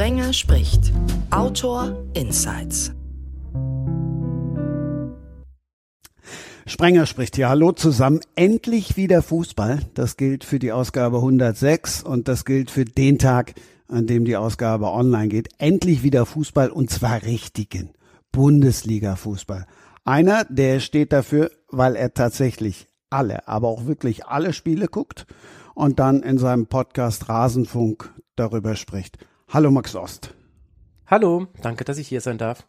Sprenger 0.00 0.32
spricht. 0.32 0.92
Autor 1.30 1.94
Insights. 2.14 2.90
Sprenger 6.64 7.04
spricht 7.04 7.36
hier. 7.36 7.50
Hallo 7.50 7.72
zusammen. 7.72 8.20
Endlich 8.34 8.96
wieder 8.96 9.20
Fußball. 9.20 9.80
Das 9.92 10.16
gilt 10.16 10.44
für 10.44 10.58
die 10.58 10.72
Ausgabe 10.72 11.18
106 11.18 12.02
und 12.02 12.28
das 12.28 12.46
gilt 12.46 12.70
für 12.70 12.86
den 12.86 13.18
Tag, 13.18 13.52
an 13.88 14.06
dem 14.06 14.24
die 14.24 14.38
Ausgabe 14.38 14.86
online 14.86 15.28
geht. 15.28 15.50
Endlich 15.58 16.02
wieder 16.02 16.24
Fußball 16.24 16.70
und 16.70 16.88
zwar 16.88 17.22
richtigen 17.24 17.90
Bundesliga-Fußball. 18.32 19.66
Einer, 20.06 20.46
der 20.46 20.80
steht 20.80 21.12
dafür, 21.12 21.50
weil 21.68 21.94
er 21.94 22.14
tatsächlich 22.14 22.88
alle, 23.10 23.46
aber 23.46 23.68
auch 23.68 23.84
wirklich 23.84 24.24
alle 24.24 24.54
Spiele 24.54 24.88
guckt 24.88 25.26
und 25.74 25.98
dann 25.98 26.22
in 26.22 26.38
seinem 26.38 26.68
Podcast 26.68 27.28
Rasenfunk 27.28 28.14
darüber 28.34 28.76
spricht. 28.76 29.18
Hallo 29.52 29.72
Max 29.72 29.96
Ost. 29.96 30.32
Hallo, 31.08 31.48
danke, 31.60 31.82
dass 31.82 31.98
ich 31.98 32.06
hier 32.06 32.20
sein 32.20 32.38
darf. 32.38 32.68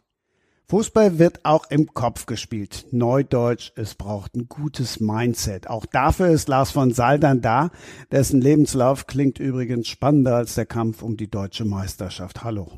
Fußball 0.68 1.20
wird 1.20 1.44
auch 1.44 1.70
im 1.70 1.94
Kopf 1.94 2.26
gespielt. 2.26 2.86
Neudeutsch, 2.90 3.70
es 3.76 3.94
braucht 3.94 4.34
ein 4.34 4.48
gutes 4.48 4.98
Mindset. 4.98 5.70
Auch 5.70 5.86
dafür 5.86 6.30
ist 6.30 6.48
Lars 6.48 6.72
von 6.72 6.90
Saldern 6.90 7.40
da, 7.40 7.70
dessen 8.10 8.40
Lebenslauf 8.40 9.06
klingt 9.06 9.38
übrigens 9.38 9.86
spannender 9.86 10.34
als 10.34 10.56
der 10.56 10.66
Kampf 10.66 11.04
um 11.04 11.16
die 11.16 11.30
deutsche 11.30 11.64
Meisterschaft. 11.64 12.42
Hallo. 12.42 12.72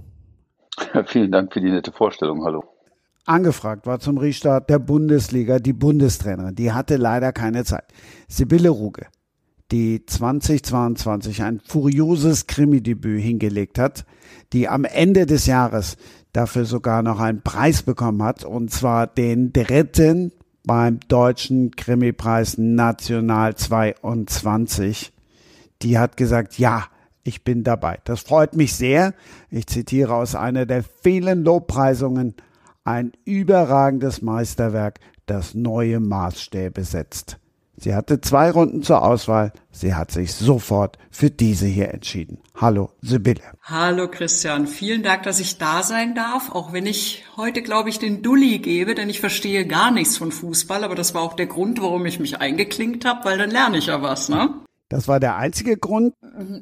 Ja, 0.92 1.02
vielen 1.06 1.32
Dank 1.32 1.54
für 1.54 1.62
die 1.62 1.70
nette 1.70 1.90
Vorstellung. 1.90 2.44
Hallo. 2.44 2.62
Angefragt 3.24 3.86
war 3.86 4.00
zum 4.00 4.18
Restart 4.18 4.68
der 4.68 4.80
Bundesliga 4.80 5.60
die 5.60 5.72
Bundestrainerin. 5.72 6.54
Die 6.54 6.72
hatte 6.72 6.96
leider 6.96 7.32
keine 7.32 7.64
Zeit. 7.64 7.86
Sibylle 8.28 8.68
Ruge, 8.68 9.06
die 9.74 10.06
2022 10.06 11.42
ein 11.42 11.60
furioses 11.66 12.46
Krimi-Debüt 12.46 13.20
hingelegt 13.20 13.80
hat, 13.80 14.04
die 14.52 14.68
am 14.68 14.84
Ende 14.84 15.26
des 15.26 15.46
Jahres 15.46 15.96
dafür 16.32 16.64
sogar 16.64 17.02
noch 17.02 17.18
einen 17.18 17.42
Preis 17.42 17.82
bekommen 17.82 18.22
hat, 18.22 18.44
und 18.44 18.70
zwar 18.70 19.08
den 19.08 19.52
dritten 19.52 20.30
beim 20.64 21.00
Deutschen 21.08 21.72
Krimipreis 21.72 22.56
National 22.56 23.56
22. 23.56 25.12
Die 25.82 25.98
hat 25.98 26.16
gesagt, 26.16 26.56
ja, 26.56 26.84
ich 27.24 27.42
bin 27.42 27.64
dabei. 27.64 27.98
Das 28.04 28.20
freut 28.20 28.54
mich 28.54 28.76
sehr. 28.76 29.12
Ich 29.50 29.66
zitiere 29.66 30.14
aus 30.14 30.36
einer 30.36 30.66
der 30.66 30.84
vielen 31.02 31.42
Lobpreisungen. 31.42 32.34
Ein 32.84 33.10
überragendes 33.24 34.22
Meisterwerk, 34.22 35.00
das 35.26 35.52
neue 35.54 35.98
Maßstäbe 35.98 36.84
setzt. 36.84 37.40
Sie 37.76 37.94
hatte 37.94 38.20
zwei 38.20 38.50
Runden 38.50 38.82
zur 38.82 39.02
Auswahl. 39.02 39.52
Sie 39.72 39.94
hat 39.94 40.12
sich 40.12 40.32
sofort 40.34 40.96
für 41.10 41.30
diese 41.30 41.66
hier 41.66 41.92
entschieden. 41.92 42.38
Hallo, 42.54 42.90
Sibylle. 43.02 43.42
Hallo, 43.62 44.08
Christian. 44.08 44.66
Vielen 44.66 45.02
Dank, 45.02 45.24
dass 45.24 45.40
ich 45.40 45.58
da 45.58 45.82
sein 45.82 46.14
darf, 46.14 46.50
auch 46.52 46.72
wenn 46.72 46.86
ich 46.86 47.24
heute, 47.36 47.62
glaube 47.62 47.88
ich, 47.88 47.98
den 47.98 48.22
Dulli 48.22 48.60
gebe, 48.60 48.94
denn 48.94 49.10
ich 49.10 49.20
verstehe 49.20 49.66
gar 49.66 49.90
nichts 49.90 50.16
von 50.16 50.30
Fußball, 50.30 50.84
aber 50.84 50.94
das 50.94 51.14
war 51.14 51.22
auch 51.22 51.34
der 51.34 51.46
Grund, 51.46 51.82
warum 51.82 52.06
ich 52.06 52.20
mich 52.20 52.40
eingeklinkt 52.40 53.04
habe, 53.04 53.24
weil 53.24 53.38
dann 53.38 53.50
lerne 53.50 53.78
ich 53.78 53.86
ja 53.86 54.00
was, 54.02 54.28
ne? 54.28 54.54
Das 54.88 55.08
war 55.08 55.18
der 55.18 55.36
einzige 55.36 55.76
Grund? 55.76 56.14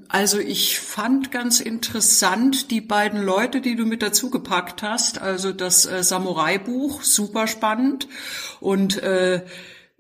Also 0.09 0.39
ich 0.39 0.79
fand 0.79 1.33
ganz 1.33 1.61
interessant 1.61 2.71
die 2.71 2.81
beiden 2.81 3.21
Leute, 3.23 3.61
die 3.61 3.77
du 3.77 3.85
mit 3.85 4.01
dazu 4.01 4.31
gepackt 4.31 4.83
hast. 4.83 5.21
Also 5.21 5.53
das 5.53 5.85
äh, 5.85 6.03
Samurai-Buch, 6.03 7.03
super 7.03 7.47
spannend. 7.47 8.09
Und 8.61 9.03
äh, 9.03 9.43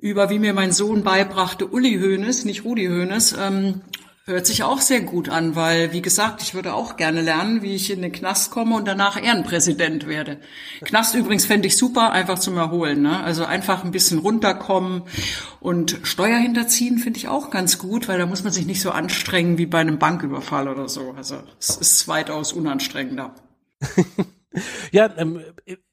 über, 0.02 0.30
wie 0.30 0.40
mir 0.40 0.52
mein 0.52 0.72
Sohn 0.72 1.04
beibrachte, 1.04 1.66
Uli 1.68 1.98
Hoeneß, 1.98 2.44
nicht 2.44 2.64
Rudi 2.64 2.86
Hoeneß, 2.86 3.36
ähm, 3.38 3.82
hört 4.24 4.46
sich 4.46 4.64
auch 4.64 4.80
sehr 4.80 5.00
gut 5.00 5.28
an, 5.28 5.54
weil, 5.54 5.92
wie 5.92 6.02
gesagt, 6.02 6.42
ich 6.42 6.54
würde 6.54 6.74
auch 6.74 6.96
gerne 6.96 7.22
lernen, 7.22 7.62
wie 7.62 7.76
ich 7.76 7.88
in 7.88 8.02
den 8.02 8.10
Knast 8.10 8.50
komme 8.50 8.74
und 8.74 8.86
danach 8.86 9.20
Ehrenpräsident 9.20 10.08
werde. 10.08 10.40
Knast 10.82 11.14
übrigens 11.14 11.46
fände 11.46 11.68
ich 11.68 11.76
super, 11.76 12.10
einfach 12.10 12.40
zum 12.40 12.56
Erholen. 12.56 13.02
Ne? 13.02 13.22
Also 13.22 13.44
einfach 13.44 13.84
ein 13.84 13.92
bisschen 13.92 14.18
runterkommen 14.18 15.02
und 15.60 16.00
Steuer 16.02 16.38
hinterziehen 16.38 16.98
finde 16.98 17.18
ich 17.18 17.28
auch 17.28 17.50
ganz 17.50 17.78
gut, 17.78 18.08
weil 18.08 18.18
da 18.18 18.26
muss 18.26 18.42
man 18.42 18.52
sich 18.52 18.66
nicht 18.66 18.80
so 18.80 18.90
anstrengen 18.90 19.56
wie 19.56 19.66
bei 19.66 19.78
einem 19.78 19.98
Banküberfall 19.98 20.68
oder 20.68 20.88
so. 20.88 21.14
Also 21.16 21.36
es 21.60 21.76
ist 21.76 22.08
weitaus 22.08 22.52
unanstrengender. 22.52 23.34
ja, 24.92 25.10
ähm, 25.16 25.40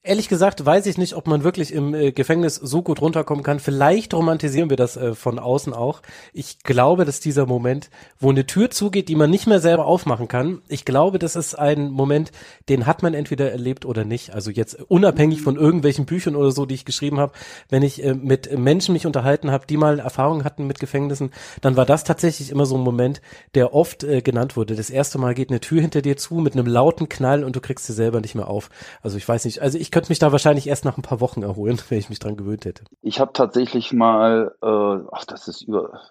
Ehrlich 0.02 0.30
gesagt 0.30 0.66
weiß 0.66 0.86
ich 0.86 0.98
nicht, 0.98 1.14
ob 1.14 1.28
man 1.28 1.44
wirklich 1.44 1.74
im 1.74 1.94
äh, 1.94 2.14
Gefängnis 2.14 2.56
so 2.56 2.82
gut 2.82 3.02
runterkommen 3.02 3.44
kann. 3.44 3.60
Vielleicht 3.60 4.14
romantisieren 4.14 4.70
wir 4.70 4.78
das 4.78 4.96
äh, 4.96 5.14
von 5.14 5.38
außen 5.38 5.74
auch. 5.74 6.02
Ich 6.32 6.64
glaube, 6.64 7.04
dass 7.04 7.20
dieser 7.20 7.46
Moment, 7.46 7.90
wo 8.18 8.30
eine 8.30 8.48
Tür 8.48 8.72
zugeht, 8.72 9.10
die 9.10 9.16
man 9.16 9.30
nicht 9.30 9.46
mehr 9.46 9.60
selber 9.60 9.86
aufmachen 9.86 10.30
kann, 10.30 10.62
ich 10.70 10.86
glaube, 10.86 11.20
das 11.20 11.36
ist 11.36 11.54
ein 11.54 11.92
Moment, 11.92 12.32
den 12.70 12.86
hat 12.88 13.04
man 13.04 13.14
entweder 13.14 13.52
erlebt 13.52 13.86
oder 13.86 14.06
nicht. 14.06 14.34
Also 14.34 14.52
jetzt 14.52 14.82
unabhängig 14.90 15.42
von 15.42 15.58
irgendwelchen 15.58 16.06
Büchern 16.06 16.38
oder 16.38 16.52
so, 16.52 16.66
die 16.66 16.76
ich 16.76 16.86
geschrieben 16.86 17.20
habe, 17.20 17.34
wenn 17.68 17.84
ich 17.84 18.02
äh, 18.02 18.14
mit 18.14 18.58
Menschen 18.58 18.94
mich 18.94 19.06
unterhalten 19.06 19.52
habe, 19.52 19.68
die 19.68 19.78
mal 19.78 20.00
Erfahrungen 20.00 20.46
hatten 20.46 20.66
mit 20.66 20.80
Gefängnissen, 20.80 21.32
dann 21.60 21.76
war 21.76 21.86
das 21.86 22.06
tatsächlich 22.06 22.52
immer 22.52 22.66
so 22.66 22.78
ein 22.78 22.84
Moment, 22.84 23.22
der 23.54 23.76
oft 23.76 24.06
äh, 24.06 24.22
genannt 24.22 24.56
wurde. 24.56 24.76
Das 24.76 24.90
erste 24.90 25.20
Mal 25.20 25.36
geht 25.36 25.50
eine 25.50 25.60
Tür 25.60 25.82
hinter 25.82 26.02
dir 26.02 26.16
zu 26.16 26.36
mit 26.36 26.54
einem 26.54 26.66
lauten 26.66 27.10
Knall 27.10 27.44
und 27.44 27.56
du 27.56 27.60
kriegst 27.60 27.86
sie 27.86 27.94
selber 27.94 28.22
nicht 28.22 28.34
mehr 28.34 28.49
auf. 28.50 28.70
Also 29.02 29.18
ich 29.18 29.28
weiß 29.28 29.46
nicht, 29.46 29.62
also 29.62 29.78
ich 29.78 29.92
könnte 29.92 30.10
mich 30.10 30.20
da 30.20 30.32
wahrscheinlich 30.32 30.68
erst 30.68 30.86
nach 30.86 30.98
ein 30.98 31.04
paar 31.04 31.22
Wochen 31.22 31.44
erholen, 31.44 31.80
wenn 31.90 32.00
ich 32.00 32.10
mich 32.10 32.20
dran 32.20 32.38
gewöhnt 32.38 32.66
hätte. 32.66 32.84
Ich 33.02 33.20
habe 33.20 33.34
tatsächlich 33.34 33.94
mal, 33.94 34.56
äh, 34.62 35.08
ach, 35.12 35.26
das 35.26 35.48
ist 35.48 35.62
über 35.62 36.02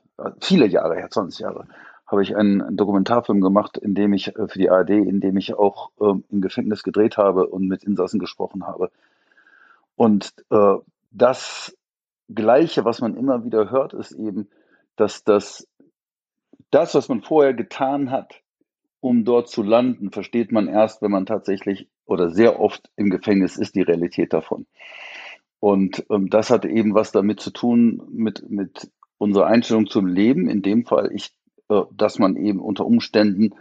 viele 0.41 0.67
Jahre 0.67 0.97
her, 0.97 1.11
20 1.11 1.41
Jahre, 1.41 1.67
habe 2.07 2.23
ich 2.23 2.37
einen, 2.37 2.63
einen, 2.63 2.77
Dokumentarfilm 2.77 3.41
gemacht, 3.41 3.77
in 3.77 3.95
dem 3.95 4.13
ich 4.13 4.29
äh, 4.37 4.49
für 4.49 4.59
die 4.59 4.71
ARD, 4.71 4.91
in 4.91 5.21
dem 5.21 5.37
ich 5.37 5.55
auch 5.55 5.91
äh, 6.01 6.15
im 6.31 6.41
Gefängnis 6.41 6.83
gedreht 6.83 7.17
habe 7.17 7.47
und 7.47 7.69
mit 7.69 7.85
Insassen 7.85 8.19
gesprochen 8.19 8.67
habe. 8.67 8.91
Und 9.97 10.33
äh, 10.51 10.77
das 11.11 11.77
Gleiche, 12.33 12.85
was 12.85 13.01
man 13.01 13.17
immer 13.17 13.45
wieder 13.45 13.71
hört, 13.71 13.93
ist 13.95 14.13
eben, 14.13 14.49
dass 14.97 15.25
das, 15.25 15.67
das, 16.71 16.95
was 16.95 17.09
man 17.09 17.23
vorher 17.23 17.55
getan 17.55 18.11
hat, 18.11 18.43
um 19.01 19.25
dort 19.25 19.49
zu 19.49 19.63
landen, 19.63 20.11
versteht 20.11 20.53
man 20.53 20.69
erst, 20.69 21.03
wenn 21.03 21.11
man 21.11 21.27
tatsächlich 21.27 21.89
oder 22.09 22.31
sehr 22.31 22.59
oft 22.59 22.91
im 22.97 23.11
Gefängnis 23.11 23.57
ist, 23.57 23.75
die 23.75 23.83
Realität 23.83 24.33
davon. 24.33 24.67
Und 25.61 26.07
ähm, 26.11 26.31
das 26.31 26.51
hat 26.51 26.65
eben 26.65 26.95
was 26.95 27.13
damit 27.13 27.41
zu 27.41 27.51
tun 27.51 28.03
mit, 28.11 28.49
mit 28.49 28.91
unserer 29.19 29.47
Einstellung 29.47 29.87
zum 29.87 30.07
Leben. 30.07 30.49
In 30.49 30.63
dem 30.63 30.87
Fall, 30.87 31.11
ich, 31.13 31.33
äh, 31.69 31.83
dass 31.93 32.19
man 32.19 32.37
eben 32.37 32.61
unter 32.61 32.87
Umständen 32.87 33.55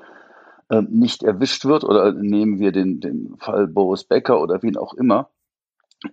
äh, 0.70 0.82
nicht 0.88 1.24
erwischt 1.24 1.66
wird 1.66 1.84
oder 1.84 2.14
nehmen 2.14 2.60
wir 2.60 2.72
den, 2.72 3.02
den 3.02 3.36
Fall 3.38 3.68
Boris 3.68 4.06
Becker 4.06 4.42
oder 4.42 4.64
wen 4.64 4.78
auch 4.78 4.94
immer, 4.94 5.30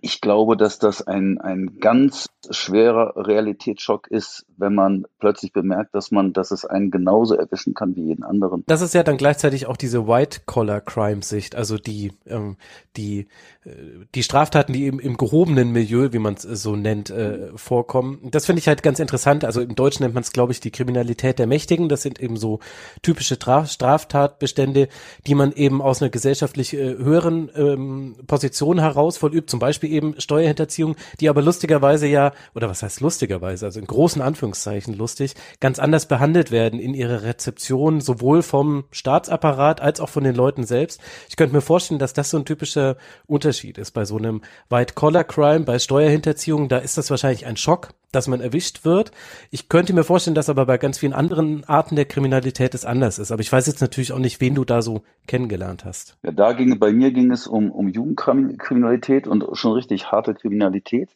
ich 0.01 0.19
glaube, 0.19 0.57
dass 0.57 0.79
das 0.79 1.05
ein, 1.05 1.39
ein 1.39 1.77
ganz 1.79 2.27
schwerer 2.49 3.13
Realitätsschock 3.15 4.07
ist, 4.07 4.45
wenn 4.57 4.73
man 4.73 5.05
plötzlich 5.19 5.53
bemerkt, 5.53 5.93
dass 5.93 6.09
man, 6.11 6.33
dass 6.33 6.51
es 6.51 6.65
einen 6.65 6.89
genauso 6.89 7.35
erwischen 7.35 7.75
kann 7.75 7.95
wie 7.95 8.05
jeden 8.05 8.23
anderen. 8.23 8.63
Das 8.65 8.81
ist 8.81 8.95
ja 8.95 9.03
dann 9.03 9.17
gleichzeitig 9.17 9.67
auch 9.67 9.77
diese 9.77 10.07
White-Collar-Crime-Sicht, 10.07 11.55
also 11.55 11.77
die, 11.77 12.13
ähm, 12.25 12.57
die, 12.97 13.27
äh, 13.63 13.69
die 14.15 14.23
Straftaten, 14.23 14.73
die 14.73 14.85
eben 14.85 14.99
im 14.99 15.17
gehobenen 15.17 15.71
Milieu, 15.71 16.13
wie 16.13 16.19
man 16.19 16.33
es 16.33 16.41
so 16.41 16.75
nennt, 16.75 17.11
äh, 17.11 17.49
vorkommen. 17.55 18.29
Das 18.31 18.47
finde 18.47 18.61
ich 18.61 18.67
halt 18.67 18.81
ganz 18.81 18.99
interessant. 18.99 19.45
Also 19.45 19.61
im 19.61 19.75
Deutschen 19.75 20.03
nennt 20.03 20.15
man 20.15 20.23
es, 20.23 20.31
glaube 20.31 20.51
ich, 20.51 20.59
die 20.59 20.71
Kriminalität 20.71 21.37
der 21.37 21.47
Mächtigen. 21.47 21.89
Das 21.89 22.01
sind 22.01 22.19
eben 22.19 22.37
so 22.37 22.59
typische 23.03 23.35
Straftatbestände, 23.35 24.87
die 25.27 25.35
man 25.35 25.51
eben 25.51 25.81
aus 25.81 26.01
einer 26.01 26.09
gesellschaftlich 26.09 26.73
äh, 26.73 26.97
höheren 26.97 27.51
ähm, 27.55 28.15
Position 28.25 28.79
heraus 28.79 29.17
vollübt. 29.17 29.49
Zum 29.49 29.59
Beispiel 29.59 29.74
Beispiel 29.75 29.91
eben 29.91 30.15
Steuerhinterziehung, 30.19 30.95
die 31.19 31.27
aber 31.27 31.41
lustigerweise 31.41 32.07
ja, 32.07 32.31
oder 32.53 32.69
was 32.69 32.81
heißt 32.81 33.01
lustigerweise, 33.01 33.65
also 33.65 33.79
in 33.79 33.87
großen 33.87 34.21
Anführungszeichen 34.21 34.93
lustig, 34.93 35.35
ganz 35.59 35.79
anders 35.79 36.07
behandelt 36.07 36.49
werden 36.49 36.79
in 36.79 36.93
ihrer 36.93 37.23
Rezeption, 37.23 37.99
sowohl 37.99 38.41
vom 38.41 38.85
Staatsapparat 38.91 39.81
als 39.81 39.99
auch 39.99 40.07
von 40.07 40.23
den 40.23 40.33
Leuten 40.35 40.63
selbst. 40.63 41.01
Ich 41.27 41.35
könnte 41.35 41.53
mir 41.53 41.61
vorstellen, 41.61 41.99
dass 41.99 42.13
das 42.13 42.29
so 42.29 42.37
ein 42.37 42.45
typischer 42.45 42.95
Unterschied 43.27 43.77
ist 43.77 43.91
bei 43.91 44.05
so 44.05 44.17
einem 44.17 44.41
White-Collar-Crime, 44.69 45.65
bei 45.65 45.77
Steuerhinterziehung, 45.77 46.69
da 46.69 46.77
ist 46.77 46.97
das 46.97 47.09
wahrscheinlich 47.09 47.45
ein 47.45 47.57
Schock, 47.57 47.89
dass 48.15 48.27
man 48.27 48.41
erwischt 48.41 48.85
wird. 48.85 49.11
Ich 49.51 49.69
könnte 49.69 49.93
mir 49.93 50.03
vorstellen, 50.03 50.35
dass 50.35 50.49
aber 50.49 50.65
bei 50.65 50.77
ganz 50.77 50.97
vielen 50.97 51.13
anderen 51.13 51.63
Arten 51.65 51.95
der 51.95 52.05
Kriminalität 52.05 52.73
es 52.73 52.85
anders 52.85 53.19
ist. 53.19 53.31
Aber 53.31 53.41
ich 53.41 53.51
weiß 53.51 53.67
jetzt 53.67 53.81
natürlich 53.81 54.13
auch 54.13 54.19
nicht, 54.19 54.41
wen 54.41 54.55
du 54.55 54.65
da 54.65 54.81
so 54.81 55.03
kennengelernt 55.27 55.85
hast. 55.85 56.17
Ja, 56.23 56.31
da 56.31 56.53
ging, 56.53 56.79
bei 56.79 56.91
mir 56.91 57.11
ging 57.11 57.31
es 57.31 57.47
um, 57.47 57.71
um 57.71 57.89
Jugendkriminalität 57.89 59.27
und 59.27 59.45
schon 59.53 59.73
richtig 59.73 60.11
harte 60.11 60.33
Kriminalität. 60.33 61.09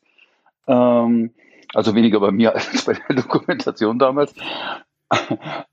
Ähm, 0.67 1.31
also 1.73 1.95
weniger 1.95 2.19
bei 2.19 2.31
mir 2.31 2.53
als 2.55 2.85
bei 2.85 2.93
der 2.93 3.15
Dokumentation 3.15 3.99
damals. 3.99 4.33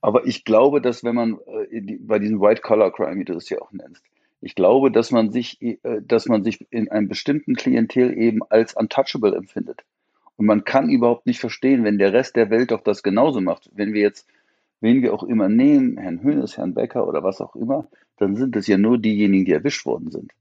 Aber 0.01 0.27
ich 0.27 0.45
glaube, 0.45 0.81
dass 0.81 1.05
wenn 1.05 1.15
man 1.15 1.39
äh, 1.71 1.99
bei 2.01 2.19
diesem 2.19 2.41
White 2.41 2.63
Collar 2.63 2.91
Crime, 2.91 3.21
wie 3.21 3.25
du 3.25 3.35
es 3.35 3.51
ja 3.51 3.61
auch 3.61 3.73
nennst, 3.73 4.03
ich 4.41 4.55
glaube, 4.55 4.91
dass 4.91 5.11
man 5.11 5.33
sich, 5.33 5.61
äh, 5.61 5.77
dass 6.03 6.27
man 6.27 6.45
sich 6.45 6.67
in 6.71 6.91
einem 6.91 7.09
bestimmten 7.09 7.55
Klientel 7.55 8.17
eben 8.17 8.41
als 8.49 8.75
untouchable 8.75 9.35
empfindet. 9.35 9.85
Und 10.37 10.47
man 10.47 10.65
kann 10.65 10.91
überhaupt 10.91 11.27
nicht 11.27 11.41
verstehen, 11.41 11.85
wenn 11.85 11.99
der 11.99 12.13
Rest 12.13 12.37
der 12.37 12.51
Welt 12.51 12.71
doch 12.71 12.83
das 12.83 13.03
genauso 13.03 13.41
macht. 13.41 13.71
Wenn 13.75 13.95
wir 13.95 14.03
jetzt 14.03 14.27
wen 14.81 15.03
wir 15.03 15.15
auch 15.15 15.23
immer 15.23 15.49
nehmen, 15.49 15.99
Herrn 15.99 16.23
Hönes, 16.23 16.57
Herrn 16.57 16.75
Becker 16.75 17.07
oder 17.07 17.23
was 17.23 17.41
auch 17.41 17.57
immer, 17.57 17.89
dann 18.19 18.37
sind 18.37 18.57
es 18.57 18.67
ja 18.67 18.79
nur 18.79 18.99
diejenigen, 18.99 19.45
die 19.45 19.53
erwischt 19.53 19.87
worden 19.87 20.11
sind. 20.11 20.33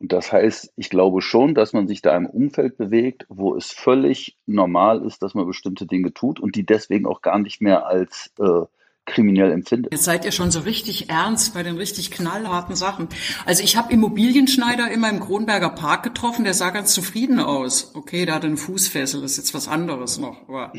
Und 0.00 0.12
das 0.12 0.32
heißt, 0.32 0.72
ich 0.76 0.90
glaube 0.90 1.22
schon, 1.22 1.54
dass 1.54 1.72
man 1.72 1.88
sich 1.88 2.02
da 2.02 2.16
im 2.16 2.26
Umfeld 2.26 2.76
bewegt, 2.76 3.26
wo 3.28 3.56
es 3.56 3.72
völlig 3.72 4.36
normal 4.46 5.04
ist, 5.04 5.22
dass 5.22 5.34
man 5.34 5.46
bestimmte 5.46 5.86
Dinge 5.86 6.12
tut 6.12 6.38
und 6.38 6.54
die 6.54 6.64
deswegen 6.64 7.06
auch 7.06 7.20
gar 7.20 7.38
nicht 7.38 7.60
mehr 7.60 7.86
als 7.86 8.32
äh, 8.38 8.64
kriminell 9.08 9.50
empfindet. 9.50 9.92
Jetzt 9.92 10.04
seid 10.04 10.24
ihr 10.24 10.32
schon 10.32 10.50
so 10.50 10.60
richtig 10.60 11.10
ernst 11.10 11.54
bei 11.54 11.62
den 11.62 11.76
richtig 11.76 12.10
knallharten 12.10 12.76
Sachen. 12.76 13.08
Also 13.44 13.62
ich 13.62 13.76
habe 13.76 13.92
Immobilienschneider 13.92 14.90
immer 14.90 15.10
im 15.10 15.20
Kronberger 15.20 15.70
Park 15.70 16.04
getroffen, 16.04 16.44
der 16.44 16.54
sah 16.54 16.70
ganz 16.70 16.94
zufrieden 16.94 17.40
aus. 17.40 17.92
Okay, 17.94 18.24
der 18.26 18.36
hatte 18.36 18.46
einen 18.46 18.56
Fußfessel, 18.56 19.20
das 19.20 19.32
ist 19.32 19.38
jetzt 19.38 19.54
was 19.54 19.68
anderes 19.68 20.18
noch. 20.18 20.48
Aber 20.48 20.72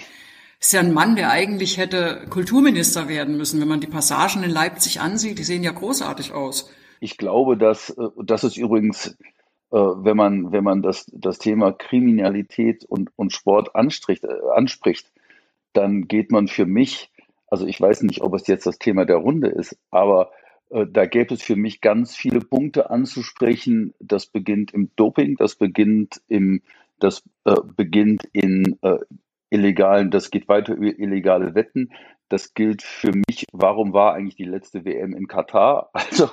ist 0.60 0.74
ja 0.74 0.82
ein 0.82 0.94
Mann, 0.94 1.16
der 1.16 1.32
eigentlich 1.32 1.78
hätte 1.78 2.26
Kulturminister 2.30 3.08
werden 3.08 3.38
müssen, 3.38 3.62
wenn 3.62 3.68
man 3.68 3.80
die 3.80 3.88
Passagen 3.88 4.44
in 4.44 4.52
Leipzig 4.52 5.00
ansieht. 5.00 5.40
Die 5.40 5.44
sehen 5.44 5.64
ja 5.64 5.72
großartig 5.72 6.34
aus. 6.34 6.70
Ich 7.00 7.18
glaube, 7.18 7.58
dass 7.58 7.92
äh, 7.92 8.10
das 8.24 8.44
ist 8.44 8.58
übrigens, 8.58 9.18
äh, 9.72 9.78
wenn 9.78 10.18
man 10.18 10.52
wenn 10.52 10.64
man 10.64 10.82
das 10.82 11.06
das 11.14 11.40
Thema 11.40 11.72
Kriminalität 11.72 12.84
und 12.86 13.10
und 13.16 13.32
Sport 13.32 13.76
anspricht, 13.76 14.26
äh, 14.26 14.34
anspricht, 14.54 15.10
dann 15.74 16.08
geht 16.08 16.32
man 16.32 16.48
für 16.48 16.66
mich 16.66 17.10
also 17.50 17.66
ich 17.66 17.80
weiß 17.80 18.04
nicht, 18.04 18.22
ob 18.22 18.34
es 18.34 18.48
jetzt 18.48 18.66
das 18.66 18.80
Thema 18.80 19.06
der 19.06 19.18
Runde 19.18 19.48
ist, 19.48 19.78
aber 19.92 20.32
äh, 20.70 20.86
da 20.90 21.06
gäbe 21.06 21.34
es 21.34 21.42
für 21.42 21.56
mich 21.56 21.82
ganz 21.82 22.16
viele 22.16 22.42
Punkte 22.42 22.90
anzusprechen. 22.90 23.94
Das 24.00 24.28
beginnt 24.28 24.74
im 24.74 24.92
Doping, 24.96 25.36
das 25.38 25.56
beginnt 25.56 26.22
im, 26.28 26.62
das 27.00 27.24
äh, 27.46 27.56
beginnt 27.76 28.24
in 28.34 28.78
äh, 28.82 28.98
illegalen, 29.50 30.12
das 30.12 30.30
geht 30.32 30.48
weiter 30.48 30.74
über 30.76 30.98
illegale 31.00 31.56
Wetten. 31.56 31.92
Das 32.30 32.54
gilt 32.54 32.84
für 32.84 33.12
mich, 33.12 33.48
warum 33.52 33.92
war 33.92 34.14
eigentlich 34.14 34.36
die 34.36 34.46
letzte 34.46 34.86
WM 34.86 35.16
in 35.16 35.28
Katar? 35.28 35.90
Also 35.94 36.30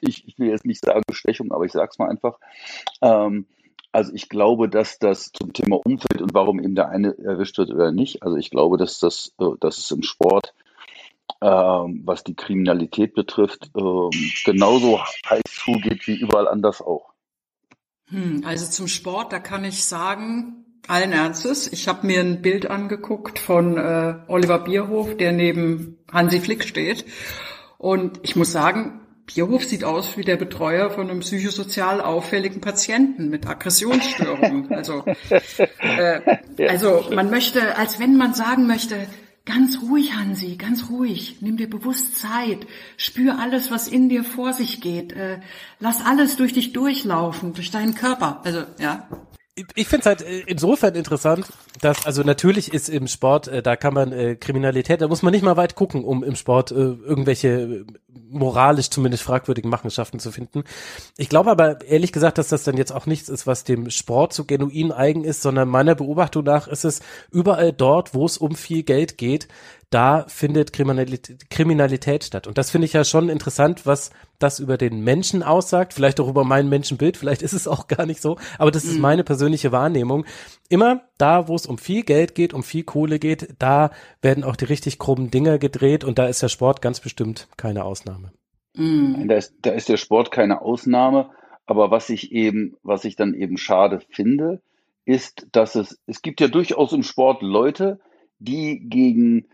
ich, 0.00 0.34
will 0.36 0.48
jetzt 0.48 0.66
nicht 0.66 0.84
sagen 0.84 1.02
Bestechung, 1.06 1.52
aber 1.52 1.64
ich 1.64 1.72
sage 1.72 1.90
es 1.92 1.98
mal 1.98 2.10
einfach. 2.10 2.38
Ähm, 3.00 3.46
also 3.96 4.12
ich 4.12 4.28
glaube, 4.28 4.68
dass 4.68 4.98
das 4.98 5.32
zum 5.32 5.54
Thema 5.54 5.80
Umfeld 5.82 6.20
und 6.20 6.34
warum 6.34 6.60
eben 6.60 6.74
der 6.74 6.90
eine 6.90 7.16
erwischt 7.16 7.56
wird 7.56 7.70
oder 7.70 7.92
nicht, 7.92 8.22
also 8.22 8.36
ich 8.36 8.50
glaube, 8.50 8.76
dass 8.76 8.98
das, 8.98 9.32
äh, 9.40 9.46
dass 9.58 9.78
es 9.78 9.90
im 9.90 10.02
Sport, 10.02 10.52
ähm, 11.40 12.02
was 12.04 12.22
die 12.22 12.34
Kriminalität 12.34 13.14
betrifft, 13.14 13.70
ähm, 13.74 14.10
genauso 14.44 15.00
heiß 15.30 15.40
zugeht 15.64 16.06
wie 16.06 16.16
überall 16.16 16.46
anders 16.46 16.82
auch. 16.82 17.14
Hm, 18.10 18.42
also 18.44 18.70
zum 18.70 18.86
Sport, 18.86 19.32
da 19.32 19.38
kann 19.38 19.64
ich 19.64 19.82
sagen, 19.82 20.66
allen 20.88 21.12
Ernstes, 21.12 21.72
ich 21.72 21.88
habe 21.88 22.06
mir 22.06 22.20
ein 22.20 22.42
Bild 22.42 22.70
angeguckt 22.70 23.38
von 23.38 23.78
äh, 23.78 24.16
Oliver 24.28 24.58
Bierhof, 24.58 25.16
der 25.16 25.32
neben 25.32 25.96
Hansi 26.12 26.40
Flick 26.40 26.64
steht. 26.64 27.06
Und 27.78 28.20
ich 28.24 28.36
muss 28.36 28.52
sagen, 28.52 29.05
Bierhof 29.26 29.64
sieht 29.64 29.84
aus 29.84 30.16
wie 30.16 30.22
der 30.22 30.36
Betreuer 30.36 30.90
von 30.90 31.10
einem 31.10 31.20
psychosozial 31.20 32.00
auffälligen 32.00 32.60
Patienten 32.60 33.28
mit 33.28 33.46
Aggressionsstörungen. 33.46 34.72
Also, 34.72 35.04
äh, 35.78 36.20
also 36.68 37.04
man 37.12 37.28
möchte, 37.28 37.76
als 37.76 37.98
wenn 37.98 38.16
man 38.16 38.34
sagen 38.34 38.66
möchte, 38.66 39.06
ganz 39.44 39.80
ruhig, 39.82 40.14
Hansi, 40.14 40.56
ganz 40.56 40.90
ruhig, 40.90 41.38
nimm 41.40 41.56
dir 41.56 41.68
bewusst 41.68 42.18
Zeit, 42.18 42.66
spür 42.96 43.38
alles, 43.38 43.70
was 43.70 43.88
in 43.88 44.08
dir 44.08 44.24
vor 44.24 44.52
sich 44.52 44.80
geht, 44.80 45.12
äh, 45.12 45.38
lass 45.80 46.04
alles 46.04 46.36
durch 46.36 46.52
dich 46.52 46.72
durchlaufen, 46.72 47.52
durch 47.52 47.70
deinen 47.70 47.94
Körper. 47.94 48.42
Also, 48.44 48.64
ja, 48.78 49.08
ich 49.74 49.88
finde 49.88 50.00
es 50.00 50.06
halt 50.06 50.22
äh, 50.22 50.40
insofern 50.46 50.94
interessant, 50.94 51.46
dass, 51.80 52.04
also 52.04 52.22
natürlich 52.22 52.72
ist 52.74 52.88
im 52.88 53.06
Sport, 53.06 53.48
äh, 53.48 53.62
da 53.62 53.76
kann 53.76 53.94
man 53.94 54.12
äh, 54.12 54.36
Kriminalität, 54.36 55.00
da 55.00 55.08
muss 55.08 55.22
man 55.22 55.32
nicht 55.32 55.42
mal 55.42 55.56
weit 55.56 55.74
gucken, 55.74 56.04
um 56.04 56.22
im 56.22 56.36
Sport 56.36 56.70
irgendwelche 56.70 57.86
moralisch 58.30 58.90
zumindest 58.90 59.22
fragwürdigen 59.22 59.70
Machenschaften 59.70 60.18
zu 60.18 60.32
finden. 60.32 60.64
Ich 61.16 61.28
glaube 61.28 61.50
aber 61.50 61.84
ehrlich 61.84 62.12
gesagt, 62.12 62.38
dass 62.38 62.48
das 62.48 62.64
dann 62.64 62.76
jetzt 62.76 62.92
auch 62.92 63.06
nichts 63.06 63.28
ist, 63.28 63.46
was 63.46 63.64
dem 63.64 63.90
Sport 63.90 64.32
so 64.32 64.44
genuin 64.44 64.92
eigen 64.92 65.24
ist, 65.24 65.42
sondern 65.42 65.68
meiner 65.68 65.94
Beobachtung 65.94 66.44
nach 66.44 66.68
ist 66.68 66.84
es 66.84 67.00
überall 67.30 67.72
dort, 67.72 68.14
wo 68.14 68.26
es 68.26 68.38
um 68.38 68.54
viel 68.54 68.82
Geld 68.82 69.18
geht, 69.18 69.48
da 69.90 70.24
findet 70.28 70.72
Kriminalität, 70.72 71.48
Kriminalität 71.48 72.24
statt. 72.24 72.46
Und 72.46 72.58
das 72.58 72.70
finde 72.70 72.86
ich 72.86 72.92
ja 72.92 73.04
schon 73.04 73.28
interessant, 73.28 73.86
was 73.86 74.10
das 74.38 74.58
über 74.58 74.76
den 74.76 75.00
Menschen 75.04 75.42
aussagt, 75.42 75.94
vielleicht 75.94 76.18
auch 76.20 76.28
über 76.28 76.44
mein 76.44 76.68
Menschenbild, 76.68 77.16
vielleicht 77.16 77.42
ist 77.42 77.52
es 77.52 77.68
auch 77.68 77.86
gar 77.86 78.04
nicht 78.04 78.20
so, 78.20 78.36
aber 78.58 78.70
das 78.70 78.84
ist 78.84 78.96
mhm. 78.96 79.02
meine 79.02 79.24
persönliche 79.24 79.72
Wahrnehmung. 79.72 80.26
Immer 80.68 81.02
da, 81.18 81.46
wo 81.48 81.54
es 81.54 81.66
um 81.66 81.78
viel 81.78 82.02
Geld 82.02 82.34
geht, 82.34 82.52
um 82.52 82.62
viel 82.62 82.82
Kohle 82.82 83.18
geht, 83.18 83.54
da 83.58 83.90
werden 84.22 84.44
auch 84.44 84.56
die 84.56 84.64
richtig 84.64 84.98
krummen 84.98 85.30
Dinger 85.30 85.58
gedreht 85.58 86.02
und 86.04 86.18
da 86.18 86.26
ist 86.26 86.42
der 86.42 86.48
Sport 86.48 86.82
ganz 86.82 87.00
bestimmt 87.00 87.48
keine 87.56 87.84
Ausnahme. 87.84 88.32
Mhm. 88.74 89.28
Da, 89.28 89.36
ist, 89.36 89.54
da 89.62 89.70
ist 89.70 89.88
der 89.88 89.98
Sport 89.98 90.32
keine 90.32 90.62
Ausnahme, 90.62 91.30
aber 91.64 91.90
was 91.90 92.10
ich 92.10 92.32
eben, 92.32 92.76
was 92.82 93.04
ich 93.04 93.14
dann 93.14 93.34
eben 93.34 93.56
schade 93.56 94.00
finde, 94.10 94.60
ist, 95.04 95.46
dass 95.52 95.76
es, 95.76 96.00
es 96.06 96.22
gibt 96.22 96.40
ja 96.40 96.48
durchaus 96.48 96.92
im 96.92 97.04
Sport 97.04 97.42
Leute, 97.42 98.00
die 98.38 98.80
gegen 98.88 99.46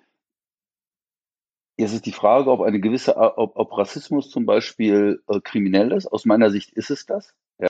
Jetzt 1.83 1.95
ist 1.95 2.07
die 2.07 2.13
Frage, 2.13 2.49
ob 2.49 2.61
eine 2.61 2.79
gewisse, 2.79 3.17
ob, 3.17 3.57
ob 3.57 3.77
Rassismus 3.77 4.31
zum 4.31 4.47
Beispiel 4.47 5.21
äh, 5.27 5.41
kriminell 5.41 5.91
ist. 5.91 6.07
Aus 6.07 6.25
meiner 6.25 6.49
Sicht 6.53 6.71
ist 6.71 6.93
es 6.93 7.07
das. 7.07 7.35
Ja. 7.59 7.67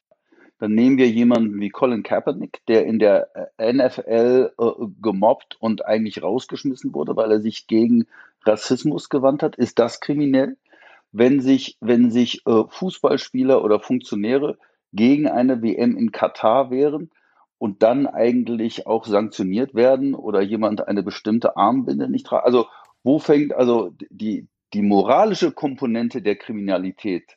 Dann 0.59 0.75
nehmen 0.75 0.99
wir 0.99 1.09
jemanden 1.09 1.59
wie 1.59 1.71
Colin 1.71 2.03
Kaepernick, 2.03 2.61
der 2.69 2.85
in 2.85 2.99
der 2.99 3.31
äh, 3.57 3.73
NFL 3.73 4.53
äh, 4.59 4.71
gemobbt 5.01 5.57
und 5.61 5.87
eigentlich 5.87 6.23
rausgeschmissen 6.23 6.93
wurde, 6.93 7.17
weil 7.17 7.31
er 7.33 7.41
sich 7.41 7.67
gegen 7.67 8.05
Rassismus 8.45 9.09
gewandt 9.09 9.43
hat. 9.43 9.57
Ist 9.57 9.79
das 9.79 10.01
kriminell? 10.01 10.59
Wenn 11.11 11.41
sich, 11.41 11.79
wenn 11.81 12.11
sich 12.11 12.47
äh, 12.47 12.65
Fußballspieler 12.69 13.65
oder 13.65 13.81
Funktionäre 13.81 14.59
gegen 14.93 15.27
eine 15.27 15.63
WM 15.63 15.97
in 15.97 16.13
Katar 16.13 16.71
wehren 16.71 17.11
und 17.57 17.83
dann 17.83 18.07
eigentlich 18.07 18.87
auch 18.87 19.07
sanktioniert 19.07 19.75
werden 19.75 20.15
oder 20.15 20.43
jemand 20.43 20.87
eine 20.87 21.03
bestimmte 21.03 21.57
Armbinde 21.57 22.11
nicht 22.11 22.27
tragt. 22.27 22.45
Also 22.45 22.67
wo 23.03 23.19
fängt 23.19 23.53
also 23.53 23.93
die, 24.11 24.47
die 24.73 24.83
moralische 24.83 25.53
Komponente 25.53 26.23
der 26.23 26.37
Kriminalität? 26.37 27.37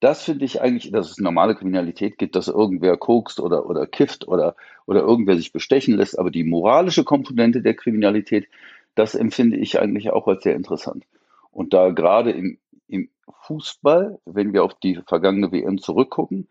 Das 0.00 0.24
finde 0.24 0.44
ich 0.44 0.60
eigentlich, 0.60 0.92
dass 0.92 1.12
es 1.12 1.18
normale 1.18 1.54
Kriminalität 1.54 2.18
gibt, 2.18 2.36
dass 2.36 2.48
irgendwer 2.48 2.96
kokst 2.96 3.40
oder, 3.40 3.66
oder 3.66 3.86
kifft 3.86 4.28
oder, 4.28 4.54
oder 4.86 5.00
irgendwer 5.00 5.36
sich 5.36 5.52
bestechen 5.52 5.94
lässt. 5.94 6.18
Aber 6.18 6.30
die 6.30 6.44
moralische 6.44 7.04
Komponente 7.04 7.62
der 7.62 7.74
Kriminalität, 7.74 8.48
das 8.94 9.14
empfinde 9.14 9.56
ich 9.56 9.80
eigentlich 9.80 10.10
auch 10.10 10.26
als 10.28 10.42
sehr 10.42 10.56
interessant. 10.56 11.06
Und 11.50 11.72
da 11.72 11.90
gerade 11.90 12.32
im, 12.32 12.58
im 12.86 13.08
Fußball, 13.44 14.18
wenn 14.26 14.52
wir 14.52 14.64
auf 14.64 14.74
die 14.74 15.00
vergangene 15.06 15.52
WM 15.52 15.78
zurückgucken, 15.78 16.48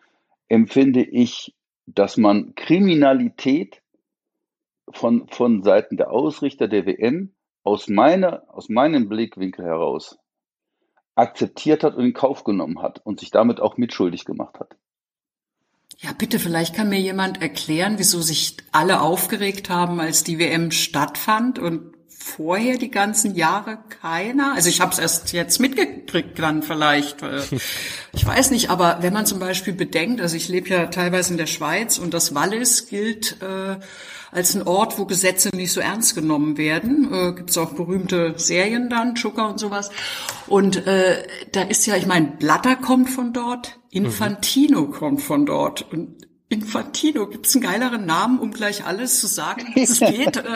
empfinde 0.48 1.04
ich, 1.04 1.54
dass 1.86 2.18
man 2.18 2.56
Kriminalität 2.56 3.82
von, 4.90 5.28
von 5.28 5.64
Seiten 5.64 5.98
der 5.98 6.12
Ausrichter 6.12 6.68
der 6.68 6.86
WM 6.86 7.33
aus 7.64 7.88
meiner, 7.88 8.44
aus 8.50 8.70
meinem 8.70 9.10
Blickwinkel 9.10 9.66
heraus 9.66 10.18
akzeptiert 11.16 11.84
hat 11.84 11.96
und 11.96 12.06
in 12.06 12.14
Kauf 12.14 12.44
genommen 12.44 12.82
hat 12.82 13.00
und 13.04 13.20
sich 13.20 13.32
damit 13.32 13.60
auch 13.60 13.78
mitschuldig 13.78 14.26
gemacht 14.26 14.60
hat. 14.60 14.76
Ja, 16.00 16.12
bitte, 16.12 16.40
vielleicht 16.40 16.76
kann 16.76 16.90
mir 16.90 17.00
jemand 17.00 17.42
erklären, 17.42 17.96
wieso 17.98 18.22
sich 18.22 18.58
alle 18.72 19.02
aufgeregt 19.02 19.70
haben, 19.70 20.00
als 20.00 20.24
die 20.24 20.40
WM 20.40 20.72
stattfand 20.72 21.60
und 21.60 21.94
vorher 22.24 22.78
die 22.78 22.90
ganzen 22.90 23.36
Jahre 23.36 23.78
keiner? 24.02 24.54
Also 24.56 24.70
ich 24.70 24.82
habe 24.82 24.92
es 24.92 25.00
erst 25.00 25.34
jetzt 25.34 25.60
mitgekriegt 25.60 26.40
dann 26.40 26.64
vielleicht. 26.64 27.18
Ich 28.16 28.28
weiß 28.28 28.52
nicht, 28.52 28.70
aber 28.70 29.00
wenn 29.02 29.12
man 29.12 29.26
zum 29.26 29.40
Beispiel 29.40 29.74
bedenkt, 29.74 30.22
also 30.22 30.38
ich 30.38 30.48
lebe 30.48 30.70
ja 30.70 30.86
teilweise 30.86 31.32
in 31.32 31.40
der 31.40 31.48
Schweiz 31.48 31.98
und 31.98 32.14
das 32.14 32.36
Wallis 32.36 32.86
gilt 32.88 33.42
äh, 33.42 33.78
als 34.34 34.56
ein 34.56 34.64
Ort, 34.64 34.98
wo 34.98 35.06
Gesetze 35.06 35.50
nicht 35.56 35.72
so 35.72 35.80
ernst 35.80 36.16
genommen 36.16 36.58
werden. 36.58 37.14
Äh, 37.14 37.34
Gibt 37.34 37.50
es 37.52 37.58
auch 37.58 37.72
berühmte 37.72 38.34
Serien 38.38 38.90
dann, 38.90 39.16
Zucker 39.16 39.50
und 39.50 39.60
sowas. 39.60 39.92
Und 40.48 40.88
äh, 40.88 41.28
da 41.52 41.64
ist 41.64 41.86
ja, 41.86 41.96
ich 41.96 42.06
meine, 42.06 42.28
Blatter 42.40 42.76
kommt 42.76 43.10
von 43.10 43.34
dort, 43.34 43.80
Infantino 43.90 44.82
mhm. 44.82 44.92
kommt 44.92 45.22
von 45.22 45.46
dort. 45.46 45.92
Und 45.92 46.28
Infantino, 46.50 47.28
gibt's 47.28 47.56
einen 47.56 47.64
geileren 47.64 48.06
Namen, 48.06 48.40
um 48.40 48.52
gleich 48.52 48.86
alles 48.86 49.20
zu 49.20 49.28
sagen, 49.28 49.68
wie 49.74 49.84
es 49.84 50.00
geht? 50.00 50.44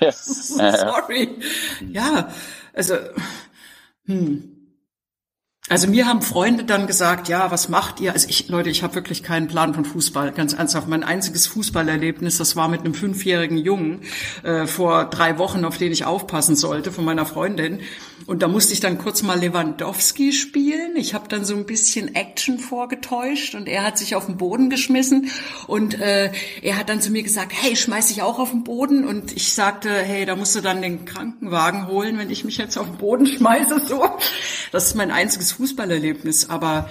Äh, 0.00 0.12
sorry. 0.12 1.28
Ja, 1.90 2.30
also, 2.72 2.94
hm. 4.06 4.51
Also 5.68 5.86
mir 5.86 6.06
haben 6.06 6.22
Freunde 6.22 6.64
dann 6.64 6.88
gesagt, 6.88 7.28
ja, 7.28 7.52
was 7.52 7.68
macht 7.68 8.00
ihr? 8.00 8.12
Also 8.12 8.28
ich, 8.28 8.48
Leute, 8.48 8.68
ich 8.68 8.82
habe 8.82 8.96
wirklich 8.96 9.22
keinen 9.22 9.46
Plan 9.46 9.74
von 9.74 9.84
Fußball, 9.84 10.32
ganz 10.32 10.54
ernsthaft. 10.54 10.88
Mein 10.88 11.04
einziges 11.04 11.46
Fußballerlebnis, 11.46 12.36
das 12.36 12.56
war 12.56 12.68
mit 12.68 12.80
einem 12.80 12.94
fünfjährigen 12.94 13.56
Jungen 13.56 14.00
äh, 14.42 14.66
vor 14.66 15.04
drei 15.04 15.38
Wochen, 15.38 15.64
auf 15.64 15.78
den 15.78 15.92
ich 15.92 16.04
aufpassen 16.04 16.56
sollte, 16.56 16.90
von 16.90 17.04
meiner 17.04 17.26
Freundin. 17.26 17.78
Und 18.26 18.42
da 18.42 18.48
musste 18.48 18.72
ich 18.72 18.80
dann 18.80 18.98
kurz 18.98 19.22
mal 19.22 19.38
Lewandowski 19.38 20.32
spielen. 20.32 20.96
Ich 20.96 21.14
habe 21.14 21.28
dann 21.28 21.44
so 21.44 21.54
ein 21.54 21.66
bisschen 21.66 22.14
Action 22.14 22.58
vorgetäuscht 22.58 23.54
und 23.54 23.68
er 23.68 23.84
hat 23.84 23.98
sich 23.98 24.14
auf 24.14 24.26
den 24.26 24.36
Boden 24.36 24.70
geschmissen 24.70 25.30
und 25.66 26.00
äh, 26.00 26.30
er 26.62 26.78
hat 26.78 26.88
dann 26.88 27.00
zu 27.00 27.10
mir 27.10 27.22
gesagt, 27.22 27.52
hey, 27.54 27.74
schmeiß 27.74 28.08
dich 28.08 28.22
auch 28.22 28.38
auf 28.38 28.50
den 28.50 28.64
Boden. 28.64 29.06
Und 29.06 29.32
ich 29.32 29.52
sagte, 29.52 29.90
hey, 29.90 30.24
da 30.24 30.36
musst 30.36 30.54
du 30.54 30.60
dann 30.60 30.82
den 30.82 31.04
Krankenwagen 31.04 31.88
holen, 31.88 32.18
wenn 32.18 32.30
ich 32.30 32.44
mich 32.44 32.58
jetzt 32.58 32.76
auf 32.78 32.86
den 32.86 32.98
Boden 32.98 33.26
schmeiße. 33.38 33.86
So, 33.86 34.08
das 34.70 34.86
ist 34.86 34.94
mein 34.94 35.10
einziges 35.10 35.51
Fußballerlebnis. 35.52 36.50
Aber 36.50 36.88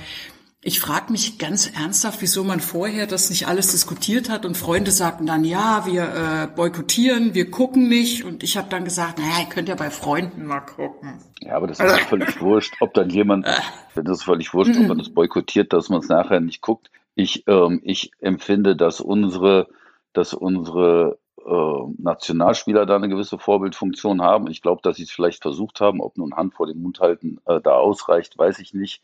ich 0.63 0.79
frage 0.79 1.11
mich 1.11 1.39
ganz 1.39 1.71
ernsthaft, 1.71 2.21
wieso 2.21 2.43
man 2.43 2.59
vorher 2.59 3.07
das 3.07 3.31
nicht 3.31 3.47
alles 3.47 3.71
diskutiert 3.71 4.29
hat 4.29 4.45
und 4.45 4.55
Freunde 4.55 4.91
sagten 4.91 5.25
dann, 5.25 5.43
ja, 5.43 5.87
wir 5.87 6.03
äh, 6.03 6.55
boykottieren, 6.55 7.33
wir 7.33 7.49
gucken 7.49 7.89
nicht. 7.89 8.23
Und 8.23 8.43
ich 8.43 8.57
habe 8.57 8.69
dann 8.69 8.85
gesagt, 8.85 9.17
naja, 9.17 9.39
ihr 9.39 9.49
könnt 9.49 9.69
ja 9.69 9.75
bei 9.75 9.89
Freunden 9.89 10.45
mal 10.45 10.59
gucken. 10.59 11.19
Ja, 11.39 11.55
aber 11.55 11.65
das 11.65 11.79
ist 11.79 11.89
ja 11.89 12.05
völlig 12.05 12.39
wurscht, 12.41 12.75
ob 12.79 12.93
dann 12.93 13.09
jemand, 13.09 13.47
das 13.95 14.19
ist 14.19 14.23
völlig 14.23 14.53
wurscht, 14.53 14.77
ob 14.77 14.87
man 14.87 14.99
das 14.99 15.09
boykottiert, 15.09 15.73
dass 15.73 15.89
man 15.89 15.99
es 15.99 16.09
nachher 16.09 16.39
nicht 16.39 16.61
guckt. 16.61 16.91
Ich, 17.15 17.43
ähm, 17.47 17.81
ich 17.83 18.11
empfinde, 18.19 18.75
dass 18.75 19.01
unsere, 19.01 19.67
dass 20.13 20.35
unsere 20.35 21.17
äh, 21.45 21.93
Nationalspieler 21.97 22.85
da 22.85 22.95
eine 22.95 23.09
gewisse 23.09 23.37
Vorbildfunktion 23.37 24.21
haben. 24.21 24.47
Ich 24.49 24.61
glaube, 24.61 24.81
dass 24.83 24.97
sie 24.97 25.03
es 25.03 25.11
vielleicht 25.11 25.41
versucht 25.41 25.81
haben, 25.81 26.01
ob 26.01 26.17
nun 26.17 26.35
Hand 26.35 26.53
vor 26.53 26.67
den 26.67 26.81
Mund 26.81 26.99
halten 26.99 27.39
äh, 27.45 27.59
da 27.61 27.75
ausreicht, 27.75 28.37
weiß 28.37 28.59
ich 28.59 28.73
nicht. 28.73 29.03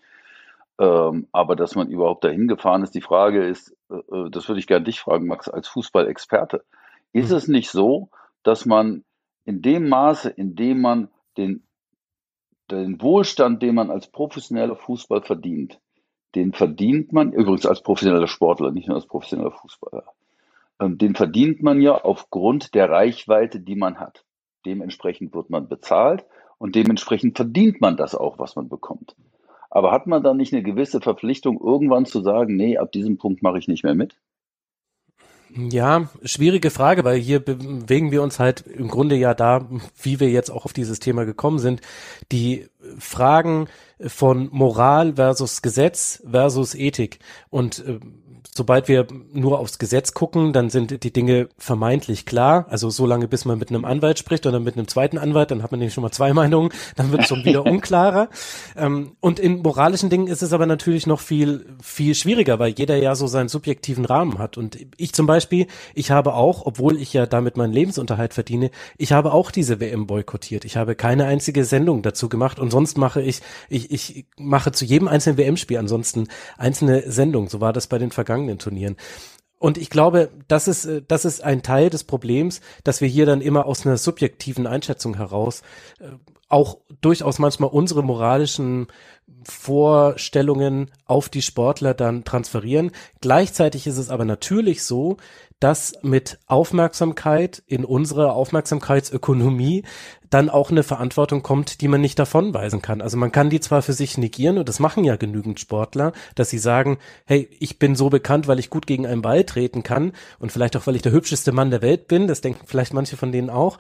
Ähm, 0.80 1.28
aber 1.32 1.56
dass 1.56 1.76
man 1.76 1.90
überhaupt 1.90 2.24
dahin 2.24 2.48
gefahren 2.48 2.84
ist, 2.84 2.94
die 2.94 3.02
Frage 3.02 3.46
ist, 3.46 3.76
äh, 3.90 3.96
äh, 3.96 4.30
das 4.30 4.48
würde 4.48 4.60
ich 4.60 4.68
gerne 4.68 4.86
dich 4.86 5.00
fragen, 5.00 5.28
Max, 5.28 5.50
als 5.50 5.68
Fußballexperte. 5.68 6.64
Ist 7.14 7.32
mhm. 7.32 7.38
es 7.38 7.48
nicht 7.48 7.72
so, 7.72 8.10
dass 8.44 8.66
man 8.66 9.04
in 9.46 9.62
dem 9.62 9.90
Maße, 9.90 10.30
in 10.30 10.56
dem 10.56 10.82
man 10.82 11.10
den, 11.38 11.64
den 12.70 13.02
Wohlstand, 13.02 13.64
den 13.64 13.76
man 13.76 13.90
als 13.90 14.08
professioneller 14.08 14.76
Fußball 14.76 15.22
verdient, 15.22 15.80
den 16.36 16.54
verdient 16.54 17.14
man, 17.14 17.34
übrigens 17.34 17.66
als 17.66 17.82
professioneller 17.82 18.28
Sportler, 18.28 18.72
nicht 18.72 18.88
nur 18.88 18.98
als 18.98 19.08
professioneller 19.08 19.52
Fußballer, 19.52 20.04
den 20.82 21.16
verdient 21.16 21.64
man 21.64 21.82
ja 21.82 21.96
aufgrund 22.04 22.74
der 22.76 22.90
Reichweite, 22.90 23.60
die 23.60 23.76
man 23.76 24.00
hat. 24.00 24.26
Dementsprechend 24.66 25.34
wird 25.34 25.50
man 25.50 25.68
bezahlt 25.68 26.26
und 26.58 26.76
dementsprechend 26.76 27.38
verdient 27.38 27.82
man 27.82 27.98
das 27.98 28.16
auch, 28.16 28.40
was 28.40 28.56
man 28.56 28.70
bekommt. 28.70 29.16
Aber 29.70 29.92
hat 29.92 30.08
man 30.08 30.24
dann 30.24 30.38
nicht 30.38 30.54
eine 30.54 30.64
gewisse 30.64 31.02
Verpflichtung, 31.02 31.60
irgendwann 31.60 32.06
zu 32.06 32.22
sagen, 32.22 32.56
nee, 32.56 32.78
ab 32.78 32.92
diesem 32.92 33.18
Punkt 33.18 33.44
mache 33.44 33.60
ich 33.60 33.68
nicht 33.68 33.84
mehr 33.84 33.96
mit? 33.96 34.18
Ja, 35.56 36.10
schwierige 36.24 36.72
Frage, 36.72 37.04
weil 37.04 37.18
hier 37.18 37.40
bewegen 37.40 38.12
wir 38.12 38.22
uns 38.22 38.40
halt 38.40 38.62
im 38.68 38.90
Grunde 38.90 39.16
ja 39.16 39.34
da, 39.34 39.68
wie 40.02 40.20
wir 40.20 40.30
jetzt 40.30 40.50
auch 40.50 40.66
auf 40.66 40.74
dieses 40.74 41.00
Thema 41.00 41.26
gekommen 41.26 41.60
sind, 41.60 41.82
die 42.32 42.68
Fragen 43.00 43.68
von 44.00 44.50
Moral 44.52 45.16
versus 45.16 45.62
Gesetz 45.62 46.22
versus 46.30 46.76
Ethik. 46.76 47.20
Und 47.50 47.80
äh, 47.86 48.00
sobald 48.56 48.88
wir 48.88 49.08
nur 49.34 49.60
aufs 49.60 49.80
Gesetz 49.80 50.14
gucken, 50.14 50.54
dann 50.54 50.70
sind 50.70 51.04
die 51.04 51.14
Dinge 51.14 51.50
vermeintlich 51.58 52.26
klar. 52.26 52.66
Also 52.70 52.90
so 52.90 53.06
lange, 53.06 53.28
bis 53.28 53.46
man 53.46 53.60
mit 53.60 53.70
einem 53.70 53.86
Anwalt 53.86 54.20
spricht 54.20 54.46
oder 54.46 54.60
mit 54.60 54.76
einem 54.76 54.88
zweiten 54.88 55.18
Anwalt, 55.18 55.52
dann 55.52 55.64
hat 55.64 55.72
man 55.72 55.80
nämlich 55.80 55.94
schon 55.94 56.02
mal 56.02 56.12
zwei 56.12 56.34
Meinungen, 56.38 56.72
dann 56.96 57.12
wird 57.12 57.22
es 57.22 57.28
schon 57.28 57.46
wieder 57.46 57.66
unklarer. 57.66 58.30
Ähm, 58.76 59.16
und 59.20 59.40
in 59.40 59.62
moralischen 59.62 60.10
Dingen 60.10 60.28
ist 60.28 60.42
es 60.42 60.54
aber 60.54 60.66
natürlich 60.66 61.08
noch 61.08 61.20
viel, 61.20 61.66
viel 61.82 62.16
schwieriger, 62.16 62.60
weil 62.60 62.74
jeder 62.78 62.98
ja 62.98 63.16
so 63.16 63.28
seinen 63.28 63.50
subjektiven 63.50 64.06
Rahmen 64.06 64.40
hat. 64.40 64.58
Und 64.58 64.78
ich 64.98 65.14
zum 65.14 65.28
Beispiel, 65.28 65.68
ich 65.94 66.12
habe 66.12 66.34
auch, 66.34 66.66
obwohl 66.66 66.98
ich 66.98 67.14
ja 67.14 67.26
damit 67.26 67.58
meinen 67.58 67.74
Lebensunterhalt 67.74 68.34
verdiene, 68.34 68.72
ich 68.98 69.12
habe 69.12 69.34
auch 69.34 69.52
diese 69.52 69.80
WM 69.80 70.08
boykottiert. 70.08 70.66
Ich 70.66 70.78
habe 70.78 70.96
keine 70.96 71.26
einzige 71.26 71.64
Sendung 71.66 72.02
dazu 72.02 72.30
gemacht 72.30 72.60
und 72.60 72.72
sonst 72.72 72.98
mache 72.98 73.22
ich, 73.22 73.42
ich, 73.70 73.92
ich 73.92 74.26
mache 74.38 74.72
zu 74.72 74.86
jedem 74.86 75.08
einzelnen 75.08 75.38
WM-Spiel 75.38 75.78
ansonsten 75.78 76.28
einzelne 76.58 77.04
Sendungen. 77.12 77.50
So 77.50 77.62
war 77.62 77.74
das 77.74 77.88
bei 77.88 77.98
den 77.98 78.12
vergangenen 78.12 78.37
vergangenen 78.38 78.60
Turnieren. 78.60 78.96
Und 79.60 79.80
ich 79.80 79.90
glaube, 79.90 80.30
das 80.48 80.68
ist, 80.68 80.86
äh, 80.86 81.02
das 81.08 81.26
ist 81.26 81.44
ein 81.44 81.64
Teil 81.64 81.90
des 81.90 82.04
Problems, 82.04 82.62
dass 82.84 83.02
wir 83.02 83.08
hier 83.08 83.26
dann 83.26 83.42
immer 83.42 83.66
aus 83.66 83.86
einer 83.86 83.98
subjektiven 83.98 84.68
Einschätzung 84.68 85.18
heraus 85.18 85.64
äh, 86.00 86.10
auch 86.50 86.78
durchaus 87.02 87.40
manchmal 87.40 87.72
unsere 87.72 88.04
moralischen 88.04 88.88
Vorstellungen 89.44 90.92
auf 91.06 91.28
die 91.28 91.42
Sportler 91.42 91.94
dann 91.94 92.24
transferieren. 92.24 92.92
Gleichzeitig 93.20 93.86
ist 93.86 93.98
es 93.98 94.10
aber 94.10 94.24
natürlich 94.24 94.84
so, 94.84 95.18
dass 95.60 95.94
mit 96.04 96.38
Aufmerksamkeit 96.46 97.64
in 97.66 97.84
unserer 97.84 98.34
Aufmerksamkeitsökonomie 98.34 99.84
dann 100.30 100.50
auch 100.50 100.72
eine 100.72 100.84
Verantwortung 100.84 101.42
kommt, 101.42 101.82
die 101.82 101.88
man 101.88 102.02
nicht 102.02 102.20
davonweisen 102.20 102.82
kann. 102.82 103.02
Also 103.02 103.18
man 103.18 103.32
kann 103.32 103.50
die 103.50 103.60
zwar 103.60 103.82
für 103.82 103.94
sich 103.94 104.18
negieren 104.18 104.58
und 104.58 104.68
das 104.70 104.80
machen 104.80 105.04
ja 105.04 105.16
genügend 105.16 105.60
Sportler, 105.60 106.12
dass 106.36 106.50
sie 106.50 106.58
sagen, 106.58 106.98
hey, 107.26 107.50
ich 107.60 107.80
bin 107.80 107.96
so 107.96 108.10
bekannt, 108.10 108.48
weil 108.48 108.60
ich 108.60 108.70
gut 108.70 108.88
gegen 108.88 109.08
einen 109.08 109.22
Ball 109.22 109.46
treten 109.46 109.84
kann 109.84 110.12
und 110.40 110.52
vielleicht 110.52 110.76
auch, 110.76 110.86
weil 110.86 110.96
ich 110.96 111.02
der 111.02 111.14
hübscheste 111.14 111.52
Mann 111.52 111.72
der 111.72 111.82
Welt 111.82 112.08
bin, 112.08 112.28
das 112.28 112.42
denken 112.42 112.66
vielleicht 112.66 112.94
manche 112.94 113.18
von 113.18 113.32
denen 113.32 113.50
auch, 113.50 113.78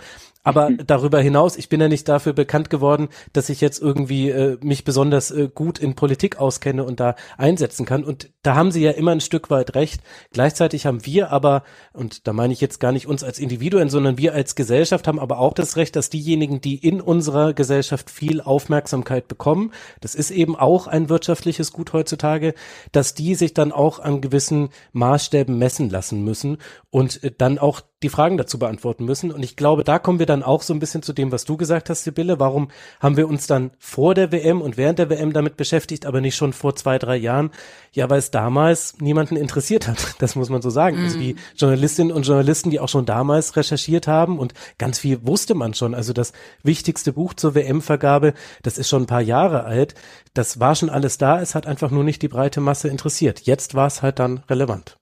aber 0.48 0.70
mhm. 0.70 0.80
darüber 0.88 1.20
hinaus, 1.20 1.58
ich 1.58 1.68
bin 1.68 1.82
ja 1.82 1.90
nicht 1.90 2.08
dafür 2.08 2.32
bekannt 2.32 2.70
geworden, 2.70 3.10
dass 3.34 3.50
ich 3.50 3.60
jetzt 3.60 3.82
irgendwie 3.82 4.30
äh, 4.30 4.58
mich 4.62 4.86
besonders 4.86 5.30
äh, 5.30 5.50
gut 5.54 5.78
in 5.78 5.94
Politik 5.94 6.40
auskenne 6.40 6.86
und 6.86 7.02
da 7.02 7.16
einsetzen 7.38 7.86
kann. 7.86 8.06
Und 8.06 8.30
da 8.44 8.56
haben 8.56 8.72
sie 8.72 8.82
ja 8.82 8.92
immer 8.92 9.12
ein 9.12 9.20
Stück 9.20 9.50
weit 9.50 9.76
recht. 9.76 10.02
Gleichzeitig 10.32 10.86
haben 10.86 11.06
wir 11.06 11.32
aber, 11.32 11.64
und 11.92 12.28
da 12.28 12.34
meine 12.34 12.54
ich 12.54 12.62
jetzt 12.62 12.80
gar 12.80 12.94
nicht 12.94 13.08
uns 13.08 13.26
als 13.26 13.40
Individuen, 13.40 13.90
sondern 13.90 14.18
wir 14.18 14.34
als 14.34 14.56
Gesellschaft 14.56 15.06
haben 15.06 15.20
aber 15.20 15.40
auch 15.40 15.54
das 15.54 15.76
Recht, 15.76 15.98
dass 15.98 16.10
diejenigen, 16.10 16.62
die 16.62 16.78
in 16.78 17.02
unserer 17.02 17.54
Gesellschaft 17.54 18.10
viel 18.10 18.40
Aufmerksamkeit 18.40 19.28
bekommen, 19.28 19.74
das 20.00 20.16
ist 20.16 20.32
eben 20.32 20.56
auch 20.56 20.88
ein 20.88 21.10
wirtschaftliches 21.10 21.74
Gut 21.74 21.92
heutzutage, 21.92 22.54
dass 22.94 23.16
die 23.16 23.36
sich 23.36 23.54
dann 23.54 23.74
auch 23.74 24.00
an 24.00 24.22
gewissen 24.22 24.70
Maßstäben 24.94 25.58
messen 25.58 25.90
lassen 25.90 26.24
müssen 26.24 26.58
und 26.90 27.22
äh, 27.22 27.34
dann 27.38 27.58
auch 27.58 27.82
die 28.04 28.10
Fragen 28.10 28.38
dazu 28.38 28.60
beantworten 28.60 29.06
müssen. 29.06 29.32
Und 29.32 29.42
ich 29.42 29.56
glaube, 29.56 29.84
da 29.84 29.98
kommen 29.98 30.20
wir 30.20 30.28
dann 30.28 30.44
auch 30.44 30.62
so 30.62 30.72
ein 30.72 30.80
bisschen 30.80 31.02
zu 31.02 31.14
dem, 31.14 31.32
was 31.32 31.46
du 31.46 31.58
gesagt 31.58 31.90
hast, 31.90 32.04
Sibylle. 32.04 32.40
Warum 32.40 32.70
haben 33.00 33.18
wir 33.18 33.28
uns 33.28 33.48
dann 33.48 33.72
vor 33.80 34.14
der 34.14 34.32
WM 34.32 34.62
und 34.62 34.78
während 34.78 35.00
der 35.00 35.10
WM 35.10 35.34
damit 35.34 35.58
beschäftigt, 35.58 36.06
aber 36.06 36.22
nicht 36.22 36.36
schon 36.36 36.54
vor 36.54 36.76
zwei, 36.76 37.00
drei 37.00 37.16
Jahren? 37.16 37.50
Ja, 37.94 38.08
weil 38.08 38.20
es 38.20 38.30
damals 38.30 39.00
niemanden 39.00 39.36
interessiert 39.36 39.88
hat. 39.88 39.98
Das 40.20 40.36
muss 40.36 40.50
man 40.50 40.62
so 40.62 40.70
sagen. 40.70 40.98
Mhm. 40.98 41.04
Also 41.04 41.20
die 41.20 41.36
Journalistinnen 41.56 42.12
und 42.12 42.26
Journalisten, 42.26 42.72
die 42.72 42.80
auch 42.80 42.90
schon 42.90 43.06
damals 43.06 43.56
recherchiert 43.56 44.08
haben 44.08 44.40
und 44.40 44.54
ganz 44.78 45.00
viel 45.00 45.26
wusste 45.26 45.54
man 45.54 45.74
schon. 45.74 45.94
Also 45.94 46.12
das 46.12 46.34
wichtigste 46.64 47.14
Buch 47.14 47.34
zur 47.34 47.56
WM-Vergabe, 47.56 48.34
das 48.64 48.78
ist 48.78 48.90
schon 48.90 49.04
ein 49.04 49.08
paar 49.08 49.22
Jahre 49.22 49.64
alt. 49.64 49.96
Das 50.34 50.60
war 50.60 50.76
schon 50.76 50.90
alles 50.90 51.18
da. 51.18 51.40
Es 51.40 51.56
hat 51.56 51.68
einfach 51.68 51.92
nur 51.92 52.04
nicht 52.04 52.22
die 52.22 52.28
breite 52.28 52.62
Masse 52.62 52.90
interessiert. 52.90 53.42
Jetzt 53.42 53.76
war 53.76 53.88
es 53.88 54.02
halt 54.02 54.20
dann 54.20 54.44
relevant. 54.50 54.98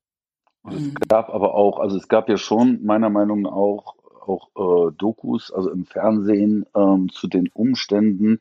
Es 0.68 0.80
mhm. 0.80 0.96
gab 1.08 1.30
aber 1.30 1.54
auch, 1.56 1.80
also 1.80 1.98
es 1.98 2.08
gab 2.08 2.30
ja 2.30 2.38
schon 2.38 2.84
meiner 2.84 3.10
Meinung 3.10 3.42
nach 3.42 3.52
auch, 3.52 3.96
auch 4.26 4.50
äh, 4.90 4.92
Dokus, 4.98 5.52
also 5.52 5.70
im 5.70 5.86
Fernsehen 5.86 6.66
ähm, 6.76 7.10
zu 7.10 7.28
den 7.28 7.50
Umständen 7.54 8.40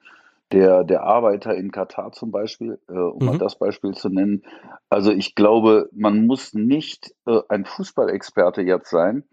der, 0.53 0.85
der 0.85 1.03
Arbeiter 1.03 1.55
in 1.55 1.71
Katar 1.71 2.13
zum 2.13 2.31
Beispiel, 2.31 2.79
äh, 2.89 2.93
um 2.93 3.19
mhm. 3.19 3.27
mal 3.27 3.39
das 3.39 3.59
Beispiel 3.59 3.93
zu 3.93 4.09
nennen. 4.09 4.43
Also 4.89 5.11
ich 5.11 5.35
glaube, 5.35 5.89
man 5.93 6.27
muss 6.27 6.55
nicht 6.55 7.15
äh, 7.27 7.41
ein 7.49 7.65
Fußballexperte 7.65 8.63
jetzt 8.63 8.91
sein, 8.91 9.25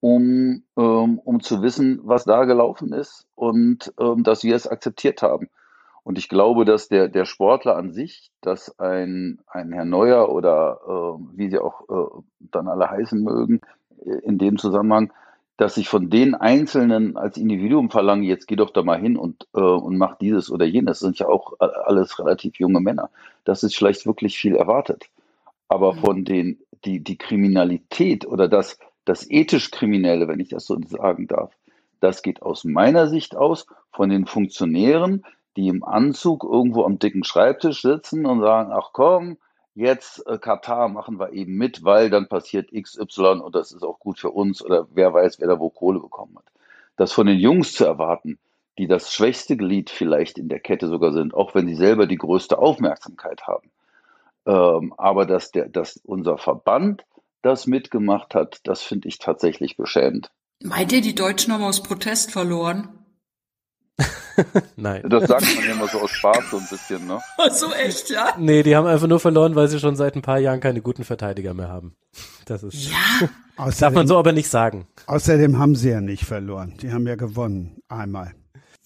um, 0.00 0.62
ähm, 0.76 1.18
um 1.18 1.40
zu 1.40 1.62
wissen, 1.62 2.00
was 2.04 2.24
da 2.24 2.44
gelaufen 2.44 2.92
ist 2.92 3.26
und 3.34 3.92
ähm, 3.98 4.22
dass 4.22 4.44
wir 4.44 4.54
es 4.54 4.66
akzeptiert 4.66 5.22
haben. 5.22 5.48
Und 6.04 6.18
ich 6.18 6.28
glaube, 6.28 6.66
dass 6.66 6.88
der, 6.88 7.08
der 7.08 7.24
Sportler 7.24 7.76
an 7.76 7.90
sich, 7.90 8.30
dass 8.42 8.78
ein, 8.78 9.40
ein 9.46 9.72
Herr 9.72 9.86
Neuer 9.86 10.28
oder 10.30 10.80
äh, 10.86 11.38
wie 11.38 11.48
sie 11.48 11.58
auch 11.58 11.88
äh, 11.88 12.20
dann 12.40 12.68
alle 12.68 12.90
heißen 12.90 13.22
mögen, 13.22 13.62
äh, 14.04 14.18
in 14.18 14.36
dem 14.36 14.58
Zusammenhang, 14.58 15.12
dass 15.56 15.78
ich 15.78 15.88
von 15.88 16.10
den 16.10 16.34
Einzelnen 16.34 17.16
als 17.16 17.38
Individuum 17.38 17.90
verlange, 17.90 18.26
jetzt 18.26 18.46
geh 18.46 18.56
doch 18.56 18.70
da 18.70 18.82
mal 18.82 19.00
hin 19.00 19.16
und, 19.16 19.46
äh, 19.54 19.60
und 19.60 19.96
mach 19.96 20.18
dieses 20.18 20.50
oder 20.50 20.66
jenes. 20.66 20.98
Das 20.98 21.00
sind 21.00 21.18
ja 21.18 21.26
auch 21.26 21.58
alles 21.58 22.18
relativ 22.18 22.58
junge 22.58 22.80
Männer. 22.80 23.08
Das 23.44 23.62
ist 23.62 23.74
vielleicht 23.74 24.04
wirklich 24.04 24.36
viel 24.36 24.56
erwartet. 24.56 25.06
Aber 25.68 25.94
mhm. 25.94 25.98
von 25.98 26.24
den, 26.24 26.58
die, 26.84 27.00
die 27.02 27.16
Kriminalität 27.16 28.26
oder 28.26 28.46
das, 28.48 28.78
das 29.06 29.30
ethisch 29.30 29.70
Kriminelle, 29.70 30.28
wenn 30.28 30.40
ich 30.40 30.48
das 30.48 30.66
so 30.66 30.78
sagen 30.86 31.28
darf, 31.28 31.56
das 32.00 32.22
geht 32.22 32.42
aus 32.42 32.64
meiner 32.64 33.06
Sicht 33.06 33.36
aus 33.36 33.66
von 33.90 34.10
den 34.10 34.26
Funktionären, 34.26 35.24
die 35.56 35.68
im 35.68 35.84
Anzug 35.84 36.44
irgendwo 36.44 36.84
am 36.84 36.98
dicken 36.98 37.24
Schreibtisch 37.24 37.82
sitzen 37.82 38.26
und 38.26 38.40
sagen, 38.40 38.72
ach 38.72 38.90
komm, 38.92 39.38
jetzt 39.74 40.26
äh, 40.26 40.38
Katar 40.38 40.88
machen 40.88 41.18
wir 41.18 41.32
eben 41.32 41.56
mit, 41.56 41.84
weil 41.84 42.10
dann 42.10 42.28
passiert 42.28 42.70
XY 42.72 43.40
und 43.44 43.54
das 43.54 43.72
ist 43.72 43.82
auch 43.82 43.98
gut 43.98 44.18
für 44.18 44.30
uns 44.30 44.64
oder 44.64 44.86
wer 44.92 45.12
weiß, 45.12 45.40
wer 45.40 45.48
da 45.48 45.58
wo 45.58 45.70
Kohle 45.70 46.00
bekommen 46.00 46.36
hat. 46.36 46.44
Das 46.96 47.12
von 47.12 47.26
den 47.26 47.38
Jungs 47.38 47.74
zu 47.74 47.84
erwarten, 47.84 48.38
die 48.78 48.86
das 48.86 49.12
schwächste 49.12 49.56
Glied 49.56 49.90
vielleicht 49.90 50.38
in 50.38 50.48
der 50.48 50.60
Kette 50.60 50.88
sogar 50.88 51.12
sind, 51.12 51.34
auch 51.34 51.54
wenn 51.54 51.66
sie 51.66 51.76
selber 51.76 52.06
die 52.06 52.18
größte 52.18 52.58
Aufmerksamkeit 52.58 53.46
haben. 53.46 53.70
Ähm, 54.46 54.92
aber 54.96 55.26
dass, 55.26 55.50
der, 55.50 55.68
dass 55.68 56.00
unser 56.04 56.38
Verband 56.38 57.04
das 57.42 57.66
mitgemacht 57.66 58.34
hat, 58.34 58.60
das 58.64 58.82
finde 58.82 59.08
ich 59.08 59.18
tatsächlich 59.18 59.76
beschämend. 59.76 60.30
Meint 60.62 60.92
ihr, 60.92 61.00
die 61.00 61.14
Deutschen 61.14 61.52
haben 61.52 61.64
aus 61.64 61.82
Protest 61.82 62.32
verloren? 62.32 63.03
Nein. 64.76 65.02
Das 65.08 65.28
sagt 65.28 65.46
man 65.54 65.64
immer 65.64 65.88
so 65.88 66.00
aus 66.00 66.10
Spaß 66.10 66.50
so 66.50 66.58
ein 66.58 66.66
bisschen, 66.68 67.06
ne? 67.06 67.20
so 67.52 67.72
echt, 67.72 68.10
ja? 68.10 68.34
Nee, 68.38 68.62
die 68.62 68.74
haben 68.74 68.86
einfach 68.86 69.06
nur 69.06 69.20
verloren, 69.20 69.54
weil 69.54 69.68
sie 69.68 69.78
schon 69.78 69.96
seit 69.96 70.16
ein 70.16 70.22
paar 70.22 70.38
Jahren 70.38 70.60
keine 70.60 70.80
guten 70.80 71.04
Verteidiger 71.04 71.54
mehr 71.54 71.68
haben. 71.68 71.94
Das 72.46 72.62
ist. 72.62 72.90
Ja. 72.90 73.28
Außerdem, 73.56 73.80
darf 73.80 73.94
man 73.94 74.08
so 74.08 74.18
aber 74.18 74.32
nicht 74.32 74.48
sagen. 74.48 74.88
Außerdem 75.06 75.58
haben 75.58 75.76
sie 75.76 75.90
ja 75.90 76.00
nicht 76.00 76.24
verloren. 76.24 76.74
Die 76.82 76.92
haben 76.92 77.06
ja 77.06 77.14
gewonnen. 77.14 77.78
Einmal. 77.88 78.34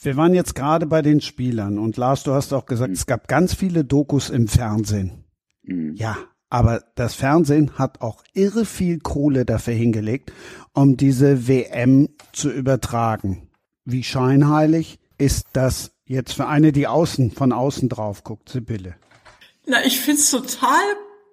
Wir 0.00 0.16
waren 0.16 0.34
jetzt 0.34 0.54
gerade 0.54 0.86
bei 0.86 1.02
den 1.02 1.20
Spielern 1.20 1.78
und 1.78 1.96
Lars, 1.96 2.22
du 2.22 2.32
hast 2.32 2.52
auch 2.52 2.66
gesagt, 2.66 2.90
mhm. 2.90 2.94
es 2.94 3.06
gab 3.06 3.26
ganz 3.26 3.54
viele 3.54 3.84
Dokus 3.84 4.30
im 4.30 4.46
Fernsehen. 4.46 5.24
Mhm. 5.62 5.94
Ja, 5.96 6.18
aber 6.50 6.82
das 6.94 7.14
Fernsehen 7.14 7.78
hat 7.78 8.00
auch 8.00 8.22
irre 8.32 8.64
viel 8.64 9.00
Kohle 9.00 9.44
dafür 9.44 9.74
hingelegt, 9.74 10.32
um 10.72 10.96
diese 10.96 11.48
WM 11.48 12.10
zu 12.32 12.50
übertragen. 12.50 13.47
Wie 13.90 14.04
scheinheilig 14.04 14.98
ist 15.16 15.46
das 15.54 15.92
jetzt 16.04 16.34
für 16.34 16.46
eine, 16.46 16.72
die 16.72 16.86
außen, 16.86 17.30
von 17.30 17.54
außen 17.54 17.88
drauf 17.88 18.22
guckt, 18.22 18.50
Sibylle? 18.50 18.96
Na, 19.64 19.82
ich 19.82 19.98
find's 19.98 20.30
total 20.30 20.82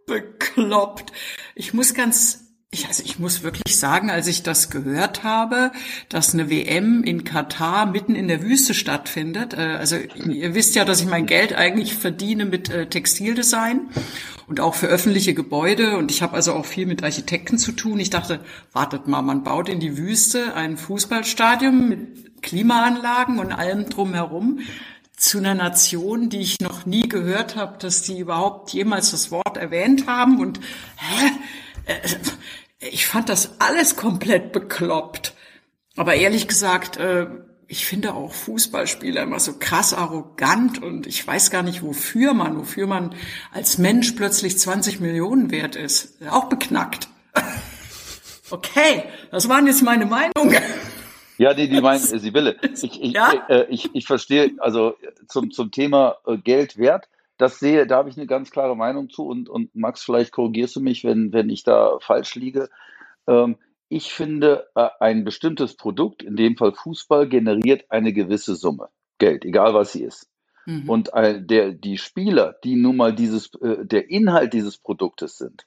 bekloppt. 0.06 1.12
Ich 1.56 1.74
muss 1.74 1.94
ganz 1.94 2.45
ich, 2.72 2.88
also 2.88 3.03
ich 3.03 3.19
muss 3.19 3.43
wirklich 3.43 3.77
sagen, 3.77 4.10
als 4.10 4.27
ich 4.27 4.43
das 4.43 4.69
gehört 4.69 5.24
habe, 5.24 5.72
dass 6.10 6.34
eine 6.34 6.50
WM 6.50 7.03
in 7.03 7.24
Katar 7.24 7.86
mitten 7.86 8.15
in 8.15 8.27
der 8.27 8.41
Wüste 8.41 8.74
stattfindet. 8.74 9.53
Äh, 9.53 9.77
also 9.77 9.95
ihr 9.95 10.53
wisst 10.53 10.75
ja, 10.75 10.86
dass 10.86 11.01
ich 11.01 11.07
mein 11.07 11.25
Geld 11.25 11.55
eigentlich 11.55 11.95
verdiene 11.95 12.45
mit 12.45 12.69
äh, 12.69 12.88
Textildesign 12.88 13.89
und 14.48 14.60
auch 14.60 14.75
für 14.75 14.88
öffentliche 14.88 15.34
Gebäude. 15.34 15.98
Und 15.98 16.12
ich 16.12 16.22
habe 16.22 16.36
also 16.36 16.53
auch 16.53 16.65
viel 16.65 16.86
mit 16.86 17.03
Architekten 17.03 17.57
zu 17.57 17.72
tun. 17.72 18.00
Ich 18.00 18.10
dachte, 18.10 18.41
wartet 18.74 19.07
mal, 19.07 19.22
man 19.22 19.43
baut 19.43 19.69
in 19.69 19.79
die 19.79 19.98
Wüste 19.98 20.53
ein 20.55 20.77
Fußballstadion 20.77 21.89
mit 21.89 22.41
Klimaanlagen 22.41 23.39
und 23.39 23.51
allem 23.51 23.89
drumherum 23.89 24.60
zu 25.17 25.38
einer 25.38 25.55
Nation, 25.55 26.29
die 26.29 26.41
ich 26.41 26.60
noch 26.60 26.86
nie 26.86 27.07
gehört 27.07 27.55
habe, 27.55 27.77
dass 27.77 28.01
die 28.01 28.19
überhaupt 28.19 28.72
jemals 28.72 29.12
das 29.12 29.31
Wort 29.31 29.55
erwähnt 29.55 30.07
haben. 30.07 30.39
Und 30.39 30.60
hä? 30.98 31.31
Äh, 31.86 31.96
ich 32.80 33.08
fand 33.08 33.30
das 33.30 33.60
alles 33.60 33.96
komplett 33.96 34.51
bekloppt. 34.51 35.34
Aber 35.98 36.15
ehrlich 36.15 36.48
gesagt, 36.48 36.98
äh, 36.98 37.27
ich 37.68 37.86
finde 37.86 38.13
auch 38.13 38.34
Fußballspieler 38.34 39.24
immer 39.24 39.39
so 39.39 39.54
krass 39.58 39.94
arrogant 39.94 40.84
und 40.84 41.08
ich 41.08 41.25
weiß 41.25 41.50
gar 41.50 41.63
nicht, 41.63 41.82
wofür 41.82 42.34
man, 42.34 42.58
wofür 42.58 42.86
man 42.86 43.15
als 43.51 43.77
Mensch 43.77 44.12
plötzlich 44.12 44.60
20 44.60 45.00
Millionen 45.00 45.51
wert 45.51 45.75
ist. 45.75 46.22
Auch 46.30 46.46
beknackt. 46.46 47.08
Okay, 48.51 49.06
das 49.32 49.50
waren 49.50 49.65
jetzt 49.65 49.82
meine 49.82 50.06
Meinungen. 50.06 50.62
Ja, 51.39 51.56
die, 51.56 51.68
die 51.68 51.82
meinen, 51.82 52.00
Sibylle, 52.00 52.56
ich, 52.62 53.01
ich, 53.01 53.13
ja? 53.13 53.34
äh, 53.50 53.65
ich, 53.70 53.89
ich 53.94 54.06
verstehe, 54.06 54.51
also 54.60 54.96
zum, 55.27 55.50
zum 55.50 55.72
Thema 55.72 56.18
äh, 56.27 56.38
Geld 56.38 56.77
wert, 56.77 57.10
das 57.38 57.60
sehe, 57.60 57.86
da 57.88 57.98
habe 57.98 58.10
ich 58.10 58.18
eine 58.18 58.27
ganz 58.27 58.51
klare 58.51 58.75
Meinung 58.75 59.10
zu 59.10 59.25
und, 59.25 59.50
und 59.50 59.75
Max, 59.75 60.04
vielleicht 60.04 60.32
korrigierst 60.32 60.75
du 60.75 60.82
mich, 60.82 61.04
wenn, 61.04 61.34
wenn 61.34 61.50
ich 61.50 61.63
da 61.63 61.98
falsch 62.00 62.36
liege. 62.36 62.70
Ähm, 63.27 63.58
ich 63.89 64.13
finde, 64.13 64.68
äh, 64.75 64.89
ein 65.00 65.24
bestimmtes 65.24 65.75
Produkt, 65.75 66.24
in 66.24 66.36
dem 66.36 66.58
Fall 66.58 66.74
Fußball, 66.74 67.27
generiert 67.27 67.86
eine 67.89 68.13
gewisse 68.13 68.56
Summe 68.56 68.89
Geld, 69.18 69.46
egal 69.46 69.74
was 69.74 69.94
sie 69.94 70.04
ist. 70.04 70.30
Mhm. 70.65 70.89
Und 70.89 71.13
äh, 71.13 71.42
der, 71.42 71.72
die 71.72 71.98
Spieler, 71.98 72.56
die 72.63 72.75
nun 72.75 72.98
mal 72.98 73.13
dieses, 73.13 73.54
äh, 73.62 73.86
der 73.86 74.10
Inhalt 74.10 74.54
dieses 74.54 74.77
Produktes 74.77 75.38
sind, 75.38 75.65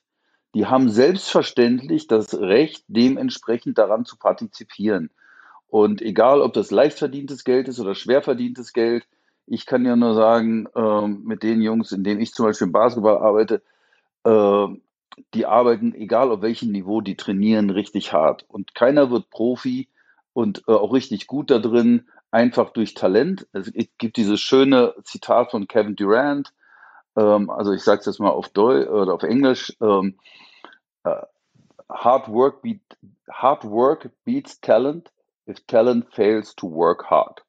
die 0.54 0.66
haben 0.66 0.88
selbstverständlich 0.88 2.06
das 2.06 2.34
Recht, 2.34 2.84
dementsprechend 2.88 3.78
daran 3.78 4.04
zu 4.04 4.16
partizipieren. 4.16 5.10
Und 5.68 6.00
egal, 6.00 6.40
ob 6.40 6.54
das 6.54 6.70
leicht 6.70 6.98
verdientes 6.98 7.44
Geld 7.44 7.68
ist 7.68 7.78
oder 7.78 7.94
schwer 7.94 8.22
verdientes 8.22 8.72
Geld, 8.72 9.06
ich 9.50 9.66
kann 9.66 9.84
ja 9.84 9.96
nur 9.96 10.14
sagen, 10.14 10.68
ähm, 10.74 11.22
mit 11.24 11.42
den 11.42 11.60
Jungs, 11.60 11.92
in 11.92 12.04
denen 12.04 12.20
ich 12.20 12.32
zum 12.32 12.46
Beispiel 12.46 12.66
im 12.66 12.72
Basketball 12.72 13.18
arbeite, 13.18 13.62
äh, 14.24 14.66
die 15.34 15.46
arbeiten, 15.46 15.94
egal 15.94 16.30
auf 16.30 16.42
welchem 16.42 16.70
Niveau, 16.70 17.00
die 17.00 17.16
trainieren 17.16 17.70
richtig 17.70 18.12
hart. 18.12 18.44
Und 18.48 18.74
keiner 18.74 19.10
wird 19.10 19.30
Profi 19.30 19.88
und 20.32 20.62
äh, 20.68 20.72
auch 20.72 20.92
richtig 20.92 21.26
gut 21.26 21.50
da 21.50 21.58
drin, 21.58 22.08
einfach 22.30 22.70
durch 22.70 22.94
Talent. 22.94 23.46
Es 23.52 23.72
gibt 23.98 24.16
dieses 24.16 24.40
schöne 24.40 24.94
Zitat 25.02 25.50
von 25.50 25.66
Kevin 25.66 25.96
Durant, 25.96 26.52
ähm, 27.16 27.50
also 27.50 27.72
ich 27.72 27.82
sage 27.82 28.00
es 28.00 28.06
jetzt 28.06 28.20
mal 28.20 28.30
auf 28.30 28.48
Deutsch 28.50 28.88
oder 28.88 29.14
auf 29.14 29.22
Englisch, 29.22 29.76
ähm, 29.80 30.18
uh, 31.04 31.22
hard, 31.88 32.28
work 32.28 32.62
beat, 32.62 32.80
hard 33.30 33.64
work 33.64 34.10
beats 34.24 34.60
talent 34.60 35.10
if 35.48 35.66
talent 35.66 36.06
fails 36.14 36.54
to 36.54 36.70
work 36.70 37.10
hard. 37.10 37.42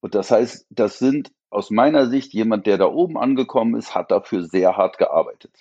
Und 0.00 0.14
das 0.14 0.30
heißt, 0.30 0.66
das 0.70 0.98
sind 0.98 1.32
aus 1.50 1.70
meiner 1.70 2.06
Sicht 2.08 2.32
jemand, 2.32 2.66
der 2.66 2.78
da 2.78 2.86
oben 2.86 3.16
angekommen 3.16 3.76
ist, 3.76 3.94
hat 3.94 4.10
dafür 4.10 4.42
sehr 4.42 4.76
hart 4.76 4.98
gearbeitet. 4.98 5.52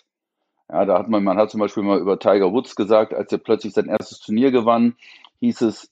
Ja, 0.70 0.86
da 0.86 0.98
hat 0.98 1.10
man, 1.10 1.24
man 1.24 1.38
hat 1.38 1.52
zum 1.52 1.60
Beispiel 1.60 1.84
mal 1.84 2.00
über 2.00 2.20
Tiger 2.20 2.52
Woods 2.52 2.76
gesagt, 2.76 3.14
als 3.14 3.32
er 3.32 3.38
plötzlich 3.38 3.74
sein 3.74 3.88
erstes 3.88 4.20
Turnier 4.20 4.52
gewann, 4.52 4.96
hieß 5.40 5.62
es, 5.62 5.92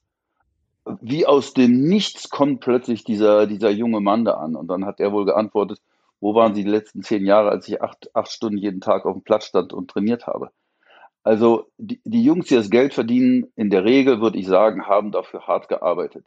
wie 1.01 1.25
aus 1.25 1.53
dem 1.53 1.83
Nichts 1.83 2.29
kommt 2.29 2.59
plötzlich 2.59 3.03
dieser, 3.03 3.47
dieser 3.47 3.69
junge 3.69 4.01
Mann 4.01 4.25
da 4.25 4.33
an. 4.33 4.55
Und 4.55 4.67
dann 4.67 4.85
hat 4.85 4.99
er 4.99 5.13
wohl 5.13 5.25
geantwortet, 5.25 5.79
wo 6.19 6.35
waren 6.35 6.55
Sie 6.55 6.63
die 6.63 6.69
letzten 6.69 7.03
zehn 7.03 7.25
Jahre, 7.25 7.49
als 7.49 7.67
ich 7.67 7.81
acht, 7.81 8.13
acht 8.15 8.31
Stunden 8.31 8.57
jeden 8.57 8.81
Tag 8.81 9.05
auf 9.05 9.13
dem 9.13 9.23
Platz 9.23 9.45
stand 9.45 9.73
und 9.73 9.89
trainiert 9.91 10.25
habe? 10.27 10.51
Also 11.23 11.67
die, 11.77 12.01
die 12.03 12.23
Jungs, 12.23 12.47
die 12.47 12.55
das 12.55 12.69
Geld 12.69 12.93
verdienen, 12.93 13.51
in 13.55 13.69
der 13.69 13.85
Regel 13.85 14.21
würde 14.21 14.39
ich 14.39 14.47
sagen, 14.47 14.87
haben 14.87 15.11
dafür 15.11 15.47
hart 15.47 15.69
gearbeitet 15.69 16.25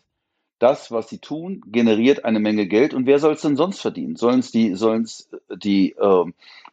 das, 0.59 0.91
was 0.91 1.09
sie 1.09 1.19
tun, 1.19 1.63
generiert 1.67 2.25
eine 2.25 2.41
Menge 2.41 2.67
Geld. 2.67 2.95
Und 2.95 3.07
wer 3.07 3.19
soll 3.19 3.35
es 3.35 3.43
denn 3.43 3.57
sonst 3.57 3.81
verdienen? 3.81 4.17
Sollen 4.17 4.41
es 4.41 4.51
die, 4.51 4.75
sollen's 4.75 5.29
die 5.51 5.93
äh, 5.93 6.25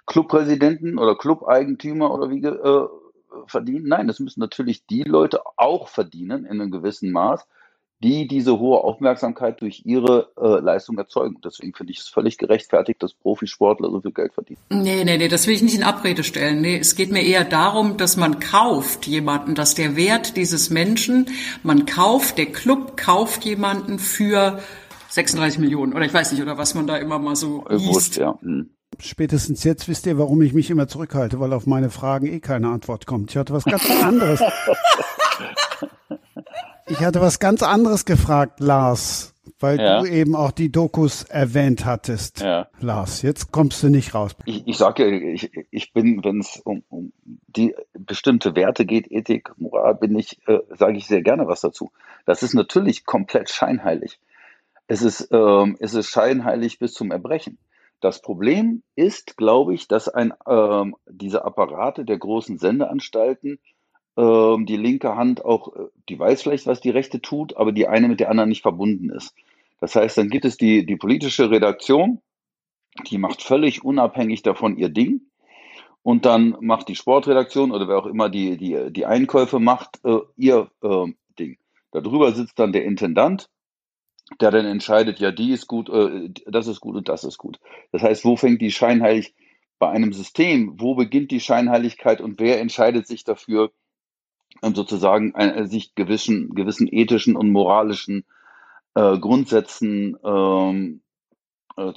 Clubpräsidenten 0.05 0.97
oder 0.97 1.15
Clubeigentümer 1.15 2.13
oder 2.13 2.29
wie 2.29 2.43
äh, 2.43 2.87
verdienen? 3.47 3.87
Nein, 3.87 4.07
das 4.07 4.19
müssen 4.19 4.39
natürlich 4.39 4.85
die 4.85 5.03
Leute 5.03 5.41
auch 5.57 5.87
verdienen 5.87 6.45
in 6.45 6.61
einem 6.61 6.71
gewissen 6.71 7.11
Maß, 7.11 7.45
die 8.03 8.27
diese 8.27 8.59
hohe 8.59 8.83
Aufmerksamkeit 8.83 9.61
durch 9.61 9.83
ihre 9.85 10.29
äh, 10.39 10.59
Leistung 10.59 10.97
erzeugen. 10.97 11.37
Deswegen 11.43 11.73
finde 11.73 11.93
ich 11.93 11.99
es 11.99 12.09
völlig 12.09 12.37
gerechtfertigt, 12.37 13.01
dass 13.01 13.13
Profisportler 13.13 13.89
so 13.89 14.01
viel 14.01 14.11
Geld 14.11 14.33
verdienen. 14.33 14.59
Nee, 14.69 15.03
nee, 15.05 15.17
nee, 15.17 15.29
das 15.29 15.47
will 15.47 15.55
ich 15.55 15.61
nicht 15.61 15.75
in 15.75 15.83
Abrede 15.83 16.23
stellen. 16.23 16.61
Nee, 16.61 16.77
es 16.77 16.95
geht 16.95 17.11
mir 17.11 17.23
eher 17.23 17.45
darum, 17.45 17.95
dass 17.97 18.17
man 18.17 18.39
kauft 18.39 19.07
jemanden, 19.07 19.55
dass 19.55 19.73
der 19.73 19.95
Wert 19.95 20.35
dieses 20.35 20.69
Menschen, 20.69 21.27
man 21.63 21.85
kauft, 21.85 22.37
der 22.37 22.47
Club 22.47 22.97
kauft 22.97 23.45
jemanden 23.45 23.99
für 23.99 24.59
36 25.09 25.59
Millionen 25.59 25.93
oder 25.93 26.05
ich 26.05 26.13
weiß 26.13 26.31
nicht, 26.33 26.41
oder 26.41 26.57
was 26.57 26.75
man 26.75 26.87
da 26.87 26.97
immer 26.97 27.19
mal 27.19 27.35
so 27.35 27.65
äh, 27.69 27.75
liest. 27.75 28.17
ja. 28.17 28.37
Hm. 28.41 28.69
Spätestens 28.99 29.63
jetzt 29.63 29.87
wisst 29.87 30.05
ihr, 30.05 30.19
warum 30.19 30.41
ich 30.43 30.53
mich 30.53 30.69
immer 30.69 30.87
zurückhalte, 30.87 31.39
weil 31.39 31.51
auf 31.53 31.65
meine 31.65 31.89
Fragen 31.89 32.27
eh 32.27 32.39
keine 32.39 32.67
Antwort 32.67 33.07
kommt. 33.07 33.31
Ich 33.31 33.37
hatte 33.37 33.51
was 33.51 33.65
ganz 33.65 33.89
anderes. 33.89 34.39
Ich 36.87 36.99
hatte 36.99 37.21
was 37.21 37.39
ganz 37.39 37.63
anderes 37.63 38.05
gefragt, 38.05 38.59
Lars, 38.59 39.33
weil 39.59 39.79
ja. 39.79 40.01
du 40.01 40.07
eben 40.07 40.35
auch 40.35 40.51
die 40.51 40.71
Dokus 40.71 41.23
erwähnt 41.23 41.85
hattest. 41.85 42.41
Ja. 42.41 42.67
Lars, 42.79 43.21
jetzt 43.21 43.51
kommst 43.51 43.81
du 43.83 43.89
nicht 43.89 44.13
raus. 44.13 44.35
Ich, 44.45 44.67
ich 44.67 44.77
sage 44.77 45.07
ja, 45.07 45.33
ich, 45.33 45.51
ich 45.71 45.93
bin, 45.93 46.23
wenn 46.23 46.39
es 46.39 46.59
um, 46.63 46.83
um 46.89 47.13
die 47.23 47.73
bestimmte 47.93 48.55
Werte 48.55 48.85
geht, 48.85 49.09
Ethik, 49.11 49.51
Moral, 49.57 49.95
bin 49.95 50.17
ich, 50.17 50.45
äh, 50.47 50.59
sage 50.77 50.97
ich 50.97 51.07
sehr 51.07 51.21
gerne 51.21 51.47
was 51.47 51.61
dazu. 51.61 51.91
Das 52.25 52.43
ist 52.43 52.53
natürlich 52.53 53.05
komplett 53.05 53.49
scheinheilig. 53.49 54.19
Es 54.87 55.01
ist, 55.01 55.29
ähm, 55.31 55.77
es 55.79 55.93
ist 55.93 56.09
scheinheilig 56.09 56.79
bis 56.79 56.93
zum 56.93 57.11
Erbrechen. 57.11 57.57
Das 58.01 58.21
Problem 58.21 58.83
ist, 58.95 59.37
glaube 59.37 59.73
ich, 59.73 59.87
dass 59.87 60.09
ein, 60.09 60.33
ähm, 60.45 60.97
diese 61.07 61.45
Apparate 61.45 62.03
der 62.03 62.17
großen 62.17 62.57
Sendeanstalten 62.57 63.59
ähm, 64.17 64.65
die 64.65 64.77
linke 64.77 65.15
Hand 65.15 65.43
auch, 65.43 65.75
äh, 65.75 65.87
die 66.09 66.19
weiß 66.19 66.43
vielleicht, 66.43 66.67
was 66.67 66.81
die 66.81 66.89
rechte 66.89 67.21
tut, 67.21 67.57
aber 67.57 67.71
die 67.71 67.87
eine 67.87 68.07
mit 68.07 68.19
der 68.19 68.29
anderen 68.29 68.49
nicht 68.49 68.61
verbunden 68.61 69.09
ist. 69.09 69.33
Das 69.79 69.95
heißt, 69.95 70.17
dann 70.17 70.29
gibt 70.29 70.45
es 70.45 70.57
die, 70.57 70.85
die 70.85 70.95
politische 70.95 71.49
Redaktion, 71.49 72.21
die 73.09 73.17
macht 73.17 73.41
völlig 73.41 73.83
unabhängig 73.83 74.43
davon 74.43 74.77
ihr 74.77 74.89
Ding. 74.89 75.21
Und 76.03 76.25
dann 76.25 76.57
macht 76.59 76.89
die 76.89 76.95
Sportredaktion 76.95 77.71
oder 77.71 77.87
wer 77.87 77.97
auch 77.97 78.05
immer 78.05 78.29
die, 78.29 78.57
die, 78.57 78.91
die 78.91 79.05
Einkäufe 79.05 79.59
macht, 79.59 79.99
äh, 80.03 80.19
ihr 80.35 80.69
äh, 80.81 81.05
Ding. 81.39 81.57
Darüber 81.91 82.33
sitzt 82.33 82.59
dann 82.59 82.73
der 82.73 82.83
Intendant, 82.83 83.49
der 84.41 84.51
dann 84.51 84.65
entscheidet, 84.65 85.19
ja, 85.19 85.31
die 85.31 85.51
ist 85.51 85.67
gut, 85.67 85.89
äh, 85.89 86.29
das 86.45 86.67
ist 86.67 86.81
gut 86.81 86.95
und 86.95 87.09
das 87.09 87.23
ist 87.23 87.37
gut. 87.37 87.59
Das 87.91 88.03
heißt, 88.03 88.25
wo 88.25 88.35
fängt 88.35 88.61
die 88.61 88.71
Scheinheilig 88.71 89.33
bei 89.79 89.89
einem 89.89 90.11
System? 90.11 90.75
Wo 90.77 90.95
beginnt 90.95 91.31
die 91.31 91.39
Scheinheiligkeit 91.39 92.19
und 92.19 92.39
wer 92.39 92.59
entscheidet 92.59 93.07
sich 93.07 93.23
dafür, 93.23 93.71
sozusagen 94.61 95.35
ein, 95.35 95.67
sich 95.67 95.95
gewissen, 95.95 96.53
gewissen 96.55 96.87
ethischen 96.91 97.35
und 97.35 97.51
moralischen 97.51 98.25
äh, 98.95 99.17
Grundsätzen, 99.17 100.17
ähm, 100.23 101.01
äh, 101.77 101.91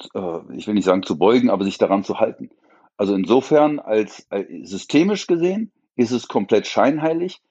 ich 0.55 0.67
will 0.67 0.75
nicht 0.75 0.85
sagen 0.85 1.03
zu 1.03 1.19
beugen, 1.19 1.51
aber 1.51 1.65
sich 1.65 1.79
daran 1.79 2.05
zu 2.05 2.19
halten. 2.19 2.51
Also 2.97 3.15
insofern, 3.15 3.79
als, 3.79 4.27
als 4.31 4.49
systemisch 4.63 5.27
gesehen, 5.27 5.71
ist 5.97 6.13
es 6.13 6.29
komplett 6.29 6.67
scheinheilig 6.67 7.43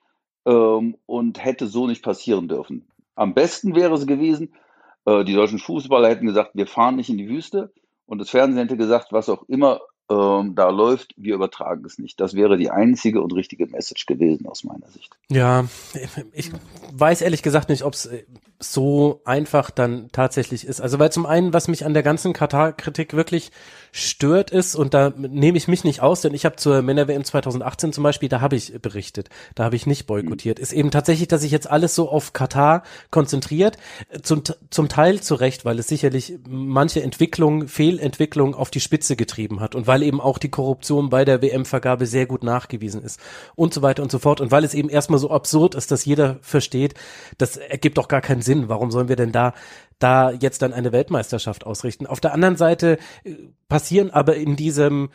ähm, 0.45 0.97
und 1.05 1.43
hätte 1.43 1.67
so 1.67 1.87
nicht 1.87 2.03
passieren 2.03 2.47
dürfen. 2.47 2.87
Am 3.15 3.33
besten 3.33 3.75
wäre 3.75 3.93
es 3.93 4.07
gewesen, 4.07 4.53
äh, 5.05 5.23
die 5.23 5.33
deutschen 5.33 5.59
Fußballer 5.59 6.09
hätten 6.09 6.25
gesagt, 6.25 6.51
wir 6.53 6.67
fahren 6.67 6.95
nicht 6.95 7.09
in 7.09 7.17
die 7.17 7.29
Wüste 7.29 7.71
und 8.05 8.19
das 8.19 8.29
Fernsehen 8.29 8.63
hätte 8.63 8.77
gesagt, 8.77 9.11
was 9.11 9.29
auch 9.29 9.43
immer 9.47 9.81
ähm, 10.09 10.53
da 10.55 10.69
läuft, 10.69 11.13
wir 11.17 11.35
übertragen 11.35 11.83
es 11.85 11.97
nicht. 11.97 12.19
Das 12.19 12.35
wäre 12.35 12.57
die 12.57 12.69
einzige 12.69 13.21
und 13.21 13.33
richtige 13.33 13.65
Message 13.65 14.05
gewesen 14.05 14.45
aus 14.45 14.63
meiner 14.63 14.87
Sicht. 14.87 15.17
Ja, 15.29 15.65
ich 16.33 16.51
weiß 16.93 17.21
ehrlich 17.21 17.41
gesagt 17.41 17.69
nicht, 17.69 17.83
ob 17.83 17.93
es 17.93 18.05
äh, 18.05 18.23
so 18.59 19.21
einfach 19.25 19.69
dann 19.69 20.07
tatsächlich 20.13 20.65
ist. 20.65 20.79
Also 20.79 20.97
weil 20.97 21.11
zum 21.11 21.25
einen, 21.25 21.53
was 21.53 21.67
mich 21.67 21.85
an 21.85 21.93
der 21.93 22.03
ganzen 22.03 22.31
Katar-Kritik 22.31 23.13
wirklich 23.13 23.51
stört 23.91 24.49
ist, 24.49 24.75
und 24.75 24.93
da 24.93 25.13
nehme 25.17 25.57
ich 25.57 25.67
mich 25.67 25.83
nicht 25.83 26.01
aus, 26.01 26.21
denn 26.21 26.33
ich 26.33 26.45
habe 26.45 26.55
zur 26.55 26.81
Männer-WM 26.81 27.23
2018 27.23 27.91
zum 27.91 28.03
Beispiel, 28.03 28.29
da 28.29 28.39
habe 28.39 28.55
ich 28.55 28.81
berichtet, 28.81 29.29
da 29.55 29.65
habe 29.65 29.75
ich 29.75 29.87
nicht 29.87 30.05
boykottiert, 30.05 30.59
ist 30.59 30.71
eben 30.71 30.89
tatsächlich, 30.89 31.27
dass 31.27 31.41
sich 31.41 31.51
jetzt 31.51 31.69
alles 31.69 31.95
so 31.95 32.09
auf 32.09 32.31
Katar 32.31 32.83
konzentriert, 33.11 33.77
zum, 34.21 34.43
zum 34.69 34.87
Teil 34.87 35.19
zu 35.19 35.35
Recht, 35.35 35.65
weil 35.65 35.77
es 35.79 35.87
sicherlich 35.87 36.39
manche 36.47 37.03
Entwicklung, 37.03 37.67
Fehlentwicklung 37.67 38.55
auf 38.55 38.69
die 38.69 38.79
Spitze 38.79 39.17
getrieben 39.17 39.59
hat 39.59 39.75
und 39.75 39.85
weil 39.85 40.01
eben 40.01 40.21
auch 40.21 40.37
die 40.37 40.49
Korruption 40.49 41.09
bei 41.09 41.25
der 41.25 41.41
WM-Vergabe 41.41 42.05
sehr 42.05 42.25
gut 42.25 42.43
nachgewiesen 42.43 43.03
ist 43.03 43.19
und 43.55 43.73
so 43.73 43.81
weiter 43.81 44.01
und 44.01 44.11
so 44.11 44.19
fort. 44.19 44.39
Und 44.39 44.51
weil 44.51 44.63
es 44.63 44.73
eben 44.73 44.89
erstmal 44.89 45.19
so 45.19 45.29
absurd 45.29 45.75
ist, 45.75 45.91
dass 45.91 46.05
jeder 46.05 46.37
versteht, 46.41 46.93
das 47.37 47.57
ergibt 47.57 47.97
doch 47.97 48.07
gar 48.07 48.21
keinen 48.21 48.44
Sinn. 48.45 48.69
Warum 48.69 48.91
sollen 48.91 49.10
wir 49.10 49.17
denn 49.17 49.34
da 49.34 49.53
da 49.99 50.31
jetzt 50.31 50.62
dann 50.62 50.73
eine 50.73 50.91
Weltmeisterschaft 50.91 51.65
ausrichten. 51.65 52.05
Auf 52.05 52.19
der 52.19 52.34
anderen 52.34 52.58
Seite 52.58 52.97
äh, 53.23 53.34
passieren 53.69 54.12
aber 54.12 54.36
in 54.36 54.55
diesem, 54.55 55.10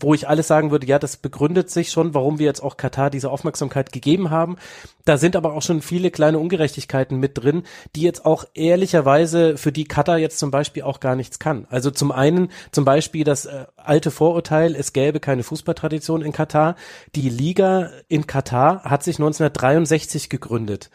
wo 0.00 0.14
ich 0.14 0.28
alles 0.28 0.48
sagen 0.48 0.70
würde, 0.70 0.86
ja, 0.86 0.98
das 0.98 1.18
begründet 1.18 1.70
sich 1.70 1.90
schon, 1.90 2.14
warum 2.14 2.38
wir 2.38 2.46
jetzt 2.46 2.62
auch 2.62 2.76
Katar 2.76 3.10
diese 3.10 3.30
Aufmerksamkeit 3.30 3.92
gegeben 3.92 4.30
haben. 4.30 4.56
Da 5.04 5.18
sind 5.18 5.36
aber 5.36 5.52
auch 5.52 5.62
schon 5.62 5.82
viele 5.82 6.10
kleine 6.10 6.38
Ungerechtigkeiten 6.38 7.18
mit 7.18 7.42
drin, 7.42 7.64
die 7.94 8.02
jetzt 8.02 8.24
auch 8.24 8.46
ehrlicherweise 8.54 9.58
für 9.58 9.70
die 9.70 9.84
Katar 9.84 10.18
jetzt 10.18 10.38
zum 10.38 10.50
Beispiel 10.50 10.82
auch 10.82 11.00
gar 11.00 11.14
nichts 11.14 11.38
kann. 11.38 11.66
Also 11.68 11.90
zum 11.90 12.10
einen 12.10 12.50
zum 12.72 12.84
Beispiel 12.84 13.24
das 13.24 13.44
äh, 13.44 13.66
alte 13.76 14.10
Vorurteil, 14.10 14.74
es 14.74 14.94
gäbe 14.94 15.20
keine 15.20 15.42
Fußballtradition 15.42 16.22
in 16.22 16.32
Katar. 16.32 16.76
Die 17.14 17.28
Liga 17.28 17.90
in 18.08 18.26
Katar 18.26 18.82
hat 18.84 19.02
sich 19.02 19.16
1963 19.16 20.30
gegründet. 20.30 20.90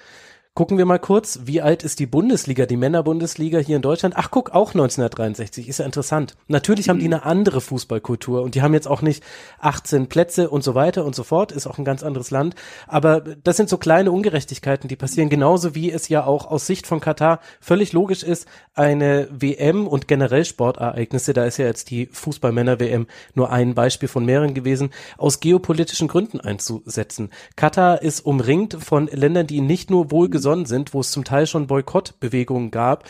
Gucken 0.58 0.80
wir 0.80 0.88
mal 0.88 0.98
kurz, 0.98 1.42
wie 1.44 1.62
alt 1.62 1.84
ist 1.84 2.00
die 2.00 2.08
Bundesliga, 2.08 2.66
die 2.66 2.78
Männerbundesliga 2.78 3.60
hier 3.60 3.76
in 3.76 3.84
Deutschland? 3.84 4.16
Ach, 4.18 4.32
guck, 4.32 4.56
auch 4.56 4.70
1963, 4.70 5.70
ist 5.70 5.78
ja 5.78 5.86
interessant. 5.86 6.36
Natürlich 6.48 6.90
haben 6.90 6.98
die 6.98 7.06
eine 7.06 7.26
andere 7.26 7.62
Fußballkultur 7.62 8.42
und 8.42 8.56
die 8.56 8.64
haben 8.64 8.74
jetzt 8.74 8.88
auch 8.88 9.04
nicht 9.04 9.24
18 9.60 10.08
Plätze 10.08 10.50
und 10.50 10.64
so 10.64 10.74
weiter 10.74 11.06
und 11.06 11.14
so 11.14 11.22
fort, 11.22 11.52
ist 11.52 11.68
auch 11.68 11.78
ein 11.78 11.86
ganz 11.86 12.02
anderes 12.02 12.32
Land. 12.32 12.56
Aber 12.88 13.22
das 13.22 13.56
sind 13.56 13.70
so 13.70 13.78
kleine 13.78 14.12
Ungerechtigkeiten, 14.12 14.88
die 14.88 14.96
passieren, 14.96 15.30
genauso 15.30 15.76
wie 15.76 15.92
es 15.92 16.10
ja 16.10 16.26
auch 16.26 16.50
aus 16.50 16.66
Sicht 16.66 16.88
von 16.88 17.02
Katar 17.02 17.40
völlig 17.62 17.94
logisch 17.94 18.24
ist, 18.24 18.48
eine 18.74 19.28
WM 19.30 19.86
und 19.86 20.08
generell 20.08 20.44
Sportereignisse, 20.44 21.34
da 21.34 21.46
ist 21.46 21.58
ja 21.58 21.68
jetzt 21.68 21.92
die 21.92 22.08
Fußballmänner-WM 22.08 23.06
nur 23.36 23.52
ein 23.52 23.76
Beispiel 23.76 24.10
von 24.10 24.26
mehreren 24.26 24.56
gewesen, 24.56 24.90
aus 25.20 25.40
geopolitischen 25.40 26.08
Gründen 26.08 26.40
einzusetzen. 26.40 27.30
Katar 27.56 28.02
ist 28.02 28.22
umringt 28.22 28.74
von 28.74 29.06
Ländern, 29.06 29.46
die 29.46 29.62
nicht 29.62 29.92
nur 29.92 30.10
wohlgesonnen 30.10 30.47
gesonnen 30.48 30.66
sind, 30.66 30.94
wo 30.94 31.02
es 31.02 31.12
zum 31.12 31.26
Teil 31.26 31.46
schon 31.46 31.68
Boykottbewegungen 31.68 32.72
gab. 32.72 33.04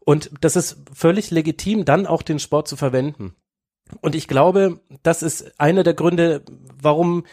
Und 0.00 0.30
das 0.40 0.56
ist 0.56 0.78
völlig 0.92 1.30
legitim, 1.30 1.84
dann 1.84 2.06
auch 2.06 2.22
den 2.22 2.40
Sport 2.40 2.66
zu 2.66 2.76
verwenden. 2.76 3.34
Und 4.00 4.16
ich 4.16 4.26
glaube, 4.26 4.80
das 5.04 5.22
ist 5.22 5.60
einer 5.60 5.84
der 5.84 5.94
Gründe, 5.94 6.42
warum 6.82 7.26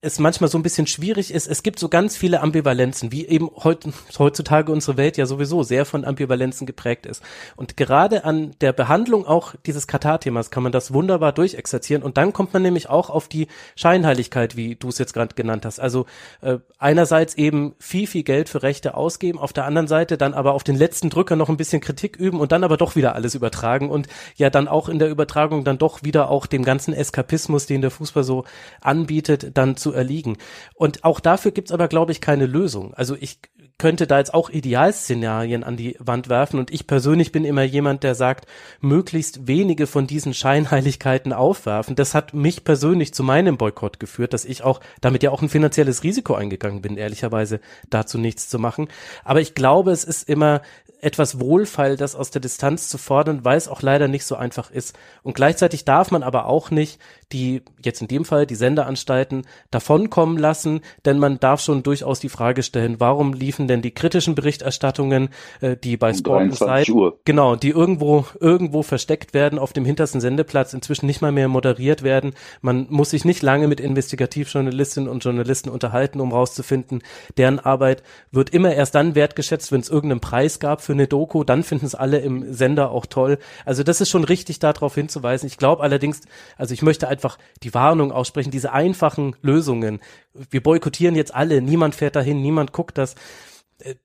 es 0.00 0.20
manchmal 0.20 0.48
so 0.48 0.56
ein 0.56 0.62
bisschen 0.62 0.86
schwierig 0.86 1.34
ist. 1.34 1.48
Es 1.48 1.64
gibt 1.64 1.80
so 1.80 1.88
ganz 1.88 2.16
viele 2.16 2.40
Ambivalenzen, 2.40 3.10
wie 3.10 3.26
eben 3.26 3.50
heut, 3.64 3.84
heutzutage 4.16 4.70
unsere 4.70 4.96
Welt 4.96 5.16
ja 5.16 5.26
sowieso 5.26 5.64
sehr 5.64 5.84
von 5.84 6.04
Ambivalenzen 6.04 6.68
geprägt 6.68 7.04
ist. 7.04 7.20
Und 7.56 7.76
gerade 7.76 8.24
an 8.24 8.52
der 8.60 8.72
Behandlung 8.72 9.26
auch 9.26 9.56
dieses 9.66 9.88
Katar-Themas 9.88 10.52
kann 10.52 10.62
man 10.62 10.70
das 10.70 10.92
wunderbar 10.92 11.32
durchexerzieren. 11.32 12.04
Und 12.04 12.16
dann 12.16 12.32
kommt 12.32 12.52
man 12.52 12.62
nämlich 12.62 12.88
auch 12.88 13.10
auf 13.10 13.26
die 13.26 13.48
Scheinheiligkeit, 13.74 14.56
wie 14.56 14.76
du 14.76 14.88
es 14.88 14.98
jetzt 14.98 15.14
gerade 15.14 15.34
genannt 15.34 15.64
hast. 15.64 15.80
Also 15.80 16.06
äh, 16.42 16.58
einerseits 16.78 17.34
eben 17.34 17.74
viel, 17.80 18.06
viel 18.06 18.22
Geld 18.22 18.48
für 18.48 18.62
Rechte 18.62 18.94
ausgeben, 18.94 19.40
auf 19.40 19.52
der 19.52 19.64
anderen 19.64 19.88
Seite 19.88 20.16
dann 20.16 20.32
aber 20.32 20.52
auf 20.52 20.62
den 20.62 20.76
letzten 20.76 21.10
Drücker 21.10 21.34
noch 21.34 21.48
ein 21.48 21.56
bisschen 21.56 21.80
Kritik 21.80 22.16
üben 22.16 22.38
und 22.38 22.52
dann 22.52 22.62
aber 22.62 22.76
doch 22.76 22.94
wieder 22.94 23.16
alles 23.16 23.34
übertragen 23.34 23.90
und 23.90 24.06
ja 24.36 24.48
dann 24.48 24.68
auch 24.68 24.88
in 24.88 25.00
der 25.00 25.10
Übertragung 25.10 25.64
dann 25.64 25.78
doch 25.78 26.04
wieder 26.04 26.30
auch 26.30 26.46
dem 26.46 26.64
ganzen 26.64 26.94
Eskapismus, 26.94 27.66
den 27.66 27.80
der 27.80 27.90
Fußball 27.90 28.22
so 28.22 28.44
anbietet, 28.80 29.50
dann 29.54 29.76
zu 29.76 29.87
zu 29.88 29.94
erliegen. 29.94 30.36
Und 30.74 31.04
auch 31.04 31.18
dafür 31.20 31.50
gibt's 31.50 31.72
aber, 31.72 31.88
glaube 31.88 32.12
ich, 32.12 32.20
keine 32.20 32.46
Lösung. 32.46 32.92
Also 32.94 33.16
ich 33.18 33.38
könnte 33.78 34.08
da 34.08 34.18
jetzt 34.18 34.34
auch 34.34 34.50
Idealszenarien 34.50 35.62
an 35.62 35.76
die 35.76 35.96
Wand 36.00 36.28
werfen 36.28 36.58
und 36.58 36.72
ich 36.72 36.88
persönlich 36.88 37.30
bin 37.30 37.44
immer 37.44 37.62
jemand, 37.62 38.02
der 38.02 38.16
sagt, 38.16 38.46
möglichst 38.80 39.46
wenige 39.46 39.86
von 39.86 40.08
diesen 40.08 40.34
Scheinheiligkeiten 40.34 41.32
aufwerfen. 41.32 41.94
Das 41.94 42.12
hat 42.12 42.34
mich 42.34 42.64
persönlich 42.64 43.14
zu 43.14 43.22
meinem 43.22 43.56
Boykott 43.56 44.00
geführt, 44.00 44.34
dass 44.34 44.44
ich 44.44 44.62
auch 44.64 44.80
damit 45.00 45.22
ja 45.22 45.30
auch 45.30 45.42
ein 45.42 45.48
finanzielles 45.48 46.02
Risiko 46.02 46.34
eingegangen 46.34 46.82
bin, 46.82 46.96
ehrlicherweise 46.96 47.60
dazu 47.88 48.18
nichts 48.18 48.48
zu 48.48 48.58
machen. 48.58 48.88
Aber 49.22 49.40
ich 49.40 49.54
glaube, 49.54 49.92
es 49.92 50.02
ist 50.02 50.28
immer 50.28 50.60
etwas 51.00 51.38
Wohlfeil, 51.38 51.96
das 51.96 52.16
aus 52.16 52.30
der 52.30 52.40
Distanz 52.40 52.88
zu 52.88 52.98
fordern, 52.98 53.44
weil 53.44 53.56
es 53.56 53.68
auch 53.68 53.82
leider 53.82 54.08
nicht 54.08 54.24
so 54.24 54.34
einfach 54.36 54.70
ist. 54.70 54.98
Und 55.22 55.34
gleichzeitig 55.34 55.84
darf 55.84 56.10
man 56.10 56.22
aber 56.22 56.46
auch 56.46 56.70
nicht 56.70 56.98
die, 57.32 57.62
jetzt 57.84 58.00
in 58.00 58.08
dem 58.08 58.24
Fall 58.24 58.46
die 58.46 58.54
Senderanstalten 58.54 59.46
davonkommen 59.70 60.38
lassen, 60.38 60.80
denn 61.04 61.18
man 61.18 61.38
darf 61.38 61.60
schon 61.60 61.82
durchaus 61.82 62.20
die 62.20 62.28
Frage 62.28 62.62
stellen, 62.62 62.96
warum 62.98 63.32
liefen 63.32 63.68
denn 63.68 63.82
die 63.82 63.92
kritischen 63.92 64.34
Berichterstattungen, 64.34 65.28
äh, 65.60 65.76
die 65.76 65.96
bei 65.96 66.12
Sport 66.14 66.42
Insight, 66.42 66.90
genau, 67.24 67.54
die 67.54 67.70
irgendwo, 67.70 68.24
irgendwo 68.40 68.82
versteckt 68.82 69.34
werden, 69.34 69.58
auf 69.58 69.72
dem 69.72 69.84
hintersten 69.84 70.20
Sendeplatz 70.20 70.72
inzwischen 70.72 71.06
nicht 71.06 71.20
mal 71.20 71.32
mehr 71.32 71.48
moderiert 71.48 72.02
werden. 72.02 72.32
Man 72.60 72.86
muss 72.90 73.10
sich 73.10 73.24
nicht 73.24 73.42
lange 73.42 73.68
mit 73.68 73.80
Investigativjournalistinnen 73.80 75.08
und 75.08 75.22
Journalisten 75.22 75.68
unterhalten, 75.68 76.20
um 76.20 76.32
rauszufinden, 76.32 77.02
deren 77.36 77.60
Arbeit 77.60 78.02
wird 78.32 78.50
immer 78.50 78.74
erst 78.74 78.94
dann 78.94 79.14
wertgeschätzt, 79.14 79.70
wenn 79.70 79.80
es 79.80 79.90
irgendeinen 79.90 80.20
Preis 80.20 80.58
gab 80.58 80.80
für 80.88 80.94
eine 80.94 81.06
Doku, 81.06 81.44
dann 81.44 81.64
finden 81.64 81.84
es 81.84 81.94
alle 81.94 82.20
im 82.20 82.54
Sender 82.54 82.92
auch 82.92 83.04
toll. 83.04 83.36
Also 83.66 83.82
das 83.82 84.00
ist 84.00 84.08
schon 84.08 84.24
richtig, 84.24 84.58
darauf 84.58 84.94
hinzuweisen. 84.94 85.46
Ich 85.46 85.58
glaube 85.58 85.82
allerdings, 85.82 86.22
also 86.56 86.72
ich 86.72 86.80
möchte 86.80 87.08
einfach 87.08 87.36
die 87.62 87.74
Warnung 87.74 88.10
aussprechen, 88.10 88.50
diese 88.50 88.72
einfachen 88.72 89.36
Lösungen. 89.42 90.00
Wir 90.32 90.62
boykottieren 90.62 91.14
jetzt 91.14 91.34
alle, 91.34 91.60
niemand 91.60 91.94
fährt 91.94 92.16
dahin, 92.16 92.40
niemand 92.40 92.72
guckt 92.72 92.96
das 92.96 93.16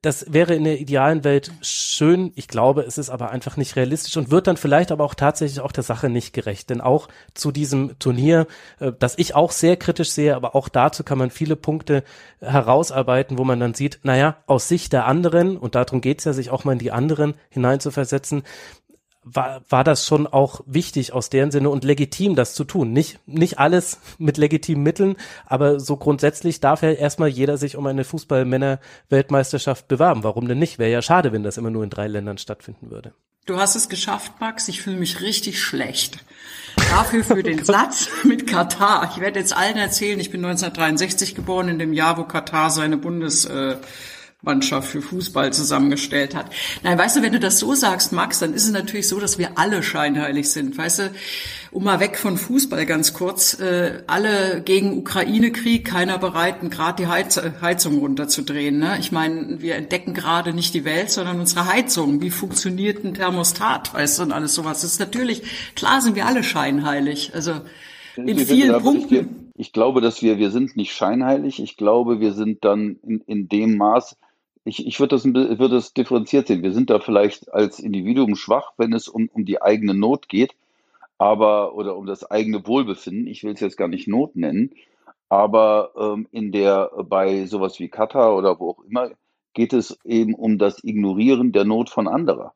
das 0.04 0.32
wäre 0.32 0.54
in 0.54 0.66
der 0.66 0.80
idealen 0.80 1.24
Welt 1.24 1.52
schön. 1.62 2.32
Ich 2.36 2.48
glaube, 2.48 2.84
es 2.84 3.00
ist 3.00 3.10
aber 3.10 3.32
einfach 3.32 3.58
nicht 3.58 3.76
realistisch 3.76 4.16
und 4.18 4.30
wird 4.30 4.46
dann 4.46 4.58
vielleicht 4.58 4.92
aber 4.92 5.04
auch 5.04 5.16
tatsächlich 5.16 5.62
auch 5.62 5.72
der 5.72 5.84
Sache 5.84 6.10
nicht 6.10 6.32
gerecht. 6.32 6.70
Denn 6.70 6.80
auch 6.80 7.08
zu 7.34 7.52
diesem 7.52 7.98
Turnier, 7.98 8.46
äh, 8.80 8.92
das 8.98 9.18
ich 9.18 9.34
auch 9.34 9.52
sehr 9.52 9.76
kritisch 9.76 10.12
sehe, 10.12 10.36
aber 10.36 10.56
auch 10.56 10.70
dazu 10.70 11.04
kann 11.04 11.18
man 11.18 11.32
viele 11.32 11.56
Punkte 11.56 12.04
herausarbeiten, 12.40 13.40
wo 13.40 13.46
man 13.46 13.60
dann 13.60 13.74
sieht, 13.74 14.00
naja, 14.04 14.38
aus 14.46 14.68
Sicht 14.68 14.94
der 14.94 15.08
anderen, 15.08 15.58
und 15.58 15.74
darum 15.74 16.02
geht's 16.02 16.26
ja, 16.26 16.34
sich 16.34 16.52
auch 16.52 16.66
mal 16.66 16.74
in 16.74 16.80
die 16.80 16.92
anderen 16.92 17.34
hineinzuversetzen, 17.50 18.44
war, 19.24 19.62
war 19.70 19.84
das 19.84 20.06
schon 20.06 20.28
auch 20.28 20.62
wichtig 20.66 21.14
aus 21.14 21.30
deren 21.30 21.52
Sinne 21.52 21.70
und 21.70 21.84
legitim, 21.84 22.36
das 22.36 22.54
zu 22.54 22.64
tun. 22.64 22.94
Nicht, 22.94 23.20
nicht 23.26 23.60
alles 23.60 24.00
mit 24.18 24.38
legitimen 24.38 24.84
Mitteln, 24.84 25.16
aber 25.46 25.80
so 25.80 25.98
grundsätzlich 25.98 26.60
darf 26.60 26.82
ja 26.82 26.92
erstmal 26.92 27.30
jeder 27.30 27.58
sich 27.58 27.76
um 27.76 27.86
eine 27.86 28.04
Fußball-Männer-Weltmeisterschaft 28.04 29.88
bewerben. 29.88 30.24
Warum 30.24 30.48
denn 30.48 30.60
nicht? 30.60 30.80
Wäre 30.80 30.92
ja 30.92 31.02
schade, 31.02 31.32
wenn 31.32 31.44
das 31.44 31.58
immer 31.58 31.70
nur 31.70 31.84
in 31.84 31.90
drei 31.90 32.08
Ländern 32.08 32.38
stattfinden 32.38 32.92
würde. 32.92 33.14
Du 33.46 33.58
hast 33.58 33.76
es 33.76 33.90
geschafft, 33.90 34.34
Max. 34.40 34.70
Ich 34.70 34.82
fühle 34.82 34.96
mich 34.96 35.20
richtig 35.20 35.62
schlecht. 35.62 36.24
Dafür 36.90 37.26
für 37.26 37.44
den 37.44 37.64
Satz 37.66 38.08
mit 38.24 38.48
Katar. 38.48 39.12
Ich 39.12 39.20
werde 39.20 39.40
jetzt 39.40 39.56
allen 39.56 39.76
erzählen, 39.76 40.20
ich 40.20 40.32
bin 40.32 40.46
1963 40.46 41.36
geboren, 41.36 41.68
in 41.68 41.78
dem 41.78 41.92
Jahr, 41.92 42.18
wo 42.18 42.24
Katar 42.24 42.70
seine 42.70 42.96
Bundes, 42.96 43.44
äh, 43.46 43.76
Mannschaft 44.43 44.89
für 44.89 45.01
Fußball 45.01 45.53
zusammengestellt 45.53 46.36
hat. 46.36 46.47
Nein, 46.84 46.97
weißt 46.97 47.15
du, 47.15 47.21
wenn 47.21 47.32
du 47.32 47.39
das 47.39 47.60
so 47.60 47.73
sagst, 47.73 48.12
Max, 48.12 48.39
dann 48.39 48.53
ist 48.53 48.65
es 48.65 48.71
natürlich 48.71 49.08
so, 49.08 49.19
dass 49.19 49.38
wir 49.38 49.58
alle 49.58 49.82
scheinheilig 49.82 50.51
sind. 50.51 50.77
Weißt 50.77 50.99
du, 50.99 51.12
um 51.71 51.86
mal 51.86 52.01
weg 52.01 52.17
von 52.17 52.38
Fußball 52.38 52.86
ganz 52.86 53.13
kurz, 53.13 53.58
äh, 53.60 54.03
alle 54.06 54.62
gegen 54.62 54.97
Ukraine-Krieg, 54.97 55.86
keiner 55.86 56.17
bereit, 56.17 56.58
gerade 56.69 57.03
die 57.03 57.08
Heiz 57.08 57.41
Heizung 57.62 57.99
runterzudrehen. 57.99 58.79
Ne? 58.79 58.97
Ich 58.99 59.13
meine, 59.13 59.62
wir 59.62 59.75
entdecken 59.75 60.13
gerade 60.13 60.53
nicht 60.53 60.73
die 60.73 60.84
Welt, 60.84 61.10
sondern 61.10 61.39
unsere 61.39 61.65
Heizung. 61.71 62.21
Wie 62.21 62.29
funktioniert 62.29 63.03
ein 63.06 63.13
Thermostat, 63.13 63.93
weißt 63.93 64.19
du, 64.19 64.23
und 64.23 64.32
alles 64.34 64.53
sowas. 64.53 64.82
Das 64.82 64.91
ist 64.91 64.99
natürlich, 64.99 65.43
klar 65.75 66.01
sind 66.01 66.15
wir 66.15 66.25
alle 66.25 66.43
scheinheilig. 66.43 67.32
Also 67.34 67.62
in 68.17 68.38
vielen 68.39 68.82
Punkten. 68.82 69.51
Ich 69.56 69.71
glaube, 69.71 70.01
dass 70.01 70.21
wir, 70.21 70.38
wir 70.38 70.51
sind 70.51 70.75
nicht 70.75 70.93
scheinheilig. 70.93 71.62
Ich 71.62 71.77
glaube, 71.77 72.19
wir 72.19 72.34
sind 72.34 72.65
dann 72.65 72.97
in, 73.03 73.21
in 73.21 73.47
dem 73.47 73.77
Maß 73.77 74.17
ich, 74.65 74.86
ich 74.86 74.99
würde 74.99 75.15
das, 75.15 75.26
würd 75.26 75.71
das 75.71 75.93
differenziert 75.93 76.47
sehen. 76.47 76.63
Wir 76.63 76.71
sind 76.71 76.89
da 76.89 76.99
vielleicht 76.99 77.54
als 77.54 77.80
Individuum 77.80 78.36
schwach, 78.36 78.73
wenn 78.78 78.93
es 78.93 79.08
um, 79.08 79.30
um 79.34 79.45
die 79.45 79.62
eigene 79.62 79.93
Not 79.93 80.30
geht, 80.30 80.56
aber 81.17 81.76
oder 81.76 81.95
um 81.97 82.06
das 82.06 82.30
eigene 82.30 82.65
Wohlbefinden. 82.65 83.28
Ich 83.28 83.43
will 83.43 83.54
es 83.54 83.60
jetzt 83.60 83.78
gar 83.78 83.88
nicht 83.88 84.08
Not 84.08 84.36
nennen, 84.36 84.71
aber 85.30 85.91
ähm, 85.97 86.28
in 86.32 86.52
der 86.52 86.91
bei 87.06 87.45
sowas 87.45 87.80
wie 87.80 87.89
Katar 87.89 88.36
oder 88.36 88.60
wo 88.60 88.71
auch 88.71 88.84
immer 88.86 89.12
geht 89.54 89.73
es 89.73 89.99
eben 90.04 90.34
um 90.34 90.58
das 90.58 90.84
Ignorieren 90.84 91.52
der 91.52 91.65
Not 91.65 91.89
von 91.89 92.08
anderer. 92.08 92.54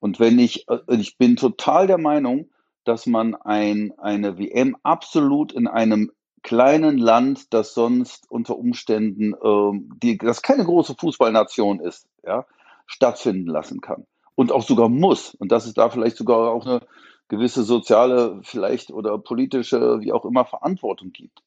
Und 0.00 0.18
wenn 0.18 0.38
ich, 0.38 0.68
äh, 0.68 0.78
ich 0.88 1.16
bin 1.18 1.36
total 1.36 1.86
der 1.86 1.98
Meinung, 1.98 2.50
dass 2.84 3.06
man 3.06 3.34
ein, 3.34 3.92
eine 3.98 4.38
WM 4.38 4.76
absolut 4.82 5.52
in 5.52 5.68
einem 5.68 6.10
kleinen 6.42 6.98
Land, 6.98 7.52
das 7.52 7.74
sonst 7.74 8.30
unter 8.30 8.56
Umständen, 8.56 9.34
ähm, 9.42 9.90
die, 10.02 10.18
das 10.18 10.42
keine 10.42 10.64
große 10.64 10.94
Fußballnation 10.98 11.80
ist, 11.80 12.08
ja, 12.24 12.46
stattfinden 12.86 13.46
lassen 13.46 13.80
kann. 13.80 14.06
Und 14.34 14.52
auch 14.52 14.62
sogar 14.62 14.88
muss. 14.88 15.34
Und 15.34 15.52
dass 15.52 15.66
es 15.66 15.74
da 15.74 15.90
vielleicht 15.90 16.16
sogar 16.16 16.50
auch 16.50 16.66
eine 16.66 16.80
gewisse 17.28 17.62
soziale, 17.62 18.40
vielleicht 18.42 18.90
oder 18.90 19.18
politische, 19.18 20.00
wie 20.00 20.12
auch 20.12 20.24
immer, 20.24 20.44
Verantwortung 20.44 21.12
gibt. 21.12 21.42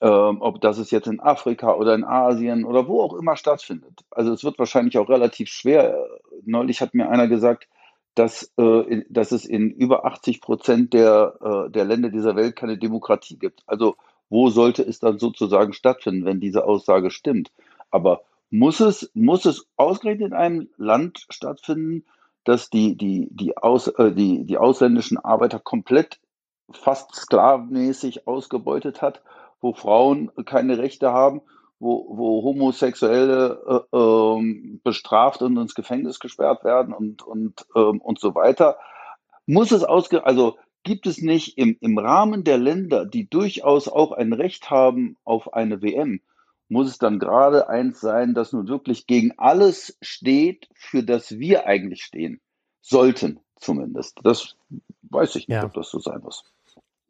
Ähm, 0.00 0.38
ob 0.40 0.60
das 0.60 0.78
es 0.78 0.90
jetzt 0.90 1.06
in 1.06 1.20
Afrika 1.20 1.74
oder 1.74 1.94
in 1.94 2.04
Asien 2.04 2.64
oder 2.64 2.86
wo 2.88 3.02
auch 3.02 3.14
immer 3.14 3.36
stattfindet. 3.36 4.04
Also 4.10 4.32
es 4.32 4.44
wird 4.44 4.58
wahrscheinlich 4.58 4.98
auch 4.98 5.08
relativ 5.08 5.48
schwer. 5.48 6.06
Neulich 6.44 6.80
hat 6.80 6.94
mir 6.94 7.08
einer 7.08 7.28
gesagt, 7.28 7.68
dass, 8.14 8.52
äh, 8.56 9.04
dass 9.08 9.32
es 9.32 9.44
in 9.44 9.70
über 9.70 10.04
80 10.04 10.40
Prozent 10.40 10.92
der, 10.94 11.36
äh, 11.40 11.70
der 11.70 11.84
Länder 11.84 12.10
dieser 12.10 12.34
Welt 12.34 12.56
keine 12.56 12.78
Demokratie 12.78 13.38
gibt. 13.38 13.62
Also 13.66 13.96
wo 14.28 14.50
sollte 14.50 14.82
es 14.82 14.98
dann 14.98 15.18
sozusagen 15.18 15.72
stattfinden, 15.72 16.24
wenn 16.24 16.40
diese 16.40 16.64
Aussage 16.64 17.10
stimmt? 17.10 17.50
Aber 17.90 18.22
muss 18.50 18.80
es, 18.80 19.10
muss 19.14 19.44
es 19.44 19.66
ausgerechnet 19.76 20.28
in 20.28 20.34
einem 20.34 20.68
Land 20.76 21.26
stattfinden, 21.30 22.04
das 22.44 22.70
die, 22.70 22.96
die, 22.96 23.28
die, 23.30 23.56
Aus, 23.56 23.88
äh, 23.88 24.12
die, 24.12 24.44
die 24.44 24.58
ausländischen 24.58 25.18
Arbeiter 25.18 25.58
komplett 25.58 26.20
fast 26.70 27.14
sklavenmäßig 27.14 28.26
ausgebeutet 28.26 29.02
hat, 29.02 29.22
wo 29.60 29.72
Frauen 29.72 30.30
keine 30.44 30.78
Rechte 30.78 31.12
haben 31.12 31.42
wo, 31.78 32.06
wo 32.16 32.42
Homosexuelle 32.42 33.84
äh, 33.92 33.96
ähm, 33.96 34.80
bestraft 34.82 35.42
und 35.42 35.56
ins 35.56 35.74
Gefängnis 35.74 36.20
gesperrt 36.20 36.64
werden 36.64 36.94
und, 36.94 37.22
und, 37.22 37.66
ähm, 37.74 38.00
und 38.00 38.18
so 38.18 38.34
weiter. 38.34 38.78
Muss 39.46 39.72
es 39.72 39.84
ausge, 39.84 40.24
also 40.24 40.56
gibt 40.86 41.06
es 41.06 41.20
nicht 41.20 41.58
im, 41.58 41.76
im 41.80 41.98
Rahmen 41.98 42.44
der 42.44 42.58
Länder, 42.58 43.04
die 43.04 43.28
durchaus 43.28 43.88
auch 43.88 44.12
ein 44.12 44.32
Recht 44.32 44.70
haben 44.70 45.16
auf 45.24 45.52
eine 45.52 45.82
WM, 45.82 46.20
muss 46.68 46.88
es 46.88 46.98
dann 46.98 47.18
gerade 47.18 47.68
eins 47.68 48.00
sein, 48.00 48.34
das 48.34 48.52
nun 48.52 48.68
wirklich 48.68 49.06
gegen 49.06 49.32
alles 49.36 49.98
steht, 50.00 50.68
für 50.74 51.02
das 51.02 51.38
wir 51.38 51.66
eigentlich 51.66 52.04
stehen. 52.04 52.40
Sollten 52.82 53.40
zumindest. 53.56 54.20
Das 54.22 54.54
weiß 55.02 55.34
ich 55.36 55.48
nicht, 55.48 55.56
ja. 55.56 55.64
ob 55.64 55.74
das 55.74 55.90
so 55.90 55.98
sein 55.98 56.20
muss. 56.20 56.44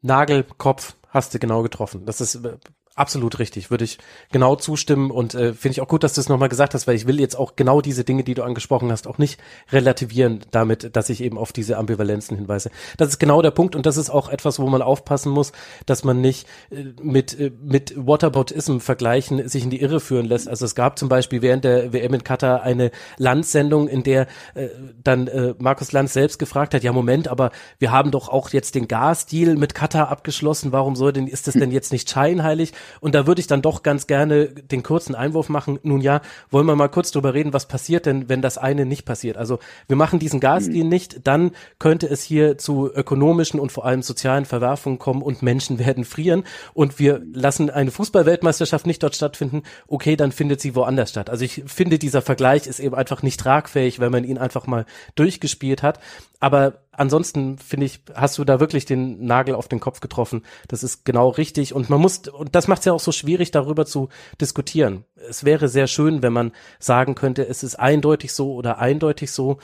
Nagel, 0.01 0.45
Kopf, 0.57 0.97
hast 1.09 1.35
du 1.35 1.39
genau 1.39 1.63
getroffen. 1.63 2.07
Das 2.07 2.23
ist 2.23 2.35
äh, 2.37 2.57
Absolut 2.97 3.39
richtig, 3.41 3.71
würde 3.71 3.85
ich 3.85 3.99
genau 4.33 4.57
zustimmen 4.57 5.11
und 5.11 5.35
äh, 5.35 5.53
finde 5.53 5.73
ich 5.73 5.81
auch 5.83 5.89
gut, 5.89 6.03
dass 6.03 6.15
du 6.15 6.21
es 6.23 6.31
nochmal 6.31 6.49
gesagt 6.49 6.73
hast, 6.73 6.87
weil 6.87 6.97
ich 6.97 7.07
will 7.07 7.21
jetzt 7.21 7.35
auch 7.39 7.55
genau 7.55 7.83
diese 7.83 8.05
Dinge, 8.05 8.25
die 8.25 8.33
du 8.33 8.43
angesprochen 8.43 8.91
hast, 8.91 9.07
auch 9.07 9.19
nicht 9.19 9.39
relativieren 9.71 10.41
damit, 10.51 10.97
dass 10.97 11.11
ich 11.11 11.23
eben 11.23 11.37
auf 11.37 11.53
diese 11.53 11.77
Ambivalenzen 11.77 12.39
hinweise. 12.39 12.71
Das 12.97 13.11
ist 13.11 13.19
genau 13.19 13.43
der 13.43 13.51
Punkt 13.51 13.77
und 13.77 13.85
das 13.85 13.99
ist 13.99 14.09
auch 14.09 14.31
etwas, 14.31 14.59
wo 14.59 14.67
man 14.67 14.81
aufpassen 14.81 15.31
muss, 15.31 15.53
dass 15.85 16.05
man 16.05 16.23
nicht 16.23 16.49
äh, 16.71 16.85
mit, 17.03 17.39
äh, 17.39 17.53
mit 17.63 17.93
Whataboutism 17.99 18.79
vergleichen 18.79 19.47
sich 19.47 19.65
in 19.65 19.69
die 19.69 19.83
Irre 19.83 20.01
führen 20.01 20.25
lässt. 20.25 20.49
Also 20.49 20.65
es 20.65 20.75
gab 20.75 20.99
zum 20.99 21.11
Beispiel 21.11 21.43
während 21.43 21.65
der 21.65 21.93
WM 21.93 22.15
in 22.15 22.25
Katar 22.25 22.63
eine 22.63 22.91
Landsendung, 23.19 23.89
in 23.89 24.05
der 24.05 24.27
äh, 24.55 24.69
dann 25.05 25.27
äh, 25.27 25.55
Markus 25.59 25.93
Lanz 25.93 26.15
selbst 26.15 26.39
gefragt 26.39 26.73
hat, 26.73 26.83
ja 26.83 26.95
Moment, 26.95 27.29
aber 27.29 27.51
wir 27.79 27.91
haben 27.91 28.11
doch 28.11 28.31
auch 28.31 28.49
jetzt 28.55 28.75
den 28.75 28.89
Gasdeal 28.89 29.57
mit 29.57 29.75
Katar 29.75 30.09
abgeschlossen, 30.09 30.73
warum 30.73 30.97
soll 30.97 31.13
denn, 31.13 31.27
ist 31.27 31.47
das 31.47 31.53
denn 31.53 31.71
jetzt 31.71 31.93
nicht 31.93 32.09
scheinheilig? 32.09 32.73
Und 33.01 33.15
da 33.15 33.27
würde 33.27 33.41
ich 33.41 33.47
dann 33.47 33.63
doch 33.63 33.83
ganz 33.83 34.07
gerne 34.07 34.47
den 34.47 34.83
kurzen 34.83 35.15
Einwurf 35.15 35.49
machen. 35.49 35.79
Nun 35.83 36.01
ja, 36.01 36.21
wollen 36.51 36.67
wir 36.67 36.77
mal 36.77 36.89
kurz 36.89 37.11
drüber 37.11 37.35
reden, 37.35 37.53
was 37.53 37.67
passiert 37.67 38.07
denn, 38.07 38.29
wenn 38.29 38.43
das 38.43 38.59
eine 38.59 38.87
nicht 38.87 39.05
passiert? 39.05 39.37
Also 39.37 39.59
wir 39.89 39.97
machen 39.97 40.19
diesen 40.19 40.41
Gasdeal 40.41 40.85
mhm. 40.85 40.91
nicht, 40.91 41.27
dann 41.27 41.53
könnte 41.79 42.07
es 42.07 42.23
hier 42.23 42.59
zu 42.59 42.91
ökonomischen 42.93 43.61
und 43.61 43.73
vor 43.73 43.85
allem 43.85 44.03
sozialen 44.03 44.45
Verwerfungen 44.45 44.99
kommen 44.99 45.23
und 45.23 45.43
Menschen 45.43 45.79
werden 45.87 46.05
frieren 46.05 46.45
und 46.75 46.99
wir 46.99 47.23
lassen 47.33 47.71
eine 47.71 47.91
Fußballweltmeisterschaft 47.91 48.87
nicht 48.87 49.03
dort 49.03 49.15
stattfinden. 49.15 49.63
Okay, 49.87 50.17
dann 50.17 50.33
findet 50.33 50.61
sie 50.61 50.75
woanders 50.75 51.11
statt. 51.11 51.31
Also 51.31 51.45
ich 51.45 51.63
finde, 51.67 51.99
dieser 51.99 52.23
Vergleich 52.23 52.67
ist 52.67 52.81
eben 52.81 52.95
einfach 52.95 53.23
nicht 53.23 53.41
tragfähig, 53.41 54.01
wenn 54.01 54.13
man 54.13 54.25
ihn 54.25 54.39
einfach 54.39 54.67
mal 54.67 54.87
durchgespielt 55.15 55.83
hat. 55.83 56.01
Aber 56.39 56.85
ansonsten 56.93 57.59
finde 57.59 57.87
ich, 57.87 58.01
hast 58.15 58.39
du 58.39 58.45
da 58.45 58.61
wirklich 58.61 58.85
den 58.85 59.25
Nagel 59.25 59.55
auf 59.55 59.69
den 59.69 59.81
Kopf 59.81 60.01
getroffen. 60.01 60.43
Das 60.69 60.83
ist 60.83 61.05
genau 61.05 61.31
richtig. 61.31 61.73
Und 61.75 61.89
man 61.89 62.01
muss, 62.01 62.29
und 62.29 62.55
das 62.55 62.69
macht 62.69 62.81
es 62.81 62.85
ja 62.85 62.93
auch 62.93 63.01
so 63.01 63.13
schwierig, 63.13 63.51
darüber 63.51 63.87
zu 63.87 64.09
diskutieren. 64.41 65.05
Es 65.29 65.45
wäre 65.45 65.69
sehr 65.69 65.87
schön, 65.87 66.23
wenn 66.23 66.33
man 66.33 66.53
sagen 66.79 67.15
könnte, 67.15 67.47
es 67.47 67.63
ist 67.63 67.77
eindeutig 67.77 68.33
so 68.33 68.55
oder 68.55 68.79
eindeutig 68.79 69.33
so 69.33 69.59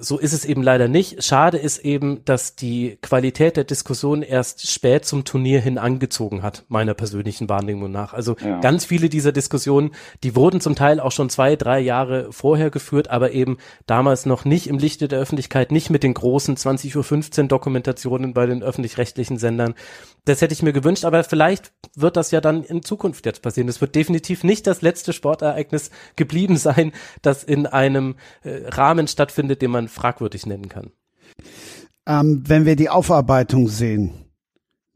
so 0.00 0.18
ist 0.18 0.34
es 0.34 0.44
eben 0.44 0.62
leider 0.62 0.88
nicht. 0.88 1.24
Schade 1.24 1.56
ist 1.56 1.78
eben, 1.78 2.22
dass 2.26 2.54
die 2.54 2.98
Qualität 3.00 3.56
der 3.56 3.64
Diskussion 3.64 4.20
erst 4.22 4.70
spät 4.70 5.06
zum 5.06 5.24
Turnier 5.24 5.60
hin 5.60 5.78
angezogen 5.78 6.42
hat, 6.42 6.64
meiner 6.68 6.92
persönlichen 6.92 7.48
Wahrnehmung 7.48 7.90
nach. 7.90 8.12
Also 8.12 8.36
ja. 8.44 8.60
ganz 8.60 8.84
viele 8.84 9.08
dieser 9.08 9.32
Diskussionen, 9.32 9.92
die 10.22 10.36
wurden 10.36 10.60
zum 10.60 10.74
Teil 10.74 11.00
auch 11.00 11.12
schon 11.12 11.30
zwei, 11.30 11.56
drei 11.56 11.80
Jahre 11.80 12.30
vorher 12.30 12.70
geführt, 12.70 13.08
aber 13.08 13.32
eben 13.32 13.56
damals 13.86 14.26
noch 14.26 14.44
nicht 14.44 14.66
im 14.66 14.78
Lichte 14.78 15.08
der 15.08 15.18
Öffentlichkeit, 15.18 15.72
nicht 15.72 15.88
mit 15.88 16.02
den 16.02 16.12
großen 16.12 16.56
20.15 16.56 17.42
Uhr 17.42 17.48
Dokumentationen 17.48 18.34
bei 18.34 18.44
den 18.44 18.62
öffentlich-rechtlichen 18.62 19.38
Sendern. 19.38 19.74
Das 20.26 20.42
hätte 20.42 20.52
ich 20.52 20.62
mir 20.62 20.74
gewünscht, 20.74 21.06
aber 21.06 21.24
vielleicht 21.24 21.72
wird 21.96 22.18
das 22.18 22.30
ja 22.30 22.42
dann 22.42 22.64
in 22.64 22.82
Zukunft 22.82 23.24
jetzt 23.24 23.40
passieren. 23.40 23.68
Es 23.68 23.80
wird 23.80 23.94
definitiv 23.94 24.44
nicht 24.44 24.66
das 24.66 24.82
letzte 24.82 25.14
Sportereignis 25.14 25.90
geblieben 26.16 26.58
sein, 26.58 26.92
das 27.22 27.44
in 27.44 27.66
einem 27.66 28.16
äh, 28.42 28.68
Rahmen 28.68 29.08
stattfindet, 29.08 29.62
den 29.70 29.72
man 29.72 29.88
fragwürdig 29.88 30.46
nennen 30.46 30.68
kann. 30.68 30.90
Ähm, 32.06 32.42
wenn 32.46 32.66
wir 32.66 32.76
die 32.76 32.88
Aufarbeitung 32.88 33.68
sehen, 33.68 34.12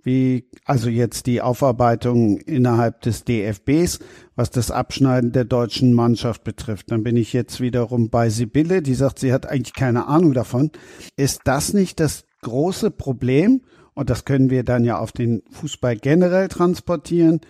wie 0.03 0.51
also 0.67 0.91
jetzt 0.91 1.27
die 1.27 1.41
Aufarbeitung 1.41 2.39
innerhalb 2.39 3.01
des 3.01 3.25
DFBs, 3.25 4.01
was 4.37 4.51
das 4.51 4.71
Abschneiden 4.71 5.33
der 5.33 5.45
deutschen 5.45 5.95
Mannschaft 5.95 6.45
betrifft, 6.45 6.91
dann 6.91 7.03
bin 7.03 7.17
ich 7.17 7.33
jetzt 7.33 7.61
wiederum 7.61 8.11
bei 8.11 8.29
Sibylle, 8.29 8.83
die 8.83 8.95
sagt, 8.95 9.19
sie 9.19 9.33
hat 9.33 9.47
eigentlich 9.47 9.73
keine 9.73 10.07
Ahnung 10.07 10.35
davon. 10.35 10.71
Ist 11.17 11.43
das 11.45 11.73
nicht 11.73 12.01
das 12.01 12.25
große 12.43 12.91
Problem? 12.91 13.63
Und 13.95 14.11
das 14.11 14.25
können 14.25 14.51
wir 14.51 14.65
dann 14.65 14.85
ja 14.85 14.99
auf 14.99 15.13
den 15.13 15.43
Fußball 15.51 15.97
generell 15.97 16.49
transportieren, 16.49 17.41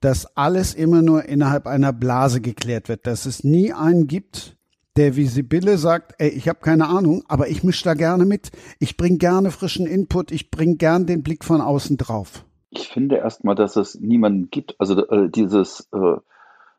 dass 0.00 0.36
alles 0.36 0.74
immer 0.74 1.00
nur 1.00 1.24
innerhalb 1.24 1.66
einer 1.66 1.92
Blase 1.92 2.42
geklärt 2.42 2.88
wird, 2.90 3.06
dass 3.06 3.24
es 3.24 3.44
nie 3.44 3.72
einen 3.72 4.06
gibt, 4.06 4.56
der 4.96 5.16
wie 5.16 5.26
Sibylle 5.26 5.76
sagt, 5.78 6.14
ey, 6.18 6.28
ich 6.28 6.48
habe 6.48 6.60
keine 6.60 6.88
Ahnung, 6.88 7.24
aber 7.28 7.48
ich 7.48 7.64
mische 7.64 7.84
da 7.84 7.94
gerne 7.94 8.24
mit. 8.24 8.50
Ich 8.78 8.96
bringe 8.96 9.18
gerne 9.18 9.50
frischen 9.50 9.86
Input, 9.86 10.30
ich 10.30 10.50
bringe 10.50 10.76
gern 10.76 11.06
den 11.06 11.22
Blick 11.22 11.44
von 11.44 11.60
außen 11.60 11.96
drauf. 11.96 12.44
Ich 12.70 12.88
finde 12.88 13.16
erstmal, 13.16 13.54
dass 13.54 13.76
es 13.76 13.94
niemanden 14.00 14.50
gibt. 14.50 14.74
Also 14.78 15.06
äh, 15.08 15.28
dieses, 15.30 15.88
äh, 15.92 16.16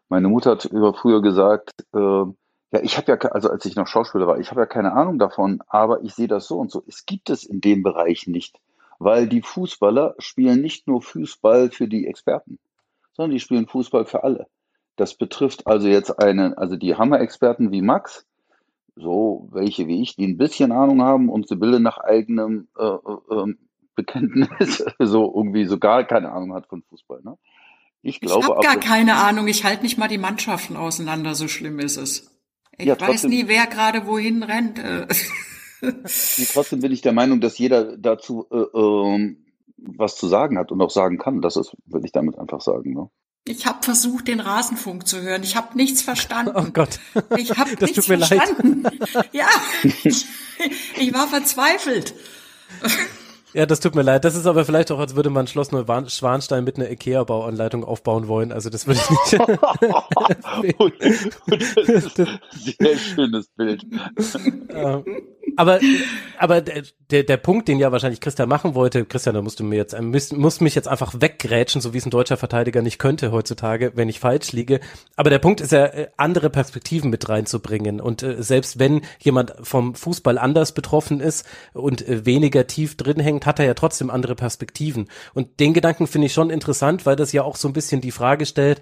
meine 0.09 0.27
Mutter 0.27 0.51
hat 0.51 0.65
über 0.65 0.93
früher 0.93 1.21
gesagt, 1.21 1.85
äh, 1.93 2.25
ja, 2.71 2.81
ich 2.81 2.97
habe 2.97 3.11
ja, 3.11 3.17
also 3.29 3.49
als 3.49 3.65
ich 3.65 3.75
noch 3.75 3.87
Schauspieler 3.87 4.27
war, 4.27 4.39
ich 4.39 4.51
habe 4.51 4.61
ja 4.61 4.65
keine 4.65 4.93
Ahnung 4.93 5.19
davon, 5.19 5.61
aber 5.67 6.03
ich 6.03 6.13
sehe 6.13 6.27
das 6.27 6.47
so 6.47 6.57
und 6.57 6.71
so. 6.71 6.83
Es 6.87 7.05
gibt 7.05 7.29
es 7.29 7.43
in 7.43 7.61
dem 7.61 7.83
Bereich 7.83 8.27
nicht, 8.27 8.59
weil 8.99 9.27
die 9.27 9.41
Fußballer 9.41 10.15
spielen 10.19 10.61
nicht 10.61 10.87
nur 10.87 11.01
Fußball 11.01 11.71
für 11.71 11.87
die 11.87 12.07
Experten, 12.07 12.59
sondern 13.13 13.31
die 13.31 13.39
spielen 13.39 13.67
Fußball 13.67 14.05
für 14.05 14.23
alle. 14.23 14.47
Das 14.95 15.15
betrifft 15.15 15.67
also 15.67 15.87
jetzt 15.87 16.19
einen, 16.19 16.53
also 16.53 16.75
die 16.77 16.95
Hammer-Experten 16.95 17.71
wie 17.71 17.81
Max, 17.81 18.25
so 18.95 19.49
welche 19.51 19.87
wie 19.87 20.01
ich, 20.01 20.15
die 20.15 20.25
ein 20.25 20.37
bisschen 20.37 20.71
Ahnung 20.71 21.01
haben 21.01 21.29
und 21.29 21.47
Sibylle 21.47 21.79
nach 21.79 21.97
eigenem 21.97 22.67
äh, 22.77 22.83
äh, 22.83 23.33
ähm, 23.33 23.57
Bekenntnis 23.95 24.83
so 24.99 25.33
irgendwie 25.35 25.65
so 25.65 25.77
gar 25.77 26.03
keine 26.03 26.31
Ahnung 26.31 26.53
hat 26.53 26.67
von 26.67 26.83
Fußball. 26.83 27.21
Ne? 27.23 27.37
Ich, 28.01 28.21
ich 28.21 28.31
habe 28.31 28.61
gar 28.61 28.77
keine 28.77 29.15
Ahnung. 29.15 29.47
Ich 29.47 29.63
halte 29.63 29.83
nicht 29.83 29.97
mal 29.97 30.07
die 30.07 30.17
Mannschaften 30.17 30.77
auseinander. 30.77 31.33
So 31.33 31.47
schlimm 31.47 31.79
ist 31.79 31.97
es. 31.97 32.31
Ich 32.77 32.85
ja, 32.85 32.99
weiß 32.99 33.23
nie, 33.23 33.47
wer 33.47 33.65
gerade 33.67 34.05
wohin 34.05 34.43
rennt. 34.43 34.79
Äh. 34.79 35.07
trotzdem 36.53 36.81
bin 36.81 36.91
ich 36.91 37.01
der 37.01 37.13
Meinung, 37.13 37.41
dass 37.41 37.57
jeder 37.57 37.97
dazu 37.97 38.47
äh, 38.51 38.57
äh, 38.57 39.35
was 39.77 40.17
zu 40.17 40.27
sagen 40.27 40.57
hat 40.57 40.71
und 40.71 40.81
auch 40.81 40.89
sagen 40.89 41.17
kann. 41.17 41.41
Das 41.41 41.55
ist, 41.55 41.75
will 41.85 42.05
ich 42.05 42.11
damit 42.11 42.37
einfach 42.37 42.61
sagen. 42.61 42.93
Ne? 42.93 43.09
Ich 43.47 43.67
habe 43.67 43.83
versucht, 43.83 44.27
den 44.27 44.39
Rasenfunk 44.39 45.07
zu 45.07 45.21
hören. 45.21 45.43
Ich 45.43 45.55
habe 45.55 45.77
nichts 45.77 46.01
verstanden. 46.01 46.53
Oh 46.55 46.65
Gott. 46.73 46.99
Ich 47.37 47.55
habe 47.55 47.75
nichts 47.79 48.07
verstanden. 48.07 48.81
Leid. 48.81 49.29
Ja, 49.33 49.47
ich, 50.03 50.25
ich 50.97 51.13
war 51.13 51.27
verzweifelt. 51.27 52.15
Ja, 53.55 53.65
das 53.65 53.79
tut 53.79 53.95
mir 53.95 54.01
leid. 54.01 54.25
Das 54.25 54.35
ist 54.35 54.47
aber 54.47 54.65
vielleicht 54.65 54.91
auch, 54.91 54.99
als 54.99 55.15
würde 55.15 55.29
man 55.29 55.47
Schloss 55.47 55.71
Neuschwanstein 55.71 56.65
mit 56.65 56.75
einer 56.75 56.91
Ikea-Bauanleitung 56.91 57.85
aufbauen 57.85 58.27
wollen. 58.27 58.51
Also 58.51 58.69
das 58.69 58.85
würde 58.85 58.99
ich 58.99 59.09
nicht. 59.09 60.77
und, 60.77 60.93
und 61.49 61.61
das 61.61 61.77
ist 61.87 62.19
ein 62.19 62.39
sehr 62.49 62.97
schönes 62.97 63.47
Bild. 63.55 63.85
aber 65.55 65.79
aber 66.37 66.61
der, 67.11 67.23
der 67.23 67.37
Punkt, 67.37 67.67
den 67.67 67.79
ja 67.79 67.91
wahrscheinlich 67.91 68.19
Christian 68.19 68.49
machen 68.49 68.75
wollte, 68.75 69.05
Christian, 69.05 69.35
da 69.35 69.41
musst 69.41 69.59
du 69.59 69.63
mir 69.63 69.75
jetzt, 69.77 69.99
musst, 70.01 70.35
musst 70.35 70.61
mich 70.61 70.75
jetzt 70.75 70.87
einfach 70.87 71.13
weggrätschen, 71.19 71.81
so 71.81 71.93
wie 71.93 71.97
es 71.99 72.05
ein 72.05 72.09
deutscher 72.09 72.37
Verteidiger 72.37 72.81
nicht 72.81 72.99
könnte 72.99 73.31
heutzutage, 73.31 73.91
wenn 73.95 74.09
ich 74.09 74.19
falsch 74.19 74.51
liege. 74.51 74.79
Aber 75.15 75.29
der 75.29 75.39
Punkt 75.39 75.61
ist 75.61 75.71
ja, 75.71 75.85
äh, 75.85 76.07
andere 76.17 76.49
Perspektiven 76.49 77.09
mit 77.09 77.29
reinzubringen. 77.29 78.01
Und 78.01 78.23
äh, 78.23 78.41
selbst 78.41 78.79
wenn 78.79 79.01
jemand 79.19 79.53
vom 79.61 79.95
Fußball 79.95 80.37
anders 80.37 80.73
betroffen 80.73 81.19
ist 81.19 81.45
und 81.73 82.07
äh, 82.07 82.25
weniger 82.25 82.67
tief 82.67 82.97
drin 82.97 83.19
hängt, 83.19 83.44
hat 83.45 83.59
er 83.59 83.65
ja 83.65 83.73
trotzdem 83.73 84.09
andere 84.09 84.35
Perspektiven. 84.35 85.07
Und 85.33 85.59
den 85.59 85.73
Gedanken 85.73 86.07
finde 86.07 86.27
ich 86.27 86.33
schon 86.33 86.49
interessant, 86.49 87.05
weil 87.05 87.15
das 87.15 87.31
ja 87.31 87.43
auch 87.43 87.55
so 87.55 87.67
ein 87.67 87.73
bisschen 87.73 88.01
die 88.01 88.11
Frage 88.11 88.45
stellt, 88.45 88.81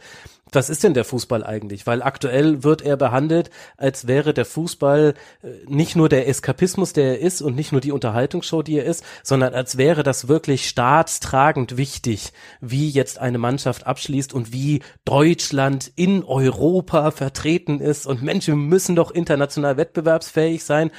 was 0.56 0.70
ist 0.70 0.84
denn 0.84 0.94
der 0.94 1.06
Fußball 1.06 1.44
eigentlich? 1.44 1.88
Weil 1.88 2.04
aktuell 2.04 2.64
wird 2.64 2.82
er 2.82 2.98
behandelt, 2.98 3.50
als 3.78 4.08
wäre 4.08 4.34
der 4.34 4.46
Fußball 4.46 5.16
äh, 5.42 5.48
nicht 5.68 5.96
nur 5.96 6.10
der 6.10 6.28
Eskapismus, 6.28 6.94
der 6.94 7.06
er 7.06 7.20
ist 7.20 7.42
und 7.42 7.56
nicht 7.56 7.72
nur 7.72 7.82
die 7.82 7.92
Unterhaltungsshow, 7.92 8.62
die 8.62 8.78
er 8.78 8.86
ist, 8.86 9.04
sondern 9.24 9.54
als 9.54 9.78
wäre 9.78 10.04
das 10.04 10.28
wirklich 10.28 10.68
staatstragend 10.68 11.78
wichtig, 11.78 12.34
wie 12.62 12.90
jetzt 12.90 13.20
eine 13.20 13.38
Mannschaft 13.38 13.88
abschließt 13.88 14.34
und 14.34 14.54
wie 14.54 14.82
Deutschland 15.06 15.92
in 15.96 16.24
Europa 16.24 17.12
vertreten 17.12 17.80
ist 17.80 18.06
und 18.06 18.22
Menschen 18.22 18.68
müssen 18.68 18.96
doch 18.96 19.12
international 19.12 19.78
wettbewerbsfähig 19.78 20.64
sein. 20.64 20.92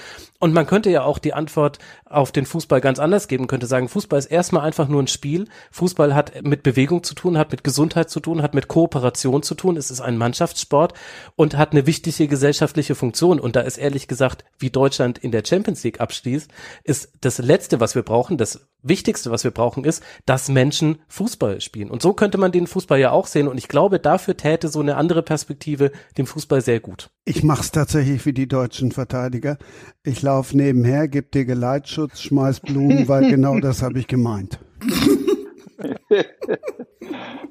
Und 0.44 0.52
man 0.52 0.66
könnte 0.66 0.90
ja 0.90 1.04
auch 1.04 1.18
die 1.18 1.32
Antwort 1.32 1.78
auf 2.04 2.30
den 2.30 2.44
Fußball 2.44 2.82
ganz 2.82 2.98
anders 2.98 3.28
geben, 3.28 3.46
könnte 3.46 3.66
sagen, 3.66 3.88
Fußball 3.88 4.18
ist 4.18 4.26
erstmal 4.26 4.62
einfach 4.62 4.88
nur 4.88 5.02
ein 5.02 5.06
Spiel. 5.06 5.48
Fußball 5.70 6.14
hat 6.14 6.44
mit 6.44 6.62
Bewegung 6.62 7.02
zu 7.02 7.14
tun, 7.14 7.38
hat 7.38 7.50
mit 7.50 7.64
Gesundheit 7.64 8.10
zu 8.10 8.20
tun, 8.20 8.42
hat 8.42 8.52
mit 8.52 8.68
Kooperation 8.68 9.42
zu 9.42 9.54
tun. 9.54 9.78
Es 9.78 9.90
ist 9.90 10.02
ein 10.02 10.18
Mannschaftssport 10.18 10.92
und 11.34 11.56
hat 11.56 11.72
eine 11.72 11.86
wichtige 11.86 12.28
gesellschaftliche 12.28 12.94
Funktion. 12.94 13.40
Und 13.40 13.56
da 13.56 13.62
ist 13.62 13.78
ehrlich 13.78 14.06
gesagt, 14.06 14.44
wie 14.58 14.68
Deutschland 14.68 15.16
in 15.16 15.32
der 15.32 15.44
Champions 15.46 15.82
League 15.82 16.02
abschließt, 16.02 16.50
ist 16.84 17.12
das 17.22 17.38
Letzte, 17.38 17.80
was 17.80 17.94
wir 17.94 18.02
brauchen, 18.02 18.36
das 18.36 18.68
Wichtigste, 18.82 19.30
was 19.30 19.44
wir 19.44 19.50
brauchen, 19.50 19.84
ist, 19.84 20.02
dass 20.26 20.50
Menschen 20.50 20.98
Fußball 21.08 21.62
spielen. 21.62 21.90
Und 21.90 22.02
so 22.02 22.12
könnte 22.12 22.36
man 22.36 22.52
den 22.52 22.66
Fußball 22.66 23.00
ja 23.00 23.12
auch 23.12 23.26
sehen. 23.26 23.48
Und 23.48 23.56
ich 23.56 23.68
glaube, 23.68 23.98
dafür 23.98 24.36
täte 24.36 24.68
so 24.68 24.80
eine 24.80 24.96
andere 24.96 25.22
Perspektive 25.22 25.90
dem 26.18 26.26
Fußball 26.26 26.60
sehr 26.60 26.80
gut. 26.80 27.08
Ich 27.24 27.42
mache 27.42 27.62
es 27.62 27.70
tatsächlich 27.70 28.26
wie 28.26 28.34
die 28.34 28.46
deutschen 28.46 28.92
Verteidiger. 28.92 29.56
Ich 30.02 30.20
laufe 30.34 30.56
nebenher, 30.56 31.06
gebe 31.06 31.28
dir 31.32 31.44
Geleitschutz, 31.44 32.22
schmeiß 32.22 32.58
Blumen, 32.60 33.06
weil 33.06 33.30
genau 33.30 33.60
das 33.60 33.82
habe 33.82 34.00
ich 34.00 34.08
gemeint. 34.08 34.58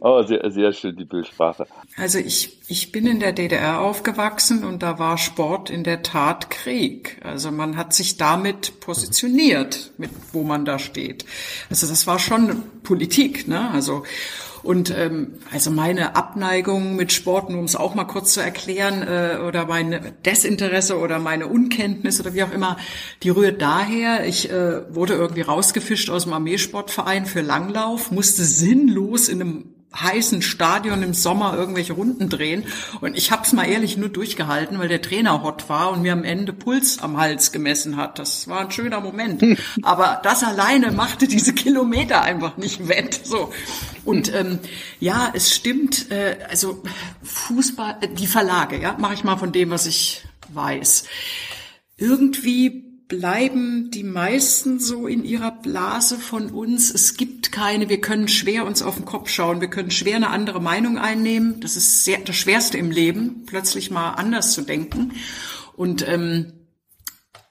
oh, 0.02 0.22
sehr, 0.24 0.52
sehr 0.52 0.74
schön, 0.74 0.98
die 0.98 1.06
Bildsprache. 1.06 1.66
Also 1.96 2.20
ich, 2.20 2.60
ich 2.68 2.92
bin 2.92 3.08
in 3.08 3.22
der 3.22 3.32
DDR 3.32 3.80
aufgewachsen 3.80 4.66
und 4.66 4.84
da 4.84 5.00
war 5.00 5.18
Sport 5.18 5.70
in 5.70 5.86
der 5.86 6.04
Tat 6.04 6.50
Krieg. 6.50 7.22
Also 7.24 7.52
man 7.52 7.78
hat 7.78 7.94
sich 7.94 8.18
damit 8.18 8.82
positioniert, 8.82 9.92
mit 9.98 10.12
wo 10.34 10.44
man 10.44 10.66
da 10.66 10.78
steht. 10.78 11.24
Also 11.70 11.88
das 11.88 12.06
war 12.06 12.20
schon 12.20 12.64
Politik, 12.84 13.48
ne? 13.48 13.72
Also 13.72 14.04
und 14.64 14.96
ähm, 14.98 15.34
also 15.52 15.72
meine 15.72 16.16
Abneigung 16.16 16.96
mit 16.96 17.12
Sport, 17.12 17.50
nur 17.50 17.60
um 17.60 17.66
es 17.66 17.76
auch 17.76 17.96
mal 17.96 18.06
kurz 18.06 18.34
zu 18.34 18.42
erklären, 18.42 19.02
äh, 19.02 19.38
oder 19.46 19.66
mein 19.66 20.14
Desinteresse 20.26 20.98
oder 20.98 21.20
meine 21.20 21.48
Unkenntnis 21.48 22.20
oder 22.20 22.34
wie 22.34 22.44
auch 22.44 22.52
immer, 22.52 22.78
die 23.24 23.30
rührt 23.30 23.62
daher, 23.62 24.26
ich 24.26 24.50
äh, 24.50 24.94
wurde 24.96 25.14
irgendwie 25.14 25.42
rausgefischt 25.42 26.10
aus 26.10 26.24
dem 26.24 26.34
Armeesportverein 26.34 27.26
für 27.26 27.42
Langlauf, 27.42 28.12
musste 28.12 28.44
sinnlos 28.44 29.28
in 29.28 29.42
einem 29.42 29.73
heißen 29.96 30.42
Stadion 30.42 31.04
im 31.04 31.14
Sommer 31.14 31.56
irgendwelche 31.56 31.94
Runden 31.94 32.30
drehen. 32.30 32.66
Und 33.02 33.18
ich 33.18 33.32
habe 33.32 33.44
es 33.44 33.54
mal 33.54 33.66
ehrlich 33.66 33.98
nur 33.98 34.10
durchgehalten, 34.10 34.80
weil 34.80 34.88
der 34.88 35.02
Trainer 35.02 35.44
hot 35.44 35.70
war 35.70 35.92
und 35.92 36.02
mir 36.02 36.14
am 36.14 36.24
Ende 36.24 36.54
Puls 36.54 37.00
am 37.00 37.18
Hals 37.18 37.52
gemessen 37.52 37.98
hat. 37.98 38.20
Das 38.20 38.48
war 38.48 38.62
ein 38.62 38.72
schöner 38.72 39.00
Moment. 39.02 39.44
Aber 39.84 40.20
das 40.24 40.44
alleine 40.44 40.92
machte 40.92 41.28
diese 41.28 41.54
Kilometer 41.54 42.22
einfach 42.22 42.58
nicht 42.58 42.88
wett. 42.88 43.22
So. 43.24 43.54
Und 44.06 44.34
ähm, 44.34 44.60
ja, 45.00 45.32
es 45.34 45.54
stimmt, 45.54 46.12
äh, 46.12 46.38
also 46.50 46.84
Fußball, 47.24 47.98
äh, 48.02 48.08
die 48.08 48.28
Verlage, 48.28 48.80
ja, 48.80 48.96
mache 48.98 49.14
ich 49.14 49.24
mal 49.24 49.38
von 49.38 49.52
dem, 49.52 49.70
was 49.70 49.86
ich 49.86 50.24
weiß. 50.54 51.06
Irgendwie 51.98 52.83
bleiben 53.08 53.92
die 53.92 54.04
meisten 54.04 54.80
so 54.80 55.08
in 55.08 55.24
ihrer 55.24 55.52
Blase 55.52 56.18
von 56.18 56.50
uns. 56.50 56.90
Es 56.90 57.16
gibt 57.18 57.52
keine, 57.52 57.90
wir 57.90 58.02
können 58.02 58.28
schwer 58.28 58.66
uns 58.66 58.82
auf 58.82 58.96
den 58.96 59.06
Kopf 59.06 59.30
schauen, 59.30 59.62
wir 59.62 59.70
können 59.70 59.92
schwer 59.92 60.16
eine 60.16 60.30
andere 60.30 60.62
Meinung 60.62 60.98
einnehmen. 60.98 61.60
Das 61.60 61.76
ist 61.76 62.06
sehr, 62.06 62.20
das 62.20 62.36
Schwerste 62.36 62.78
im 62.78 62.92
Leben, 62.92 63.44
plötzlich 63.46 63.92
mal 63.92 64.12
anders 64.12 64.54
zu 64.54 64.62
denken. 64.62 65.14
Und 65.76 66.08
ähm, 66.08 66.54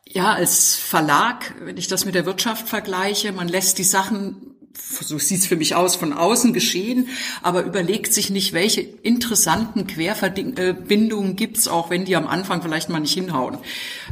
ja, 0.07 0.33
als 0.33 0.75
Verlag, 0.75 1.55
wenn 1.61 1.77
ich 1.77 1.89
das 1.89 2.05
mit 2.05 2.15
der 2.15 2.27
Wirtschaft 2.27 2.69
vergleiche, 2.69 3.33
man 3.33 3.49
lässt 3.49 3.79
die 3.79 3.85
Sachen 3.85 4.53
so 4.75 5.19
sieht's 5.19 5.47
für 5.47 5.57
mich 5.57 5.75
aus, 5.75 5.97
von 5.97 6.13
außen 6.13 6.53
geschehen, 6.53 7.09
aber 7.43 7.63
überlegt 7.65 8.13
sich 8.13 8.31
nicht, 8.31 8.53
welche 8.53 8.81
interessanten 8.81 9.87
Querverbindungen 9.87 11.37
gibt's, 11.37 11.69
auch 11.69 11.91
wenn 11.91 12.05
die 12.05 12.17
am 12.17 12.27
Anfang 12.27 12.63
vielleicht 12.63 12.89
mal 12.89 13.01
nicht 13.01 13.15
hinhauen. 13.15 13.59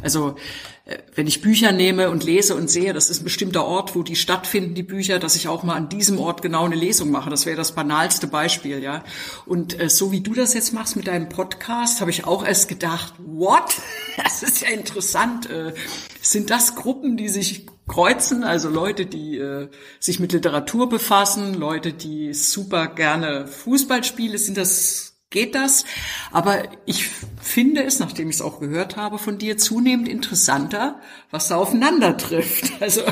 Also 0.02 0.36
äh, 0.79 0.79
wenn 1.14 1.26
ich 1.26 1.40
Bücher 1.40 1.72
nehme 1.72 2.10
und 2.10 2.24
lese 2.24 2.54
und 2.56 2.68
sehe, 2.68 2.92
das 2.92 3.10
ist 3.10 3.20
ein 3.20 3.24
bestimmter 3.24 3.64
Ort, 3.64 3.94
wo 3.94 4.02
die 4.02 4.16
stattfinden, 4.16 4.74
die 4.74 4.82
Bücher, 4.82 5.18
dass 5.18 5.36
ich 5.36 5.46
auch 5.46 5.62
mal 5.62 5.74
an 5.74 5.88
diesem 5.88 6.18
Ort 6.18 6.42
genau 6.42 6.64
eine 6.64 6.74
Lesung 6.74 7.10
mache. 7.10 7.30
Das 7.30 7.46
wäre 7.46 7.56
das 7.56 7.72
banalste 7.72 8.26
Beispiel, 8.26 8.82
ja. 8.82 9.04
Und 9.46 9.78
äh, 9.78 9.88
so 9.88 10.10
wie 10.10 10.20
du 10.20 10.34
das 10.34 10.54
jetzt 10.54 10.72
machst 10.72 10.96
mit 10.96 11.06
deinem 11.06 11.28
Podcast, 11.28 12.00
habe 12.00 12.10
ich 12.10 12.24
auch 12.24 12.44
erst 12.44 12.68
gedacht, 12.68 13.14
what? 13.18 13.74
Das 14.22 14.42
ist 14.42 14.60
ja 14.60 14.68
interessant. 14.68 15.48
Äh, 15.48 15.74
sind 16.20 16.50
das 16.50 16.74
Gruppen, 16.74 17.16
die 17.16 17.28
sich 17.28 17.66
kreuzen, 17.86 18.44
also 18.44 18.68
Leute, 18.68 19.06
die 19.06 19.38
äh, 19.38 19.68
sich 19.98 20.20
mit 20.20 20.32
Literatur 20.32 20.88
befassen, 20.88 21.54
Leute, 21.54 21.92
die 21.92 22.34
super 22.34 22.86
gerne 22.86 23.46
Fußball 23.46 24.04
spielen, 24.04 24.38
sind 24.38 24.56
das 24.56 25.09
geht 25.30 25.54
das. 25.54 25.84
Aber 26.32 26.64
ich 26.86 27.08
finde 27.40 27.84
es, 27.84 28.00
nachdem 28.00 28.28
ich 28.28 28.36
es 28.36 28.42
auch 28.42 28.60
gehört 28.60 28.96
habe 28.96 29.18
von 29.18 29.38
dir, 29.38 29.56
zunehmend 29.56 30.08
interessanter, 30.08 31.00
was 31.30 31.48
da 31.48 31.56
aufeinander 31.56 32.16
trifft. 32.16 32.72
Also 32.80 33.02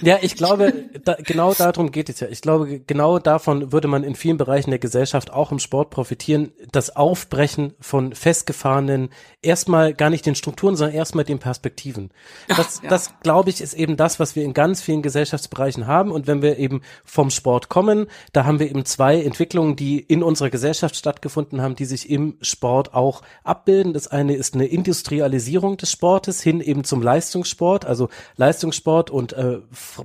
ja, 0.00 0.18
ich 0.22 0.34
glaube, 0.34 0.72
da, 1.04 1.14
genau 1.14 1.54
darum 1.54 1.92
geht 1.92 2.08
es 2.08 2.20
ja. 2.20 2.28
Ich 2.28 2.40
glaube, 2.40 2.80
genau 2.80 3.18
davon 3.18 3.72
würde 3.72 3.88
man 3.88 4.02
in 4.02 4.14
vielen 4.14 4.36
Bereichen 4.36 4.70
der 4.70 4.78
Gesellschaft, 4.78 5.32
auch 5.32 5.52
im 5.52 5.58
Sport, 5.58 5.90
profitieren. 5.90 6.52
Das 6.72 6.96
Aufbrechen 6.96 7.74
von 7.80 8.12
festgefahrenen, 8.14 9.10
erstmal 9.42 9.94
gar 9.94 10.10
nicht 10.10 10.26
den 10.26 10.34
Strukturen, 10.34 10.76
sondern 10.76 10.96
erstmal 10.96 11.24
den 11.24 11.38
Perspektiven. 11.38 12.10
Das, 12.48 12.80
ja. 12.82 12.88
das 12.88 13.14
glaube 13.20 13.50
ich, 13.50 13.60
ist 13.60 13.74
eben 13.74 13.96
das, 13.96 14.18
was 14.18 14.34
wir 14.34 14.44
in 14.44 14.54
ganz 14.54 14.82
vielen 14.82 15.02
Gesellschaftsbereichen 15.02 15.86
haben. 15.86 16.10
Und 16.10 16.26
wenn 16.26 16.42
wir 16.42 16.58
eben 16.58 16.82
vom 17.04 17.30
Sport 17.30 17.68
kommen, 17.68 18.06
da 18.32 18.44
haben 18.44 18.58
wir 18.58 18.68
eben 18.68 18.84
zwei 18.84 19.22
Entwicklungen, 19.22 19.76
die 19.76 20.00
in 20.00 20.22
unserer 20.22 20.50
Gesellschaft 20.50 20.96
stattgefunden 20.96 21.62
haben, 21.62 21.76
die 21.76 21.84
sich 21.84 22.10
im 22.10 22.36
Sport 22.40 22.94
auch 22.94 23.22
abbilden. 23.44 23.92
Das 23.92 24.08
eine 24.08 24.34
ist 24.34 24.54
eine 24.54 24.66
Industrialisierung 24.66 25.76
des 25.76 25.90
Sportes 25.90 26.42
hin 26.42 26.60
eben 26.60 26.84
zum 26.84 27.02
Leistungssport, 27.02 27.84
also 27.84 28.08
Leistungssport 28.36 29.10
und 29.10 29.32
äh, 29.32 29.58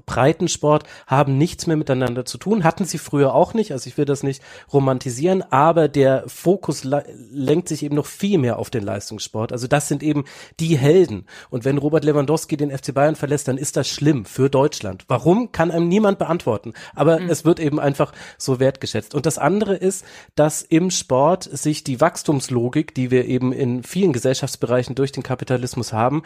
Breitensport 0.05 0.83
haben 1.07 1.37
nichts 1.37 1.67
mehr 1.67 1.77
miteinander 1.77 2.25
zu 2.25 2.37
tun. 2.37 2.63
Hatten 2.63 2.85
sie 2.85 2.97
früher 2.97 3.33
auch 3.33 3.53
nicht. 3.53 3.71
Also 3.71 3.87
ich 3.87 3.97
will 3.97 4.05
das 4.05 4.23
nicht 4.23 4.41
romantisieren, 4.71 5.43
aber 5.51 5.87
der 5.87 6.23
Fokus 6.27 6.83
lenkt 6.83 7.67
sich 7.67 7.83
eben 7.83 7.95
noch 7.95 8.05
viel 8.05 8.37
mehr 8.37 8.59
auf 8.59 8.69
den 8.69 8.83
Leistungssport. 8.83 9.51
Also 9.51 9.67
das 9.67 9.87
sind 9.87 10.03
eben 10.03 10.25
die 10.59 10.77
Helden. 10.77 11.25
Und 11.49 11.65
wenn 11.65 11.77
Robert 11.77 12.03
Lewandowski 12.03 12.57
den 12.57 12.75
FC 12.75 12.93
Bayern 12.93 13.15
verlässt, 13.15 13.47
dann 13.47 13.57
ist 13.57 13.77
das 13.77 13.87
schlimm 13.87 14.25
für 14.25 14.49
Deutschland. 14.49 15.05
Warum, 15.07 15.51
kann 15.51 15.71
einem 15.71 15.87
niemand 15.87 16.19
beantworten. 16.19 16.73
Aber 16.95 17.19
mhm. 17.19 17.29
es 17.29 17.45
wird 17.45 17.59
eben 17.59 17.79
einfach 17.79 18.11
so 18.37 18.59
wertgeschätzt. 18.59 19.15
Und 19.15 19.25
das 19.25 19.37
andere 19.37 19.75
ist, 19.75 20.05
dass 20.35 20.61
im 20.61 20.91
Sport 20.91 21.43
sich 21.43 21.83
die 21.83 22.01
Wachstumslogik, 22.01 22.93
die 22.93 23.11
wir 23.11 23.25
eben 23.25 23.51
in 23.51 23.83
vielen 23.83 24.13
Gesellschaftsbereichen 24.13 24.95
durch 24.95 25.11
den 25.11 25.23
Kapitalismus 25.23 25.93
haben, 25.93 26.23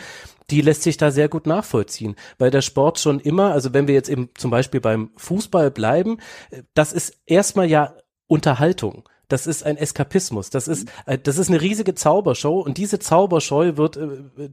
die 0.50 0.62
lässt 0.62 0.84
sich 0.84 0.98
da 0.98 1.12
sehr 1.12 1.30
gut 1.30 1.48
nachvollziehen, 1.48 2.16
weil 2.38 2.52
der 2.52 2.62
Sport 2.62 3.00
schon 3.00 3.20
immer, 3.20 3.52
also 3.52 3.74
wenn 3.74 3.88
wir 3.88 3.96
jetzt 3.96 4.10
eben 4.10 4.30
zum 4.36 4.52
Beispiel 4.52 4.82
beim 4.82 5.12
Fußball 5.18 5.72
bleiben, 5.72 6.18
das 6.74 6.94
ist 6.94 7.18
erstmal 7.26 7.70
ja 7.70 7.96
Unterhaltung. 8.28 9.08
Das 9.30 9.48
ist 9.48 9.66
ein 9.66 9.78
Eskapismus. 9.78 10.50
Das 10.50 10.68
ist, 10.68 10.90
äh, 11.06 11.18
das 11.18 11.38
ist 11.38 11.50
eine 11.50 11.62
riesige 11.62 11.96
Zaubershow 11.96 12.60
und 12.60 12.78
diese 12.78 13.00
Zaubershow 13.00 13.78
wird, 13.78 13.98
äh, 13.98 14.08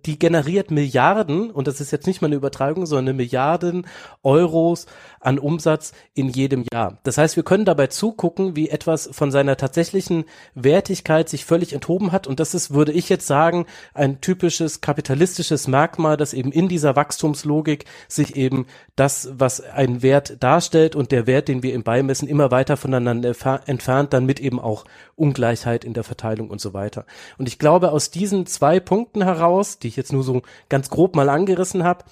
die 0.06 0.18
generiert 0.18 0.70
Milliarden 0.70 1.50
und 1.50 1.66
das 1.66 1.80
ist 1.80 1.90
jetzt 1.90 2.06
nicht 2.06 2.22
mal 2.22 2.26
eine 2.26 2.36
Übertragung, 2.36 2.86
sondern 2.86 3.16
Milliarden 3.16 3.86
Euros 4.22 4.86
an 5.18 5.38
Umsatz 5.38 5.92
in 6.14 6.28
jedem 6.28 6.64
Jahr. 6.72 6.98
Das 7.02 7.18
heißt, 7.18 7.36
wir 7.36 7.42
können 7.42 7.64
dabei 7.64 7.88
zugucken, 7.88 8.56
wie 8.56 8.68
etwas 8.68 9.10
von 9.12 9.30
seiner 9.30 9.56
tatsächlichen 9.56 10.24
Wertigkeit 10.54 11.28
sich 11.28 11.44
völlig 11.44 11.72
enthoben 11.72 12.12
hat 12.12 12.26
und 12.26 12.40
das 12.40 12.54
ist, 12.54 12.72
würde 12.72 12.92
ich 12.92 13.08
jetzt 13.08 13.26
sagen, 13.26 13.66
ein 13.92 14.20
typisches 14.20 14.80
kapitalistisches 14.80 15.66
Merkmal, 15.66 16.16
dass 16.16 16.32
eben 16.32 16.52
in 16.52 16.68
dieser 16.68 16.94
Wachstumslogik 16.94 17.86
sich 18.08 18.36
eben 18.36 18.66
das, 18.94 19.30
was 19.32 19.60
ein 19.60 20.02
Wert 20.02 20.42
darstellt 20.42 20.94
und 20.94 21.10
der 21.10 21.26
Wert, 21.26 21.48
den 21.48 21.62
wir 21.62 21.74
im 21.74 21.82
Beimessen 21.82 22.28
immer 22.28 22.50
weiter 22.50 22.76
voneinander 22.76 23.34
entfernt, 23.66 24.12
dann 24.12 24.26
mit 24.26 24.40
eben 24.40 24.59
auch 24.60 24.84
Ungleichheit 25.16 25.84
in 25.84 25.94
der 25.94 26.04
Verteilung 26.04 26.50
und 26.50 26.60
so 26.60 26.72
weiter. 26.72 27.06
Und 27.38 27.48
ich 27.48 27.58
glaube, 27.58 27.92
aus 27.92 28.10
diesen 28.10 28.46
zwei 28.46 28.80
Punkten 28.80 29.22
heraus, 29.22 29.78
die 29.78 29.88
ich 29.88 29.96
jetzt 29.96 30.12
nur 30.12 30.22
so 30.22 30.42
ganz 30.68 30.90
grob 30.90 31.16
mal 31.16 31.28
angerissen 31.28 31.84
habe, 31.84 32.04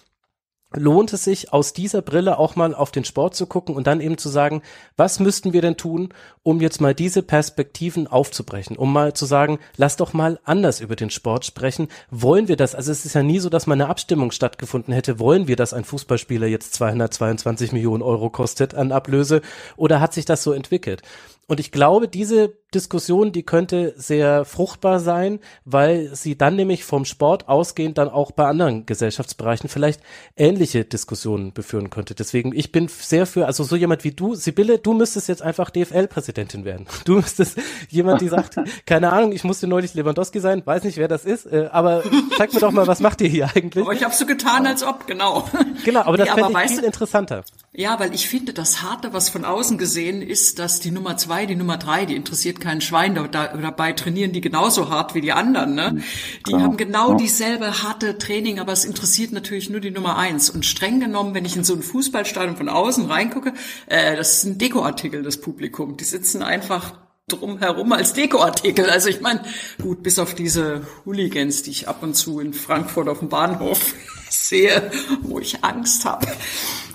lohnt 0.75 1.13
es 1.15 1.25
sich 1.25 1.53
aus 1.53 1.73
dieser 1.73 2.03
Brille 2.03 2.39
auch 2.39 2.55
mal 2.55 2.75
auf 2.75 2.91
den 2.91 3.05
Sport 3.05 3.35
zu 3.35 3.47
gucken 3.47 3.75
und 3.75 3.87
dann 3.87 4.01
eben 4.01 4.19
zu 4.19 4.29
sagen, 4.29 4.63
was 4.97 5.19
müssten 5.19 5.55
wir 5.55 5.63
denn 5.63 5.79
tun, 5.79 6.11
um 6.43 6.61
jetzt 6.61 6.81
mal 6.81 6.95
diese 6.95 7.23
Perspektiven 7.23 8.07
aufzubrechen, 8.07 8.77
um 8.77 8.93
mal 8.93 9.15
zu 9.15 9.25
sagen, 9.25 9.59
lass 9.77 9.97
doch 9.97 10.13
mal 10.13 10.39
anders 10.45 10.81
über 10.81 10.95
den 10.95 11.09
Sport 11.09 11.47
sprechen. 11.47 11.89
Wollen 12.11 12.49
wir 12.49 12.57
das? 12.57 12.75
Also 12.75 12.93
es 12.93 13.07
ist 13.07 13.15
ja 13.15 13.23
nie 13.23 13.39
so, 13.39 13.49
dass 13.49 13.67
mal 13.67 13.75
eine 13.75 13.89
Abstimmung 13.89 14.31
stattgefunden 14.31 14.93
hätte. 14.93 15.19
Wollen 15.19 15.49
wir, 15.49 15.57
dass 15.57 15.73
ein 15.73 15.85
Fußballspieler 15.85 16.47
jetzt 16.47 16.75
222 16.75 17.73
Millionen 17.73 18.03
Euro 18.03 18.29
kostet 18.29 18.75
an 18.75 18.93
Ablöse 18.93 19.41
oder 19.77 20.01
hat 20.01 20.13
sich 20.13 20.27
das 20.27 20.43
so 20.43 20.53
entwickelt? 20.53 21.03
Und 21.49 21.61
ich 21.61 21.73
glaube, 21.73 22.09
diese 22.09 22.53
Diskussion, 22.75 23.33
die 23.33 23.43
könnte 23.43 23.95
sehr 23.97 24.45
fruchtbar 24.45 25.01
sein, 25.01 25.41
weil 25.65 26.15
sie 26.15 26.37
dann 26.37 26.57
nämlich 26.57 26.85
vom 26.85 27.07
Sport 27.07 27.49
ausgehend 27.49 27.97
dann 27.97 28.11
auch 28.11 28.33
bei 28.33 28.45
anderen 28.45 28.85
Gesellschaftsbereichen 28.85 29.71
vielleicht 29.71 30.03
ähnliche 30.37 30.85
Diskussionen 30.85 31.55
beführen 31.55 31.89
könnte. 31.89 32.15
Deswegen, 32.15 32.55
ich 32.55 32.71
bin 32.71 32.89
sehr 32.89 33.25
für, 33.25 33.47
also 33.47 33.65
so 33.65 33.75
jemand 33.77 34.05
wie 34.05 34.13
du, 34.13 34.35
Sibylle, 34.35 34.79
du 34.79 34.93
müsstest 34.93 35.29
jetzt 35.29 35.41
einfach 35.41 35.71
DFL-Präsidentin 35.71 36.67
werden. 36.67 36.87
Du 37.07 37.15
müsstest 37.15 37.59
jemand, 37.89 38.21
die 38.21 38.29
sagt, 38.29 38.57
keine 38.87 39.11
Ahnung, 39.11 39.33
ich 39.33 39.45
musste 39.45 39.67
neulich 39.67 39.95
Lewandowski 39.95 40.41
sein, 40.41 40.61
weiß 40.63 40.85
nicht, 40.85 40.99
wer 40.99 41.09
das 41.09 41.25
ist, 41.25 41.47
äh, 41.47 41.71
aber 41.73 42.03
zeig 42.37 42.53
mir 42.53 42.61
doch 42.61 42.73
mal, 42.73 42.87
was 42.87 43.01
macht 43.01 43.23
ihr 43.23 43.29
hier 43.31 43.49
eigentlich? 43.55 43.85
Aber 43.85 43.95
ich 43.95 44.05
habe 44.05 44.15
so 44.15 44.27
getan, 44.27 44.67
als 44.67 44.83
ob, 44.83 45.07
genau. 45.07 45.49
Genau, 45.87 46.01
aber 46.01 46.19
das 46.19 46.29
nee, 46.29 46.43
fände 46.43 46.61
ich 46.63 46.71
viel 46.73 46.85
interessanter. 46.85 47.45
Ja, 47.73 48.01
weil 48.01 48.13
ich 48.13 48.29
finde, 48.29 48.53
das 48.53 48.83
Harte, 48.83 49.13
was 49.13 49.29
von 49.29 49.45
außen 49.45 49.79
gesehen 49.79 50.21
ist, 50.21 50.59
dass 50.59 50.81
die 50.81 50.91
Nummer 50.91 51.17
zwei, 51.17 51.38
die 51.47 51.57
Nummer 51.57 51.77
drei, 51.77 52.07
die 52.07 52.17
interessiert 52.17 52.61
kein 52.61 52.81
Schwein. 52.81 53.15
Da, 53.15 53.27
dabei 53.27 53.93
trainieren 53.93 54.33
die 54.33 54.41
genauso 54.41 54.91
hart 54.91 55.15
wie 55.15 55.21
die 55.21 55.33
anderen. 55.33 55.75
Ne? 55.75 55.93
Mhm. 55.93 56.03
Die 56.39 56.43
Klar. 56.43 56.63
haben 56.63 56.77
genau 56.77 57.15
dieselbe 57.15 57.83
harte 57.83 58.19
Training, 58.19 58.59
aber 58.61 58.73
es 58.73 58.85
interessiert 58.85 59.33
natürlich 59.33 59.71
nur 59.71 59.81
die 59.81 59.91
Nummer 59.91 60.17
eins. 60.17 60.51
Und 60.51 60.67
streng 60.67 61.01
genommen, 61.01 61.35
wenn 61.35 61.45
ich 61.45 61.57
in 61.57 61.65
so 61.65 61.75
ein 61.75 61.83
Fußballstadion 61.83 62.57
von 62.57 62.69
außen 62.69 63.07
reingucke, 63.07 63.53
äh, 63.87 64.17
das 64.17 64.39
ist 64.39 64.45
ein 64.45 64.59
Dekoartikel, 64.59 65.23
das 65.23 65.41
Publikum. 65.41 65.97
Die 65.97 66.05
sitzen 66.05 66.43
einfach 66.43 66.95
drumherum 67.29 67.93
als 67.93 68.15
Dekoartikel. 68.15 68.89
Also 68.91 69.09
ich 69.09 69.21
meine, 69.21 69.43
gut, 69.81 70.03
bis 70.03 70.19
auf 70.19 70.35
diese 70.35 70.87
Hooligans, 71.05 71.63
die 71.63 71.71
ich 71.71 71.89
ab 71.89 72.03
und 72.03 72.15
zu 72.15 72.41
in 72.41 72.55
Frankfurt 72.55 73.09
auf 73.09 73.21
dem 73.21 73.29
Bahnhof 73.29 73.95
sehe, 74.31 74.91
wo 75.23 75.39
ich 75.39 75.63
Angst 75.63 76.05
habe. 76.05 76.27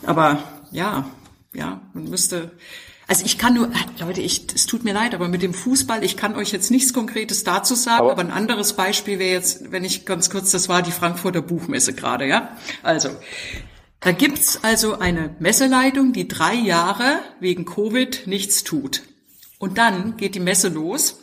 Aber 0.05 0.43
ja, 0.71 1.05
ja, 1.53 1.81
man 1.93 2.05
müsste, 2.05 2.51
also 3.14 3.28
ich 3.28 3.38
kann 3.38 3.53
nur, 3.53 3.70
Leute, 3.99 4.22
ich, 4.22 4.47
es 4.55 4.66
tut 4.66 4.84
mir 4.84 4.91
leid, 4.91 5.14
aber 5.14 5.28
mit 5.28 5.43
dem 5.43 5.53
Fußball, 5.53 6.03
ich 6.03 6.18
kann 6.18 6.36
euch 6.36 6.51
jetzt 6.51 6.72
nichts 6.72 6.93
Konkretes 6.93 7.43
dazu 7.43 7.76
sagen, 7.76 7.99
aber, 7.99 8.14
aber 8.14 8.22
ein 8.22 8.32
anderes 8.32 8.74
Beispiel 8.74 9.20
wäre 9.20 9.34
jetzt, 9.34 9.72
wenn 9.72 9.84
ich 9.84 10.07
ganz 10.07 10.32
kurz, 10.32 10.49
das 10.49 10.68
war 10.68 10.82
die 10.82 10.91
Frankfurter 10.91 11.43
Buchmesse 11.43 11.93
gerade, 11.93 12.26
ja. 12.26 12.57
Also, 12.82 13.09
da 13.99 14.14
gibt's 14.14 14.64
also 14.64 14.97
eine 14.97 15.36
Messeleitung, 15.38 16.11
die 16.11 16.28
drei 16.28 16.55
Jahre 16.55 17.20
wegen 17.39 17.66
Covid 17.66 18.26
nichts 18.26 18.64
tut. 18.64 19.03
Und 19.59 19.78
dann 19.78 20.18
geht 20.18 20.34
die 20.34 20.39
Messe 20.39 20.70
los. 20.70 21.20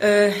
Äh, 0.00 0.32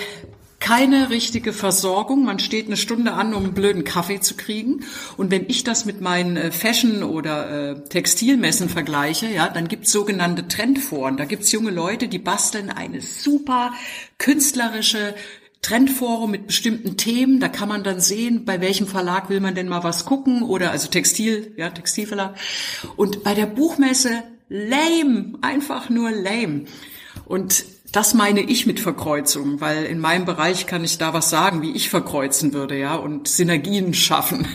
keine 0.62 1.10
richtige 1.10 1.52
Versorgung. 1.52 2.24
Man 2.24 2.38
steht 2.38 2.66
eine 2.66 2.76
Stunde 2.76 3.14
an, 3.14 3.34
um 3.34 3.42
einen 3.44 3.52
blöden 3.52 3.82
Kaffee 3.82 4.20
zu 4.20 4.36
kriegen. 4.36 4.84
Und 5.16 5.32
wenn 5.32 5.46
ich 5.48 5.64
das 5.64 5.86
mit 5.86 6.00
meinen 6.00 6.36
äh, 6.36 6.52
Fashion- 6.52 7.02
oder 7.02 7.72
äh, 7.72 7.84
Textilmessen 7.88 8.68
vergleiche, 8.68 9.26
ja, 9.26 9.48
dann 9.48 9.66
gibt's 9.66 9.90
sogenannte 9.90 10.46
Trendforen. 10.46 11.16
Da 11.16 11.24
gibt's 11.24 11.50
junge 11.50 11.72
Leute, 11.72 12.06
die 12.06 12.20
basteln 12.20 12.70
eine 12.70 13.00
super 13.00 13.72
künstlerische 14.18 15.16
Trendforum 15.62 16.30
mit 16.30 16.46
bestimmten 16.46 16.96
Themen. 16.96 17.40
Da 17.40 17.48
kann 17.48 17.68
man 17.68 17.82
dann 17.82 17.98
sehen, 17.98 18.44
bei 18.44 18.60
welchem 18.60 18.86
Verlag 18.86 19.30
will 19.30 19.40
man 19.40 19.56
denn 19.56 19.68
mal 19.68 19.82
was 19.82 20.04
gucken 20.04 20.42
oder 20.42 20.70
also 20.70 20.86
Textil, 20.86 21.54
ja, 21.56 21.70
Textilverlag. 21.70 22.36
Und 22.94 23.24
bei 23.24 23.34
der 23.34 23.46
Buchmesse 23.46 24.22
lame, 24.48 25.32
einfach 25.40 25.90
nur 25.90 26.12
lame. 26.12 26.66
Und 27.24 27.64
das 27.92 28.14
meine 28.14 28.40
ich 28.40 28.66
mit 28.66 28.80
Verkreuzung, 28.80 29.60
weil 29.60 29.84
in 29.84 29.98
meinem 29.98 30.24
Bereich 30.24 30.66
kann 30.66 30.82
ich 30.82 30.98
da 30.98 31.12
was 31.12 31.30
sagen, 31.30 31.62
wie 31.62 31.72
ich 31.72 31.90
verkreuzen 31.90 32.52
würde, 32.52 32.78
ja, 32.78 32.96
und 32.96 33.28
Synergien 33.28 33.94
schaffen. 33.94 34.48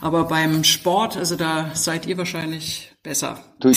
Aber 0.00 0.24
beim 0.24 0.62
Sport, 0.62 1.16
also 1.16 1.36
da 1.36 1.70
seid 1.74 2.06
ihr 2.06 2.18
wahrscheinlich 2.18 2.94
besser. 3.02 3.38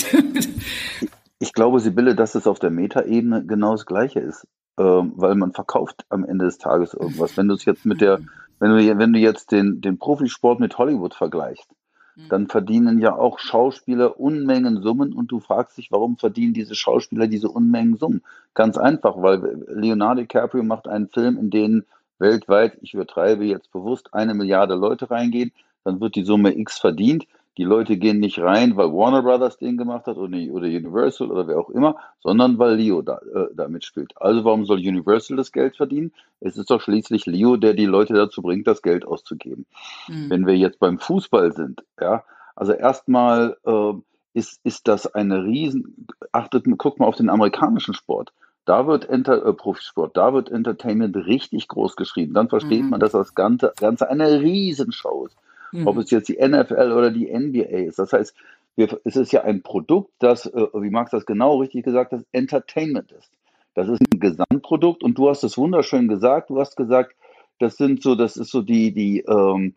Ich 1.38 1.52
glaube, 1.52 1.80
Sibylle, 1.80 2.14
dass 2.14 2.34
es 2.34 2.46
auf 2.46 2.58
der 2.60 2.70
Metaebene 2.70 3.44
genau 3.44 3.72
das 3.72 3.84
Gleiche 3.84 4.20
ist, 4.20 4.46
ähm, 4.78 5.12
weil 5.16 5.34
man 5.34 5.52
verkauft 5.52 6.06
am 6.08 6.24
Ende 6.24 6.46
des 6.46 6.56
Tages 6.56 6.94
irgendwas. 6.94 7.36
Wenn 7.36 7.48
du 7.48 7.54
es 7.54 7.66
jetzt 7.66 7.84
mit 7.84 8.00
der, 8.00 8.20
wenn 8.58 8.70
du, 8.70 8.98
wenn 8.98 9.12
du 9.12 9.18
jetzt 9.18 9.52
den, 9.52 9.82
den 9.82 9.98
Profisport 9.98 10.60
mit 10.60 10.78
Hollywood 10.78 11.14
vergleichst, 11.14 11.68
Mhm. 12.16 12.28
dann 12.28 12.46
verdienen 12.48 12.98
ja 12.98 13.14
auch 13.14 13.38
Schauspieler 13.38 14.18
Unmengen 14.18 14.82
Summen 14.82 15.12
und 15.12 15.30
du 15.30 15.40
fragst 15.40 15.78
dich, 15.78 15.92
warum 15.92 16.16
verdienen 16.16 16.54
diese 16.54 16.74
Schauspieler 16.74 17.26
diese 17.26 17.48
Unmengen 17.48 17.96
Summen? 17.96 18.22
Ganz 18.54 18.78
einfach, 18.78 19.20
weil 19.22 19.64
Leonardo 19.68 20.22
DiCaprio 20.22 20.62
macht 20.62 20.88
einen 20.88 21.08
Film, 21.08 21.38
in 21.38 21.50
den 21.50 21.84
weltweit, 22.18 22.78
ich 22.80 22.94
übertreibe 22.94 23.44
jetzt 23.44 23.70
bewusst, 23.70 24.14
eine 24.14 24.34
Milliarde 24.34 24.74
Leute 24.74 25.10
reingehen, 25.10 25.52
dann 25.84 26.00
wird 26.00 26.16
die 26.16 26.24
Summe 26.24 26.56
X 26.58 26.78
verdient 26.78 27.26
die 27.58 27.64
Leute 27.64 27.96
gehen 27.96 28.20
nicht 28.20 28.38
rein, 28.38 28.76
weil 28.76 28.92
Warner 28.92 29.22
Brothers 29.22 29.56
den 29.58 29.78
gemacht 29.78 30.06
hat 30.06 30.16
oder, 30.16 30.36
oder 30.52 30.66
Universal 30.66 31.30
oder 31.30 31.48
wer 31.48 31.58
auch 31.58 31.70
immer, 31.70 31.96
sondern 32.20 32.58
weil 32.58 32.74
Leo 32.74 33.00
da, 33.00 33.18
äh, 33.34 33.48
da 33.54 33.68
mitspielt. 33.68 34.12
Also 34.16 34.44
warum 34.44 34.66
soll 34.66 34.78
Universal 34.78 35.36
das 35.36 35.52
Geld 35.52 35.76
verdienen? 35.76 36.12
Es 36.40 36.58
ist 36.58 36.70
doch 36.70 36.82
schließlich 36.82 37.24
Leo, 37.24 37.56
der 37.56 37.72
die 37.72 37.86
Leute 37.86 38.12
dazu 38.12 38.42
bringt, 38.42 38.66
das 38.66 38.82
Geld 38.82 39.06
auszugeben. 39.06 39.64
Mhm. 40.08 40.28
Wenn 40.28 40.46
wir 40.46 40.56
jetzt 40.56 40.78
beim 40.78 40.98
Fußball 40.98 41.52
sind, 41.52 41.82
ja, 41.98 42.24
also 42.54 42.72
erstmal 42.72 43.56
äh, 43.64 43.92
ist, 44.34 44.60
ist 44.64 44.86
das 44.86 45.14
eine 45.14 45.44
riesen, 45.44 46.06
achtet, 46.32 46.66
guckt 46.76 47.00
mal 47.00 47.06
auf 47.06 47.16
den 47.16 47.30
amerikanischen 47.30 47.94
Sport. 47.94 48.32
Da 48.66 48.86
wird 48.86 49.08
Enter, 49.08 49.46
äh, 49.46 49.52
Profisport, 49.54 50.14
da 50.16 50.34
wird 50.34 50.50
Entertainment 50.50 51.16
richtig 51.16 51.68
groß 51.68 51.96
geschrieben. 51.96 52.34
Dann 52.34 52.50
versteht 52.50 52.82
mhm. 52.82 52.90
man, 52.90 53.00
dass 53.00 53.12
das 53.12 53.34
Ganze, 53.34 53.72
Ganze 53.78 54.10
eine 54.10 54.40
Riesenshow 54.40 55.24
ist 55.26 55.36
mhm. 55.72 55.86
ob 55.86 55.98
es 55.98 56.10
jetzt 56.10 56.28
die 56.28 56.38
NFL 56.38 56.92
oder 56.92 57.10
die 57.10 57.26
NBA 57.32 57.62
ist. 57.62 57.98
Das 57.98 58.12
heißt, 58.12 58.34
wir, 58.76 59.00
es 59.04 59.16
ist 59.16 59.32
ja 59.32 59.42
ein 59.42 59.62
Produkt, 59.62 60.10
das, 60.18 60.46
äh, 60.46 60.66
wie 60.74 60.90
Max 60.90 61.10
das 61.10 61.26
genau 61.26 61.56
richtig 61.60 61.84
gesagt 61.84 62.12
hat, 62.12 62.24
Entertainment 62.32 63.12
ist. 63.12 63.30
Das 63.74 63.88
ist 63.88 64.00
ein 64.00 64.20
Gesamtprodukt 64.20 65.02
und 65.02 65.18
du 65.18 65.28
hast 65.28 65.44
es 65.44 65.58
wunderschön 65.58 66.08
gesagt. 66.08 66.50
Du 66.50 66.58
hast 66.58 66.76
gesagt, 66.76 67.14
das 67.58 67.76
sind 67.76 68.02
so, 68.02 68.14
das 68.14 68.36
ist 68.36 68.50
so 68.50 68.62
die, 68.62 68.92
die, 68.92 69.20
ähm, 69.20 69.74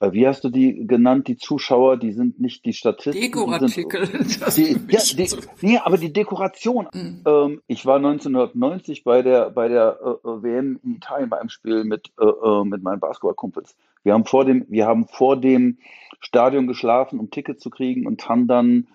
äh, 0.00 0.12
wie 0.12 0.26
hast 0.26 0.44
du 0.44 0.48
die 0.48 0.86
genannt, 0.86 1.28
die 1.28 1.36
Zuschauer, 1.36 1.96
die 1.96 2.12
sind 2.12 2.40
nicht 2.40 2.64
die 2.64 2.72
Statisten. 2.72 3.20
Dekoartikel. 3.20 4.08
Die, 4.56 4.76
ja, 4.88 5.00
die, 5.16 5.28
nee, 5.60 5.78
aber 5.78 5.98
die 5.98 6.12
Dekoration. 6.12 6.88
Mhm. 6.92 7.22
Ähm, 7.26 7.62
ich 7.66 7.84
war 7.86 7.96
1990 7.96 9.04
bei 9.04 9.22
der, 9.22 9.50
bei 9.50 9.68
der 9.68 9.98
äh, 10.02 10.28
äh 10.28 10.42
WM 10.42 10.80
in 10.82 10.96
Italien 10.96 11.28
bei 11.28 11.38
einem 11.38 11.50
Spiel 11.50 11.84
mit, 11.84 12.10
äh, 12.18 12.64
mit 12.64 12.82
meinen 12.82 13.00
Basketballkumpels. 13.00 13.76
Wir 14.02 14.14
haben 14.14 14.24
vor 14.24 14.44
dem, 14.44 14.66
wir 14.68 14.86
haben 14.86 15.06
vor 15.06 15.36
dem 15.36 15.78
Stadion 16.20 16.66
geschlafen, 16.66 17.18
um 17.18 17.30
Tickets 17.30 17.62
zu 17.62 17.70
kriegen 17.70 18.06
und 18.06 18.28
haben 18.28 18.46
dann 18.46 18.88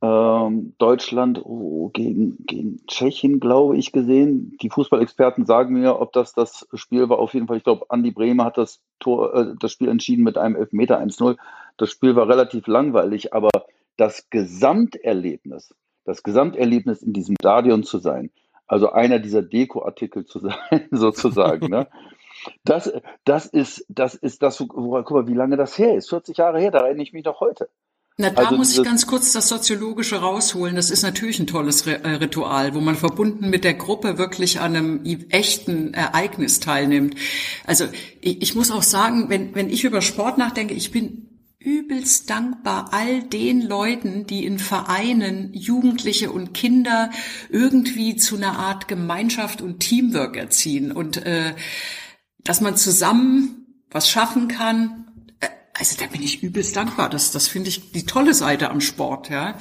ähm, 0.00 0.74
Deutschland 0.78 1.40
oh, 1.44 1.90
gegen, 1.92 2.36
gegen 2.46 2.86
Tschechien, 2.86 3.40
glaube 3.40 3.76
ich, 3.76 3.90
gesehen. 3.92 4.56
Die 4.62 4.70
Fußballexperten 4.70 5.44
sagen 5.44 5.74
mir, 5.74 6.00
ob 6.00 6.12
das 6.12 6.34
das 6.34 6.68
Spiel 6.74 7.08
war. 7.08 7.18
Auf 7.18 7.34
jeden 7.34 7.48
Fall, 7.48 7.56
ich 7.56 7.64
glaube, 7.64 7.86
Andi 7.88 8.12
Bremer 8.12 8.44
hat 8.44 8.58
das, 8.58 8.80
Tor, 9.00 9.34
äh, 9.34 9.54
das 9.58 9.72
Spiel 9.72 9.88
entschieden 9.88 10.22
mit 10.22 10.38
einem 10.38 10.56
Elfmeter 10.56 11.00
1-0. 11.00 11.36
Das 11.76 11.90
Spiel 11.90 12.14
war 12.14 12.28
relativ 12.28 12.66
langweilig, 12.68 13.34
aber 13.34 13.50
das 13.96 14.30
Gesamterlebnis, 14.30 15.74
das 16.04 16.22
Gesamterlebnis 16.22 17.02
in 17.02 17.12
diesem 17.12 17.34
Stadion 17.40 17.82
zu 17.82 17.98
sein, 17.98 18.30
also 18.68 18.90
einer 18.90 19.18
dieser 19.18 19.42
Dekoartikel 19.42 20.26
zu 20.26 20.38
sein, 20.40 20.88
sozusagen, 20.90 21.68
ne? 21.68 21.88
Das, 22.64 22.92
das 23.24 23.46
ist, 23.46 23.84
das 23.88 24.14
ist 24.14 24.42
das, 24.42 24.58
guck 24.58 25.10
mal, 25.10 25.26
wie 25.26 25.34
lange 25.34 25.56
das 25.56 25.78
her 25.78 25.94
ist. 25.96 26.08
40 26.08 26.36
Jahre 26.36 26.60
her, 26.60 26.70
da 26.70 26.80
erinnere 26.80 27.02
ich 27.02 27.12
mich 27.12 27.24
noch 27.24 27.40
heute. 27.40 27.68
Na, 28.20 28.30
da 28.30 28.42
also 28.42 28.56
muss 28.56 28.76
ich 28.76 28.82
ganz 28.82 29.06
kurz 29.06 29.32
das 29.32 29.48
Soziologische 29.48 30.16
rausholen. 30.16 30.74
Das 30.74 30.90
ist 30.90 31.02
natürlich 31.02 31.38
ein 31.38 31.46
tolles 31.46 31.86
äh, 31.86 31.92
Ritual, 32.04 32.74
wo 32.74 32.80
man 32.80 32.96
verbunden 32.96 33.48
mit 33.48 33.62
der 33.62 33.74
Gruppe 33.74 34.18
wirklich 34.18 34.58
an 34.58 34.74
einem 34.74 35.04
echten 35.30 35.94
Ereignis 35.94 36.58
teilnimmt. 36.58 37.14
Also 37.64 37.84
ich, 38.20 38.42
ich 38.42 38.54
muss 38.56 38.72
auch 38.72 38.82
sagen, 38.82 39.28
wenn, 39.28 39.54
wenn 39.54 39.70
ich 39.70 39.84
über 39.84 40.02
Sport 40.02 40.36
nachdenke, 40.36 40.74
ich 40.74 40.90
bin 40.90 41.28
übelst 41.60 42.28
dankbar 42.28 42.88
all 42.92 43.22
den 43.22 43.62
Leuten, 43.62 44.26
die 44.26 44.44
in 44.44 44.58
Vereinen 44.58 45.52
Jugendliche 45.52 46.32
und 46.32 46.54
Kinder 46.54 47.10
irgendwie 47.50 48.16
zu 48.16 48.36
einer 48.36 48.58
Art 48.58 48.88
Gemeinschaft 48.88 49.60
und 49.60 49.78
Teamwork 49.78 50.36
erziehen 50.36 50.90
und 50.90 51.24
äh, 51.24 51.54
dass 52.38 52.60
man 52.60 52.76
zusammen 52.76 53.66
was 53.90 54.08
schaffen 54.08 54.48
kann, 54.48 55.08
also 55.78 55.96
da 55.98 56.06
bin 56.06 56.22
ich 56.22 56.42
übelst 56.42 56.76
dankbar. 56.76 57.08
Das, 57.08 57.30
das 57.32 57.48
finde 57.48 57.68
ich 57.68 57.92
die 57.92 58.04
tolle 58.04 58.34
Seite 58.34 58.70
am 58.70 58.80
Sport, 58.80 59.30
ja. 59.30 59.54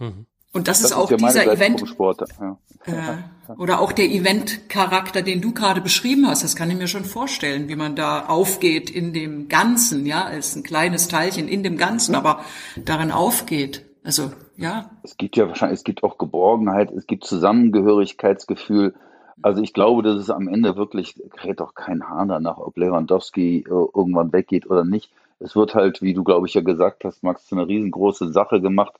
Mhm. 0.00 0.26
Und 0.52 0.68
das, 0.68 0.82
das, 0.82 0.90
ist 0.90 0.96
auch 0.96 1.10
ist 1.10 1.20
ja 1.20 1.28
dieser 1.28 1.52
Event. 1.52 1.88
Sport, 1.88 2.24
ja. 2.40 2.58
Äh, 2.86 3.52
oder 3.56 3.80
auch 3.80 3.92
der 3.92 4.06
Event-Charakter, 4.06 5.22
den 5.22 5.40
du 5.40 5.52
gerade 5.52 5.80
beschrieben 5.80 6.26
hast. 6.26 6.44
Das 6.44 6.56
kann 6.56 6.70
ich 6.70 6.76
mir 6.76 6.86
schon 6.86 7.04
vorstellen, 7.04 7.68
wie 7.68 7.76
man 7.76 7.96
da 7.96 8.26
aufgeht 8.26 8.88
in 8.90 9.12
dem 9.12 9.48
Ganzen, 9.48 10.06
ja, 10.06 10.24
als 10.24 10.54
ein 10.54 10.62
kleines 10.62 11.08
Teilchen 11.08 11.48
in 11.48 11.62
dem 11.62 11.76
Ganzen, 11.76 12.14
aber 12.14 12.44
darin 12.76 13.10
aufgeht. 13.10 13.84
Also, 14.04 14.32
ja. 14.56 14.90
Es 15.02 15.16
gibt 15.16 15.36
ja 15.36 15.48
wahrscheinlich, 15.48 15.78
es 15.78 15.84
gibt 15.84 16.04
auch 16.04 16.18
Geborgenheit, 16.18 16.90
es 16.92 17.06
gibt 17.06 17.24
Zusammengehörigkeitsgefühl. 17.24 18.94
Also 19.42 19.62
ich 19.62 19.72
glaube, 19.72 20.02
dass 20.02 20.16
es 20.16 20.30
am 20.30 20.48
Ende 20.48 20.76
wirklich, 20.76 21.20
kräht 21.30 21.60
doch 21.60 21.74
kein 21.74 22.08
Hahn 22.08 22.28
danach, 22.28 22.58
ob 22.58 22.76
Lewandowski 22.76 23.64
äh, 23.66 23.68
irgendwann 23.68 24.32
weggeht 24.32 24.70
oder 24.70 24.84
nicht. 24.84 25.10
Es 25.40 25.56
wird 25.56 25.74
halt, 25.74 26.02
wie 26.02 26.14
du, 26.14 26.24
glaube 26.24 26.46
ich, 26.46 26.54
ja 26.54 26.62
gesagt 26.62 27.04
hast, 27.04 27.22
Max, 27.22 27.46
zu 27.46 27.56
einer 27.56 27.66
riesengroße 27.66 28.32
Sache 28.32 28.60
gemacht, 28.60 28.94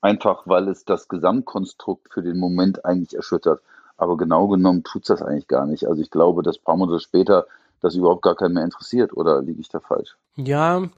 einfach 0.00 0.42
weil 0.46 0.68
es 0.68 0.84
das 0.84 1.08
Gesamtkonstrukt 1.08 2.12
für 2.12 2.22
den 2.22 2.38
Moment 2.38 2.84
eigentlich 2.84 3.14
erschüttert. 3.14 3.60
Aber 3.96 4.16
genau 4.16 4.46
genommen 4.46 4.84
tut 4.84 5.02
es 5.02 5.08
das 5.08 5.22
eigentlich 5.22 5.48
gar 5.48 5.66
nicht. 5.66 5.86
Also 5.86 6.02
ich 6.02 6.10
glaube, 6.10 6.42
dass 6.42 6.60
Monate 6.66 7.00
später 7.00 7.46
das 7.80 7.94
überhaupt 7.94 8.22
gar 8.22 8.34
keinen 8.34 8.54
mehr 8.54 8.64
interessiert 8.64 9.16
oder 9.16 9.42
liege 9.42 9.60
ich 9.60 9.68
da 9.68 9.80
falsch? 9.80 10.16
Ja, 10.36 10.88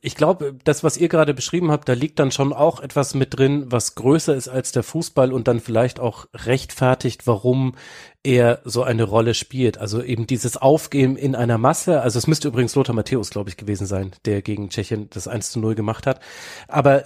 ich 0.00 0.14
glaube, 0.14 0.56
das, 0.64 0.82
was 0.82 0.96
ihr 0.96 1.08
gerade 1.08 1.34
beschrieben 1.34 1.70
habt, 1.70 1.88
da 1.88 1.92
liegt 1.92 2.18
dann 2.18 2.30
schon 2.30 2.54
auch 2.54 2.80
etwas 2.80 3.14
mit 3.14 3.36
drin, 3.36 3.66
was 3.68 3.94
größer 3.94 4.34
ist 4.34 4.48
als 4.48 4.72
der 4.72 4.82
Fußball 4.82 5.32
und 5.32 5.48
dann 5.48 5.60
vielleicht 5.60 6.00
auch 6.00 6.26
rechtfertigt, 6.34 7.26
warum 7.26 7.74
er 8.22 8.60
so 8.64 8.82
eine 8.82 9.04
Rolle 9.04 9.34
spielt. 9.34 9.78
Also 9.78 10.02
eben 10.02 10.26
dieses 10.26 10.56
Aufgehen 10.56 11.16
in 11.16 11.34
einer 11.34 11.58
Masse. 11.58 12.00
Also 12.00 12.18
es 12.18 12.26
müsste 12.26 12.48
übrigens 12.48 12.74
Lothar 12.74 12.94
Matthäus, 12.94 13.30
glaube 13.30 13.50
ich, 13.50 13.56
gewesen 13.56 13.86
sein, 13.86 14.12
der 14.24 14.40
gegen 14.42 14.70
Tschechien 14.70 15.10
das 15.10 15.28
1 15.28 15.52
zu 15.52 15.60
0 15.60 15.74
gemacht 15.74 16.06
hat. 16.06 16.20
Aber 16.66 17.04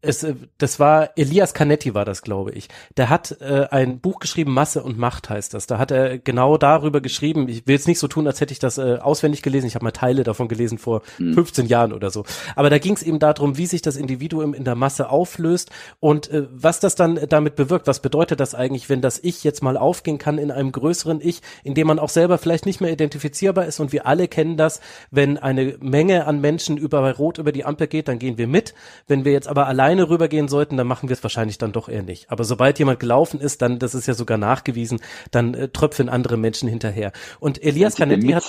es, 0.00 0.22
äh, 0.22 0.34
das 0.58 0.78
war 0.78 1.10
Elias 1.16 1.54
Canetti 1.54 1.94
war 1.94 2.04
das, 2.04 2.22
glaube 2.22 2.52
ich. 2.52 2.68
Der 2.96 3.08
hat 3.08 3.36
äh, 3.40 3.66
ein 3.70 4.00
Buch 4.00 4.20
geschrieben, 4.20 4.52
Masse 4.52 4.82
und 4.82 4.98
Macht 4.98 5.28
heißt 5.28 5.54
das. 5.54 5.66
Da 5.66 5.78
hat 5.78 5.90
er 5.90 6.18
genau 6.18 6.56
darüber 6.56 7.00
geschrieben. 7.00 7.48
Ich 7.48 7.66
will 7.66 7.74
jetzt 7.74 7.88
nicht 7.88 7.98
so 7.98 8.06
tun, 8.06 8.26
als 8.26 8.40
hätte 8.40 8.52
ich 8.52 8.58
das 8.58 8.78
äh, 8.78 8.98
auswendig 9.00 9.42
gelesen. 9.42 9.66
Ich 9.66 9.74
habe 9.74 9.84
mal 9.84 9.90
Teile 9.90 10.22
davon 10.22 10.48
gelesen 10.48 10.78
vor 10.78 11.02
hm. 11.16 11.34
15 11.34 11.66
Jahren 11.66 11.92
oder 11.92 12.10
so. 12.10 12.24
Aber 12.54 12.70
da 12.70 12.78
ging 12.78 12.94
es 12.94 13.02
eben 13.02 13.18
darum, 13.18 13.56
wie 13.56 13.66
sich 13.66 13.82
das 13.82 13.96
Individuum 13.96 14.54
in 14.54 14.64
der 14.64 14.76
Masse 14.76 15.10
auflöst 15.10 15.70
und 16.00 16.30
äh, 16.30 16.46
was 16.50 16.80
das 16.80 16.94
dann 16.94 17.18
damit 17.28 17.56
bewirkt. 17.56 17.86
Was 17.86 18.00
bedeutet 18.00 18.40
das 18.40 18.54
eigentlich, 18.54 18.88
wenn 18.88 19.00
das 19.00 19.18
Ich 19.18 19.42
jetzt 19.42 19.62
mal 19.62 19.76
aufgehen 19.76 20.18
kann 20.18 20.38
in 20.38 20.50
einem 20.50 20.70
größeren 20.70 21.20
Ich, 21.20 21.42
in 21.64 21.74
dem 21.74 21.88
man 21.88 21.98
auch 21.98 22.08
selber 22.08 22.38
vielleicht 22.38 22.66
nicht 22.66 22.80
mehr 22.80 22.92
identifizierbar 22.92 23.66
ist? 23.66 23.80
Und 23.80 23.92
wir 23.92 24.06
alle 24.06 24.28
kennen 24.28 24.56
das, 24.56 24.80
wenn 25.10 25.38
eine 25.38 25.76
Menge 25.80 26.26
an 26.26 26.40
Menschen 26.40 26.76
über 26.76 27.08
Rot 27.16 27.38
über 27.38 27.50
die 27.50 27.64
Ampel 27.64 27.88
geht, 27.88 28.06
dann 28.06 28.18
gehen 28.18 28.38
wir 28.38 28.46
mit. 28.46 28.74
Wenn 29.08 29.24
wir 29.24 29.32
jetzt 29.32 29.48
aber 29.48 29.66
allein 29.66 29.87
alleine 29.88 30.10
rübergehen 30.10 30.48
sollten, 30.48 30.76
dann 30.76 30.86
machen 30.86 31.08
wir 31.08 31.14
es 31.14 31.22
wahrscheinlich 31.22 31.56
dann 31.56 31.72
doch 31.72 31.88
eher 31.88 32.02
nicht. 32.02 32.30
Aber 32.30 32.44
sobald 32.44 32.78
jemand 32.78 33.00
gelaufen 33.00 33.40
ist, 33.40 33.62
dann, 33.62 33.78
das 33.78 33.94
ist 33.94 34.06
ja 34.06 34.14
sogar 34.14 34.36
nachgewiesen, 34.36 35.00
dann 35.30 35.54
äh, 35.54 35.68
tröpfeln 35.68 36.10
andere 36.10 36.36
Menschen 36.36 36.68
hinterher. 36.68 37.12
Und 37.40 37.62
Elias 37.62 37.96
Canetti 37.96 38.28
hat, 38.32 38.44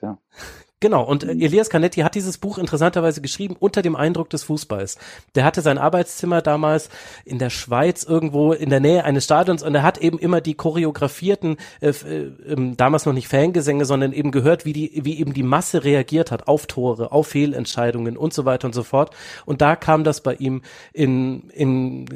ja. 0.00 0.18
Genau, 0.80 1.02
und 1.04 1.24
äh, 1.24 1.32
Elias 1.32 1.68
Canetti 1.68 2.00
hat 2.00 2.14
dieses 2.14 2.38
Buch 2.38 2.56
interessanterweise 2.56 3.20
geschrieben 3.20 3.54
unter 3.58 3.82
dem 3.82 3.94
Eindruck 3.94 4.30
des 4.30 4.44
Fußballs. 4.44 4.96
Der 5.34 5.44
hatte 5.44 5.60
sein 5.60 5.76
Arbeitszimmer 5.76 6.40
damals 6.40 6.88
in 7.26 7.38
der 7.38 7.50
Schweiz 7.50 8.02
irgendwo 8.02 8.54
in 8.54 8.70
der 8.70 8.80
Nähe 8.80 9.04
eines 9.04 9.24
Stadions 9.24 9.62
und 9.62 9.74
er 9.74 9.82
hat 9.82 9.98
eben 9.98 10.18
immer 10.18 10.40
die 10.40 10.54
choreografierten, 10.54 11.58
äh, 11.80 11.90
äh, 11.90 12.32
ähm, 12.46 12.78
damals 12.78 13.04
noch 13.04 13.12
nicht 13.12 13.28
Fangesänge, 13.28 13.84
sondern 13.84 14.14
eben 14.14 14.30
gehört, 14.30 14.64
wie 14.64 14.72
die, 14.72 15.00
wie 15.04 15.20
eben 15.20 15.34
die 15.34 15.42
Masse 15.42 15.84
reagiert 15.84 16.30
hat 16.30 16.48
auf 16.48 16.66
Tore, 16.66 17.12
auf 17.12 17.28
Fehlentscheidungen 17.28 18.16
und 18.16 18.32
so 18.32 18.46
weiter 18.46 18.66
und 18.66 18.74
so 18.74 18.82
fort. 18.82 19.14
Und 19.44 19.60
da 19.60 19.76
kam 19.76 20.02
das 20.02 20.22
bei 20.22 20.34
ihm 20.34 20.62
in, 20.94 21.50
in 21.50 22.06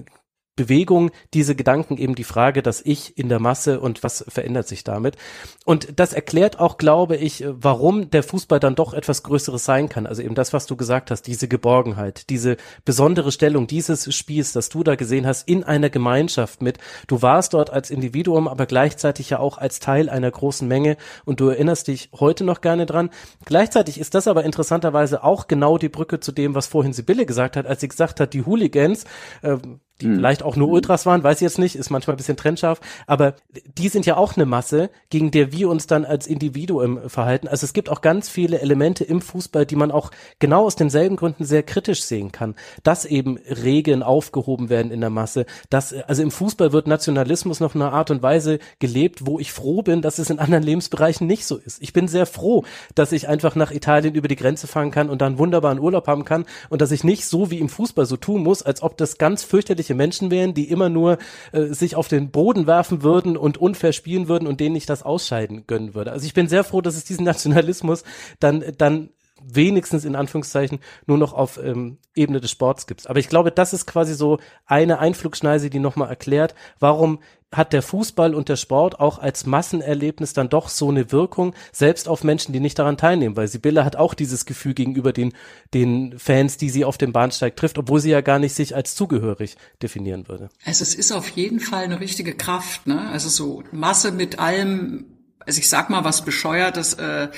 Bewegung 0.56 1.10
diese 1.32 1.54
Gedanken 1.56 1.96
eben 1.96 2.14
die 2.14 2.24
Frage, 2.24 2.62
dass 2.62 2.80
ich 2.80 3.18
in 3.18 3.28
der 3.28 3.40
Masse 3.40 3.80
und 3.80 4.02
was 4.02 4.24
verändert 4.28 4.68
sich 4.68 4.84
damit. 4.84 5.16
Und 5.64 5.98
das 5.98 6.12
erklärt 6.12 6.60
auch, 6.60 6.78
glaube 6.78 7.16
ich, 7.16 7.44
warum 7.46 8.10
der 8.10 8.22
Fußball 8.22 8.60
dann 8.60 8.74
doch 8.74 8.94
etwas 8.94 9.22
Größeres 9.24 9.64
sein 9.64 9.88
kann. 9.88 10.06
Also 10.06 10.22
eben 10.22 10.34
das, 10.34 10.52
was 10.52 10.66
du 10.66 10.76
gesagt 10.76 11.10
hast, 11.10 11.22
diese 11.22 11.48
Geborgenheit, 11.48 12.30
diese 12.30 12.56
besondere 12.84 13.32
Stellung 13.32 13.66
dieses 13.66 14.14
Spiels, 14.14 14.52
das 14.52 14.68
du 14.68 14.84
da 14.84 14.94
gesehen 14.94 15.26
hast, 15.26 15.48
in 15.48 15.64
einer 15.64 15.90
Gemeinschaft 15.90 16.62
mit. 16.62 16.78
Du 17.08 17.22
warst 17.22 17.54
dort 17.54 17.70
als 17.70 17.90
Individuum, 17.90 18.46
aber 18.46 18.66
gleichzeitig 18.66 19.30
ja 19.30 19.40
auch 19.40 19.58
als 19.58 19.80
Teil 19.80 20.08
einer 20.08 20.30
großen 20.30 20.68
Menge 20.68 20.96
und 21.24 21.40
du 21.40 21.48
erinnerst 21.48 21.88
dich 21.88 22.10
heute 22.12 22.44
noch 22.44 22.60
gerne 22.60 22.86
dran. 22.86 23.10
Gleichzeitig 23.44 23.98
ist 23.98 24.14
das 24.14 24.28
aber 24.28 24.44
interessanterweise 24.44 25.24
auch 25.24 25.48
genau 25.48 25.78
die 25.78 25.88
Brücke 25.88 26.20
zu 26.20 26.32
dem, 26.32 26.54
was 26.54 26.66
vorhin 26.66 26.92
Sibylle 26.92 27.26
gesagt 27.26 27.56
hat, 27.56 27.66
als 27.66 27.80
sie 27.80 27.88
gesagt 27.88 28.20
hat, 28.20 28.34
die 28.34 28.44
Hooligans, 28.44 29.04
äh, 29.42 29.56
die 30.00 30.06
hm. 30.06 30.16
vielleicht 30.16 30.42
auch 30.42 30.56
nur 30.56 30.68
Ultras 30.68 31.06
waren, 31.06 31.22
weiß 31.22 31.38
ich 31.38 31.42
jetzt 31.42 31.58
nicht, 31.58 31.76
ist 31.76 31.90
manchmal 31.90 32.14
ein 32.14 32.16
bisschen 32.16 32.36
trennscharf, 32.36 32.80
aber 33.06 33.34
die 33.78 33.88
sind 33.88 34.06
ja 34.06 34.16
auch 34.16 34.36
eine 34.36 34.46
Masse, 34.46 34.90
gegen 35.10 35.30
der 35.30 35.52
wir 35.52 35.68
uns 35.68 35.86
dann 35.86 36.04
als 36.04 36.26
Individuum 36.26 37.08
verhalten. 37.08 37.46
Also 37.46 37.64
es 37.64 37.72
gibt 37.72 37.88
auch 37.88 38.00
ganz 38.00 38.28
viele 38.28 38.60
Elemente 38.60 39.04
im 39.04 39.20
Fußball, 39.20 39.66
die 39.66 39.76
man 39.76 39.90
auch 39.90 40.10
genau 40.40 40.64
aus 40.64 40.76
denselben 40.76 41.16
Gründen 41.16 41.44
sehr 41.44 41.62
kritisch 41.62 42.02
sehen 42.02 42.32
kann, 42.32 42.54
dass 42.82 43.04
eben 43.04 43.38
Regeln 43.48 44.02
aufgehoben 44.02 44.68
werden 44.68 44.90
in 44.90 45.00
der 45.00 45.10
Masse, 45.10 45.46
dass 45.70 45.92
also 45.92 46.22
im 46.22 46.30
Fußball 46.30 46.72
wird 46.72 46.88
Nationalismus 46.88 47.60
noch 47.60 47.74
in 47.74 47.82
einer 47.82 47.92
Art 47.92 48.10
und 48.10 48.22
Weise 48.22 48.58
gelebt, 48.80 49.26
wo 49.26 49.38
ich 49.38 49.52
froh 49.52 49.82
bin, 49.82 50.02
dass 50.02 50.18
es 50.18 50.30
in 50.30 50.38
anderen 50.38 50.64
Lebensbereichen 50.64 51.26
nicht 51.26 51.46
so 51.46 51.56
ist. 51.56 51.80
Ich 51.82 51.92
bin 51.92 52.08
sehr 52.08 52.26
froh, 52.26 52.64
dass 52.94 53.12
ich 53.12 53.28
einfach 53.28 53.54
nach 53.54 53.70
Italien 53.70 54.14
über 54.14 54.28
die 54.28 54.36
Grenze 54.36 54.66
fahren 54.66 54.90
kann 54.90 55.08
und 55.08 55.22
dann 55.22 55.38
wunderbaren 55.38 55.78
Urlaub 55.78 56.08
haben 56.08 56.24
kann 56.24 56.46
und 56.68 56.82
dass 56.82 56.90
ich 56.90 57.04
nicht 57.04 57.26
so 57.26 57.50
wie 57.50 57.60
im 57.60 57.68
Fußball 57.68 58.06
so 58.06 58.16
tun 58.16 58.42
muss, 58.42 58.62
als 58.62 58.82
ob 58.82 58.96
das 58.96 59.18
ganz 59.18 59.44
fürchterlich 59.44 59.83
durchschnittliche 59.84 59.94
Menschen 59.94 60.30
wären, 60.30 60.54
die 60.54 60.70
immer 60.70 60.88
nur 60.88 61.18
äh, 61.52 61.66
sich 61.66 61.96
auf 61.96 62.08
den 62.08 62.30
Boden 62.30 62.66
werfen 62.66 63.02
würden 63.02 63.36
und 63.36 63.58
unfair 63.58 63.92
spielen 63.92 64.28
würden 64.28 64.46
und 64.48 64.60
denen 64.60 64.76
ich 64.76 64.86
das 64.86 65.02
Ausscheiden 65.02 65.66
gönnen 65.66 65.94
würde. 65.94 66.12
Also 66.12 66.26
ich 66.26 66.34
bin 66.34 66.48
sehr 66.48 66.64
froh, 66.64 66.80
dass 66.80 66.96
es 66.96 67.04
diesen 67.04 67.24
Nationalismus 67.24 68.04
dann, 68.40 68.64
dann 68.78 69.10
wenigstens 69.46 70.04
in 70.04 70.16
Anführungszeichen 70.16 70.78
nur 71.06 71.18
noch 71.18 71.32
auf 71.32 71.58
ähm, 71.62 71.98
Ebene 72.14 72.40
des 72.40 72.50
Sports 72.50 72.86
gibt. 72.86 73.08
Aber 73.08 73.18
ich 73.18 73.28
glaube, 73.28 73.50
das 73.50 73.72
ist 73.72 73.86
quasi 73.86 74.14
so 74.14 74.38
eine 74.66 74.98
Einflugschneise, 74.98 75.70
die 75.70 75.78
nochmal 75.78 76.08
erklärt, 76.08 76.54
warum 76.78 77.18
hat 77.56 77.72
der 77.72 77.82
Fußball 77.82 78.34
und 78.34 78.48
der 78.48 78.56
Sport 78.56 79.00
auch 79.00 79.18
als 79.18 79.46
Massenerlebnis 79.46 80.32
dann 80.32 80.48
doch 80.48 80.68
so 80.68 80.88
eine 80.88 81.12
Wirkung, 81.12 81.54
selbst 81.72 82.08
auf 82.08 82.24
Menschen, 82.24 82.52
die 82.52 82.60
nicht 82.60 82.78
daran 82.78 82.96
teilnehmen, 82.96 83.36
weil 83.36 83.48
Sibylle 83.48 83.84
hat 83.84 83.96
auch 83.96 84.14
dieses 84.14 84.44
Gefühl 84.44 84.74
gegenüber 84.74 85.12
den, 85.12 85.32
den 85.72 86.18
Fans, 86.18 86.56
die 86.56 86.70
sie 86.70 86.84
auf 86.84 86.98
dem 86.98 87.12
Bahnsteig 87.12 87.56
trifft, 87.56 87.78
obwohl 87.78 88.00
sie 88.00 88.10
ja 88.10 88.20
gar 88.20 88.38
nicht 88.38 88.54
sich 88.54 88.74
als 88.74 88.94
zugehörig 88.94 89.56
definieren 89.82 90.28
würde. 90.28 90.48
Also 90.64 90.82
es 90.82 90.94
ist 90.94 91.12
auf 91.12 91.28
jeden 91.28 91.60
Fall 91.60 91.84
eine 91.84 92.00
richtige 92.00 92.34
Kraft, 92.34 92.86
ne? 92.86 93.08
Also 93.10 93.28
so 93.28 93.62
Masse 93.72 94.12
mit 94.12 94.38
allem, 94.38 95.06
also 95.46 95.58
ich 95.58 95.68
sag 95.68 95.90
mal 95.90 96.04
was 96.04 96.24
bescheuertes, 96.24 96.94
äh, 96.94 97.28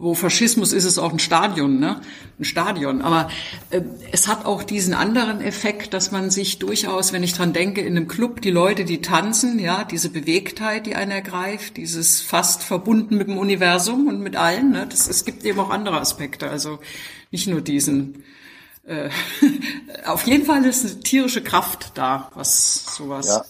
wo 0.00 0.14
Faschismus 0.14 0.72
ist 0.72 0.84
es 0.84 0.98
auch 0.98 1.12
ein 1.12 1.18
Stadion, 1.18 1.78
ne? 1.78 2.00
Ein 2.38 2.44
Stadion. 2.44 3.02
Aber 3.02 3.28
äh, 3.68 3.82
es 4.12 4.28
hat 4.28 4.46
auch 4.46 4.62
diesen 4.62 4.94
anderen 4.94 5.42
Effekt, 5.42 5.92
dass 5.92 6.10
man 6.10 6.30
sich 6.30 6.58
durchaus, 6.58 7.12
wenn 7.12 7.22
ich 7.22 7.34
dran 7.34 7.52
denke, 7.52 7.82
in 7.82 7.96
einem 7.96 8.08
Club 8.08 8.40
die 8.40 8.50
Leute, 8.50 8.86
die 8.86 9.02
tanzen, 9.02 9.58
ja, 9.58 9.84
diese 9.84 10.08
Bewegtheit, 10.08 10.86
die 10.86 10.94
einen 10.94 11.10
ergreift, 11.10 11.76
dieses 11.76 12.22
fast 12.22 12.62
verbunden 12.62 13.18
mit 13.18 13.28
dem 13.28 13.36
Universum 13.36 14.08
und 14.08 14.20
mit 14.20 14.36
allen, 14.36 14.70
ne? 14.72 14.86
Das, 14.88 15.06
es 15.06 15.26
gibt 15.26 15.44
eben 15.44 15.60
auch 15.60 15.70
andere 15.70 16.00
Aspekte. 16.00 16.48
Also 16.48 16.78
nicht 17.30 17.46
nur 17.46 17.60
diesen. 17.60 18.24
Äh, 18.86 19.10
auf 20.06 20.26
jeden 20.26 20.46
Fall 20.46 20.64
ist 20.64 20.86
eine 20.86 21.00
tierische 21.00 21.42
Kraft 21.42 21.92
da, 21.94 22.30
was 22.34 22.96
sowas. 22.96 23.26
Ja. 23.26 23.44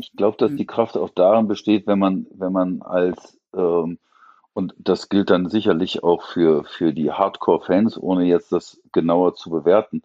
Ich 0.00 0.12
glaube, 0.12 0.36
dass 0.36 0.54
die 0.54 0.66
Kraft 0.66 0.96
auch 0.96 1.10
darin 1.10 1.48
besteht, 1.48 1.86
wenn 1.86 1.98
man, 1.98 2.26
wenn 2.32 2.52
man 2.52 2.82
als 2.82 3.38
ähm, 3.54 3.98
und 4.52 4.74
das 4.78 5.08
gilt 5.08 5.30
dann 5.30 5.48
sicherlich 5.48 6.02
auch 6.02 6.22
für, 6.22 6.64
für 6.64 6.92
die 6.92 7.12
Hardcore-Fans, 7.12 7.96
ohne 7.98 8.24
jetzt 8.24 8.52
das 8.52 8.80
genauer 8.92 9.34
zu 9.34 9.50
bewerten. 9.50 10.02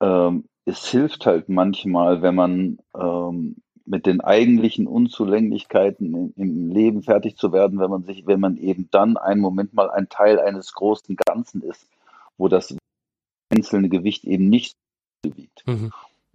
Ähm, 0.00 0.44
es 0.64 0.86
hilft 0.86 1.26
halt 1.26 1.48
manchmal, 1.48 2.22
wenn 2.22 2.34
man 2.34 2.78
ähm, 2.94 3.56
mit 3.84 4.06
den 4.06 4.20
eigentlichen 4.20 4.86
Unzulänglichkeiten 4.86 6.14
im, 6.14 6.32
im 6.36 6.70
Leben 6.70 7.02
fertig 7.02 7.36
zu 7.36 7.52
werden, 7.52 7.78
wenn 7.78 7.90
man 7.90 8.04
sich, 8.04 8.26
wenn 8.26 8.40
man 8.40 8.56
eben 8.56 8.88
dann 8.90 9.16
einen 9.16 9.40
Moment 9.40 9.74
mal 9.74 9.90
ein 9.90 10.08
Teil 10.08 10.38
eines 10.38 10.72
großen 10.72 11.16
Ganzen 11.16 11.62
ist, 11.62 11.88
wo 12.38 12.48
das 12.48 12.76
einzelne 13.50 13.88
Gewicht 13.88 14.24
eben 14.24 14.48
nicht 14.48 14.76
wiegt. 15.24 15.66
Mhm. 15.66 15.92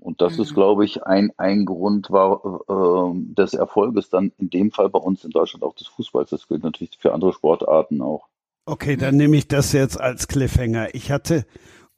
Und 0.08 0.22
das 0.22 0.38
mhm. 0.38 0.44
ist, 0.44 0.54
glaube 0.54 0.86
ich, 0.86 1.04
ein, 1.04 1.34
ein 1.36 1.66
Grund 1.66 2.10
war 2.10 2.62
äh, 2.70 3.34
des 3.34 3.54
Erfolges 3.54 4.10
dann 4.10 4.32
in 4.38 4.50
dem 4.50 4.72
Fall 4.72 4.88
bei 4.88 5.00
uns 5.00 5.26
in 5.26 5.32
Deutschland 5.32 5.66
auch 5.66 5.76
des 5.76 5.88
Fußballs. 5.88 6.30
Das 6.30 6.48
gilt 6.48 6.64
natürlich 6.64 6.98
für 6.98 7.14
andere 7.14 7.34
Sportarten 7.34 8.02
auch. 8.02 8.30
Okay, 8.66 8.96
dann 8.96 9.18
nehme 9.18 9.36
ich 9.36 9.50
das 9.50 9.74
jetzt 9.74 10.00
als 10.00 10.30
Cliffhanger. 10.30 10.96
Ich 10.96 11.12
hatte 11.12 11.46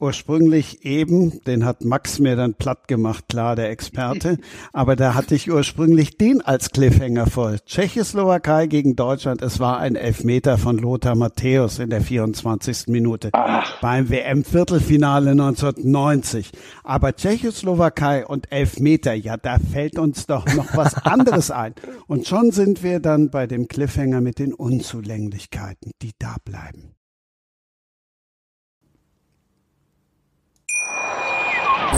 ursprünglich 0.00 0.84
eben, 0.84 1.44
den 1.44 1.64
hat 1.64 1.84
Max 1.84 2.18
mir 2.18 2.36
dann 2.36 2.54
platt 2.54 2.88
gemacht, 2.88 3.26
klar, 3.28 3.56
der 3.56 3.70
Experte, 3.70 4.38
aber 4.72 4.96
da 4.96 5.14
hatte 5.14 5.34
ich 5.34 5.50
ursprünglich 5.50 6.16
den 6.16 6.40
als 6.40 6.70
Cliffhanger 6.70 7.26
voll. 7.26 7.58
Tschechoslowakei 7.64 8.66
gegen 8.66 8.96
Deutschland, 8.96 9.42
es 9.42 9.60
war 9.60 9.78
ein 9.78 9.96
Elfmeter 9.96 10.58
von 10.58 10.78
Lothar 10.78 11.14
Matthäus 11.14 11.78
in 11.78 11.90
der 11.90 12.00
24. 12.00 12.88
Minute 12.88 13.30
Ach. 13.32 13.80
beim 13.80 14.08
WM-Viertelfinale 14.10 15.32
1990. 15.32 16.52
Aber 16.84 17.14
Tschechoslowakei 17.14 18.26
und 18.26 18.50
Elfmeter, 18.50 19.14
ja, 19.14 19.36
da 19.36 19.58
fällt 19.58 19.98
uns 19.98 20.26
doch 20.26 20.46
noch 20.54 20.76
was 20.76 20.94
anderes 21.04 21.50
ein. 21.50 21.74
Und 22.06 22.26
schon 22.26 22.50
sind 22.50 22.82
wir 22.82 23.00
dann 23.00 23.30
bei 23.30 23.46
dem 23.46 23.68
Cliffhanger 23.68 24.20
mit 24.20 24.38
den 24.38 24.54
Unzulänglichkeiten, 24.54 25.92
die 26.02 26.12
da 26.18 26.36
bleiben. 26.44 26.89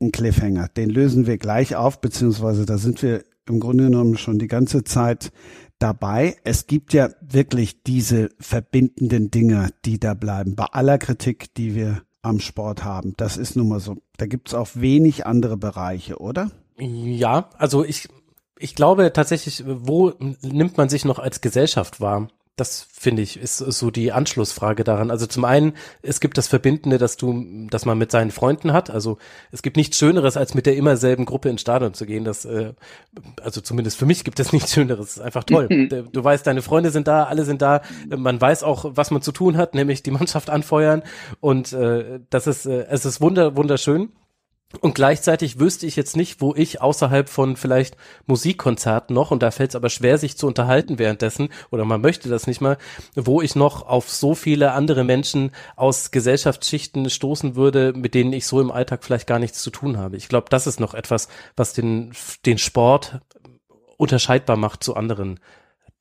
ein 0.00 0.12
Cliffhanger. 0.12 0.68
Den 0.68 0.90
lösen 0.90 1.26
wir 1.26 1.38
gleich 1.38 1.76
auf, 1.76 2.00
beziehungsweise 2.00 2.66
da 2.66 2.78
sind 2.78 3.02
wir 3.02 3.24
im 3.48 3.60
Grunde 3.60 3.84
genommen 3.84 4.16
schon 4.18 4.38
die 4.38 4.48
ganze 4.48 4.84
Zeit 4.84 5.32
dabei. 5.78 6.36
Es 6.44 6.66
gibt 6.66 6.92
ja 6.92 7.10
wirklich 7.20 7.82
diese 7.82 8.30
verbindenden 8.38 9.30
Dinge, 9.30 9.70
die 9.84 10.00
da 10.00 10.14
bleiben. 10.14 10.56
Bei 10.56 10.66
aller 10.72 10.98
Kritik, 10.98 11.54
die 11.54 11.74
wir 11.74 12.02
am 12.22 12.40
Sport 12.40 12.84
haben. 12.84 13.14
Das 13.16 13.36
ist 13.36 13.56
nun 13.56 13.68
mal 13.68 13.80
so. 13.80 13.96
Da 14.16 14.26
gibt's 14.26 14.52
auch 14.52 14.70
wenig 14.74 15.26
andere 15.26 15.56
Bereiche, 15.56 16.18
oder? 16.18 16.50
Ja, 16.78 17.50
also 17.56 17.84
ich, 17.84 18.08
ich 18.58 18.74
glaube 18.74 19.12
tatsächlich, 19.12 19.64
wo 19.66 20.12
nimmt 20.42 20.76
man 20.76 20.88
sich 20.88 21.04
noch 21.04 21.18
als 21.18 21.40
Gesellschaft 21.40 22.00
wahr? 22.00 22.28
Das 22.56 22.86
finde 22.90 23.20
ich 23.20 23.38
ist 23.38 23.58
so 23.58 23.90
die 23.90 24.12
Anschlussfrage 24.12 24.82
daran. 24.82 25.10
Also 25.10 25.26
zum 25.26 25.44
einen, 25.44 25.74
es 26.00 26.20
gibt 26.20 26.38
das 26.38 26.48
Verbindende, 26.48 26.96
dass 26.96 27.18
du, 27.18 27.68
dass 27.68 27.84
man 27.84 27.98
mit 27.98 28.10
seinen 28.10 28.30
Freunden 28.30 28.72
hat. 28.72 28.88
Also 28.88 29.18
es 29.52 29.60
gibt 29.60 29.76
nichts 29.76 29.98
Schöneres, 29.98 30.38
als 30.38 30.54
mit 30.54 30.64
der 30.64 30.74
immer 30.74 30.96
selben 30.96 31.26
Gruppe 31.26 31.50
ins 31.50 31.60
Stadion 31.60 31.92
zu 31.92 32.06
gehen. 32.06 32.24
Das, 32.24 32.46
äh, 32.46 32.72
also 33.42 33.60
zumindest 33.60 33.98
für 33.98 34.06
mich 34.06 34.24
gibt 34.24 34.40
es 34.40 34.52
nichts 34.54 34.72
Schöneres. 34.72 35.10
Es 35.10 35.16
ist 35.18 35.22
einfach 35.22 35.44
toll. 35.44 35.68
du 36.12 36.24
weißt, 36.24 36.46
deine 36.46 36.62
Freunde 36.62 36.90
sind 36.90 37.06
da, 37.08 37.24
alle 37.24 37.44
sind 37.44 37.60
da. 37.60 37.82
Man 38.08 38.40
weiß 38.40 38.62
auch, 38.62 38.86
was 38.88 39.10
man 39.10 39.20
zu 39.20 39.32
tun 39.32 39.58
hat, 39.58 39.74
nämlich 39.74 40.02
die 40.02 40.10
Mannschaft 40.10 40.48
anfeuern. 40.48 41.02
Und 41.40 41.74
äh, 41.74 42.20
das 42.30 42.46
ist, 42.46 42.64
äh, 42.64 42.86
es 42.88 43.04
ist 43.04 43.20
wunder, 43.20 43.56
wunderschön. 43.56 44.12
Und 44.80 44.96
gleichzeitig 44.96 45.60
wüsste 45.60 45.86
ich 45.86 45.94
jetzt 45.94 46.16
nicht, 46.16 46.40
wo 46.40 46.52
ich 46.54 46.82
außerhalb 46.82 47.28
von 47.28 47.56
vielleicht 47.56 47.96
Musikkonzerten 48.26 49.14
noch, 49.14 49.30
und 49.30 49.42
da 49.42 49.52
fällt 49.52 49.70
es 49.70 49.76
aber 49.76 49.90
schwer, 49.90 50.18
sich 50.18 50.36
zu 50.36 50.46
unterhalten 50.48 50.98
währenddessen, 50.98 51.50
oder 51.70 51.84
man 51.84 52.00
möchte 52.00 52.28
das 52.28 52.48
nicht 52.48 52.60
mal, 52.60 52.76
wo 53.14 53.40
ich 53.40 53.54
noch 53.54 53.86
auf 53.86 54.10
so 54.10 54.34
viele 54.34 54.72
andere 54.72 55.04
Menschen 55.04 55.52
aus 55.76 56.10
Gesellschaftsschichten 56.10 57.08
stoßen 57.08 57.54
würde, 57.54 57.92
mit 57.94 58.14
denen 58.14 58.32
ich 58.32 58.46
so 58.46 58.60
im 58.60 58.72
Alltag 58.72 59.04
vielleicht 59.04 59.28
gar 59.28 59.38
nichts 59.38 59.62
zu 59.62 59.70
tun 59.70 59.98
habe. 59.98 60.16
Ich 60.16 60.28
glaube, 60.28 60.48
das 60.50 60.66
ist 60.66 60.80
noch 60.80 60.94
etwas, 60.94 61.28
was 61.56 61.72
den, 61.72 62.12
den 62.44 62.58
Sport 62.58 63.20
unterscheidbar 63.96 64.56
macht 64.56 64.82
zu 64.82 64.96
anderen 64.96 65.38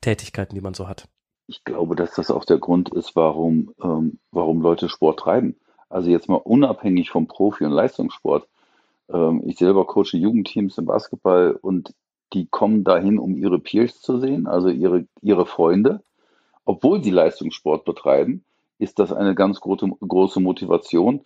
Tätigkeiten, 0.02 0.56
die 0.56 0.62
man 0.62 0.74
so 0.74 0.88
hat. 0.88 1.08
Ich 1.48 1.64
glaube, 1.64 1.96
dass 1.96 2.16
das 2.16 2.32
auch 2.32 2.46
der 2.46 2.58
Grund 2.58 2.90
ist, 2.90 3.16
warum, 3.16 3.74
ähm, 3.82 4.20
warum 4.32 4.62
Leute 4.62 4.90
Sport 4.90 5.20
treiben. 5.20 5.56
Also 5.88 6.10
jetzt 6.10 6.28
mal 6.28 6.36
unabhängig 6.36 7.12
vom 7.12 7.28
Profi- 7.28 7.66
und 7.66 7.72
Leistungssport 7.72 8.48
ähm, 9.12 9.44
ich 9.46 9.58
selber 9.58 9.86
coache 9.86 10.18
Jugendteams 10.18 10.78
im 10.78 10.86
Basketball 10.86 11.58
und 11.62 11.94
die 12.34 12.48
kommen 12.48 12.84
dahin, 12.84 13.20
um 13.20 13.36
ihre 13.36 13.60
Peers 13.60 14.02
zu 14.02 14.20
sehen, 14.20 14.48
also 14.48 14.70
ihre, 14.70 15.06
ihre 15.22 15.46
Freunde. 15.46 16.02
Obwohl 16.66 17.04
sie 17.04 17.12
Leistungssport 17.12 17.86
betreiben, 17.86 18.44
ist 18.80 19.00
das 19.00 19.14
eine 19.14 19.36
ganz 19.36 19.62
große, 19.62 19.88
große 20.02 20.40
Motivation, 20.40 21.22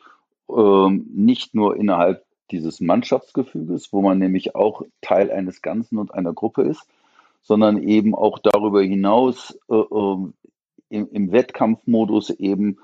ähm, 0.49 1.07
nicht 1.13 1.55
nur 1.55 1.77
innerhalb 1.77 2.25
dieses 2.51 2.81
Mannschaftsgefüges, 2.81 3.93
wo 3.93 4.01
man 4.01 4.19
nämlich 4.19 4.55
auch 4.55 4.83
Teil 5.01 5.31
eines 5.31 5.61
Ganzen 5.61 5.97
und 5.97 6.13
einer 6.13 6.33
Gruppe 6.33 6.63
ist, 6.63 6.85
sondern 7.41 7.81
eben 7.81 8.15
auch 8.15 8.39
darüber 8.39 8.81
hinaus 8.81 9.57
äh, 9.69 9.75
äh, 9.75 10.17
im, 10.89 11.09
im 11.11 11.31
Wettkampfmodus 11.31 12.31
eben 12.31 12.77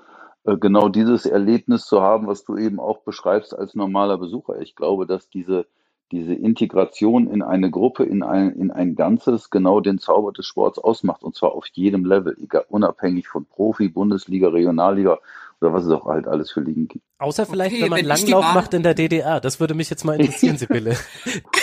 genau 0.54 0.88
dieses 0.88 1.26
Erlebnis 1.26 1.86
zu 1.86 2.00
haben, 2.00 2.26
was 2.28 2.44
du 2.44 2.56
eben 2.56 2.78
auch 2.78 2.98
beschreibst 2.98 3.56
als 3.56 3.74
normaler 3.74 4.16
Besucher. 4.16 4.60
Ich 4.60 4.76
glaube, 4.76 5.06
dass 5.06 5.28
diese, 5.28 5.66
diese 6.12 6.34
Integration 6.34 7.28
in 7.28 7.42
eine 7.42 7.70
Gruppe, 7.70 8.04
in 8.04 8.22
ein, 8.22 8.52
in 8.52 8.70
ein 8.70 8.94
Ganzes 8.94 9.50
genau 9.50 9.80
den 9.80 9.98
Zauber 9.98 10.32
des 10.32 10.46
Sports 10.46 10.78
ausmacht 10.78 11.24
und 11.24 11.34
zwar 11.34 11.52
auf 11.52 11.66
jedem 11.72 12.04
Level, 12.04 12.36
egal, 12.40 12.64
unabhängig 12.68 13.26
von 13.26 13.44
Profi, 13.44 13.88
Bundesliga, 13.88 14.48
Regionalliga 14.48 15.18
oder 15.60 15.72
was 15.72 15.84
es 15.84 15.90
auch 15.90 16.04
halt 16.04 16.28
alles 16.28 16.52
für 16.52 16.60
Ligen 16.60 16.86
gibt. 16.86 17.04
Außer 17.18 17.44
vielleicht, 17.46 17.74
okay, 17.74 17.84
wenn 17.84 17.90
man 17.90 18.00
wenn 18.00 18.06
Langlauf 18.06 18.54
macht 18.54 18.74
in 18.74 18.82
der 18.82 18.94
DDR. 18.94 19.40
Das 19.40 19.58
würde 19.58 19.74
mich 19.74 19.90
jetzt 19.90 20.04
mal 20.04 20.20
interessieren, 20.20 20.58
Sibylle. 20.58 20.96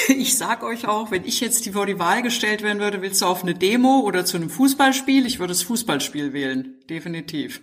ich 0.09 0.37
sag 0.37 0.63
euch 0.63 0.89
auch, 0.89 1.11
wenn 1.11 1.23
ich 1.23 1.39
jetzt 1.39 1.69
vor 1.69 1.85
die 1.85 1.99
Wahl 1.99 2.21
gestellt 2.21 2.63
werden 2.63 2.79
würde, 2.79 3.01
willst 3.01 3.21
du 3.21 3.27
auf 3.27 3.43
eine 3.43 3.53
Demo 3.53 4.01
oder 4.01 4.25
zu 4.25 4.35
einem 4.35 4.49
Fußballspiel? 4.49 5.25
Ich 5.25 5.39
würde 5.39 5.53
das 5.53 5.63
Fußballspiel 5.63 6.33
wählen. 6.33 6.75
Definitiv 6.89 7.61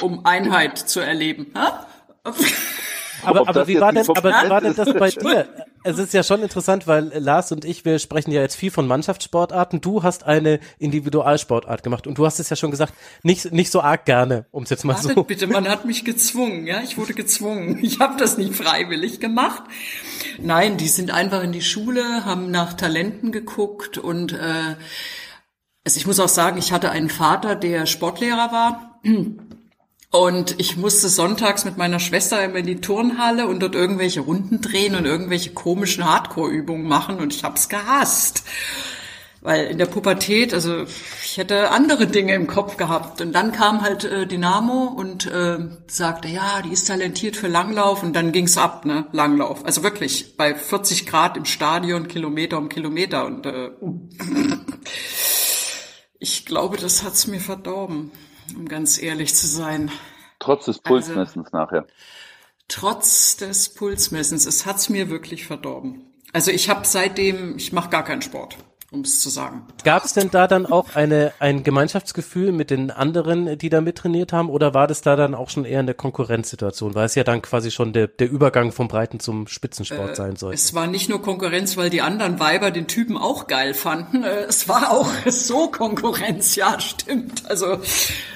um 0.00 0.24
Einheit 0.24 0.78
zu 0.78 1.00
erleben. 1.00 1.52
Aber, 3.24 3.48
aber 3.48 3.68
wie 3.68 3.80
war 3.80 3.92
denn, 3.92 4.08
aber 4.08 4.30
wie 4.30 4.50
war 4.50 4.60
denn 4.60 4.74
das 4.74 4.92
bei 4.94 5.10
dir? 5.10 5.48
Es 5.84 5.98
ist 5.98 6.12
ja 6.12 6.22
schon 6.22 6.42
interessant, 6.42 6.86
weil 6.86 7.12
Lars 7.18 7.52
und 7.52 7.64
ich, 7.64 7.84
wir 7.84 7.98
sprechen 7.98 8.30
ja 8.30 8.40
jetzt 8.40 8.56
viel 8.56 8.70
von 8.70 8.86
Mannschaftssportarten. 8.86 9.80
Du 9.80 10.02
hast 10.02 10.24
eine 10.24 10.60
Individualsportart 10.78 11.82
gemacht 11.82 12.06
und 12.06 12.18
du 12.18 12.26
hast 12.26 12.38
es 12.40 12.50
ja 12.50 12.56
schon 12.56 12.70
gesagt, 12.70 12.94
nicht, 13.22 13.52
nicht 13.52 13.70
so 13.70 13.80
arg 13.80 14.04
gerne, 14.04 14.46
um 14.50 14.64
es 14.64 14.70
jetzt 14.70 14.84
mal 14.84 14.94
Wartet 14.94 15.14
so. 15.14 15.24
Bitte, 15.24 15.46
man 15.46 15.68
hat 15.68 15.84
mich 15.84 16.04
gezwungen, 16.04 16.66
ja, 16.66 16.80
ich 16.82 16.98
wurde 16.98 17.14
gezwungen. 17.14 17.78
Ich 17.92 18.00
habe 18.00 18.16
das 18.16 18.38
nicht 18.38 18.54
freiwillig 18.54 19.20
gemacht. 19.20 19.62
Nein, 20.40 20.76
die 20.76 20.88
sind 20.88 21.10
einfach 21.10 21.42
in 21.42 21.52
die 21.52 21.62
Schule, 21.62 22.24
haben 22.24 22.50
nach 22.50 22.74
Talenten 22.74 23.32
geguckt 23.32 23.98
und 23.98 24.32
äh, 24.32 24.76
also 25.84 25.98
ich 25.98 26.06
muss 26.06 26.20
auch 26.20 26.28
sagen, 26.28 26.58
ich 26.58 26.72
hatte 26.72 26.90
einen 26.90 27.10
Vater, 27.10 27.56
der 27.56 27.86
Sportlehrer 27.86 28.52
war. 28.52 29.00
Und 30.12 30.60
ich 30.60 30.76
musste 30.76 31.08
sonntags 31.08 31.64
mit 31.64 31.78
meiner 31.78 31.98
Schwester 31.98 32.44
immer 32.44 32.56
in 32.56 32.66
die 32.66 32.82
Turnhalle 32.82 33.48
und 33.48 33.60
dort 33.60 33.74
irgendwelche 33.74 34.20
Runden 34.20 34.60
drehen 34.60 34.94
und 34.94 35.06
irgendwelche 35.06 35.54
komischen 35.54 36.04
Hardcore-Übungen 36.04 36.86
machen 36.86 37.18
und 37.18 37.32
ich 37.32 37.44
hab's 37.44 37.70
gehasst. 37.70 38.44
Weil 39.40 39.68
in 39.68 39.78
der 39.78 39.86
Pubertät, 39.86 40.52
also 40.52 40.84
ich 41.24 41.38
hätte 41.38 41.70
andere 41.70 42.06
Dinge 42.06 42.34
im 42.34 42.46
Kopf 42.46 42.76
gehabt. 42.76 43.22
Und 43.22 43.32
dann 43.32 43.52
kam 43.52 43.80
halt 43.80 44.04
äh, 44.04 44.26
Dynamo 44.26 44.84
und 44.84 45.24
äh, 45.32 45.60
sagte, 45.86 46.28
ja, 46.28 46.60
die 46.60 46.72
ist 46.72 46.88
talentiert 46.88 47.34
für 47.34 47.48
Langlauf 47.48 48.02
und 48.02 48.12
dann 48.12 48.32
ging's 48.32 48.58
ab, 48.58 48.84
ne, 48.84 49.06
Langlauf. 49.12 49.64
Also 49.64 49.82
wirklich 49.82 50.36
bei 50.36 50.54
40 50.54 51.06
Grad 51.06 51.38
im 51.38 51.46
Stadion, 51.46 52.06
Kilometer 52.06 52.58
um 52.58 52.68
Kilometer 52.68 53.24
und 53.24 53.46
äh, 53.46 53.70
ich 56.18 56.44
glaube, 56.44 56.76
das 56.76 57.02
hat's 57.02 57.26
mir 57.26 57.40
verdorben 57.40 58.10
um 58.56 58.68
ganz 58.68 59.00
ehrlich 59.00 59.34
zu 59.34 59.46
sein. 59.46 59.90
Trotz 60.38 60.66
des 60.66 60.78
also 60.78 60.82
Pulsmessens 60.82 61.46
also, 61.46 61.56
nachher. 61.56 61.86
Trotz 62.68 63.36
des 63.36 63.74
Pulsmessens, 63.74 64.46
es 64.46 64.66
hat's 64.66 64.88
mir 64.88 65.10
wirklich 65.10 65.46
verdorben. 65.46 66.06
Also 66.32 66.50
ich 66.50 66.68
habe 66.70 66.86
seitdem, 66.86 67.56
ich 67.56 67.72
mache 67.72 67.90
gar 67.90 68.04
keinen 68.04 68.22
Sport. 68.22 68.56
Um 68.92 69.00
es 69.00 69.20
zu 69.20 69.30
sagen. 69.30 69.66
Gab 69.84 70.04
es 70.04 70.12
denn 70.12 70.30
da 70.30 70.46
dann 70.46 70.66
auch 70.66 70.94
eine, 70.94 71.32
ein 71.38 71.64
Gemeinschaftsgefühl 71.64 72.52
mit 72.52 72.70
den 72.70 72.90
anderen, 72.90 73.58
die 73.58 73.70
da 73.70 73.80
mittrainiert 73.80 74.32
haben, 74.32 74.50
oder 74.50 74.74
war 74.74 74.86
das 74.86 75.00
da 75.00 75.16
dann 75.16 75.34
auch 75.34 75.50
schon 75.50 75.64
eher 75.64 75.80
eine 75.80 75.94
Konkurrenzsituation, 75.94 76.94
weil 76.94 77.06
es 77.06 77.14
ja 77.14 77.24
dann 77.24 77.42
quasi 77.42 77.70
schon 77.70 77.92
der, 77.92 78.06
der 78.06 78.30
Übergang 78.30 78.70
vom 78.70 78.88
Breiten 78.88 79.18
zum 79.18 79.46
Spitzensport 79.46 80.10
äh, 80.10 80.14
sein 80.14 80.36
soll? 80.36 80.52
Es 80.54 80.74
war 80.74 80.86
nicht 80.86 81.08
nur 81.08 81.22
Konkurrenz, 81.22 81.76
weil 81.76 81.90
die 81.90 82.02
anderen 82.02 82.38
Weiber 82.38 82.70
den 82.70 82.86
Typen 82.86 83.16
auch 83.16 83.46
geil 83.46 83.74
fanden. 83.74 84.24
Äh, 84.24 84.44
es 84.44 84.68
war 84.68 84.90
auch 84.90 85.08
so 85.26 85.68
Konkurrenz, 85.68 86.54
ja, 86.56 86.78
stimmt. 86.78 87.48
Also 87.48 87.78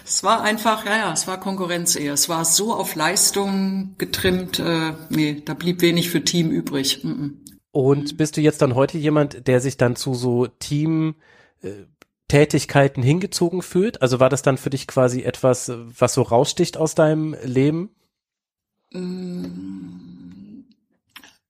es 0.04 0.24
war 0.24 0.42
einfach, 0.42 0.86
ja, 0.86 0.96
ja, 0.96 1.12
es 1.12 1.26
war 1.26 1.38
Konkurrenz 1.38 1.96
eher. 1.96 2.14
Es 2.14 2.28
war 2.28 2.44
so 2.44 2.72
auf 2.74 2.94
Leistung 2.94 3.94
getrimmt, 3.98 4.59
äh, 4.59 4.92
nee, 5.11 5.42
da 5.44 5.54
blieb 5.54 5.82
wenig 5.82 6.11
für 6.11 6.24
Team 6.24 6.50
übrig. 6.50 7.04
Mm 7.04 7.09
-mm. 7.09 7.55
Und 7.77 8.16
bist 8.16 8.39
du 8.39 8.41
jetzt 8.41 8.62
dann 8.62 8.74
heute 8.74 8.97
jemand, 8.97 9.47
der 9.49 9.61
sich 9.61 9.77
dann 9.77 9.97
zu 9.97 10.14
so 10.14 10.47
Team-Tätigkeiten 10.47 13.03
hingezogen 13.03 13.61
fühlt? 13.61 14.01
Also 14.01 14.18
war 14.18 14.31
das 14.31 14.41
dann 14.41 14.57
für 14.57 14.70
dich 14.70 14.87
quasi 14.87 15.24
etwas, 15.24 15.70
was 15.70 16.14
so 16.14 16.22
raussticht 16.22 16.79
aus 16.79 16.95
deinem 16.95 17.37
Leben? 17.45 17.91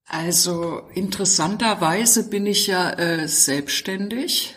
Also 0.04 0.82
interessanterweise 0.94 2.28
bin 2.28 2.46
ich 2.46 2.66
ja 2.66 2.90
äh, 2.90 3.28
selbstständig 3.28 4.56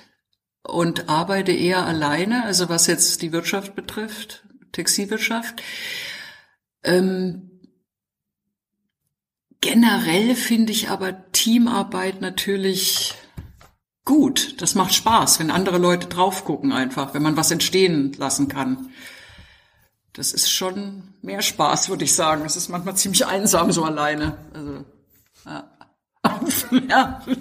und 0.64 1.08
arbeite 1.08 1.52
eher 1.52 1.86
alleine, 1.86 2.46
also 2.46 2.68
was 2.70 2.88
jetzt 2.88 3.22
die 3.22 3.32
Wirtschaft 3.32 3.76
betrifft, 3.76 4.44
Textilwirtschaft. 4.72 5.62
Ähm, 6.84 7.49
Generell 9.62 10.36
finde 10.36 10.72
ich 10.72 10.89
aber 10.89 11.32
Teamarbeit 11.32 12.22
natürlich 12.22 13.14
gut. 14.05 14.62
Das 14.62 14.74
macht 14.76 14.93
Spaß, 14.93 15.39
wenn 15.39 15.51
andere 15.51 15.78
Leute 15.78 16.07
drauf 16.07 16.45
gucken 16.45 16.72
einfach, 16.72 17.14
wenn 17.14 17.22
man 17.22 17.36
was 17.38 17.51
entstehen 17.51 18.14
lassen 18.18 18.47
kann. 18.47 18.89
Das 20.14 20.34
ist 20.34 20.49
schon 20.49 21.14
mehr 21.22 21.41
Spaß, 21.41 21.89
würde 21.89 22.05
ich 22.05 22.16
sagen. 22.16 22.45
Es 22.45 22.55
ist 22.55 22.70
manchmal 22.70 22.95
ziemlich 22.95 23.26
einsam 23.26 23.72
so 23.72 23.84
alleine. 23.84 24.38
Also, 24.53 24.86
ja. 26.88 27.22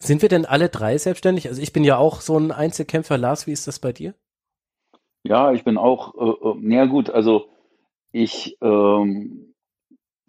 Sind 0.00 0.22
wir 0.22 0.28
denn 0.28 0.46
alle 0.46 0.68
drei 0.68 0.96
selbstständig? 0.96 1.48
Also 1.48 1.60
ich 1.60 1.72
bin 1.72 1.84
ja 1.84 1.96
auch 1.96 2.20
so 2.20 2.38
ein 2.38 2.52
Einzelkämpfer. 2.52 3.18
Lars, 3.18 3.46
wie 3.46 3.52
ist 3.52 3.66
das 3.66 3.78
bei 3.80 3.92
dir? 3.92 4.14
Ja, 5.24 5.52
ich 5.52 5.64
bin 5.64 5.76
auch, 5.76 6.14
äh, 6.14 6.48
äh 6.48 6.74
ja 6.74 6.84
gut, 6.84 7.10
also 7.10 7.48
ich 8.12 8.56
ähm, 8.60 9.54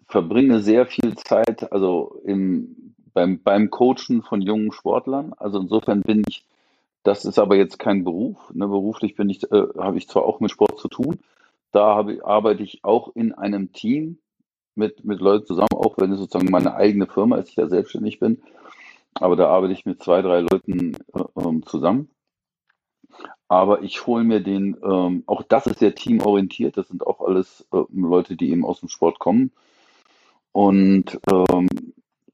verbringe 0.06 0.60
sehr 0.60 0.86
viel 0.86 1.16
Zeit, 1.16 1.72
also 1.72 2.20
im, 2.24 2.94
beim, 3.12 3.42
beim 3.42 3.70
Coachen 3.70 4.22
von 4.22 4.42
jungen 4.42 4.72
Sportlern. 4.72 5.32
Also 5.36 5.60
insofern 5.60 6.02
bin 6.02 6.22
ich, 6.28 6.44
das 7.02 7.24
ist 7.24 7.38
aber 7.38 7.56
jetzt 7.56 7.78
kein 7.78 8.04
Beruf. 8.04 8.36
Ne? 8.52 8.66
Beruflich 8.66 9.14
bin 9.14 9.30
ich, 9.30 9.42
äh, 9.50 9.66
habe 9.78 9.98
ich 9.98 10.08
zwar 10.08 10.24
auch 10.24 10.40
mit 10.40 10.50
Sport 10.50 10.78
zu 10.78 10.88
tun, 10.88 11.18
da 11.72 11.94
habe, 11.94 12.24
arbeite 12.24 12.62
ich 12.62 12.84
auch 12.84 13.14
in 13.14 13.32
einem 13.32 13.72
Team 13.72 14.18
mit, 14.74 15.04
mit 15.04 15.20
Leuten 15.20 15.46
zusammen, 15.46 15.68
auch 15.74 15.96
wenn 15.98 16.12
es 16.12 16.18
sozusagen 16.18 16.50
meine 16.50 16.74
eigene 16.74 17.06
Firma 17.06 17.36
ist, 17.36 17.50
ich 17.50 17.54
da 17.54 17.68
selbstständig 17.68 18.18
bin. 18.18 18.42
Aber 19.14 19.36
da 19.36 19.48
arbeite 19.48 19.72
ich 19.72 19.86
mit 19.86 20.02
zwei, 20.02 20.22
drei 20.22 20.40
Leuten 20.40 20.96
äh, 21.14 21.22
ähm, 21.36 21.64
zusammen. 21.66 22.10
Aber 23.50 23.82
ich 23.82 24.06
hole 24.06 24.22
mir 24.22 24.38
den, 24.40 24.76
ähm, 24.80 25.24
auch 25.26 25.42
das 25.42 25.66
ist 25.66 25.80
sehr 25.80 25.96
teamorientiert, 25.96 26.76
das 26.76 26.86
sind 26.86 27.04
auch 27.04 27.20
alles 27.20 27.66
äh, 27.72 27.82
Leute, 27.92 28.36
die 28.36 28.50
eben 28.50 28.64
aus 28.64 28.78
dem 28.78 28.88
Sport 28.88 29.18
kommen. 29.18 29.50
Und 30.52 31.18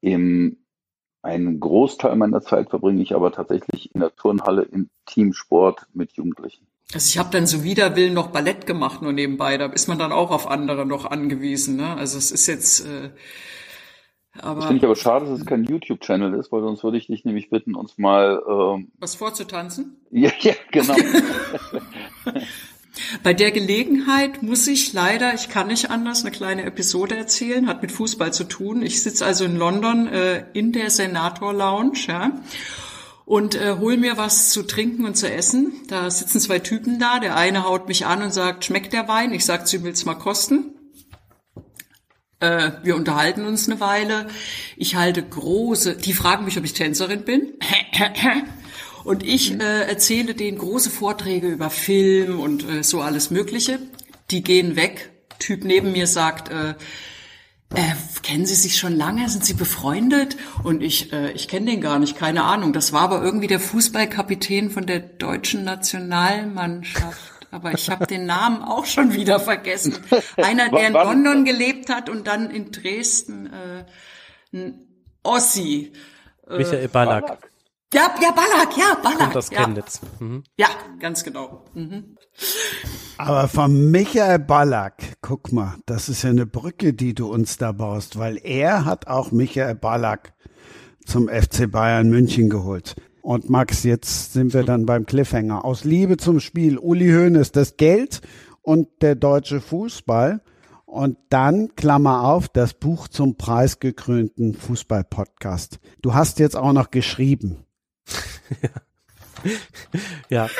ähm, 0.02 0.58
einen 1.22 1.58
Großteil 1.58 2.16
meiner 2.16 2.42
Zeit 2.42 2.68
verbringe 2.68 3.00
ich 3.00 3.14
aber 3.14 3.32
tatsächlich 3.32 3.94
in 3.94 4.00
der 4.02 4.14
Turnhalle 4.14 4.62
im 4.62 4.90
Teamsport 5.06 5.86
mit 5.94 6.12
Jugendlichen. 6.12 6.66
Also 6.92 7.08
ich 7.08 7.18
habe 7.18 7.30
dann 7.30 7.46
so 7.46 7.64
wider 7.64 7.96
Willen 7.96 8.12
noch 8.12 8.28
Ballett 8.28 8.66
gemacht 8.66 9.00
nur 9.00 9.14
nebenbei. 9.14 9.56
Da 9.56 9.66
ist 9.66 9.88
man 9.88 9.98
dann 9.98 10.12
auch 10.12 10.30
auf 10.30 10.50
andere 10.50 10.84
noch 10.84 11.06
angewiesen. 11.06 11.76
Ne? 11.76 11.96
Also 11.96 12.18
es 12.18 12.30
ist 12.30 12.46
jetzt 12.46 12.86
äh, 12.86 13.08
aber. 14.42 14.60
Das 14.60 14.66
finde 14.66 14.78
ich 14.78 14.84
aber 14.84 14.96
schade, 14.96 15.26
dass 15.26 15.40
es 15.40 15.46
kein 15.46 15.64
YouTube-Channel 15.64 16.34
ist, 16.34 16.52
weil 16.52 16.62
sonst 16.62 16.84
würde 16.84 16.98
ich 16.98 17.06
dich 17.06 17.24
nämlich 17.24 17.50
bitten, 17.50 17.74
uns 17.74 17.98
mal 17.98 18.42
ähm, 18.48 18.92
was 18.98 19.14
vorzutanzen. 19.14 19.96
Ja, 20.12 20.30
ja, 20.40 20.54
genau. 20.70 20.94
Bei 23.22 23.34
der 23.34 23.50
Gelegenheit 23.50 24.42
muss 24.42 24.66
ich 24.66 24.94
leider, 24.94 25.34
ich 25.34 25.50
kann 25.50 25.66
nicht 25.66 25.90
anders, 25.90 26.22
eine 26.22 26.30
kleine 26.30 26.62
Episode 26.62 27.16
erzählen, 27.16 27.66
hat 27.66 27.82
mit 27.82 27.92
Fußball 27.92 28.32
zu 28.32 28.44
tun. 28.44 28.80
Ich 28.82 29.02
sitze 29.02 29.26
also 29.26 29.44
in 29.44 29.56
London 29.56 30.06
äh, 30.06 30.44
in 30.54 30.72
der 30.72 30.88
Senator 30.88 31.52
Lounge, 31.52 31.98
ja, 32.06 32.40
und 33.26 33.56
äh, 33.56 33.76
hol 33.78 33.96
mir 33.96 34.16
was 34.16 34.50
zu 34.50 34.62
trinken 34.62 35.04
und 35.04 35.16
zu 35.16 35.30
essen. 35.30 35.72
Da 35.88 36.08
sitzen 36.08 36.40
zwei 36.40 36.60
Typen 36.60 36.98
da. 36.98 37.18
Der 37.18 37.36
eine 37.36 37.64
haut 37.64 37.88
mich 37.88 38.06
an 38.06 38.22
und 38.22 38.32
sagt, 38.32 38.64
schmeckt 38.64 38.92
der 38.92 39.08
Wein? 39.08 39.32
Ich 39.32 39.44
sag, 39.44 39.66
sie 39.66 39.82
will's 39.82 40.04
mal 40.04 40.14
kosten. 40.14 40.75
Äh, 42.40 42.72
wir 42.82 42.96
unterhalten 42.96 43.46
uns 43.46 43.68
eine 43.68 43.80
Weile. 43.80 44.26
Ich 44.76 44.96
halte 44.96 45.22
große, 45.22 45.96
die 45.96 46.12
fragen 46.12 46.44
mich, 46.44 46.58
ob 46.58 46.64
ich 46.64 46.74
Tänzerin 46.74 47.22
bin. 47.22 47.54
Und 49.04 49.22
ich 49.22 49.52
äh, 49.52 49.88
erzähle 49.88 50.34
denen 50.34 50.58
große 50.58 50.90
Vorträge 50.90 51.46
über 51.46 51.70
Film 51.70 52.40
und 52.40 52.68
äh, 52.68 52.82
so 52.82 53.02
alles 53.02 53.30
Mögliche. 53.30 53.78
Die 54.32 54.42
gehen 54.42 54.74
weg. 54.74 55.12
Typ 55.38 55.62
neben 55.62 55.92
mir 55.92 56.08
sagt, 56.08 56.48
äh, 56.48 56.70
äh, 57.74 57.94
kennen 58.24 58.46
Sie 58.46 58.56
sich 58.56 58.76
schon 58.76 58.96
lange? 58.96 59.28
Sind 59.28 59.44
Sie 59.44 59.54
befreundet? 59.54 60.36
Und 60.64 60.82
ich, 60.82 61.12
äh, 61.12 61.30
ich 61.32 61.46
kenne 61.46 61.66
den 61.66 61.80
gar 61.80 62.00
nicht, 62.00 62.16
keine 62.16 62.42
Ahnung. 62.42 62.72
Das 62.72 62.92
war 62.92 63.02
aber 63.02 63.22
irgendwie 63.22 63.46
der 63.46 63.60
Fußballkapitän 63.60 64.70
von 64.70 64.86
der 64.86 64.98
deutschen 64.98 65.62
Nationalmannschaft 65.62 67.35
aber 67.56 67.72
ich 67.72 67.88
habe 67.90 68.06
den 68.06 68.26
Namen 68.26 68.62
auch 68.62 68.84
schon 68.84 69.14
wieder 69.14 69.40
vergessen. 69.40 69.96
Einer, 70.36 70.68
der 70.68 70.88
in 70.88 70.92
London 70.92 71.44
gelebt 71.46 71.88
hat 71.88 72.10
und 72.10 72.26
dann 72.26 72.50
in 72.50 72.70
Dresden, 72.70 73.46
äh, 73.46 73.86
ein 74.52 74.86
Ossi. 75.22 75.92
Äh, 76.46 76.58
Michael 76.58 76.88
Ballack. 76.88 77.50
Ja, 77.94 78.14
ja, 78.20 78.30
Ballack, 78.32 78.76
ja, 78.76 78.94
Ballack. 79.02 79.18
Kommt 79.18 79.36
aus 79.36 79.50
Chemnitz. 79.50 80.00
Mhm. 80.20 80.44
Ja, 80.58 80.68
ganz 81.00 81.24
genau. 81.24 81.64
Mhm. 81.72 82.16
Aber 83.16 83.48
von 83.48 83.90
Michael 83.90 84.40
Ballack, 84.40 85.16
guck 85.22 85.50
mal, 85.50 85.76
das 85.86 86.10
ist 86.10 86.22
ja 86.22 86.30
eine 86.30 86.44
Brücke, 86.44 86.92
die 86.92 87.14
du 87.14 87.32
uns 87.32 87.56
da 87.56 87.72
baust, 87.72 88.18
weil 88.18 88.38
er 88.42 88.84
hat 88.84 89.06
auch 89.06 89.32
Michael 89.32 89.76
Ballack 89.76 90.34
zum 91.06 91.28
FC 91.28 91.70
Bayern 91.70 92.10
München 92.10 92.50
geholt. 92.50 92.96
Und 93.26 93.50
Max, 93.50 93.82
jetzt 93.82 94.34
sind 94.34 94.54
wir 94.54 94.62
dann 94.62 94.86
beim 94.86 95.04
Cliffhanger. 95.04 95.64
Aus 95.64 95.82
Liebe 95.82 96.16
zum 96.16 96.38
Spiel, 96.38 96.78
Uli 96.78 97.08
Hoeneß, 97.08 97.50
das 97.50 97.76
Geld 97.76 98.20
und 98.62 99.02
der 99.02 99.16
deutsche 99.16 99.60
Fußball. 99.60 100.42
Und 100.84 101.18
dann, 101.28 101.74
Klammer 101.74 102.22
auf, 102.22 102.48
das 102.48 102.74
Buch 102.74 103.08
zum 103.08 103.36
preisgekrönten 103.36 104.54
Fußball-Podcast. 104.54 105.80
Du 106.02 106.14
hast 106.14 106.38
jetzt 106.38 106.54
auch 106.54 106.72
noch 106.72 106.92
geschrieben. 106.92 107.64
ja. 110.30 110.44
ähm, 110.44 110.50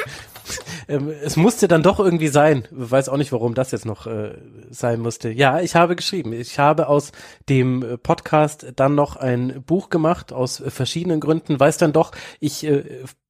es 0.87 1.37
musste 1.37 1.69
dann 1.69 1.83
doch 1.83 2.01
irgendwie 2.01 2.29
sein. 2.29 2.67
Weiß 2.71 3.09
auch 3.09 3.17
nicht, 3.17 3.33
warum 3.33 3.55
das 3.55 3.71
jetzt 3.71 3.87
noch 3.87 4.07
äh, 4.07 4.35
sein 4.71 5.01
musste. 5.01 5.31
Ja, 5.31 5.61
ich 5.61 5.75
habe 5.75 5.97
geschrieben. 5.97 6.33
Ich 6.33 6.59
habe 6.59 6.89
aus 6.89 7.13
dem 7.49 7.99
Podcast 8.03 8.67
dann 8.77 8.95
noch 8.95 9.17
ein 9.17 9.63
Buch 9.67 9.91
gemacht 9.91 10.33
aus 10.33 10.63
verschiedenen 10.67 11.21
Gründen. 11.21 11.59
Weiß 11.59 11.79
dann 11.79 11.93
doch, 11.93 12.13
ich 12.41 12.65
äh, 12.65 12.85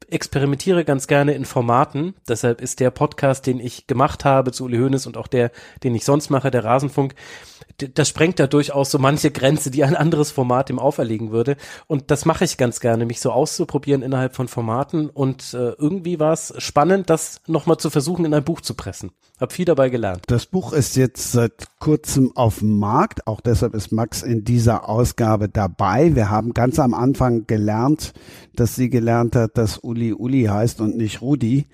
experimentiere 0.08 0.84
ganz 0.84 1.06
gerne 1.06 1.34
in 1.34 1.44
Formaten. 1.44 2.14
Deshalb 2.28 2.60
ist 2.60 2.80
der 2.80 2.90
Podcast, 2.90 3.46
den 3.46 3.60
ich 3.60 3.86
gemacht 3.86 4.24
habe 4.24 4.52
zu 4.52 4.64
Uli 4.64 4.78
Hoeneß 4.78 5.06
und 5.06 5.16
auch 5.16 5.26
der, 5.26 5.50
den 5.82 5.94
ich 5.94 6.04
sonst 6.04 6.30
mache, 6.30 6.50
der 6.50 6.64
Rasenfunk, 6.64 7.14
das 7.78 8.08
sprengt 8.08 8.38
da 8.38 8.46
durchaus 8.46 8.90
so 8.90 8.98
manche 8.98 9.30
Grenze, 9.30 9.70
die 9.70 9.84
ein 9.84 9.96
anderes 9.96 10.30
Format 10.30 10.70
ihm 10.70 10.78
auferlegen 10.78 11.30
würde. 11.30 11.56
Und 11.86 12.10
das 12.10 12.24
mache 12.24 12.44
ich 12.44 12.56
ganz 12.56 12.80
gerne, 12.80 13.04
mich 13.04 13.20
so 13.20 13.32
auszuprobieren 13.32 14.02
innerhalb 14.02 14.34
von 14.34 14.48
Formaten. 14.48 15.10
Und 15.10 15.52
äh, 15.52 15.72
irgendwie 15.72 16.18
war 16.18 16.32
es 16.32 16.54
spannend, 16.58 17.05
das 17.10 17.40
nochmal 17.46 17.76
zu 17.78 17.90
versuchen, 17.90 18.24
in 18.24 18.34
ein 18.34 18.44
Buch 18.44 18.60
zu 18.60 18.74
pressen. 18.74 19.10
Hab 19.40 19.52
viel 19.52 19.64
dabei 19.64 19.88
gelernt. 19.88 20.22
Das 20.26 20.46
Buch 20.46 20.72
ist 20.72 20.96
jetzt 20.96 21.32
seit 21.32 21.66
kurzem 21.78 22.32
auf 22.36 22.60
dem 22.60 22.78
Markt. 22.78 23.26
Auch 23.26 23.40
deshalb 23.40 23.74
ist 23.74 23.92
Max 23.92 24.22
in 24.22 24.44
dieser 24.44 24.88
Ausgabe 24.88 25.48
dabei. 25.48 26.14
Wir 26.14 26.30
haben 26.30 26.54
ganz 26.54 26.78
am 26.78 26.94
Anfang 26.94 27.46
gelernt, 27.46 28.12
dass 28.54 28.74
sie 28.74 28.88
gelernt 28.88 29.36
hat, 29.36 29.58
dass 29.58 29.78
Uli 29.78 30.12
Uli 30.12 30.44
heißt 30.44 30.80
und 30.80 30.96
nicht 30.96 31.20
Rudi. 31.20 31.66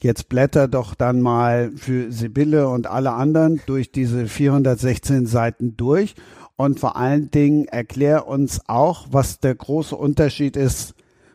Jetzt 0.00 0.28
blätter 0.28 0.68
doch 0.68 0.94
dann 0.94 1.22
mal 1.22 1.72
für 1.76 2.12
Sibylle 2.12 2.68
und 2.68 2.86
alle 2.86 3.12
anderen 3.12 3.60
durch 3.66 3.90
diese 3.90 4.26
416 4.26 5.26
Seiten 5.26 5.76
durch 5.76 6.14
und 6.56 6.78
vor 6.78 6.96
allen 6.96 7.30
Dingen 7.30 7.66
erklär 7.66 8.28
uns 8.28 8.60
auch, 8.68 9.06
was 9.10 9.40
der 9.40 9.54
große 9.54 9.96
Unterschied 9.96 10.56
ist 10.56 10.94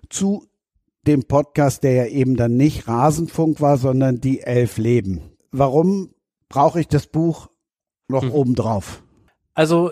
zu 0.10 0.46
dem 1.08 1.24
Podcast, 1.24 1.84
der 1.84 1.94
ja 1.94 2.06
eben 2.06 2.36
dann 2.36 2.58
nicht 2.58 2.88
Rasenfunk 2.88 3.62
war, 3.62 3.78
sondern 3.78 4.22
die 4.22 4.42
elf 4.42 4.78
Leben. 4.78 5.32
Warum 5.52 6.14
brauche 6.50 6.80
ich 6.80 6.88
das 6.88 7.08
Buch 7.08 7.50
noch 8.08 8.24
hm. 8.24 8.32
obendrauf? 8.32 9.04
Also 9.54 9.92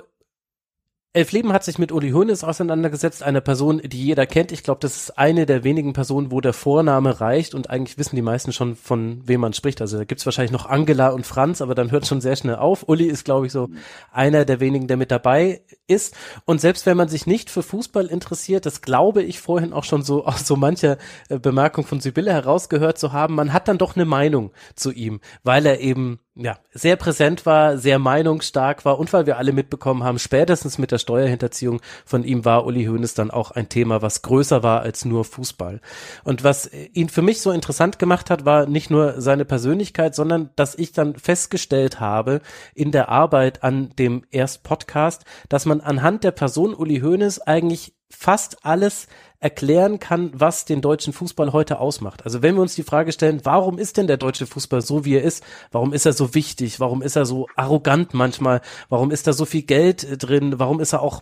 Elf 1.18 1.32
Leben 1.32 1.52
hat 1.52 1.64
sich 1.64 1.80
mit 1.80 1.92
Uli 1.92 2.12
Hoeneß 2.12 2.44
auseinandergesetzt, 2.44 3.24
einer 3.24 3.42
Person, 3.42 3.82
die 3.84 4.06
jeder 4.06 4.28
kennt. 4.28 4.52
Ich 4.52 4.62
glaube, 4.62 4.82
das 4.82 4.96
ist 4.98 5.18
eine 5.18 5.48
der 5.48 5.64
wenigen 5.64 5.94
Personen, 5.94 6.32
wo 6.32 6.42
der 6.42 6.54
Vorname 6.54 7.20
reicht 7.20 7.56
und 7.56 7.72
eigentlich 7.72 7.98
wissen 7.98 8.16
die 8.16 8.22
meisten 8.22 8.54
schon, 8.54 8.76
von 8.76 9.28
wem 9.28 9.42
man 9.42 9.54
spricht. 9.54 9.82
Also 9.82 9.98
da 9.98 10.04
gibt's 10.04 10.28
wahrscheinlich 10.28 10.52
noch 10.52 10.68
Angela 10.68 11.10
und 11.10 11.26
Franz, 11.26 11.60
aber 11.64 11.74
dann 11.74 11.90
hört 11.90 12.06
schon 12.06 12.22
sehr 12.22 12.36
schnell 12.36 12.58
auf. 12.58 12.88
Uli 12.88 13.06
ist, 13.06 13.26
glaube 13.26 13.48
ich, 13.48 13.52
so 13.52 13.70
einer 14.12 14.46
der 14.46 14.60
wenigen, 14.60 14.86
der 14.88 14.98
mit 14.98 15.10
dabei 15.10 15.62
ist. 15.88 16.16
Und 16.46 16.62
selbst 16.62 16.86
wenn 16.86 16.98
man 16.98 17.08
sich 17.08 17.28
nicht 17.28 17.50
für 17.50 17.64
Fußball 17.64 18.08
interessiert, 18.08 18.66
das 18.66 18.82
glaube 18.82 19.24
ich 19.24 19.40
vorhin 19.40 19.74
auch 19.74 19.84
schon 19.84 20.04
so 20.04 20.26
aus 20.28 20.46
so 20.46 20.56
mancher 20.56 20.98
äh, 21.30 21.40
Bemerkung 21.40 21.86
von 21.86 22.00
Sibylle 22.00 22.34
herausgehört 22.34 22.98
zu 22.98 23.14
haben, 23.14 23.36
man 23.36 23.54
hat 23.54 23.68
dann 23.68 23.78
doch 23.78 23.96
eine 23.96 24.06
Meinung 24.06 24.52
zu 24.76 24.92
ihm, 24.92 25.22
weil 25.44 25.66
er 25.66 25.80
eben 25.80 26.20
ja, 26.40 26.58
sehr 26.72 26.96
präsent 26.98 27.46
war, 27.46 27.78
sehr 27.78 27.98
meinungsstark 27.98 28.86
war 28.86 29.00
und 29.00 29.12
weil 29.12 29.26
wir 29.26 29.38
alle 29.38 29.54
mitbekommen 29.54 30.04
haben, 30.04 30.20
spätestens 30.20 30.78
mit 30.78 30.92
der 30.92 31.00
Steuerhinterziehung 31.00 31.82
von 32.06 32.24
ihm 32.24 32.46
war 32.46 32.66
Uli 32.66 32.86
Hoeneß 32.86 33.16
dann 33.16 33.32
auch 33.32 33.52
ein 33.52 33.70
Thema, 33.70 34.04
was 34.04 34.22
größer 34.22 34.62
war 34.62 34.82
als 34.82 35.04
nur 35.04 35.26
Fußball. 35.26 35.82
Und 36.24 36.44
was 36.44 36.70
ihn 36.94 37.10
für 37.10 37.24
mich 37.24 37.42
so 37.42 37.52
interessant 37.52 37.98
gemacht 37.98 38.30
hat, 38.30 38.46
war 38.46 38.68
nicht 38.68 38.92
nur 38.92 39.20
seine 39.20 39.46
Persönlichkeit, 39.46 40.14
sondern 40.14 40.52
dass 40.56 40.76
ich 40.76 40.92
dann 40.92 41.16
festgestellt 41.16 42.00
habe 42.00 42.42
in 42.76 42.92
der 42.92 43.10
Arbeit 43.10 43.64
an 43.64 43.90
dem 43.98 44.24
Erst-Podcast, 44.30 45.26
dass 45.50 45.66
man 45.66 45.77
anhand 45.82 46.24
der 46.24 46.32
Person 46.32 46.74
Uli 46.74 47.00
Hoeneß 47.00 47.42
eigentlich 47.42 47.94
fast 48.10 48.66
alles 48.66 49.08
erklären 49.40 50.00
kann, 50.00 50.32
was 50.34 50.66
den 50.66 50.82
deutschen 50.82 51.14
Fußball 51.14 51.54
heute 51.54 51.80
ausmacht. 51.80 52.26
Also 52.26 52.42
wenn 52.42 52.56
wir 52.56 52.62
uns 52.62 52.74
die 52.74 52.84
Frage 52.84 53.12
stellen, 53.12 53.42
warum 53.44 53.78
ist 53.78 53.98
denn 53.98 54.08
der 54.08 54.18
deutsche 54.18 54.48
Fußball 54.48 54.82
so, 54.82 55.06
wie 55.06 55.16
er 55.16 55.22
ist? 55.22 55.44
Warum 55.72 55.94
ist 55.94 56.08
er 56.08 56.14
so 56.14 56.34
wichtig? 56.34 56.80
Warum 56.80 57.04
ist 57.04 57.16
er 57.16 57.26
so 57.26 57.48
arrogant 57.56 58.16
manchmal? 58.16 58.62
Warum 58.90 59.12
ist 59.12 59.28
da 59.28 59.34
so 59.34 59.46
viel 59.46 59.62
Geld 59.62 60.08
drin? 60.24 60.58
Warum 60.58 60.80
ist 60.80 60.94
er 60.94 61.04
auch 61.04 61.22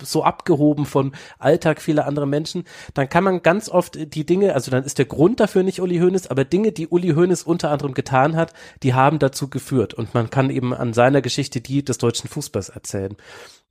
so 0.00 0.22
abgehoben 0.22 0.86
von 0.86 1.12
Alltag 1.40 1.82
vieler 1.82 2.06
anderer 2.06 2.26
Menschen? 2.26 2.64
Dann 2.94 3.08
kann 3.08 3.24
man 3.24 3.42
ganz 3.42 3.68
oft 3.68 4.14
die 4.14 4.26
Dinge, 4.26 4.54
also 4.54 4.70
dann 4.70 4.84
ist 4.84 4.98
der 4.98 5.06
Grund 5.06 5.40
dafür 5.40 5.64
nicht 5.64 5.80
Uli 5.80 5.98
Hoeneß, 5.98 6.28
aber 6.28 6.44
Dinge, 6.44 6.70
die 6.70 6.86
Uli 6.86 7.14
Hoeneß 7.14 7.42
unter 7.42 7.70
anderem 7.70 7.94
getan 7.94 8.36
hat, 8.36 8.52
die 8.84 8.94
haben 8.94 9.18
dazu 9.18 9.50
geführt. 9.50 9.92
Und 9.92 10.14
man 10.14 10.30
kann 10.30 10.50
eben 10.50 10.72
an 10.72 10.92
seiner 10.92 11.20
Geschichte 11.20 11.60
die 11.60 11.84
des 11.84 11.98
deutschen 11.98 12.28
Fußballs 12.28 12.68
erzählen. 12.68 13.16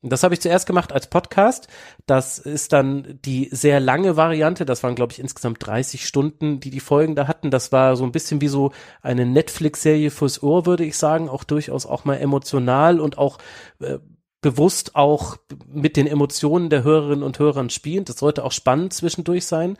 Das 0.10 0.24
habe 0.24 0.34
ich 0.34 0.42
zuerst 0.42 0.68
gemacht 0.68 0.92
als 0.92 1.08
Podcast. 1.08 1.68
Das 2.06 2.38
ist 2.38 2.74
dann 2.74 3.20
die 3.26 3.50
sehr 3.52 3.80
lange 3.80 4.18
Variante. 4.18 4.66
Das 4.66 4.84
waren, 4.84 4.96
glaube 4.96 5.14
ich, 5.14 5.20
insgesamt 5.20 5.66
30 5.66 6.06
Stunden, 6.06 6.60
die 6.60 6.70
die 6.70 6.80
Folgen 6.80 7.16
da 7.16 7.28
hatten. 7.28 7.52
Das 7.52 7.72
war 7.72 7.96
so 7.96 8.04
ein 8.04 8.12
bisschen 8.12 8.42
wie 8.42 8.48
so 8.48 8.72
eine 9.02 9.26
Netflix-Serie 9.26 10.12
fürs 10.12 10.42
Ohr, 10.44 10.66
würde 10.66 10.86
ich 10.86 10.98
sagen. 10.98 11.30
Auch 11.30 11.44
durchaus 11.44 11.86
auch 11.86 12.06
mal 12.06 12.16
emotional 12.16 13.00
und 13.00 13.18
auch 13.18 13.38
äh, 13.80 14.00
bewusst 14.42 14.96
auch 14.96 15.38
mit 15.68 15.98
den 15.98 16.06
Emotionen 16.06 16.70
der 16.70 16.84
Hörerinnen 16.84 17.24
und 17.24 17.40
Hörern 17.40 17.72
spielen. 17.72 18.06
Das 18.06 18.18
sollte 18.18 18.44
auch 18.44 18.52
spannend 18.52 18.94
zwischendurch 18.94 19.48
sein. 19.48 19.76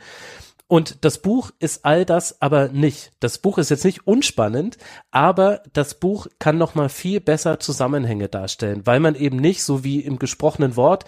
Und 0.68 1.04
das 1.04 1.18
Buch 1.18 1.52
ist 1.60 1.84
all 1.84 2.04
das 2.04 2.42
aber 2.42 2.68
nicht. 2.68 3.12
Das 3.20 3.38
Buch 3.38 3.58
ist 3.58 3.70
jetzt 3.70 3.84
nicht 3.84 4.06
unspannend, 4.06 4.78
aber 5.12 5.62
das 5.72 6.00
Buch 6.00 6.26
kann 6.40 6.58
noch 6.58 6.74
mal 6.74 6.88
viel 6.88 7.20
besser 7.20 7.60
Zusammenhänge 7.60 8.28
darstellen, 8.28 8.82
weil 8.84 8.98
man 8.98 9.14
eben 9.14 9.36
nicht 9.36 9.62
so 9.62 9.84
wie 9.84 10.00
im 10.00 10.18
gesprochenen 10.18 10.74
Wort 10.74 11.04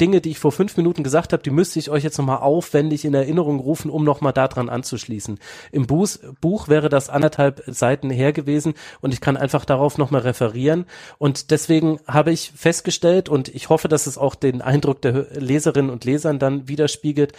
Dinge, 0.00 0.20
die 0.20 0.30
ich 0.30 0.38
vor 0.38 0.52
fünf 0.52 0.76
Minuten 0.76 1.02
gesagt 1.02 1.32
habe, 1.32 1.42
die 1.42 1.50
müsste 1.50 1.78
ich 1.78 1.90
euch 1.90 2.04
jetzt 2.04 2.18
noch 2.18 2.24
mal 2.24 2.38
aufwendig 2.38 3.04
in 3.04 3.14
Erinnerung 3.14 3.60
rufen, 3.60 3.90
um 3.90 4.04
noch 4.04 4.20
mal 4.20 4.32
daran 4.32 4.68
anzuschließen. 4.68 5.38
Im 5.72 5.86
Buch, 5.86 6.08
Buch 6.40 6.68
wäre 6.68 6.88
das 6.88 7.08
anderthalb 7.08 7.62
Seiten 7.66 8.10
her 8.10 8.32
gewesen 8.32 8.74
und 9.00 9.12
ich 9.12 9.20
kann 9.20 9.36
einfach 9.36 9.64
darauf 9.64 9.98
noch 9.98 10.10
mal 10.10 10.20
referieren. 10.20 10.86
Und 11.18 11.50
deswegen 11.50 12.00
habe 12.06 12.32
ich 12.32 12.52
festgestellt 12.54 13.28
und 13.28 13.48
ich 13.48 13.68
hoffe, 13.68 13.88
dass 13.88 14.06
es 14.06 14.18
auch 14.18 14.34
den 14.34 14.62
Eindruck 14.62 15.02
der 15.02 15.26
Leserinnen 15.38 15.90
und 15.90 16.04
Lesern 16.04 16.38
dann 16.38 16.68
widerspiegelt, 16.68 17.32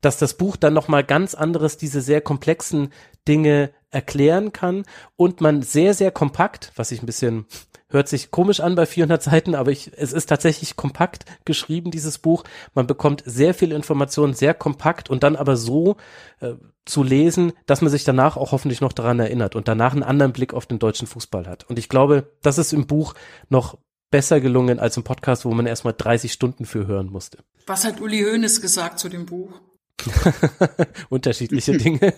dass 0.00 0.18
das 0.18 0.34
Buch 0.34 0.56
dann 0.56 0.74
noch 0.74 0.88
mal 0.88 1.04
ganz 1.04 1.34
anderes 1.34 1.76
diese 1.76 2.00
sehr 2.00 2.20
komplexen 2.20 2.92
Dinge 3.26 3.70
erklären 3.90 4.52
kann 4.52 4.84
und 5.16 5.40
man 5.40 5.62
sehr 5.62 5.94
sehr 5.94 6.10
kompakt, 6.10 6.72
was 6.76 6.90
ich 6.90 7.02
ein 7.02 7.06
bisschen 7.06 7.46
hört 7.94 8.08
sich 8.08 8.30
komisch 8.30 8.60
an 8.60 8.74
bei 8.74 8.84
400 8.84 9.22
Seiten, 9.22 9.54
aber 9.54 9.70
ich, 9.70 9.90
es 9.96 10.12
ist 10.12 10.26
tatsächlich 10.26 10.76
kompakt 10.76 11.24
geschrieben 11.44 11.90
dieses 11.90 12.18
Buch. 12.18 12.44
Man 12.74 12.86
bekommt 12.86 13.22
sehr 13.24 13.54
viel 13.54 13.72
Informationen, 13.72 14.34
sehr 14.34 14.52
kompakt 14.52 15.08
und 15.08 15.22
dann 15.22 15.36
aber 15.36 15.56
so 15.56 15.96
äh, 16.40 16.54
zu 16.84 17.02
lesen, 17.02 17.52
dass 17.64 17.80
man 17.80 17.90
sich 17.90 18.04
danach 18.04 18.36
auch 18.36 18.52
hoffentlich 18.52 18.82
noch 18.82 18.92
daran 18.92 19.18
erinnert 19.18 19.56
und 19.56 19.68
danach 19.68 19.92
einen 19.92 20.02
anderen 20.02 20.32
Blick 20.32 20.52
auf 20.52 20.66
den 20.66 20.78
deutschen 20.78 21.06
Fußball 21.06 21.46
hat. 21.46 21.64
Und 21.64 21.78
ich 21.78 21.88
glaube, 21.88 22.30
das 22.42 22.58
ist 22.58 22.74
im 22.74 22.86
Buch 22.86 23.14
noch 23.48 23.78
besser 24.10 24.40
gelungen 24.40 24.78
als 24.78 24.96
im 24.96 25.02
Podcast, 25.02 25.44
wo 25.44 25.52
man 25.52 25.66
erstmal 25.66 25.94
30 25.96 26.32
Stunden 26.32 26.66
für 26.66 26.86
hören 26.86 27.10
musste. 27.10 27.38
Was 27.66 27.84
hat 27.84 28.00
Uli 28.00 28.22
Hoeneß 28.22 28.60
gesagt 28.60 28.98
zu 28.98 29.08
dem 29.08 29.26
Buch? 29.26 29.60
Unterschiedliche 31.08 31.76
Dinge. 31.76 32.14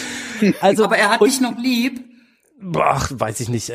also, 0.60 0.84
Aber 0.84 0.96
er 0.96 1.10
hat 1.10 1.20
dich 1.20 1.40
noch 1.40 1.58
lieb. 1.58 2.13
Ach, 2.76 3.10
weiß 3.12 3.40
ich 3.40 3.48
nicht. 3.48 3.72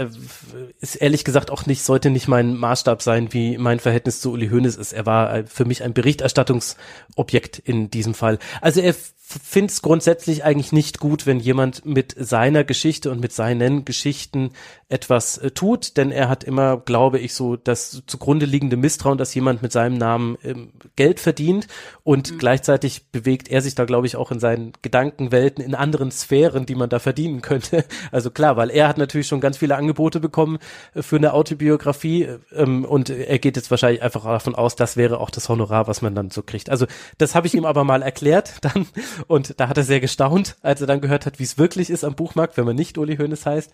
Ist 0.79 0.95
ehrlich 0.95 1.23
gesagt 1.23 1.51
auch 1.51 1.65
nicht, 1.65 1.83
sollte 1.83 2.09
nicht 2.09 2.27
mein 2.27 2.55
Maßstab 2.55 3.01
sein, 3.01 3.31
wie 3.33 3.57
mein 3.57 3.79
Verhältnis 3.79 4.21
zu 4.21 4.31
Uli 4.31 4.49
Hoeneß 4.49 4.75
ist. 4.77 4.93
Er 4.93 5.05
war 5.05 5.45
für 5.45 5.65
mich 5.65 5.83
ein 5.83 5.93
Berichterstattungsobjekt 5.93 7.59
in 7.59 7.91
diesem 7.91 8.13
Fall. 8.13 8.39
Also 8.61 8.81
er 8.81 8.95
finde 9.29 9.71
es 9.71 9.83
grundsätzlich 9.83 10.43
eigentlich 10.43 10.71
nicht 10.71 10.99
gut, 10.99 11.27
wenn 11.27 11.39
jemand 11.39 11.85
mit 11.85 12.15
seiner 12.17 12.63
Geschichte 12.63 13.11
und 13.11 13.19
mit 13.19 13.31
seinen 13.31 13.85
Geschichten 13.85 14.51
etwas 14.89 15.37
äh, 15.37 15.51
tut, 15.51 15.97
denn 15.97 16.11
er 16.11 16.29
hat 16.29 16.43
immer, 16.43 16.77
glaube 16.77 17.19
ich, 17.19 17.35
so 17.35 17.55
das 17.55 18.01
zugrunde 18.07 18.47
liegende 18.47 18.75
Misstrauen, 18.75 19.19
dass 19.19 19.35
jemand 19.35 19.61
mit 19.61 19.71
seinem 19.71 19.97
Namen 19.99 20.37
ähm, 20.43 20.71
Geld 20.95 21.19
verdient 21.19 21.67
und 22.03 22.31
mhm. 22.31 22.37
gleichzeitig 22.39 23.11
bewegt 23.11 23.49
er 23.49 23.61
sich 23.61 23.75
da, 23.75 23.85
glaube 23.85 24.07
ich, 24.07 24.15
auch 24.15 24.31
in 24.31 24.39
seinen 24.39 24.73
Gedankenwelten 24.81 25.63
in 25.63 25.75
anderen 25.75 26.09
Sphären, 26.09 26.65
die 26.65 26.73
man 26.73 26.89
da 26.89 26.99
verdienen 26.99 27.41
könnte. 27.41 27.85
Also 28.11 28.31
klar, 28.31 28.57
weil 28.57 28.71
er 28.71 28.87
hat 28.87 28.97
natürlich 28.97 29.27
schon 29.27 29.41
ganz 29.41 29.57
viele 29.57 29.75
Angebote 29.75 30.19
bekommen 30.19 30.57
äh, 30.95 31.03
für 31.03 31.17
eine 31.17 31.33
Autobiografie 31.33 32.27
ähm, 32.53 32.85
und 32.85 33.09
er 33.09 33.37
geht 33.37 33.55
jetzt 33.55 33.69
wahrscheinlich 33.69 34.01
einfach 34.01 34.23
davon 34.23 34.55
aus, 34.55 34.75
das 34.75 34.97
wäre 34.97 35.19
auch 35.19 35.29
das 35.29 35.47
Honorar, 35.49 35.87
was 35.87 36.01
man 36.01 36.15
dann 36.15 36.31
so 36.31 36.41
kriegt. 36.41 36.69
Also 36.71 36.87
das 37.19 37.35
habe 37.35 37.45
ich 37.45 37.53
ihm 37.53 37.65
aber 37.65 37.83
mal 37.83 38.01
erklärt 38.01 38.53
dann 38.61 38.87
und 39.27 39.59
da 39.59 39.67
hat 39.67 39.77
er 39.77 39.83
sehr 39.83 39.99
gestaunt, 39.99 40.55
als 40.63 40.81
er 40.81 40.87
dann 40.87 41.01
gehört 41.01 41.27
hat, 41.27 41.37
wie 41.39 41.43
es 41.43 41.59
wirklich 41.59 41.91
ist 41.91 42.03
am 42.03 42.15
Buchmarkt, 42.15 42.57
wenn 42.57 42.65
man 42.65 42.75
nicht 42.75 42.97
Uli 42.97 43.17
Hoeneß 43.17 43.45
heißt. 43.45 43.71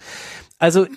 Also 0.58 0.88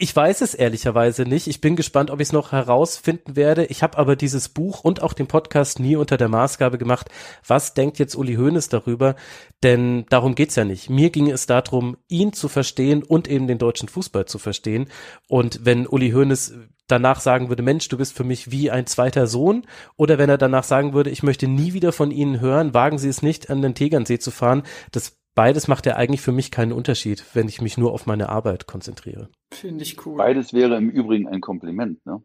ich 0.00 0.14
weiß 0.14 0.42
es 0.42 0.54
ehrlicherweise 0.54 1.24
nicht. 1.24 1.48
Ich 1.48 1.60
bin 1.60 1.74
gespannt, 1.74 2.10
ob 2.10 2.20
ich 2.20 2.28
es 2.28 2.32
noch 2.32 2.52
herausfinden 2.52 3.34
werde. 3.34 3.64
Ich 3.64 3.82
habe 3.82 3.98
aber 3.98 4.14
dieses 4.14 4.48
Buch 4.48 4.84
und 4.84 5.02
auch 5.02 5.12
den 5.12 5.26
Podcast 5.26 5.80
nie 5.80 5.96
unter 5.96 6.16
der 6.16 6.28
Maßgabe 6.28 6.78
gemacht, 6.78 7.10
was 7.46 7.74
denkt 7.74 7.98
jetzt 7.98 8.14
Uli 8.14 8.34
Hoeneß 8.34 8.68
darüber? 8.68 9.16
Denn 9.64 10.06
darum 10.08 10.36
geht's 10.36 10.54
ja 10.54 10.64
nicht. 10.64 10.88
Mir 10.88 11.10
ging 11.10 11.28
es 11.28 11.46
darum, 11.46 11.96
ihn 12.06 12.32
zu 12.32 12.48
verstehen 12.48 13.02
und 13.02 13.26
eben 13.26 13.48
den 13.48 13.58
deutschen 13.58 13.88
Fußball 13.88 14.26
zu 14.26 14.38
verstehen. 14.38 14.88
Und 15.26 15.64
wenn 15.64 15.86
Uli 15.86 16.12
Hoeneß 16.12 16.54
danach 16.86 17.20
sagen 17.20 17.48
würde, 17.48 17.62
Mensch, 17.62 17.88
du 17.88 17.98
bist 17.98 18.16
für 18.16 18.24
mich 18.24 18.50
wie 18.50 18.70
ein 18.70 18.86
zweiter 18.86 19.26
Sohn, 19.26 19.66
oder 19.96 20.16
wenn 20.18 20.30
er 20.30 20.38
danach 20.38 20.64
sagen 20.64 20.94
würde, 20.94 21.10
ich 21.10 21.22
möchte 21.22 21.48
nie 21.48 21.72
wieder 21.74 21.92
von 21.92 22.10
Ihnen 22.10 22.40
hören, 22.40 22.72
wagen 22.72 22.98
Sie 22.98 23.08
es 23.08 23.22
nicht, 23.22 23.50
an 23.50 23.62
den 23.62 23.74
Tegernsee 23.74 24.18
zu 24.18 24.30
fahren, 24.30 24.62
das 24.90 25.17
beides 25.38 25.68
macht 25.68 25.86
ja 25.86 25.94
eigentlich 25.94 26.20
für 26.20 26.32
mich 26.32 26.50
keinen 26.50 26.72
Unterschied, 26.72 27.24
wenn 27.32 27.46
ich 27.46 27.60
mich 27.60 27.78
nur 27.78 27.92
auf 27.92 28.06
meine 28.06 28.28
Arbeit 28.28 28.66
konzentriere. 28.66 29.28
Finde 29.54 29.84
ich 29.84 30.04
cool. 30.04 30.16
Beides 30.16 30.52
wäre 30.52 30.76
im 30.76 30.90
Übrigen 30.90 31.28
ein 31.28 31.40
Kompliment, 31.40 32.04
ne? 32.04 32.20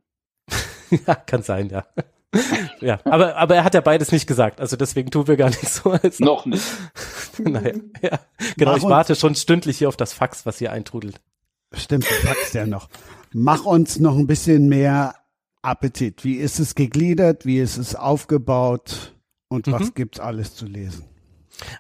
ja, 1.06 1.14
kann 1.14 1.44
sein, 1.44 1.70
ja. 1.70 1.86
ja, 2.82 3.00
aber, 3.06 3.36
aber 3.36 3.54
er 3.54 3.66
hat 3.66 3.76
ja 3.76 3.82
beides 3.82 4.12
nicht 4.12 4.26
gesagt, 4.26 4.60
also 4.60 4.78
deswegen 4.78 5.12
tun 5.12 5.28
wir 5.28 5.38
gar 5.38 5.50
nicht 5.50 5.70
so. 5.70 5.92
Als 5.92 6.20
Noch 6.20 6.48
nicht. 6.48 6.66
naja, 7.38 7.76
ja. 8.02 8.20
Genau, 8.58 8.72
Mach 8.72 8.78
ich 8.78 8.84
warte 8.86 9.14
schon 9.14 9.36
stündlich 9.36 9.78
hier 9.78 9.90
auf 9.90 9.98
das 9.98 10.12
Fax, 10.12 10.48
was 10.48 10.58
hier 10.58 10.72
eintrudelt. 10.72 11.22
Stimmt, 11.72 12.10
du 12.10 12.28
packst 12.28 12.56
ja 12.56 12.66
noch. 12.66 12.90
Mach 13.32 13.64
uns 13.64 14.00
noch 14.00 14.18
ein 14.18 14.26
bisschen 14.26 14.70
mehr 14.70 15.14
Appetit. 15.62 16.24
Wie 16.24 16.38
ist 16.38 16.60
es 16.60 16.74
gegliedert? 16.74 17.46
Wie 17.46 17.60
ist 17.60 17.78
es 17.78 17.94
aufgebaut? 17.94 19.14
Und 19.50 19.72
was 19.72 19.90
mhm. 19.90 19.94
gibt's 19.94 20.20
alles 20.20 20.56
zu 20.56 20.66
lesen? 20.66 21.13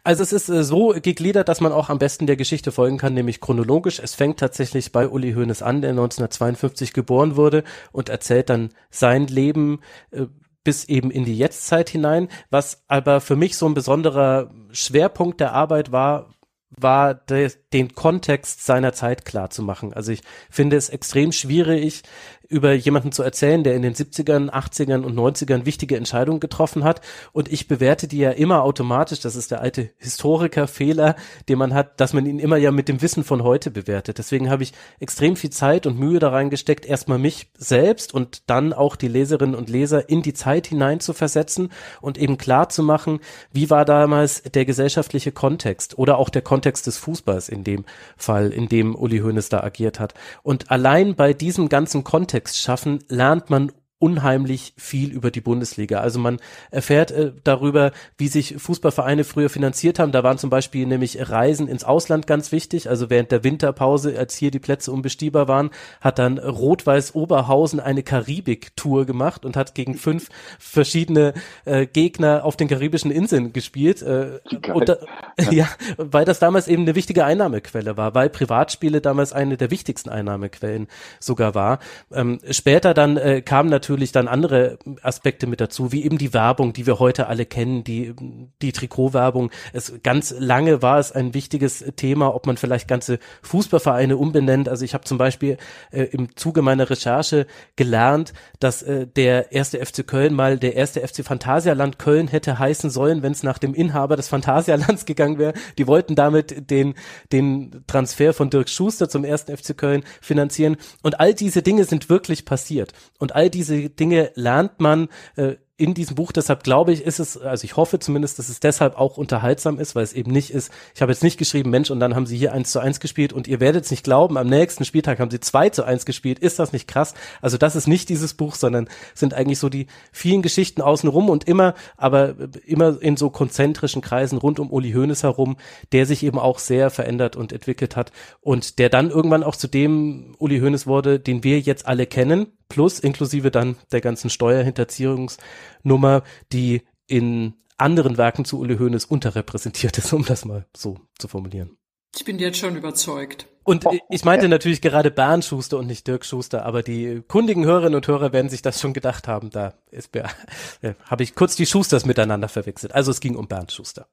Also 0.03 0.23
es 0.23 0.33
ist 0.33 0.49
äh, 0.49 0.63
so 0.63 0.93
gegliedert, 1.01 1.49
dass 1.49 1.61
man 1.61 1.71
auch 1.71 1.89
am 1.89 1.99
besten 1.99 2.27
der 2.27 2.35
Geschichte 2.35 2.71
folgen 2.71 2.97
kann, 2.97 3.13
nämlich 3.13 3.41
chronologisch. 3.41 3.99
Es 3.99 4.15
fängt 4.15 4.39
tatsächlich 4.39 4.91
bei 4.91 5.07
Uli 5.07 5.33
Hoeneß 5.33 5.61
an, 5.61 5.81
der 5.81 5.91
1952 5.91 6.93
geboren 6.93 7.35
wurde 7.35 7.63
und 7.91 8.09
erzählt 8.09 8.49
dann 8.49 8.69
sein 8.89 9.27
Leben 9.27 9.81
äh, 10.11 10.25
bis 10.63 10.85
eben 10.85 11.11
in 11.11 11.25
die 11.25 11.37
Jetztzeit 11.37 11.89
hinein. 11.89 12.29
Was 12.49 12.83
aber 12.87 13.19
für 13.21 13.35
mich 13.35 13.57
so 13.57 13.65
ein 13.67 13.73
besonderer 13.73 14.49
Schwerpunkt 14.71 15.39
der 15.39 15.53
Arbeit 15.53 15.91
war, 15.91 16.29
war 16.69 17.13
de, 17.13 17.51
den 17.71 17.93
Kontext 17.93 18.65
seiner 18.65 18.93
Zeit 18.93 19.25
klar 19.25 19.49
zu 19.49 19.61
machen. 19.61 19.93
Also 19.93 20.11
ich 20.11 20.21
finde 20.49 20.77
es 20.77 20.89
extrem 20.89 21.31
schwierig, 21.31 22.03
über 22.49 22.73
jemanden 22.73 23.11
zu 23.11 23.23
erzählen, 23.23 23.63
der 23.63 23.75
in 23.75 23.81
den 23.81 23.93
70ern, 23.93 24.49
80ern 24.49 25.03
und 25.03 25.15
90ern 25.17 25.65
wichtige 25.65 25.97
Entscheidungen 25.97 26.39
getroffen 26.39 26.83
hat. 26.83 27.01
Und 27.31 27.51
ich 27.51 27.67
bewerte 27.67 28.07
die 28.07 28.19
ja 28.19 28.31
immer 28.31 28.63
automatisch, 28.63 29.21
das 29.21 29.35
ist 29.35 29.51
der 29.51 29.61
alte 29.61 29.89
Historikerfehler, 29.97 31.15
den 31.49 31.57
man 31.57 31.73
hat, 31.73 31.99
dass 31.99 32.13
man 32.13 32.25
ihn 32.25 32.39
immer 32.39 32.57
ja 32.57 32.71
mit 32.71 32.89
dem 32.89 33.01
Wissen 33.01 33.23
von 33.23 33.43
heute 33.43 33.71
bewertet. 33.71 34.17
Deswegen 34.17 34.49
habe 34.49 34.63
ich 34.63 34.73
extrem 34.99 35.35
viel 35.35 35.49
Zeit 35.49 35.87
und 35.87 35.97
Mühe 35.97 36.19
da 36.19 36.29
reingesteckt, 36.29 36.85
erstmal 36.85 37.17
mich 37.17 37.49
selbst 37.57 38.13
und 38.13 38.43
dann 38.49 38.73
auch 38.73 38.95
die 38.95 39.07
Leserinnen 39.07 39.55
und 39.55 39.69
Leser 39.69 40.09
in 40.09 40.21
die 40.21 40.33
Zeit 40.33 40.67
hinein 40.67 40.99
zu 40.99 41.13
versetzen 41.13 41.69
und 42.01 42.17
eben 42.17 42.37
klar 42.37 42.69
zu 42.69 42.83
machen, 42.83 43.19
wie 43.51 43.69
war 43.69 43.85
damals 43.85 44.43
der 44.43 44.65
gesellschaftliche 44.65 45.31
Kontext 45.31 45.97
oder 45.97 46.17
auch 46.17 46.29
der 46.29 46.41
Kontext 46.41 46.87
des 46.87 46.97
Fußballs 46.97 47.49
in 47.49 47.63
dem 47.63 47.85
Fall, 48.17 48.51
in 48.51 48.67
dem 48.67 48.95
Uli 48.95 49.19
Hoeneß 49.19 49.49
da 49.49 49.61
agiert 49.61 49.99
hat. 49.99 50.13
Und 50.43 50.69
allein 50.71 51.15
bei 51.15 51.33
diesem 51.33 51.69
ganzen 51.69 52.03
Kontext 52.03 52.32
schaffen 52.59 52.99
lernt 53.09 53.49
man 53.49 53.71
unheimlich 54.03 54.73
viel 54.75 55.13
über 55.13 55.31
die 55.31 55.39
Bundesliga. 55.39 56.01
Also 56.01 56.19
man 56.19 56.41
erfährt 56.71 57.11
äh, 57.11 57.31
darüber, 57.45 57.93
wie 58.17 58.27
sich 58.27 58.55
Fußballvereine 58.57 59.23
früher 59.23 59.49
finanziert 59.49 59.97
haben. 59.97 60.11
Da 60.11 60.25
waren 60.25 60.37
zum 60.37 60.49
Beispiel 60.49 60.85
nämlich 60.85 61.29
Reisen 61.29 61.69
ins 61.69 61.85
Ausland 61.85 62.27
ganz 62.27 62.51
wichtig. 62.51 62.89
Also 62.89 63.09
während 63.09 63.31
der 63.31 63.45
Winterpause, 63.45 64.19
als 64.19 64.35
hier 64.35 64.51
die 64.51 64.59
Plätze 64.59 64.91
unbestiehbar 64.91 65.47
waren, 65.47 65.69
hat 66.01 66.19
dann 66.19 66.37
Rot-Weiß 66.37 67.15
Oberhausen 67.15 67.79
eine 67.79 68.03
Karibik-Tour 68.03 69.05
gemacht 69.05 69.45
und 69.45 69.55
hat 69.55 69.73
gegen 69.73 69.95
fünf 69.95 70.27
verschiedene 70.59 71.33
äh, 71.63 71.85
Gegner 71.85 72.43
auf 72.43 72.57
den 72.57 72.67
karibischen 72.67 73.09
Inseln 73.09 73.53
gespielt. 73.53 74.01
Äh, 74.01 74.41
da, 74.85 74.97
ja, 75.49 75.69
weil 75.95 76.25
das 76.25 76.39
damals 76.39 76.67
eben 76.67 76.81
eine 76.81 76.95
wichtige 76.95 77.23
Einnahmequelle 77.23 77.95
war, 77.95 78.13
weil 78.15 78.29
Privatspiele 78.29 78.99
damals 78.99 79.31
eine 79.31 79.55
der 79.55 79.71
wichtigsten 79.71 80.09
Einnahmequellen 80.09 80.87
sogar 81.21 81.55
war. 81.55 81.79
Ähm, 82.11 82.39
später 82.51 82.93
dann 82.93 83.15
äh, 83.15 83.41
kam 83.41 83.67
natürlich 83.67 83.92
natürlich 83.93 84.11
dann 84.11 84.27
andere 84.27 84.79
Aspekte 85.03 85.45
mit 85.45 85.61
dazu, 85.61 85.91
wie 85.91 86.03
eben 86.03 86.17
die 86.17 86.33
Werbung, 86.33 86.73
die 86.73 86.87
wir 86.87 86.97
heute 86.97 87.27
alle 87.27 87.45
kennen, 87.45 87.83
die, 87.83 88.15
die 88.61 88.71
Trikotwerbung. 88.71 89.51
Es, 89.71 89.93
ganz 90.01 90.33
lange 90.39 90.81
war 90.81 90.97
es 90.97 91.11
ein 91.11 91.35
wichtiges 91.35 91.85
Thema, 91.95 92.33
ob 92.33 92.47
man 92.47 92.57
vielleicht 92.57 92.87
ganze 92.87 93.19
Fußballvereine 93.43 94.17
umbenennt. 94.17 94.67
Also 94.67 94.83
ich 94.83 94.95
habe 94.95 95.03
zum 95.03 95.19
Beispiel 95.19 95.57
äh, 95.91 96.05
im 96.05 96.35
Zuge 96.35 96.63
meiner 96.63 96.89
Recherche 96.89 97.45
gelernt, 97.75 98.33
dass 98.59 98.81
äh, 98.81 99.05
der 99.05 99.51
erste 99.51 99.85
FC 99.85 100.07
Köln 100.07 100.33
mal 100.33 100.57
der 100.57 100.75
erste 100.75 101.07
FC 101.07 101.23
Phantasialand 101.23 101.99
Köln 101.99 102.27
hätte 102.27 102.57
heißen 102.57 102.89
sollen, 102.89 103.21
wenn 103.21 103.33
es 103.33 103.43
nach 103.43 103.59
dem 103.59 103.75
Inhaber 103.75 104.15
des 104.15 104.27
Phantasialands 104.27 105.05
gegangen 105.05 105.37
wäre. 105.37 105.53
Die 105.77 105.85
wollten 105.85 106.15
damit 106.15 106.71
den, 106.71 106.95
den 107.31 107.83
Transfer 107.85 108.33
von 108.33 108.49
Dirk 108.49 108.69
Schuster 108.69 109.07
zum 109.07 109.23
ersten 109.23 109.55
FC 109.55 109.77
Köln 109.77 110.03
finanzieren. 110.19 110.77
Und 111.03 111.19
all 111.19 111.35
diese 111.35 111.61
Dinge 111.61 111.85
sind 111.85 112.09
wirklich 112.09 112.45
passiert. 112.45 112.93
Und 113.19 113.35
all 113.35 113.51
diese 113.51 113.72
Dinge 113.89 114.31
lernt 114.35 114.79
man 114.79 115.09
äh, 115.35 115.55
in 115.75 115.93
diesem 115.93 116.15
Buch. 116.15 116.31
Deshalb 116.31 116.63
glaube 116.63 116.93
ich, 116.93 117.03
ist 117.03 117.19
es, 117.19 117.37
also 117.37 117.65
ich 117.65 117.75
hoffe 117.75 117.97
zumindest, 117.97 118.37
dass 118.37 118.47
es 118.47 118.59
deshalb 118.59 118.95
auch 118.97 119.17
unterhaltsam 119.17 119.79
ist, 119.79 119.95
weil 119.95 120.03
es 120.03 120.13
eben 120.13 120.31
nicht 120.31 120.51
ist, 120.51 120.71
ich 120.93 121.01
habe 121.01 121.11
jetzt 121.11 121.23
nicht 121.23 121.37
geschrieben, 121.37 121.71
Mensch, 121.71 121.89
und 121.89 121.99
dann 121.99 122.15
haben 122.15 122.27
sie 122.27 122.37
hier 122.37 122.53
eins 122.53 122.71
zu 122.71 122.79
eins 122.79 122.99
gespielt 122.99 123.33
und 123.33 123.47
ihr 123.47 123.59
werdet 123.59 123.85
es 123.85 123.91
nicht 123.91 124.03
glauben, 124.03 124.37
am 124.37 124.47
nächsten 124.47 124.85
Spieltag 124.85 125.19
haben 125.19 125.31
sie 125.31 125.39
zwei 125.39 125.69
zu 125.69 125.83
eins 125.83 126.05
gespielt. 126.05 126.37
Ist 126.39 126.59
das 126.59 126.73
nicht 126.73 126.87
krass? 126.87 127.15
Also 127.41 127.57
das 127.57 127.75
ist 127.75 127.87
nicht 127.87 128.09
dieses 128.09 128.35
Buch, 128.35 128.55
sondern 128.55 128.87
sind 129.15 129.33
eigentlich 129.33 129.57
so 129.57 129.67
die 129.67 129.87
vielen 130.11 130.43
Geschichten 130.43 130.81
außenrum 130.81 131.29
und 131.29 131.47
immer, 131.47 131.73
aber 131.97 132.35
immer 132.65 133.01
in 133.01 133.17
so 133.17 133.31
konzentrischen 133.31 134.01
Kreisen 134.01 134.37
rund 134.37 134.59
um 134.59 134.71
Uli 134.71 134.91
Hoeneß 134.91 135.23
herum, 135.23 135.57
der 135.91 136.05
sich 136.05 136.23
eben 136.23 136.37
auch 136.37 136.59
sehr 136.59 136.91
verändert 136.91 137.35
und 137.35 137.51
entwickelt 137.51 137.95
hat 137.95 138.11
und 138.41 138.77
der 138.77 138.89
dann 138.89 139.09
irgendwann 139.09 139.43
auch 139.43 139.55
zu 139.55 139.67
dem 139.67 140.35
Uli 140.37 140.59
Hoeneß 140.59 140.85
wurde, 140.85 141.19
den 141.19 141.43
wir 141.43 141.59
jetzt 141.59 141.87
alle 141.87 142.05
kennen, 142.05 142.47
plus 142.73 142.99
inklusive 142.99 143.51
dann 143.51 143.75
der 143.91 144.01
ganzen 144.01 144.31
Steuerhinterziehungsnummer, 144.31 146.23
die 146.51 146.81
in 147.05 147.53
anderen 147.77 148.17
Werken 148.17 148.45
zu 148.45 148.59
Uli 148.59 148.77
Hoeneß 148.77 149.05
unterrepräsentiert 149.05 149.99
ist, 149.99 150.11
um 150.13 150.25
das 150.25 150.43
mal 150.43 150.65
so 150.75 150.97
zu 151.19 151.27
formulieren. 151.27 151.77
Ich 152.15 152.25
bin 152.25 152.39
jetzt 152.39 152.57
schon 152.57 152.75
überzeugt. 152.75 153.47
Und 153.63 153.85
ich 154.09 154.25
meinte 154.25 154.49
natürlich 154.49 154.81
gerade 154.81 155.11
Bernd 155.11 155.45
Schuster 155.45 155.77
und 155.77 155.87
nicht 155.87 156.07
Dirk 156.07 156.25
Schuster, 156.25 156.65
aber 156.65 156.83
die 156.83 157.21
kundigen 157.27 157.63
Hörerinnen 157.63 157.95
und 157.95 158.07
Hörer 158.07 158.33
werden 158.33 158.49
sich 158.49 158.61
das 158.61 158.81
schon 158.81 158.93
gedacht 158.93 159.27
haben. 159.27 159.51
Da 159.51 159.75
ist 159.91 160.15
äh, 160.81 160.95
habe 161.05 161.23
ich 161.23 161.35
kurz 161.35 161.55
die 161.55 161.67
Schusters 161.67 162.05
miteinander 162.05 162.49
verwechselt. 162.49 162.93
Also 162.95 163.11
es 163.11 163.19
ging 163.19 163.35
um 163.35 163.47
Bernd 163.47 163.71
Schuster. 163.71 164.07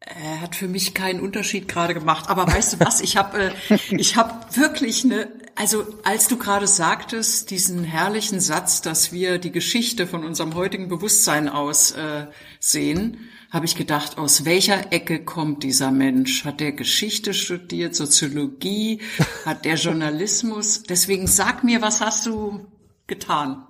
Er 0.00 0.40
hat 0.40 0.56
für 0.56 0.66
mich 0.66 0.94
keinen 0.94 1.20
Unterschied 1.20 1.68
gerade 1.68 1.94
gemacht. 1.94 2.30
Aber 2.30 2.46
weißt 2.46 2.74
du 2.74 2.80
was? 2.80 3.00
Ich 3.00 3.16
habe, 3.16 3.52
äh, 3.68 3.78
ich 3.90 4.16
habe 4.16 4.34
wirklich 4.56 5.04
eine. 5.04 5.28
Also 5.56 5.84
als 6.04 6.26
du 6.26 6.38
gerade 6.38 6.66
sagtest, 6.66 7.50
diesen 7.50 7.84
herrlichen 7.84 8.40
Satz, 8.40 8.80
dass 8.80 9.12
wir 9.12 9.38
die 9.38 9.52
Geschichte 9.52 10.06
von 10.06 10.24
unserem 10.24 10.54
heutigen 10.54 10.88
Bewusstsein 10.88 11.50
aus 11.50 11.90
äh, 11.90 12.26
sehen, 12.60 13.28
habe 13.50 13.66
ich 13.66 13.74
gedacht, 13.74 14.16
aus 14.16 14.46
welcher 14.46 14.90
Ecke 14.92 15.22
kommt 15.22 15.64
dieser 15.64 15.90
Mensch? 15.90 16.46
Hat 16.46 16.60
der 16.60 16.72
Geschichte 16.72 17.34
studiert, 17.34 17.94
Soziologie, 17.94 19.00
hat 19.44 19.66
der 19.66 19.74
Journalismus? 19.74 20.84
Deswegen 20.84 21.26
sag 21.26 21.62
mir, 21.62 21.82
was 21.82 22.00
hast 22.00 22.24
du 22.26 22.66
getan. 23.10 23.64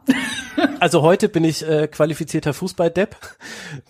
Also 0.78 1.02
heute 1.02 1.28
bin 1.28 1.42
ich 1.42 1.66
äh, 1.66 1.88
qualifizierter 1.88 2.54
Fußballdepp. 2.54 3.16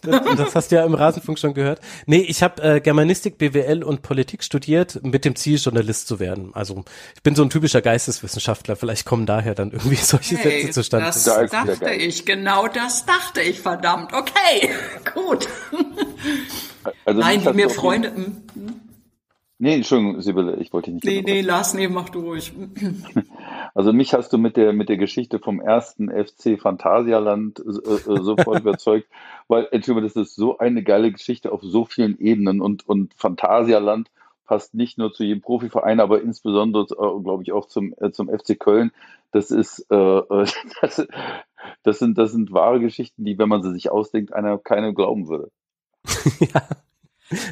Das, 0.03 0.37
das 0.37 0.55
hast 0.55 0.71
du 0.71 0.77
ja 0.77 0.85
im 0.85 0.95
Rasenfunk 0.95 1.39
schon 1.39 1.53
gehört. 1.53 1.81
Nee, 2.07 2.21
ich 2.21 2.43
habe 2.43 2.63
äh, 2.63 2.81
Germanistik, 2.81 3.37
BWL 3.37 3.83
und 3.83 4.03
Politik 4.03 4.45
studiert 4.45 5.01
mit 5.03 5.25
dem 5.25 5.37
Ziel, 5.37 5.59
Journalist 5.59 6.07
zu 6.07 6.21
werden. 6.21 6.53
Also 6.55 6.85
ich 7.17 7.23
bin 7.23 7.35
so 7.35 7.43
ein 7.43 7.51
typischer 7.51 7.83
Geisteswissenschaftler. 7.83 8.77
Vielleicht 8.77 9.05
kommen 9.05 9.27
daher 9.27 9.55
dann 9.55 9.73
irgendwie 9.73 9.97
solche 10.03 10.37
hey, 10.37 10.63
Sätze 10.63 10.73
zustande. 10.73 11.07
Das 11.07 11.25
da 11.25 11.45
dachte 11.45 11.91
ich, 11.91 12.25
genau 12.25 12.69
das 12.69 13.05
dachte 13.05 13.43
ich, 13.43 13.61
verdammt. 13.61 14.13
Okay, 14.13 14.71
gut. 15.15 15.49
Also 17.05 17.21
Nein, 17.21 17.43
mir 17.55 17.69
Freunde... 17.69 18.15
Hm, 18.15 18.43
hm? 18.55 18.90
Nee, 19.63 19.75
Entschuldigung, 19.75 20.23
Sibylle, 20.23 20.57
ich 20.57 20.73
wollte 20.73 20.91
nicht. 20.91 21.05
Nee, 21.05 21.21
nee, 21.21 21.43
Lars, 21.43 21.75
nee, 21.75 21.87
mach 21.87 22.09
du 22.09 22.21
ruhig. 22.21 22.53
Also 23.75 23.93
mich 23.93 24.15
hast 24.15 24.33
du 24.33 24.39
mit 24.39 24.57
der, 24.57 24.73
mit 24.73 24.89
der 24.89 24.97
Geschichte 24.97 25.39
vom 25.39 25.61
ersten 25.61 26.09
FC 26.11 26.61
Phantasialand 26.61 27.61
äh, 27.61 27.63
äh 27.63 28.23
sofort 28.23 28.61
überzeugt, 28.61 29.07
weil, 29.49 29.69
Entschuldigung, 29.71 30.09
das 30.09 30.17
ist 30.17 30.35
so 30.35 30.59
eine 30.59 30.83
geile 30.83 31.13
Geschichte 31.13 31.53
auf 31.53 31.61
so 31.63 31.85
vielen 31.85 32.19
Ebenen 32.19 32.61
und, 32.61 32.89
und 32.89 33.15
Phantasialand 33.15 34.11
passt 34.45 34.75
nicht 34.75 34.99
nur 34.99 35.13
zu 35.13 35.23
jedem 35.25 35.43
Profiverein, 35.43 36.01
aber 36.01 36.23
insbesondere, 36.23 36.85
äh, 36.85 37.23
glaube 37.23 37.43
ich, 37.45 37.53
auch 37.53 37.67
zum, 37.67 37.95
äh, 38.01 38.11
zum 38.11 38.29
FC 38.29 38.59
Köln. 38.59 38.91
Das 39.31 39.51
ist, 39.51 39.87
äh 39.91 40.23
das, 40.81 41.07
das, 41.85 41.99
sind, 41.99 42.19
das 42.19 42.33
sind 42.33 42.51
wahre 42.51 42.81
Geschichten, 42.81 43.25
die, 43.25 43.39
wenn 43.39 43.49
man 43.51 43.63
sie 43.63 43.73
sich 43.73 43.91
ausdenkt, 43.91 44.33
einer 44.33 44.59
keine 44.59 44.95
glauben 44.95 45.29
würde. 45.29 45.51
ja. 46.41 46.63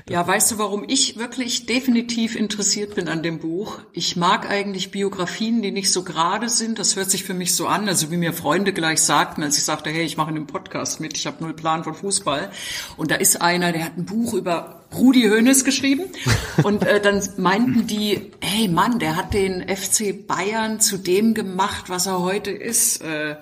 Ja, 0.09 0.26
weißt 0.26 0.51
du, 0.51 0.59
warum 0.59 0.85
ich 0.89 1.18
wirklich 1.18 1.66
definitiv 1.66 2.35
interessiert 2.35 2.97
bin 2.97 3.09
an 3.09 3.22
dem 3.22 3.39
Buch? 3.39 3.79
Ich 3.93 4.16
mag 4.16 4.51
eigentlich 4.51 4.91
Biografien, 4.91 5.62
die 5.62 5.70
nicht 5.70 5.93
so 5.93 6.03
gerade 6.03 6.49
sind. 6.49 6.81
Das 6.81 6.97
hört 6.97 7.12
sich 7.12 7.22
für 7.22 7.35
mich 7.35 7.55
so 7.55 7.68
an, 7.68 7.89
also 7.89 8.11
wie 8.11 8.16
mir 8.16 8.33
Freunde 8.33 8.72
gleich 8.72 9.01
sagten, 9.01 9.45
als 9.45 9.57
ich 9.57 9.62
sagte, 9.62 9.91
hey, 9.91 10.05
ich 10.05 10.16
mache 10.16 10.31
einen 10.31 10.49
Podcast 10.49 10.99
mit, 10.99 11.16
ich 11.16 11.29
habe 11.29 11.45
null 11.45 11.55
Plan 11.55 11.85
von 11.85 11.95
Fußball. 11.95 12.51
Und 12.97 13.12
da 13.12 13.14
ist 13.14 13.41
einer, 13.41 13.70
der 13.70 13.85
hat 13.85 13.97
ein 13.97 14.05
Buch 14.05 14.35
über 14.35 14.83
Rudi 14.97 15.29
Hoeneß 15.29 15.64
geschrieben. 15.64 16.07
Und 16.64 16.85
äh, 16.85 17.01
dann 17.01 17.22
meinten 17.37 17.87
die, 17.87 18.33
hey 18.41 18.66
Mann, 18.66 18.99
der 18.99 19.14
hat 19.14 19.33
den 19.33 19.64
FC 19.68 20.26
Bayern 20.26 20.81
zu 20.81 20.99
dem 20.99 21.35
gemacht, 21.35 21.85
was 21.89 22.07
er 22.07 22.20
heute 22.20 22.51
ist. 22.51 23.01
Äh, 23.03 23.37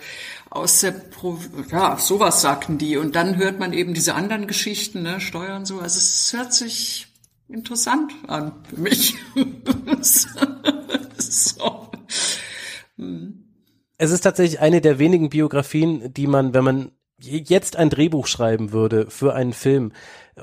aus 0.56 0.80
der 0.80 0.92
Pro 0.92 1.38
ja, 1.70 1.96
sowas 1.98 2.40
sagten 2.40 2.78
die. 2.78 2.96
Und 2.96 3.16
dann 3.16 3.36
hört 3.36 3.58
man 3.58 3.72
eben 3.72 3.94
diese 3.94 4.14
anderen 4.14 4.46
Geschichten, 4.46 5.02
ne, 5.02 5.20
Steuern 5.20 5.64
so. 5.64 5.80
Also 5.80 5.98
es 5.98 6.32
hört 6.32 6.52
sich 6.52 7.08
interessant 7.48 8.12
an 8.26 8.52
für 8.68 8.80
mich. 8.80 9.14
so. 11.18 11.90
hm. 12.96 13.42
Es 13.98 14.10
ist 14.10 14.20
tatsächlich 14.20 14.60
eine 14.60 14.80
der 14.80 14.98
wenigen 14.98 15.30
Biografien, 15.30 16.12
die 16.12 16.26
man, 16.26 16.52
wenn 16.52 16.64
man 16.64 16.90
jetzt 17.18 17.76
ein 17.76 17.88
Drehbuch 17.88 18.26
schreiben 18.26 18.72
würde 18.72 19.10
für 19.10 19.34
einen 19.34 19.54
Film, 19.54 19.92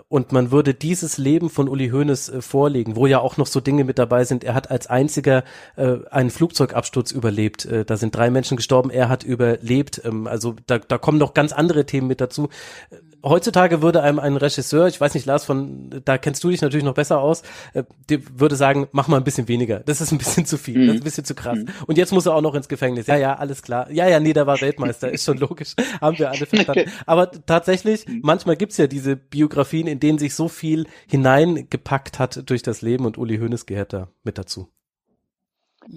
und 0.07 0.31
man 0.31 0.49
würde 0.49 0.73
dieses 0.73 1.17
Leben 1.17 1.49
von 1.49 1.69
Uli 1.69 1.89
Hoeneß 1.89 2.29
äh, 2.29 2.41
vorlegen, 2.41 2.95
wo 2.95 3.05
ja 3.05 3.19
auch 3.19 3.37
noch 3.37 3.45
so 3.45 3.59
Dinge 3.59 3.83
mit 3.83 3.99
dabei 3.99 4.23
sind. 4.23 4.43
Er 4.43 4.55
hat 4.55 4.71
als 4.71 4.87
einziger 4.87 5.43
äh, 5.75 5.97
einen 6.09 6.31
Flugzeugabsturz 6.31 7.11
überlebt. 7.11 7.65
Äh, 7.65 7.85
da 7.85 7.95
sind 7.95 8.15
drei 8.15 8.31
Menschen 8.31 8.57
gestorben, 8.57 8.89
er 8.89 9.07
hat 9.07 9.23
überlebt. 9.23 10.01
Ähm, 10.03 10.25
also 10.25 10.55
da, 10.65 10.79
da 10.79 10.97
kommen 10.97 11.19
noch 11.19 11.35
ganz 11.35 11.53
andere 11.53 11.85
Themen 11.85 12.07
mit 12.07 12.21
dazu 12.21 12.49
heutzutage 13.23 13.81
würde 13.81 14.03
einem 14.03 14.19
ein 14.19 14.35
Regisseur, 14.35 14.87
ich 14.87 14.99
weiß 14.99 15.13
nicht, 15.13 15.25
Lars, 15.25 15.45
von 15.45 16.01
da 16.03 16.17
kennst 16.17 16.43
du 16.43 16.49
dich 16.49 16.61
natürlich 16.61 16.83
noch 16.83 16.93
besser 16.93 17.19
aus, 17.19 17.43
äh, 17.73 17.83
würde 18.07 18.55
sagen, 18.55 18.87
mach 18.91 19.07
mal 19.07 19.17
ein 19.17 19.23
bisschen 19.23 19.47
weniger. 19.47 19.79
Das 19.79 20.01
ist 20.01 20.11
ein 20.11 20.17
bisschen 20.17 20.45
zu 20.45 20.57
viel, 20.57 20.77
mhm. 20.77 20.87
das 20.87 20.95
ist 20.95 21.01
ein 21.01 21.03
bisschen 21.05 21.25
zu 21.25 21.35
krass. 21.35 21.59
Mhm. 21.59 21.67
Und 21.87 21.97
jetzt 21.97 22.11
muss 22.11 22.25
er 22.25 22.35
auch 22.35 22.41
noch 22.41 22.55
ins 22.55 22.67
Gefängnis. 22.67 23.07
Ja, 23.07 23.15
ja, 23.15 23.35
alles 23.35 23.61
klar. 23.61 23.89
Ja, 23.91 24.07
ja, 24.07 24.19
nee, 24.19 24.33
der 24.33 24.45
war 24.45 24.59
Weltmeister, 24.59 25.11
ist 25.11 25.25
schon 25.25 25.37
logisch. 25.37 25.75
Haben 26.01 26.19
wir 26.19 26.29
alle 26.29 26.45
verstanden. 26.45 26.91
Aber 27.05 27.31
tatsächlich, 27.31 28.07
mhm. 28.07 28.21
manchmal 28.23 28.57
gibt's 28.57 28.77
ja 28.77 28.87
diese 28.87 29.15
Biografien, 29.15 29.87
in 29.87 29.99
denen 29.99 30.17
sich 30.17 30.35
so 30.35 30.47
viel 30.47 30.85
hineingepackt 31.07 32.19
hat 32.19 32.49
durch 32.49 32.61
das 32.61 32.81
Leben 32.81 33.05
und 33.05 33.17
Uli 33.17 33.37
Hoeneß 33.37 33.65
gehört 33.65 33.93
da 33.93 34.09
mit 34.23 34.37
dazu. 34.37 34.67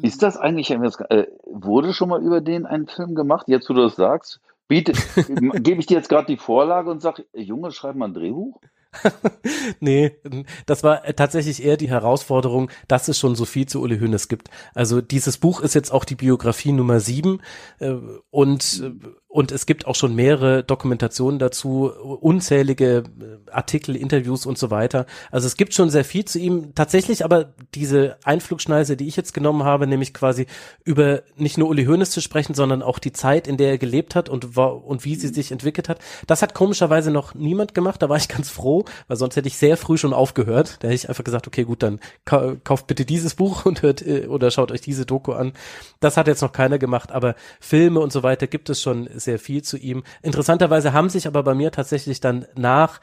Ist 0.03 0.22
das 0.22 0.37
eigentlich, 0.37 0.70
äh, 0.70 1.27
wurde 1.45 1.93
schon 1.93 2.09
mal 2.09 2.22
über 2.22 2.41
den 2.41 2.66
ein 2.66 2.87
Film 2.87 3.14
gemacht? 3.14 3.47
Jetzt, 3.49 3.68
wo 3.70 3.74
du 3.74 3.83
das 3.83 3.97
sagst, 3.97 4.41
biete, 4.69 4.93
gebe 5.61 5.81
ich 5.81 5.87
dir 5.87 5.97
jetzt 5.97 6.09
gerade 6.09 6.27
die 6.27 6.37
Vorlage 6.37 6.91
und 6.91 7.01
sage, 7.01 7.27
Junge, 7.33 7.73
schreib 7.73 7.97
mal 7.97 8.07
ein 8.07 8.14
Drehbuch? 8.14 8.61
nee, 9.81 10.17
das 10.64 10.83
war 10.83 11.03
tatsächlich 11.14 11.62
eher 11.62 11.77
die 11.77 11.91
Herausforderung, 11.91 12.71
dass 12.89 13.09
es 13.09 13.19
schon 13.19 13.35
so 13.35 13.45
viel 13.45 13.67
zu 13.67 13.83
Uli 13.83 13.99
Hoeneß 13.99 14.29
gibt. 14.29 14.49
Also 14.75 15.01
dieses 15.01 15.39
Buch 15.39 15.61
ist 15.61 15.75
jetzt 15.75 15.93
auch 15.93 16.05
die 16.05 16.14
Biografie 16.14 16.73
Nummer 16.73 17.01
sieben 17.01 17.41
äh, 17.79 17.95
und 18.31 18.83
äh, 18.83 19.09
und 19.37 19.53
es 19.53 19.66
gibt 19.66 19.87
auch 19.87 19.95
schon 19.95 20.14
mehrere 20.14 20.64
Dokumentationen 20.64 21.39
dazu, 21.39 21.93
unzählige 21.93 23.03
äh, 23.20 23.51
Artikel, 23.51 23.95
Interviews 23.95 24.47
und 24.47 24.57
so 24.57 24.70
weiter. 24.70 25.05
Also 25.30 25.47
es 25.47 25.59
gibt 25.59 25.74
schon 25.74 25.91
sehr 25.91 26.07
viel 26.07 26.24
zu 26.24 26.39
ihm. 26.39 26.74
Tatsächlich 26.74 27.22
aber 27.22 27.53
diese 27.74 28.16
Einflugschneise, 28.24 28.97
die 28.97 29.07
ich 29.07 29.14
jetzt 29.14 29.34
genommen 29.34 29.64
habe, 29.64 29.87
nämlich 29.87 30.14
quasi 30.14 30.47
über 30.84 31.20
nicht 31.37 31.59
nur 31.59 31.68
Uli 31.68 31.84
Hoeneß 31.84 32.12
zu 32.12 32.22
sprechen, 32.22 32.55
sondern 32.55 32.80
auch 32.80 32.99
die 32.99 33.12
Zeit, 33.12 33.47
in 33.47 33.59
der 33.59 33.72
er 33.72 33.76
gelebt 33.76 34.14
hat 34.14 34.30
und, 34.30 34.57
und 34.57 35.05
wie 35.05 35.16
sie 35.16 35.28
sich 35.28 35.53
entwickelt 35.53 35.91
hat. 35.91 35.99
Das 36.26 36.41
hat 36.41 36.55
komischerweise 36.55 37.11
noch 37.11 37.34
niemand 37.34 37.74
gemacht. 37.74 38.01
Da 38.01 38.09
war 38.09 38.16
ich 38.16 38.28
ganz 38.28 38.49
froh, 38.49 38.87
weil 39.07 39.18
sonst 39.18 39.37
hätte 39.37 39.49
ich 39.49 39.59
sehr 39.59 39.76
früh 39.76 39.99
schon 39.99 40.14
aufgehört. 40.14 40.78
Da 40.80 40.89
hätte 40.89 40.95
ich 40.95 41.11
einfach 41.11 41.24
gesagt, 41.24 41.47
okay, 41.47 41.64
gut, 41.64 41.82
dann 41.82 42.01
kauft 42.24 42.87
bitte 42.87 43.05
dieses 43.05 43.34
Buch 43.34 43.66
und 43.66 43.82
hört 43.82 44.01
äh, 44.01 44.28
oder 44.28 44.51
schaut 44.51 44.72
euch 44.72 44.80
diese 44.80 45.05
Doku 45.05 45.32
an. 45.32 45.53
Das 46.01 46.16
hat 46.16 46.26
jetzt 46.26 46.41
noch 46.41 46.53
keiner 46.53 46.78
gemacht, 46.78 47.12
aber 47.12 47.34
Filme 47.61 48.01
und 48.01 48.14
so 48.14 48.22
weiter 48.22 48.47
gibt 48.47 48.70
es 48.70 48.80
schon 48.80 49.07
sehr 49.27 49.39
viel 49.39 49.62
zu 49.62 49.77
ihm. 49.77 50.03
Interessanterweise 50.22 50.95
haben 50.95 51.11
sich 51.11 51.27
aber 51.27 51.43
bei 51.43 51.55
mir 51.55 51.70
tatsächlich 51.70 52.20
dann 52.20 52.47
nach 52.55 53.01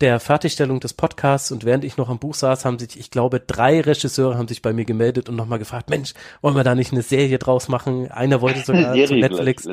der 0.00 0.20
Fertigstellung 0.20 0.80
des 0.80 0.92
Podcasts 0.92 1.50
und 1.50 1.64
während 1.64 1.82
ich 1.82 1.96
noch 1.96 2.10
am 2.10 2.18
Buch 2.18 2.34
saß, 2.34 2.66
haben 2.66 2.78
sich, 2.78 2.98
ich 2.98 3.10
glaube, 3.10 3.40
drei 3.40 3.80
Regisseure 3.80 4.36
haben 4.36 4.48
sich 4.48 4.60
bei 4.60 4.74
mir 4.74 4.84
gemeldet 4.84 5.28
und 5.30 5.36
nochmal 5.36 5.58
gefragt, 5.58 5.88
Mensch, 5.88 6.12
wollen 6.42 6.54
wir 6.54 6.64
da 6.64 6.74
nicht 6.74 6.92
eine 6.92 7.00
Serie 7.00 7.38
draus 7.38 7.68
machen? 7.68 8.10
Einer 8.10 8.42
wollte 8.42 8.60
sogar 8.60 8.94
zu 9.06 9.14
Netflix. 9.14 9.66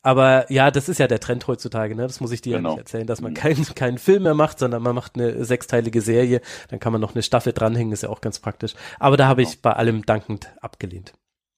Aber 0.00 0.50
ja, 0.50 0.70
das 0.70 0.88
ist 0.88 0.98
ja 0.98 1.06
der 1.06 1.20
Trend 1.20 1.46
heutzutage, 1.46 1.94
ne? 1.94 2.02
Das 2.02 2.20
muss 2.20 2.32
ich 2.32 2.40
dir 2.40 2.56
genau. 2.56 2.70
ja 2.70 2.74
nicht 2.76 2.80
erzählen, 2.80 3.06
dass 3.06 3.20
man 3.20 3.32
mhm. 3.32 3.36
keinen 3.36 3.74
keinen 3.74 3.98
Film 3.98 4.22
mehr 4.22 4.34
macht, 4.34 4.58
sondern 4.58 4.82
man 4.82 4.94
macht 4.94 5.16
eine 5.16 5.44
sechsteilige 5.44 6.00
Serie, 6.00 6.40
dann 6.68 6.80
kann 6.80 6.92
man 6.92 7.00
noch 7.00 7.14
eine 7.14 7.22
Staffel 7.22 7.52
dranhängen, 7.52 7.92
ist 7.92 8.02
ja 8.02 8.08
auch 8.08 8.22
ganz 8.22 8.38
praktisch. 8.38 8.74
Aber 8.98 9.16
da 9.16 9.28
habe 9.28 9.42
genau. 9.42 9.52
ich 9.52 9.60
bei 9.60 9.72
allem 9.74 10.04
dankend 10.06 10.48
abgelehnt. 10.60 11.12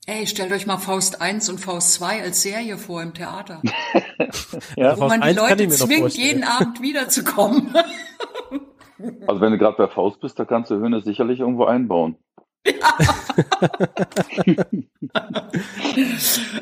Ey, 0.06 0.26
stellt 0.26 0.52
euch 0.52 0.66
mal 0.66 0.76
Faust 0.76 1.22
1 1.22 1.48
und 1.48 1.58
Faust 1.58 1.94
2 1.94 2.22
als 2.22 2.42
Serie 2.42 2.76
vor 2.76 3.00
im 3.02 3.14
Theater. 3.14 3.62
ja, 4.76 4.98
wo 4.98 5.06
man 5.06 5.22
die 5.22 5.32
Leute 5.32 5.66
zwingt, 5.68 6.14
jeden 6.14 6.44
Abend 6.44 6.82
wiederzukommen. 6.82 7.74
also 9.26 9.40
wenn 9.40 9.52
du 9.52 9.58
gerade 9.58 9.78
bei 9.78 9.88
Faust 9.88 10.20
bist, 10.20 10.38
da 10.38 10.44
kannst 10.44 10.70
du 10.70 10.74
Höhne 10.74 11.00
sicherlich 11.00 11.40
irgendwo 11.40 11.64
einbauen. 11.64 12.16
Ja. 12.66 12.72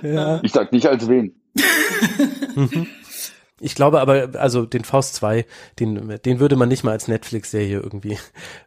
ja. 0.03 0.40
Ich 0.43 0.53
sag 0.53 0.72
nicht 0.72 0.86
als 0.86 1.09
wen. 1.09 1.34
Ich 3.63 3.77
glaube 3.77 4.01
aber, 4.01 4.31
also 4.35 4.67
den 4.67 4.83
Faust 4.83 5.15
2, 5.15 5.47
den, 5.79 6.19
den 6.25 6.41
würde 6.41 6.57
man 6.57 6.69
nicht 6.69 6.83
mal 6.83 6.91
als 6.91 7.07
Netflix-Serie 7.07 7.79
irgendwie 7.79 8.19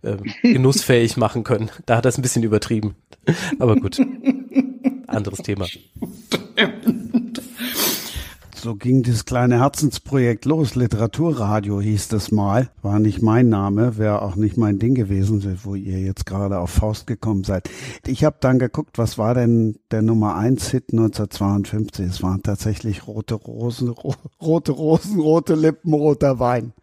äh, 0.01 0.15
genussfähig 0.41 1.17
machen 1.17 1.43
können. 1.43 1.69
Da 1.85 1.97
hat 1.97 2.05
er 2.05 2.09
es 2.09 2.17
ein 2.17 2.21
bisschen 2.21 2.43
übertrieben. 2.43 2.95
Aber 3.59 3.75
gut. 3.75 3.99
Anderes 5.07 5.39
Thema. 5.39 5.67
So 8.65 8.73
ging 8.73 9.03
das 9.03 9.25
kleine 9.25 9.59
Herzensprojekt 9.59 10.45
los. 10.45 10.73
Literaturradio 10.73 11.81
hieß 11.81 12.07
das 12.07 12.31
mal. 12.31 12.71
War 12.81 12.97
nicht 12.97 13.21
mein 13.21 13.47
Name, 13.47 13.99
wäre 13.99 14.23
auch 14.23 14.35
nicht 14.35 14.57
mein 14.57 14.79
Ding 14.79 14.95
gewesen, 14.95 15.59
wo 15.63 15.75
ihr 15.75 15.99
jetzt 15.99 16.25
gerade 16.25 16.57
auf 16.57 16.71
Faust 16.71 17.05
gekommen 17.05 17.43
seid. 17.43 17.69
Ich 18.07 18.23
habe 18.23 18.37
dann 18.39 18.57
geguckt, 18.57 18.97
was 18.97 19.19
war 19.19 19.35
denn 19.35 19.77
der 19.91 20.01
Nummer 20.01 20.35
1 20.35 20.67
Hit 20.69 20.85
1952? 20.93 22.07
Es 22.07 22.23
waren 22.23 22.41
tatsächlich 22.41 23.05
rote 23.05 23.35
Rosen, 23.35 23.89
ro 23.89 24.15
rote 24.41 24.71
Rosen, 24.71 25.19
rote 25.19 25.53
Lippen, 25.53 25.93
roter 25.93 26.39
Wein. 26.39 26.73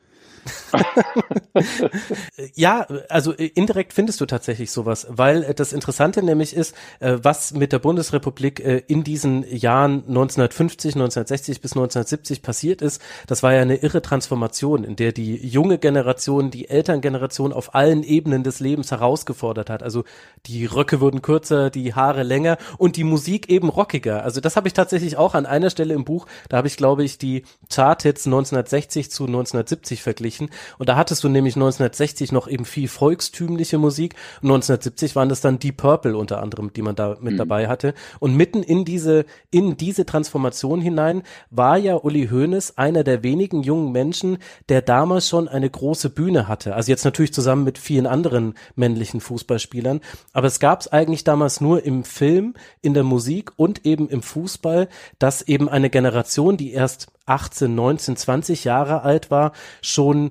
ja, 2.54 2.86
also 3.08 3.32
äh, 3.32 3.46
indirekt 3.46 3.92
findest 3.92 4.20
du 4.20 4.26
tatsächlich 4.26 4.70
sowas, 4.70 5.06
weil 5.08 5.44
äh, 5.44 5.54
das 5.54 5.72
Interessante 5.72 6.22
nämlich 6.22 6.54
ist, 6.54 6.74
äh, 7.00 7.18
was 7.22 7.52
mit 7.52 7.72
der 7.72 7.78
Bundesrepublik 7.78 8.60
in 8.88 9.04
diesen 9.04 9.44
Jahren 9.54 10.04
1950, 10.08 10.94
1960 10.94 11.60
bis 11.60 11.72
1970 11.72 12.42
passiert 12.42 12.82
ist. 12.82 13.00
Das 13.26 13.42
war 13.42 13.54
ja 13.54 13.62
eine 13.62 13.76
irre 13.76 14.02
Transformation, 14.02 14.84
in 14.84 14.96
der 14.96 15.12
die 15.12 15.36
junge 15.46 15.78
Generation 15.78 16.50
die 16.50 16.68
Elterngeneration 16.68 17.52
auf 17.52 17.74
allen 17.74 18.02
Ebenen 18.02 18.42
des 18.42 18.60
Lebens 18.60 18.90
herausgefordert 18.90 19.70
hat. 19.70 19.82
Also 19.82 20.04
die 20.46 20.66
Röcke 20.66 21.00
wurden 21.00 21.22
kürzer, 21.22 21.70
die 21.70 21.94
Haare 21.94 22.22
länger 22.22 22.58
und 22.78 22.96
die 22.96 23.04
Musik 23.04 23.48
eben 23.48 23.68
rockiger. 23.68 24.24
Also 24.24 24.40
das 24.40 24.56
habe 24.56 24.68
ich 24.68 24.74
tatsächlich 24.74 25.16
auch 25.16 25.34
an 25.34 25.46
einer 25.46 25.70
Stelle 25.70 25.94
im 25.94 26.04
Buch, 26.04 26.26
da 26.48 26.58
habe 26.58 26.68
ich 26.68 26.76
glaube 26.76 27.04
ich 27.04 27.18
die 27.18 27.44
Charthits 27.70 28.26
1960 28.26 29.10
zu 29.10 29.24
1970 29.24 30.02
verglichen 30.02 30.31
verglichen. 30.32 30.50
Und 30.78 30.88
da 30.88 30.96
hattest 30.96 31.24
du 31.24 31.28
nämlich 31.28 31.56
1960 31.56 32.32
noch 32.32 32.48
eben 32.48 32.64
viel 32.64 32.88
volkstümliche 32.88 33.78
Musik. 33.78 34.14
Und 34.40 34.48
1970 34.48 35.16
waren 35.16 35.28
das 35.28 35.40
dann 35.40 35.58
Deep 35.58 35.76
Purple 35.76 36.16
unter 36.16 36.42
anderem, 36.42 36.72
die 36.72 36.82
man 36.82 36.94
da 36.94 37.16
mit 37.20 37.34
mhm. 37.34 37.38
dabei 37.38 37.68
hatte. 37.68 37.94
Und 38.18 38.36
mitten 38.36 38.62
in 38.62 38.84
diese, 38.84 39.24
in 39.50 39.76
diese 39.76 40.06
Transformation 40.06 40.80
hinein 40.80 41.22
war 41.50 41.76
ja 41.76 41.96
Uli 41.96 42.28
Hoeneß 42.28 42.78
einer 42.78 43.04
der 43.04 43.22
wenigen 43.22 43.62
jungen 43.62 43.92
Menschen, 43.92 44.38
der 44.68 44.82
damals 44.82 45.28
schon 45.28 45.48
eine 45.48 45.68
große 45.68 46.10
Bühne 46.10 46.48
hatte. 46.48 46.74
Also 46.74 46.90
jetzt 46.90 47.04
natürlich 47.04 47.32
zusammen 47.32 47.64
mit 47.64 47.78
vielen 47.78 48.06
anderen 48.06 48.54
männlichen 48.74 49.20
Fußballspielern. 49.20 50.00
Aber 50.32 50.46
es 50.46 50.60
gab 50.60 50.80
es 50.80 50.88
eigentlich 50.88 51.24
damals 51.24 51.60
nur 51.60 51.84
im 51.84 52.04
Film, 52.04 52.54
in 52.80 52.94
der 52.94 53.04
Musik 53.04 53.52
und 53.56 53.84
eben 53.86 54.08
im 54.08 54.22
Fußball, 54.22 54.88
dass 55.18 55.42
eben 55.42 55.68
eine 55.68 55.90
Generation, 55.90 56.56
die 56.56 56.72
erst 56.72 57.08
18, 57.26 57.74
19, 57.74 58.16
20 58.16 58.64
Jahre 58.64 59.02
alt 59.02 59.30
war, 59.30 59.52
schon 59.80 60.21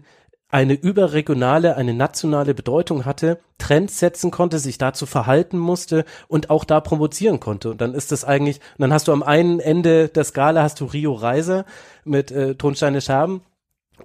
eine 0.52 0.74
überregionale, 0.74 1.78
eine 1.78 1.94
nationale 1.94 2.54
Bedeutung 2.54 3.06
hatte, 3.06 3.40
Trends 3.58 4.00
setzen 4.00 4.32
konnte, 4.32 4.60
sich 4.60 4.78
dazu 4.78 5.06
verhalten 5.06 5.58
musste 5.58 6.06
und 6.28 6.50
auch 6.50 6.66
da 6.66 6.80
provozieren 6.82 7.40
konnte. 7.40 7.72
Und 7.72 7.82
dann 7.82 7.94
ist 7.94 8.12
das 8.12 8.26
eigentlich, 8.26 8.60
dann 8.78 8.94
hast 8.94 9.08
du 9.08 9.14
am 9.14 9.24
einen 9.24 9.60
Ende 9.60 10.10
der 10.10 10.24
Skala 10.24 10.62
hast 10.62 10.80
du 10.82 10.86
Rio 10.86 11.14
Reiser 11.14 11.66
mit 12.04 12.32
äh, 12.32 12.56
Tonsteine 12.56 13.02
Scherben 13.02 13.42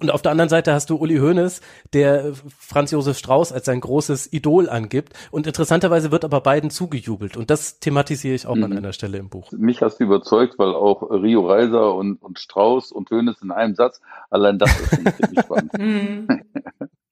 und 0.01 0.11
auf 0.11 0.23
der 0.23 0.33
anderen 0.33 0.49
Seite 0.49 0.73
hast 0.73 0.91
du 0.91 0.97
Uli 0.97 1.19
Hoeneß, 1.19 1.61
der 1.93 2.33
Franz 2.59 2.91
Josef 2.91 3.19
Strauß 3.19 3.53
als 3.53 3.67
sein 3.67 3.81
großes 3.81 4.33
Idol 4.33 4.69
angibt. 4.69 5.13
Und 5.31 5.47
interessanterweise 5.47 6.11
wird 6.11 6.25
aber 6.25 6.41
beiden 6.41 6.71
zugejubelt. 6.71 7.37
Und 7.37 7.51
das 7.51 7.81
thematisiere 7.81 8.35
ich 8.35 8.47
auch 8.47 8.57
mhm. 8.57 8.65
an 8.65 8.77
einer 8.77 8.93
Stelle 8.93 9.19
im 9.19 9.29
Buch. 9.29 9.53
Mich 9.53 9.83
hast 9.83 9.99
du 10.01 10.05
überzeugt, 10.05 10.59
weil 10.59 10.75
auch 10.75 11.03
Rio 11.11 11.47
Reiser 11.47 11.95
und, 11.95 12.17
und 12.23 12.39
Strauß 12.39 12.93
und 12.93 13.11
Hoeneß 13.11 13.43
in 13.43 13.51
einem 13.51 13.75
Satz, 13.75 14.01
allein 14.31 14.59
das 14.59 14.79
ist 14.81 14.91
ziemlich 14.91 15.41
spannend. 15.45 15.73
Mhm. 15.79 16.29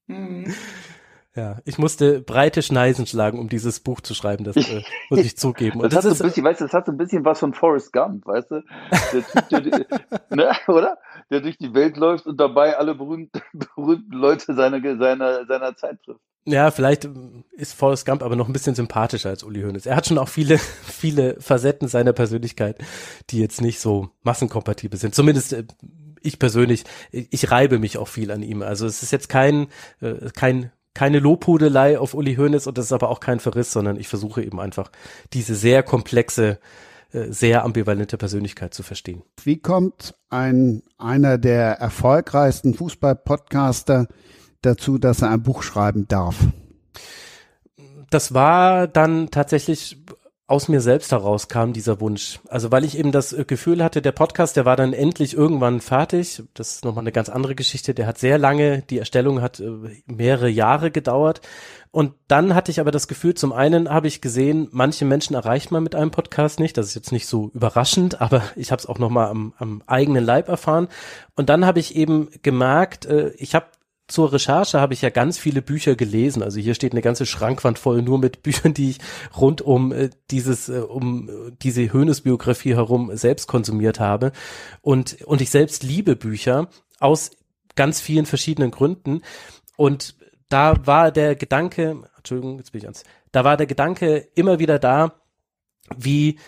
Mhm. 0.06 0.54
Ja, 1.36 1.58
ich 1.64 1.78
musste 1.78 2.20
breite 2.20 2.62
Schneisen 2.62 3.08
schlagen, 3.08 3.40
um 3.40 3.48
dieses 3.48 3.80
Buch 3.80 4.00
zu 4.00 4.14
schreiben, 4.14 4.44
das 4.44 4.54
äh, 4.56 4.82
muss 5.10 5.18
ich 5.18 5.36
zugeben. 5.36 5.80
Und 5.80 5.92
das, 5.92 6.04
das 6.04 6.12
hat 6.12 6.16
so 6.18 6.24
ein 6.24 6.28
bisschen, 6.28 6.44
weißt 6.44 6.60
du, 6.60 6.64
das 6.66 6.72
hat 6.72 6.86
so 6.86 6.92
ein 6.92 6.96
bisschen 6.96 7.24
was 7.24 7.40
von 7.40 7.52
Forrest 7.52 7.92
Gump, 7.92 8.24
weißt 8.24 8.52
du? 8.52 8.62
Der 9.12 9.24
typ, 9.48 9.48
der, 9.50 9.86
ne, 10.30 10.52
oder? 10.68 10.96
Der 11.30 11.40
durch 11.40 11.58
die 11.58 11.74
Welt 11.74 11.96
läuft 11.96 12.26
und 12.26 12.38
dabei 12.38 12.76
alle 12.76 12.94
berühmten, 12.94 13.40
berühmten 13.76 14.12
Leute 14.12 14.54
seiner, 14.54 14.80
seiner, 14.98 15.46
seiner 15.46 15.76
Zeit 15.76 16.02
trifft. 16.04 16.20
Ja, 16.46 16.70
vielleicht 16.70 17.08
ist 17.52 17.72
Forrest 17.72 18.04
Gump 18.04 18.22
aber 18.22 18.36
noch 18.36 18.48
ein 18.48 18.52
bisschen 18.52 18.74
sympathischer 18.74 19.30
als 19.30 19.42
Uli 19.42 19.62
Hoeneß. 19.62 19.86
Er 19.86 19.96
hat 19.96 20.06
schon 20.06 20.18
auch 20.18 20.28
viele, 20.28 20.58
viele 20.58 21.40
Facetten 21.40 21.88
seiner 21.88 22.12
Persönlichkeit, 22.12 22.78
die 23.30 23.40
jetzt 23.40 23.62
nicht 23.62 23.80
so 23.80 24.10
massenkompatibel 24.22 24.98
sind. 24.98 25.14
Zumindest 25.14 25.52
äh, 25.54 25.64
ich 26.20 26.38
persönlich, 26.38 26.84
ich 27.10 27.50
reibe 27.50 27.78
mich 27.78 27.98
auch 27.98 28.08
viel 28.08 28.30
an 28.30 28.42
ihm. 28.42 28.62
Also 28.62 28.86
es 28.86 29.02
ist 29.02 29.12
jetzt 29.12 29.28
kein, 29.28 29.68
äh, 30.00 30.30
kein 30.34 30.70
keine 30.94 31.18
Lobhudelei 31.18 31.98
auf 31.98 32.14
Uli 32.14 32.36
Hoeneß 32.36 32.68
und 32.68 32.78
das 32.78 32.86
ist 32.86 32.92
aber 32.92 33.10
auch 33.10 33.18
kein 33.18 33.40
Verriss, 33.40 33.72
sondern 33.72 33.96
ich 33.98 34.06
versuche 34.06 34.42
eben 34.42 34.60
einfach 34.60 34.90
diese 35.32 35.56
sehr 35.56 35.82
komplexe, 35.82 36.60
sehr 37.28 37.64
ambivalente 37.64 38.16
Persönlichkeit 38.16 38.74
zu 38.74 38.82
verstehen. 38.82 39.22
Wie 39.42 39.58
kommt 39.58 40.14
ein 40.30 40.82
einer 40.98 41.38
der 41.38 41.78
erfolgreichsten 41.78 42.74
Fußball-Podcaster 42.74 44.08
dazu, 44.62 44.98
dass 44.98 45.22
er 45.22 45.30
ein 45.30 45.42
Buch 45.42 45.62
schreiben 45.62 46.08
darf? 46.08 46.36
Das 48.10 48.34
war 48.34 48.88
dann 48.88 49.30
tatsächlich 49.30 50.03
aus 50.46 50.68
mir 50.68 50.82
selbst 50.82 51.10
heraus 51.10 51.48
kam 51.48 51.72
dieser 51.72 52.00
Wunsch. 52.00 52.40
Also 52.48 52.70
weil 52.70 52.84
ich 52.84 52.98
eben 52.98 53.12
das 53.12 53.32
äh, 53.32 53.44
Gefühl 53.46 53.82
hatte, 53.82 54.02
der 54.02 54.12
Podcast, 54.12 54.56
der 54.56 54.66
war 54.66 54.76
dann 54.76 54.92
endlich 54.92 55.34
irgendwann 55.34 55.80
fertig. 55.80 56.42
Das 56.52 56.74
ist 56.74 56.84
nochmal 56.84 57.04
eine 57.04 57.12
ganz 57.12 57.30
andere 57.30 57.54
Geschichte. 57.54 57.94
Der 57.94 58.06
hat 58.06 58.18
sehr 58.18 58.36
lange, 58.36 58.82
die 58.82 58.98
Erstellung 58.98 59.40
hat 59.40 59.60
äh, 59.60 59.70
mehrere 60.06 60.50
Jahre 60.50 60.90
gedauert. 60.90 61.40
Und 61.90 62.12
dann 62.28 62.54
hatte 62.54 62.70
ich 62.70 62.80
aber 62.80 62.90
das 62.90 63.08
Gefühl, 63.08 63.34
zum 63.34 63.52
einen 63.52 63.88
habe 63.88 64.06
ich 64.06 64.20
gesehen, 64.20 64.68
manche 64.70 65.06
Menschen 65.06 65.34
erreicht 65.34 65.70
man 65.70 65.82
mit 65.82 65.94
einem 65.94 66.10
Podcast 66.10 66.60
nicht. 66.60 66.76
Das 66.76 66.88
ist 66.88 66.94
jetzt 66.94 67.12
nicht 67.12 67.26
so 67.26 67.50
überraschend, 67.54 68.20
aber 68.20 68.42
ich 68.54 68.70
habe 68.70 68.80
es 68.80 68.86
auch 68.86 68.98
nochmal 68.98 69.28
am, 69.28 69.54
am 69.56 69.82
eigenen 69.86 70.24
Leib 70.24 70.48
erfahren. 70.48 70.88
Und 71.36 71.48
dann 71.48 71.64
habe 71.64 71.80
ich 71.80 71.96
eben 71.96 72.28
gemerkt, 72.42 73.06
äh, 73.06 73.30
ich 73.38 73.54
habe 73.54 73.66
zur 74.06 74.32
Recherche 74.32 74.80
habe 74.80 74.92
ich 74.92 75.02
ja 75.02 75.10
ganz 75.10 75.38
viele 75.38 75.62
Bücher 75.62 75.94
gelesen. 75.96 76.42
Also 76.42 76.60
hier 76.60 76.74
steht 76.74 76.92
eine 76.92 77.00
ganze 77.02 77.26
Schrankwand 77.26 77.78
voll 77.78 78.02
nur 78.02 78.18
mit 78.18 78.42
Büchern, 78.42 78.74
die 78.74 78.90
ich 78.90 78.98
rund 79.36 79.62
um 79.62 79.92
äh, 79.92 80.10
dieses, 80.30 80.68
äh, 80.68 80.80
um 80.80 81.30
diese 81.62 81.92
Höhnes-Biografie 81.92 82.74
herum 82.74 83.16
selbst 83.16 83.46
konsumiert 83.46 84.00
habe. 84.00 84.32
Und, 84.82 85.22
und 85.22 85.40
ich 85.40 85.50
selbst 85.50 85.82
liebe 85.82 86.16
Bücher 86.16 86.68
aus 87.00 87.30
ganz 87.76 88.00
vielen 88.00 88.26
verschiedenen 88.26 88.70
Gründen. 88.70 89.22
Und 89.76 90.16
da 90.48 90.86
war 90.86 91.10
der 91.10 91.34
Gedanke, 91.34 92.02
Entschuldigung, 92.16 92.58
jetzt 92.58 92.72
bin 92.72 92.80
ich 92.80 92.84
ans, 92.84 93.04
da 93.32 93.44
war 93.44 93.56
der 93.56 93.66
Gedanke 93.66 94.28
immer 94.34 94.58
wieder 94.58 94.78
da, 94.78 95.14
wie 95.96 96.38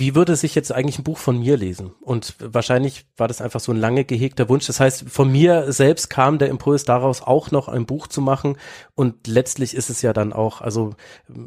wie 0.00 0.14
würde 0.14 0.34
sich 0.34 0.54
jetzt 0.54 0.72
eigentlich 0.72 0.98
ein 0.98 1.04
Buch 1.04 1.18
von 1.18 1.38
mir 1.38 1.58
lesen? 1.58 1.92
Und 2.00 2.34
wahrscheinlich 2.40 3.06
war 3.18 3.28
das 3.28 3.42
einfach 3.42 3.60
so 3.60 3.70
ein 3.70 3.76
lange 3.76 4.04
gehegter 4.04 4.48
Wunsch. 4.48 4.66
Das 4.66 4.80
heißt, 4.80 5.08
von 5.10 5.30
mir 5.30 5.70
selbst 5.72 6.08
kam 6.08 6.38
der 6.38 6.48
Impuls 6.48 6.84
daraus, 6.84 7.22
auch 7.22 7.50
noch 7.50 7.68
ein 7.68 7.84
Buch 7.84 8.06
zu 8.06 8.22
machen. 8.22 8.56
Und 8.94 9.26
letztlich 9.26 9.74
ist 9.74 9.90
es 9.90 10.00
ja 10.00 10.14
dann 10.14 10.32
auch, 10.32 10.62
also 10.62 10.94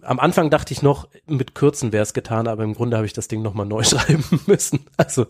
am 0.04 0.20
Anfang 0.20 0.52
dachte 0.52 0.72
ich 0.72 0.84
noch, 0.84 1.10
mit 1.26 1.56
Kürzen 1.56 1.92
wäre 1.92 2.04
es 2.04 2.14
getan, 2.14 2.48
aber 2.48 2.64
im 2.64 2.76
Grunde 2.76 2.96
habe 2.96 3.08
ich 3.08 3.14
das 3.14 3.28
Ding 3.28 3.42
nochmal 3.42 3.66
neu 3.66 3.84
schreiben 3.84 4.24
müssen. 4.46 4.86
Also 4.98 5.26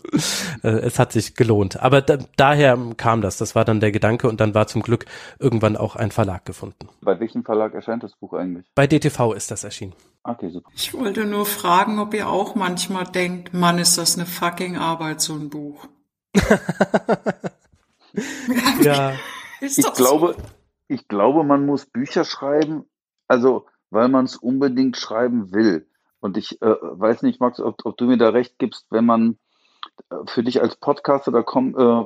äh, 0.62 0.68
es 0.68 0.98
hat 0.98 1.12
sich 1.12 1.34
gelohnt. 1.34 1.80
Aber 1.80 2.02
da, 2.02 2.18
daher 2.36 2.78
kam 2.98 3.22
das. 3.22 3.38
Das 3.38 3.54
war 3.54 3.64
dann 3.64 3.80
der 3.80 3.90
Gedanke 3.90 4.28
und 4.28 4.38
dann 4.40 4.54
war 4.54 4.66
zum 4.66 4.82
Glück 4.82 5.06
irgendwann 5.38 5.78
auch 5.78 5.96
ein 5.96 6.10
Verlag 6.10 6.44
gefunden. 6.44 6.88
Bei 7.00 7.18
welchem 7.18 7.42
Verlag 7.42 7.72
erscheint 7.72 8.02
das 8.02 8.14
Buch 8.16 8.34
eigentlich? 8.34 8.66
Bei 8.74 8.86
DTV 8.86 9.32
ist 9.32 9.50
das 9.50 9.64
erschienen. 9.64 9.94
Okay, 10.26 10.48
super. 10.48 10.70
Ich 10.74 10.94
wollte 10.94 11.26
nur 11.26 11.44
fragen, 11.44 11.98
ob 11.98 12.14
ihr 12.14 12.28
auch 12.28 12.54
manchmal 12.54 13.04
denkt, 13.04 13.52
Mann, 13.52 13.78
ist 13.78 13.98
das 13.98 14.16
eine 14.16 14.24
fucking 14.24 14.78
Arbeit, 14.78 15.20
so 15.20 15.34
ein 15.34 15.50
Buch. 15.50 15.86
ja. 18.80 19.12
ich 19.60 19.92
glaube, 19.92 20.36
ich 20.88 21.08
glaube, 21.08 21.44
man 21.44 21.66
muss 21.66 21.84
Bücher 21.84 22.24
schreiben, 22.24 22.86
also 23.28 23.66
weil 23.90 24.08
man 24.08 24.24
es 24.24 24.36
unbedingt 24.36 24.96
schreiben 24.96 25.52
will. 25.52 25.86
Und 26.20 26.38
ich 26.38 26.62
äh, 26.62 26.74
weiß 26.80 27.22
nicht, 27.22 27.40
Max, 27.40 27.60
ob, 27.60 27.84
ob, 27.84 27.98
du 27.98 28.06
mir 28.06 28.16
da 28.16 28.30
recht 28.30 28.58
gibst, 28.58 28.86
wenn 28.90 29.04
man 29.04 29.36
äh, 30.08 30.16
für 30.26 30.42
dich 30.42 30.62
als 30.62 30.76
Podcaster 30.76 31.32
da 31.32 31.42
kommt, 31.42 31.76
äh, 31.76 32.04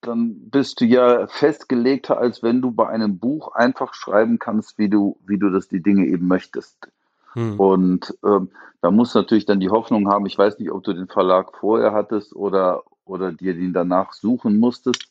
dann 0.00 0.50
bist 0.50 0.80
du 0.80 0.84
ja 0.84 1.26
festgelegter, 1.26 2.18
als 2.18 2.42
wenn 2.42 2.60
du 2.60 2.70
bei 2.70 2.88
einem 2.88 3.18
Buch 3.18 3.54
einfach 3.54 3.94
schreiben 3.94 4.38
kannst, 4.38 4.78
wie 4.78 4.88
du, 4.88 5.16
wie 5.26 5.38
du 5.38 5.50
das 5.50 5.68
die 5.68 5.82
Dinge 5.82 6.06
eben 6.06 6.26
möchtest. 6.26 6.88
Hm. 7.32 7.58
Und 7.58 8.14
ähm, 8.24 8.50
da 8.80 8.90
muss 8.90 9.14
natürlich 9.14 9.46
dann 9.46 9.60
die 9.60 9.70
Hoffnung 9.70 10.08
haben, 10.08 10.26
ich 10.26 10.36
weiß 10.36 10.58
nicht, 10.58 10.70
ob 10.70 10.84
du 10.84 10.92
den 10.92 11.08
Verlag 11.08 11.56
vorher 11.56 11.92
hattest 11.92 12.34
oder, 12.36 12.82
oder 13.04 13.32
dir 13.32 13.54
den 13.54 13.72
danach 13.72 14.12
suchen 14.12 14.58
musstest. 14.58 15.08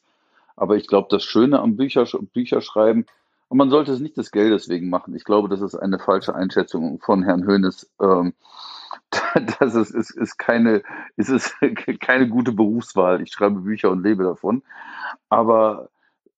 Aber 0.56 0.76
ich 0.76 0.88
glaube, 0.88 1.08
das 1.10 1.24
Schöne 1.24 1.60
am 1.60 1.76
Bücher, 1.76 2.06
Bücherschreiben, 2.34 3.06
und 3.50 3.58
man 3.58 3.70
sollte 3.70 3.92
es 3.92 4.00
nicht 4.00 4.18
des 4.18 4.32
Geldes 4.32 4.68
wegen 4.68 4.90
machen. 4.90 5.16
Ich 5.16 5.26
glaube, 5.26 5.48
das 5.48 5.62
ist 5.62 5.76
eine 5.76 6.00
falsche 6.00 6.34
Einschätzung 6.34 7.00
von 7.00 7.22
Herrn 7.22 7.46
Höhnes. 7.46 7.88
Ähm, 8.02 8.34
das 9.60 9.76
ist, 9.76 9.92
ist, 9.92 10.12
ist, 10.12 10.38
keine, 10.38 10.84
ist, 11.16 11.30
ist 11.30 11.56
keine 12.00 12.28
gute 12.28 12.52
Berufswahl. 12.52 13.22
Ich 13.22 13.32
schreibe 13.32 13.62
Bücher 13.62 13.92
und 13.92 14.04
lebe 14.04 14.24
davon. 14.24 14.64
Aber 15.30 15.90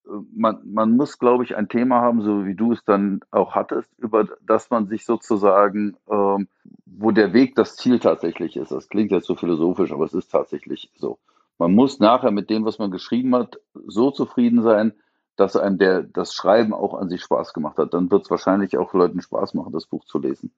äh, 0.06 0.10
man, 0.36 0.60
man 0.65 0.95
muss, 0.95 1.19
glaube 1.19 1.44
ich, 1.44 1.56
ein 1.56 1.69
Thema 1.69 2.02
haben, 2.02 2.22
so 2.22 2.45
wie 2.45 2.56
du 2.56 2.73
es 2.73 2.84
dann 2.84 3.22
auch 3.32 3.56
hattest, 3.56 3.91
über 3.98 4.27
das 4.45 4.69
man 4.69 4.88
sich 4.88 5.06
sozusagen, 5.06 5.98
ähm, 6.10 6.48
wo 6.86 7.11
der 7.11 7.34
Weg 7.34 7.56
das 7.56 7.76
Ziel 7.76 7.99
tatsächlich 7.99 8.56
ist. 8.56 8.72
Das 8.72 8.90
klingt 8.90 9.11
jetzt 9.11 9.27
so 9.27 9.36
philosophisch, 9.36 9.91
aber 9.91 10.06
es 10.06 10.14
ist 10.14 10.32
tatsächlich 10.32 10.91
so. 10.95 11.19
Man 11.57 11.73
muss 11.73 11.99
nachher 11.99 12.32
mit 12.32 12.49
dem, 12.49 12.65
was 12.65 12.80
man 12.80 12.91
geschrieben 12.91 13.34
hat, 13.36 13.60
so 13.73 14.11
zufrieden 14.11 14.61
sein, 14.61 14.94
dass 15.38 15.56
einem 15.56 15.77
der, 15.77 16.03
das 16.03 16.34
Schreiben 16.34 16.73
auch 16.73 16.94
an 16.94 17.10
sich 17.10 17.22
Spaß 17.22 17.53
gemacht 17.53 17.77
hat. 17.77 17.94
Dann 17.94 18.11
wird 18.11 18.23
es 18.23 18.30
wahrscheinlich 18.30 18.77
auch 18.77 18.94
Leuten 18.94 19.22
Spaß 19.22 19.53
machen, 19.53 19.73
das 19.73 19.86
Buch 19.86 20.06
zu 20.06 20.19
lesen. 20.19 20.53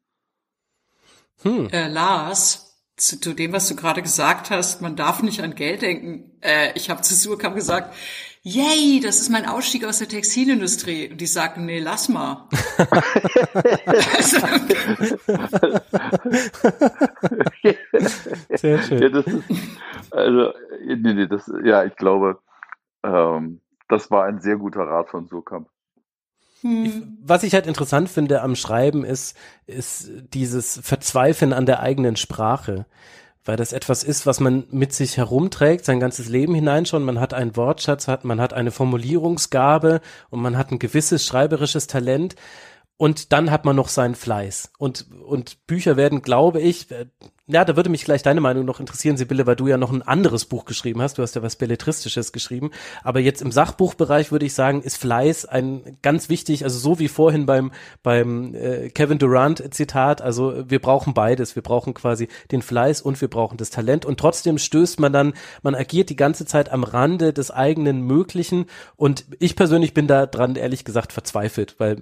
Hm. 1.43 1.69
Äh, 1.69 1.87
Lars, 1.87 2.67
zu, 2.97 3.19
zu, 3.19 3.33
dem, 3.33 3.53
was 3.53 3.67
du 3.67 3.75
gerade 3.75 4.01
gesagt 4.01 4.49
hast, 4.49 4.81
man 4.81 4.95
darf 4.95 5.21
nicht 5.21 5.41
an 5.41 5.55
Geld 5.55 5.83
denken. 5.83 6.31
Äh, 6.41 6.71
ich 6.75 6.89
habe 6.89 7.01
zu 7.01 7.13
Surkam 7.13 7.53
gesagt, 7.53 7.93
yay, 8.41 8.99
das 9.01 9.19
ist 9.19 9.29
mein 9.29 9.45
Ausstieg 9.45 9.85
aus 9.85 9.99
der 9.99 10.07
Textilindustrie. 10.07 11.11
Und 11.11 11.21
die 11.21 11.27
sagten, 11.27 11.65
nee, 11.65 11.79
lass 11.79 12.09
mal. 12.09 12.47
Sehr 18.49 18.81
schön. 18.81 19.01
Ja, 19.01 19.09
das 19.09 19.27
ist, 19.27 19.43
also, 20.11 20.53
nee, 20.85 21.13
nee, 21.13 21.27
das, 21.27 21.51
ja, 21.63 21.83
ich 21.83 21.95
glaube, 21.95 22.39
ähm, 23.03 23.61
das 23.87 24.11
war 24.11 24.25
ein 24.25 24.39
sehr 24.39 24.57
guter 24.57 24.81
Rat 24.81 25.09
von 25.09 25.27
Surkamp. 25.27 25.67
Hm. 26.61 27.17
Was 27.21 27.43
ich 27.43 27.53
halt 27.53 27.67
interessant 27.67 28.09
finde 28.09 28.41
am 28.41 28.55
Schreiben 28.55 29.03
ist, 29.03 29.35
ist 29.65 30.09
dieses 30.33 30.79
Verzweifeln 30.83 31.53
an 31.53 31.65
der 31.65 31.81
eigenen 31.81 32.15
Sprache. 32.15 32.85
Weil 33.45 33.55
das 33.55 33.71
etwas 33.71 34.03
ist, 34.03 34.25
was 34.25 34.41
man 34.41 34.65
mit 34.71 34.91
sich 34.91 35.15
herumträgt, 35.15 35.85
sein 35.85 36.01
ganzes 36.01 36.27
Leben 36.27 36.53
hinein 36.53 36.85
schon. 36.85 37.03
Man 37.03 37.19
hat 37.19 37.33
einen 37.33 37.55
Wortschatz, 37.55 38.09
hat, 38.09 38.25
man 38.25 38.41
hat 38.41 38.53
eine 38.53 38.71
Formulierungsgabe 38.71 40.01
und 40.29 40.41
man 40.41 40.57
hat 40.57 40.71
ein 40.71 40.79
gewisses 40.79 41.25
schreiberisches 41.25 41.87
Talent. 41.87 42.35
Und 42.97 43.31
dann 43.31 43.51
hat 43.51 43.63
man 43.63 43.75
noch 43.75 43.87
seinen 43.89 44.15
Fleiß. 44.15 44.71
Und, 44.79 45.05
und 45.11 45.65
Bücher 45.67 45.95
werden, 45.95 46.23
glaube 46.23 46.59
ich, 46.59 46.87
ja, 47.49 47.63
da 47.63 47.77
würde 47.77 47.89
mich 47.89 48.03
gleich 48.03 48.23
deine 48.23 48.41
Meinung 48.41 48.65
noch 48.65 48.81
interessieren, 48.81 49.15
Sibylle, 49.15 49.47
weil 49.47 49.55
du 49.55 49.67
ja 49.67 49.77
noch 49.77 49.91
ein 49.91 50.01
anderes 50.01 50.43
Buch 50.43 50.65
geschrieben 50.65 51.01
hast. 51.01 51.17
Du 51.17 51.21
hast 51.21 51.33
ja 51.33 51.41
was 51.41 51.55
Belletristisches 51.55 52.33
geschrieben. 52.33 52.71
Aber 53.03 53.21
jetzt 53.21 53.41
im 53.41 53.53
Sachbuchbereich 53.53 54.33
würde 54.33 54.45
ich 54.45 54.53
sagen, 54.53 54.81
ist 54.81 54.97
Fleiß 54.97 55.45
ein 55.45 55.97
ganz 56.01 56.27
wichtig, 56.27 56.65
also 56.65 56.77
so 56.77 56.99
wie 56.99 57.07
vorhin 57.07 57.45
beim, 57.45 57.71
beim 58.03 58.53
äh, 58.53 58.89
Kevin 58.89 59.17
Durant 59.17 59.73
Zitat, 59.73 60.21
also 60.21 60.69
wir 60.69 60.79
brauchen 60.79 61.13
beides. 61.13 61.55
Wir 61.55 61.63
brauchen 61.63 61.93
quasi 61.93 62.27
den 62.51 62.61
Fleiß 62.61 63.01
und 63.01 63.21
wir 63.21 63.29
brauchen 63.29 63.57
das 63.57 63.69
Talent. 63.69 64.03
Und 64.03 64.19
trotzdem 64.19 64.57
stößt 64.57 64.99
man 64.99 65.13
dann, 65.13 65.33
man 65.63 65.73
agiert 65.73 66.09
die 66.09 66.17
ganze 66.17 66.45
Zeit 66.45 66.69
am 66.73 66.83
Rande 66.83 67.31
des 67.31 67.49
eigenen 67.49 68.01
Möglichen. 68.01 68.65
Und 68.97 69.23
ich 69.39 69.55
persönlich 69.55 69.93
bin 69.93 70.07
da 70.07 70.25
dran, 70.25 70.57
ehrlich 70.57 70.83
gesagt, 70.83 71.13
verzweifelt, 71.13 71.75
weil 71.77 72.01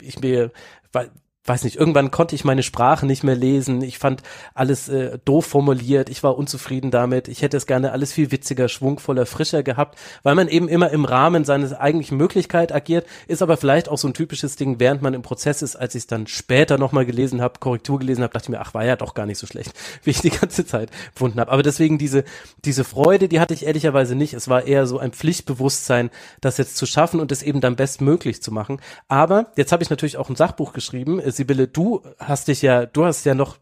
ich 0.00 0.18
mir, 0.20 0.50
weil 0.92 1.10
weiß 1.46 1.64
nicht, 1.64 1.76
irgendwann 1.76 2.10
konnte 2.10 2.34
ich 2.34 2.44
meine 2.44 2.62
Sprache 2.62 3.06
nicht 3.06 3.24
mehr 3.24 3.36
lesen. 3.36 3.82
Ich 3.82 3.98
fand 3.98 4.22
alles 4.54 4.88
äh, 4.88 5.18
doof 5.24 5.46
formuliert. 5.46 6.08
Ich 6.08 6.22
war 6.22 6.36
unzufrieden 6.36 6.90
damit. 6.90 7.28
Ich 7.28 7.42
hätte 7.42 7.56
es 7.56 7.66
gerne 7.66 7.92
alles 7.92 8.12
viel 8.12 8.30
witziger, 8.30 8.68
schwungvoller, 8.68 9.26
frischer 9.26 9.62
gehabt, 9.62 9.98
weil 10.22 10.34
man 10.34 10.48
eben 10.48 10.68
immer 10.68 10.90
im 10.90 11.04
Rahmen 11.04 11.44
seines 11.44 11.72
eigentlichen 11.72 12.16
Möglichkeit 12.16 12.72
agiert, 12.72 13.06
ist 13.28 13.42
aber 13.42 13.56
vielleicht 13.56 13.88
auch 13.88 13.98
so 13.98 14.08
ein 14.08 14.14
typisches 14.14 14.56
Ding, 14.56 14.80
während 14.80 15.02
man 15.02 15.14
im 15.14 15.22
Prozess 15.22 15.62
ist, 15.62 15.76
als 15.76 15.94
ich 15.94 16.02
es 16.02 16.06
dann 16.06 16.26
später 16.26 16.78
nochmal 16.78 17.06
gelesen 17.06 17.40
habe, 17.40 17.60
Korrektur 17.60 17.98
gelesen 17.98 18.22
habe, 18.22 18.32
dachte 18.32 18.46
ich 18.46 18.50
mir, 18.50 18.60
ach, 18.60 18.74
war 18.74 18.84
ja 18.84 18.96
doch 18.96 19.14
gar 19.14 19.26
nicht 19.26 19.38
so 19.38 19.46
schlecht, 19.46 19.72
wie 20.02 20.10
ich 20.10 20.20
die 20.20 20.30
ganze 20.30 20.66
Zeit 20.66 20.90
gefunden 21.14 21.40
habe. 21.40 21.52
Aber 21.52 21.62
deswegen 21.62 21.98
diese, 21.98 22.24
diese 22.64 22.84
Freude, 22.84 23.28
die 23.28 23.40
hatte 23.40 23.54
ich 23.54 23.66
ehrlicherweise 23.66 24.14
nicht. 24.14 24.34
Es 24.34 24.48
war 24.48 24.64
eher 24.64 24.86
so 24.86 24.98
ein 24.98 25.12
Pflichtbewusstsein, 25.12 26.10
das 26.40 26.58
jetzt 26.58 26.76
zu 26.76 26.86
schaffen 26.86 27.20
und 27.20 27.32
es 27.32 27.42
eben 27.42 27.60
dann 27.60 27.76
bestmöglich 27.76 28.42
zu 28.42 28.52
machen. 28.52 28.80
Aber 29.08 29.52
jetzt 29.56 29.72
habe 29.72 29.82
ich 29.82 29.90
natürlich 29.90 30.16
auch 30.16 30.28
ein 30.28 30.36
Sachbuch 30.36 30.72
geschrieben, 30.72 31.20
Sibylle, 31.36 31.68
du 31.68 32.02
hast 32.18 32.48
dich 32.48 32.62
ja, 32.62 32.86
du 32.86 33.04
hast 33.04 33.24
ja 33.24 33.34
noch, 33.34 33.58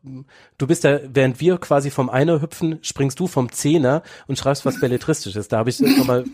du 0.57 0.67
bist 0.67 0.85
ja, 0.85 1.01
während 1.13 1.41
wir 1.41 1.59
quasi 1.59 1.91
vom 1.91 2.09
Einer 2.09 2.41
hüpfen, 2.41 2.79
springst 2.83 3.21
du 3.21 3.27
vom 3.27 3.53
Zehner 3.53 4.03
und 4.27 4.39
schreibst 4.39 4.65
was 4.65 4.81
Belletristisches. 4.81 5.49
Da 5.49 5.59
habe 5.59 5.71
ich 5.71 5.81
nochmal, 5.81 6.25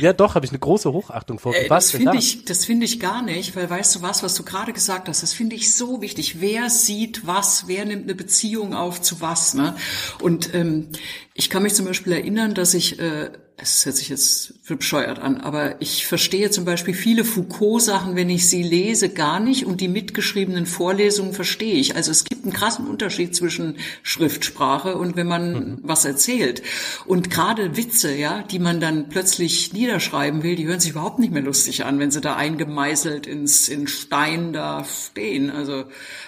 ja 0.00 0.12
doch, 0.12 0.34
habe 0.34 0.46
ich 0.46 0.52
eine 0.52 0.58
große 0.58 0.92
Hochachtung 0.92 1.38
vor. 1.38 1.54
Äh, 1.54 1.68
das 1.68 1.90
finde 1.90 2.16
ich, 2.16 2.44
das 2.44 2.64
finde 2.64 2.86
ich 2.86 3.00
gar 3.00 3.22
nicht, 3.22 3.56
weil 3.56 3.68
weißt 3.68 3.96
du 3.96 4.02
was, 4.02 4.22
was 4.22 4.34
du 4.34 4.44
gerade 4.44 4.72
gesagt 4.72 5.08
hast, 5.08 5.22
das 5.22 5.32
finde 5.32 5.56
ich 5.56 5.74
so 5.74 6.00
wichtig. 6.00 6.40
Wer 6.40 6.70
sieht 6.70 7.26
was, 7.26 7.66
wer 7.66 7.84
nimmt 7.84 8.04
eine 8.04 8.14
Beziehung 8.14 8.74
auf 8.74 9.02
zu 9.02 9.20
was, 9.20 9.54
ne? 9.54 9.74
Und 10.20 10.54
ähm, 10.54 10.88
ich 11.34 11.50
kann 11.50 11.62
mich 11.62 11.74
zum 11.74 11.86
Beispiel 11.86 12.12
erinnern, 12.12 12.54
dass 12.54 12.74
ich 12.74 12.98
äh, 12.98 13.30
es 13.56 13.86
hört 13.86 13.96
sich 13.96 14.08
jetzt 14.08 14.54
für 14.62 14.76
bescheuert 14.76 15.20
an, 15.20 15.40
aber 15.40 15.80
ich 15.80 16.06
verstehe 16.06 16.50
zum 16.50 16.64
Beispiel 16.64 16.92
viele 16.92 17.24
Foucault-Sachen, 17.24 18.16
wenn 18.16 18.28
ich 18.28 18.48
sie 18.48 18.64
lese, 18.64 19.10
gar 19.10 19.38
nicht 19.38 19.64
und 19.64 19.80
die 19.80 19.86
mitgeschriebenen 19.86 20.66
Vorlesungen 20.66 21.34
verstehe 21.34 21.74
ich. 21.74 21.94
Also 21.94 22.10
es 22.10 22.24
gibt 22.24 22.42
einen 22.42 22.52
krassen 22.52 22.88
Unterschied 22.88 23.34
zwischen 23.36 23.76
Schriftsprache 24.02 24.96
und 24.96 25.14
wenn 25.14 25.28
man 25.28 25.52
mhm. 25.52 25.78
was 25.82 26.04
erzählt. 26.04 26.62
Und 27.06 27.30
gerade 27.30 27.76
Witze, 27.76 28.12
ja, 28.16 28.42
die 28.42 28.58
man 28.58 28.80
dann 28.80 29.08
plötzlich 29.08 29.72
niederschreiben 29.72 30.42
will, 30.42 30.56
die 30.56 30.66
hören 30.66 30.80
sich 30.80 30.90
überhaupt 30.90 31.20
nicht 31.20 31.32
mehr 31.32 31.42
lustig 31.42 31.84
an, 31.84 32.00
wenn 32.00 32.10
sie 32.10 32.20
da 32.20 32.34
eingemeißelt 32.34 33.28
ins, 33.28 33.68
in 33.68 33.86
Stein 33.86 34.52
da 34.52 34.84
stehen. 34.84 35.50
Also, 35.50 35.84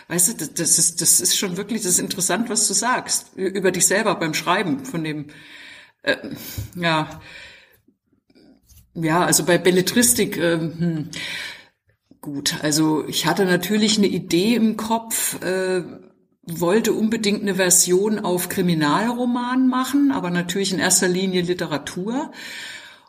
weißt 0.09 0.40
du, 0.40 0.47
das 0.47 0.78
ist, 0.78 1.01
das 1.01 1.20
ist 1.20 1.36
schon 1.36 1.57
wirklich, 1.57 1.82
das 1.82 1.93
ist 1.93 1.98
interessant, 1.98 2.48
was 2.51 2.69
du 2.69 2.74
sagst 2.74 3.32
über 3.35 3.73
dich 3.73 3.86
selber 3.86 4.15
beim 4.15 4.32
Schreiben 4.32 4.85
von 4.85 5.03
dem, 5.03 5.27
äh, 6.02 6.16
ja, 6.77 7.20
ja, 8.94 9.24
also 9.24 9.44
bei 9.44 9.59
Belletristik, 9.59 10.39
äh, 10.39 10.59
hm, 10.59 11.10
gut, 12.20 12.56
also 12.62 13.06
ich 13.06 13.27
hatte 13.27 13.44
natürlich 13.44 13.98
eine 13.98 14.06
Idee 14.06 14.55
im 14.55 14.77
Kopf, 14.77 15.40
äh, 15.43 15.82
wollte 16.43 16.93
unbedingt 16.93 17.43
eine 17.43 17.56
Version 17.56 18.18
auf 18.18 18.48
Kriminalroman 18.48 19.68
machen, 19.68 20.12
aber 20.12 20.31
natürlich 20.31 20.73
in 20.73 20.78
erster 20.78 21.09
Linie 21.09 21.43
Literatur. 21.43 22.32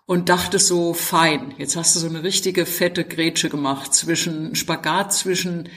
und 0.08 0.30
dachte 0.30 0.58
so, 0.58 0.94
fein, 0.94 1.54
jetzt 1.58 1.76
hast 1.76 1.96
du 1.96 2.00
so 2.00 2.08
eine 2.08 2.24
richtige 2.24 2.66
fette 2.66 3.04
Grätsche 3.04 3.50
gemacht 3.50 3.94
zwischen 3.94 4.56
Spagat 4.56 5.14
zwischen 5.14 5.68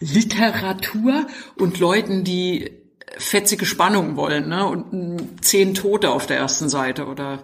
Literatur 0.00 1.26
und 1.56 1.78
Leuten, 1.80 2.24
die 2.24 2.77
fetzige 3.16 3.66
Spannung 3.66 4.16
wollen, 4.16 4.48
ne? 4.48 4.66
Und 4.66 5.44
zehn 5.44 5.74
Tote 5.74 6.10
auf 6.10 6.26
der 6.26 6.36
ersten 6.36 6.68
Seite 6.68 7.06
oder 7.06 7.42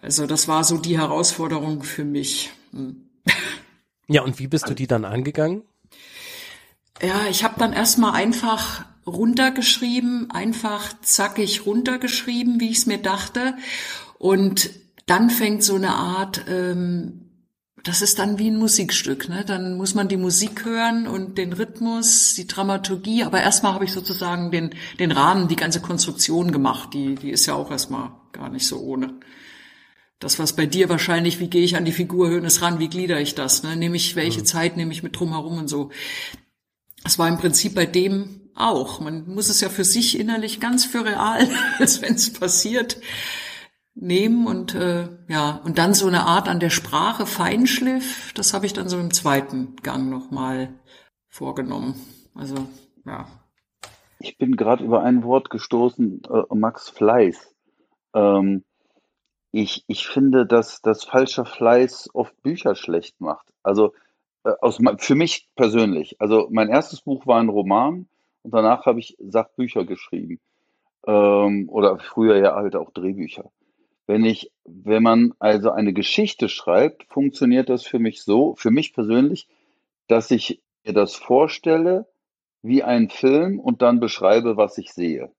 also 0.00 0.26
das 0.26 0.48
war 0.48 0.64
so 0.64 0.76
die 0.76 0.98
Herausforderung 0.98 1.82
für 1.82 2.04
mich. 2.04 2.50
Hm. 2.72 3.08
Ja, 4.06 4.22
und 4.22 4.38
wie 4.38 4.48
bist 4.48 4.68
du 4.68 4.74
die 4.74 4.86
dann 4.86 5.06
angegangen? 5.06 5.62
Ja, 7.00 7.22
ich 7.30 7.42
habe 7.42 7.54
dann 7.58 7.72
erstmal 7.72 8.12
einfach 8.12 8.84
runtergeschrieben, 9.06 10.30
einfach 10.30 10.92
zackig 11.00 11.66
runtergeschrieben, 11.66 12.60
wie 12.60 12.70
ich 12.70 12.78
es 12.78 12.86
mir 12.86 12.98
dachte. 12.98 13.56
Und 14.18 14.70
dann 15.06 15.30
fängt 15.30 15.62
so 15.62 15.74
eine 15.74 15.94
Art, 15.94 16.44
ähm, 16.48 17.23
das 17.84 18.00
ist 18.00 18.18
dann 18.18 18.38
wie 18.38 18.50
ein 18.50 18.56
Musikstück. 18.56 19.28
Ne? 19.28 19.44
Dann 19.44 19.76
muss 19.76 19.94
man 19.94 20.08
die 20.08 20.16
Musik 20.16 20.64
hören 20.64 21.06
und 21.06 21.36
den 21.36 21.52
Rhythmus, 21.52 22.34
die 22.34 22.46
Dramaturgie. 22.46 23.24
Aber 23.24 23.42
erstmal 23.42 23.74
habe 23.74 23.84
ich 23.84 23.92
sozusagen 23.92 24.50
den, 24.50 24.70
den 24.98 25.12
Rahmen, 25.12 25.48
die 25.48 25.56
ganze 25.56 25.80
Konstruktion 25.80 26.50
gemacht. 26.50 26.94
Die, 26.94 27.14
die 27.14 27.30
ist 27.30 27.44
ja 27.44 27.54
auch 27.54 27.70
erstmal 27.70 28.10
gar 28.32 28.48
nicht 28.48 28.66
so 28.66 28.80
ohne. 28.80 29.14
Das, 30.18 30.38
was 30.38 30.56
bei 30.56 30.64
dir 30.64 30.88
wahrscheinlich, 30.88 31.40
wie 31.40 31.50
gehe 31.50 31.62
ich 31.62 31.76
an 31.76 31.84
die 31.84 31.92
Figur 31.92 32.30
Hönes 32.30 32.62
ran, 32.62 32.78
wie 32.78 32.88
glieder 32.88 33.20
ich 33.20 33.34
das? 33.34 33.62
Ne? 33.62 33.76
Nehme 33.76 33.96
ich, 33.96 34.16
welche 34.16 34.40
mhm. 34.40 34.46
Zeit 34.46 34.76
nehme 34.78 34.92
ich 34.92 35.02
mit 35.02 35.18
drumherum 35.18 35.58
und 35.58 35.68
so. 35.68 35.90
Das 37.02 37.18
war 37.18 37.28
im 37.28 37.36
Prinzip 37.36 37.74
bei 37.74 37.84
dem 37.84 38.40
auch. 38.54 39.00
Man 39.00 39.28
muss 39.28 39.50
es 39.50 39.60
ja 39.60 39.68
für 39.68 39.84
sich 39.84 40.18
innerlich 40.18 40.58
ganz 40.58 40.86
für 40.86 41.04
real, 41.04 41.46
als 41.78 42.00
wenn 42.02 42.14
es 42.14 42.32
passiert, 42.32 42.96
nehmen 43.94 44.46
und 44.46 44.74
äh, 44.74 45.08
ja 45.28 45.60
und 45.64 45.78
dann 45.78 45.94
so 45.94 46.06
eine 46.06 46.24
Art 46.24 46.48
an 46.48 46.60
der 46.60 46.70
Sprache 46.70 47.26
Feinschliff. 47.26 48.32
Das 48.34 48.54
habe 48.54 48.66
ich 48.66 48.72
dann 48.72 48.88
so 48.88 48.98
im 48.98 49.12
zweiten 49.12 49.76
Gang 49.76 50.10
nochmal 50.10 50.74
vorgenommen. 51.28 51.94
Also 52.34 52.56
ja. 53.06 53.26
Ich 54.18 54.38
bin 54.38 54.56
gerade 54.56 54.84
über 54.84 55.02
ein 55.02 55.22
Wort 55.22 55.50
gestoßen, 55.50 56.22
äh, 56.24 56.54
Max 56.54 56.88
Fleiß. 56.88 57.54
Ähm, 58.14 58.64
ich, 59.52 59.84
ich 59.86 60.08
finde, 60.08 60.46
dass 60.46 60.80
das 60.82 61.04
falscher 61.04 61.44
Fleiß 61.44 62.08
oft 62.12 62.40
Bücher 62.42 62.74
schlecht 62.74 63.20
macht. 63.20 63.46
Also 63.62 63.92
äh, 64.44 64.52
aus, 64.60 64.78
für 64.98 65.14
mich 65.14 65.48
persönlich. 65.54 66.20
Also 66.20 66.48
mein 66.50 66.68
erstes 66.68 67.02
Buch 67.02 67.26
war 67.26 67.38
ein 67.38 67.48
Roman 67.48 68.08
und 68.42 68.52
danach 68.52 68.86
habe 68.86 68.98
ich 68.98 69.16
Sachbücher 69.20 69.84
geschrieben. 69.84 70.40
Ähm, 71.06 71.68
oder 71.68 71.98
früher 71.98 72.36
ja 72.38 72.54
halt 72.54 72.76
auch 72.76 72.90
Drehbücher. 72.90 73.50
Wenn 74.06 74.24
ich, 74.24 74.52
wenn 74.64 75.02
man 75.02 75.34
also 75.38 75.70
eine 75.70 75.92
Geschichte 75.92 76.48
schreibt, 76.48 77.04
funktioniert 77.04 77.68
das 77.68 77.84
für 77.84 77.98
mich 77.98 78.22
so, 78.22 78.54
für 78.54 78.70
mich 78.70 78.92
persönlich, 78.92 79.48
dass 80.08 80.30
ich 80.30 80.62
mir 80.84 80.92
das 80.92 81.14
vorstelle 81.14 82.06
wie 82.62 82.82
ein 82.82 83.08
Film 83.08 83.58
und 83.58 83.82
dann 83.82 84.00
beschreibe, 84.00 84.56
was 84.56 84.78
ich 84.78 84.92
sehe. 84.92 85.30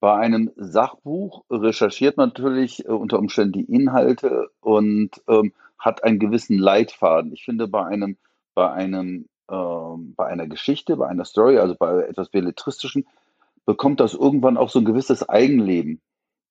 Bei 0.00 0.14
einem 0.14 0.52
Sachbuch 0.56 1.44
recherchiert 1.50 2.16
man 2.16 2.28
natürlich 2.28 2.84
äh, 2.84 2.88
unter 2.88 3.18
Umständen 3.18 3.52
die 3.54 3.72
Inhalte 3.72 4.50
und 4.60 5.10
ähm, 5.26 5.52
hat 5.78 6.04
einen 6.04 6.18
gewissen 6.18 6.58
Leitfaden. 6.58 7.32
Ich 7.32 7.44
finde, 7.44 7.66
bei 7.68 7.84
einem, 7.84 8.18
bei 8.54 8.70
einem, 8.70 9.26
ähm, 9.50 10.14
bei 10.14 10.26
einer 10.26 10.46
Geschichte, 10.46 10.96
bei 10.96 11.08
einer 11.08 11.24
Story, 11.24 11.58
also 11.58 11.74
bei 11.74 12.02
etwas 12.02 12.28
Belletristischen, 12.28 13.06
bekommt 13.64 14.00
das 14.00 14.14
irgendwann 14.14 14.58
auch 14.58 14.68
so 14.68 14.78
ein 14.80 14.84
gewisses 14.84 15.28
Eigenleben 15.28 16.00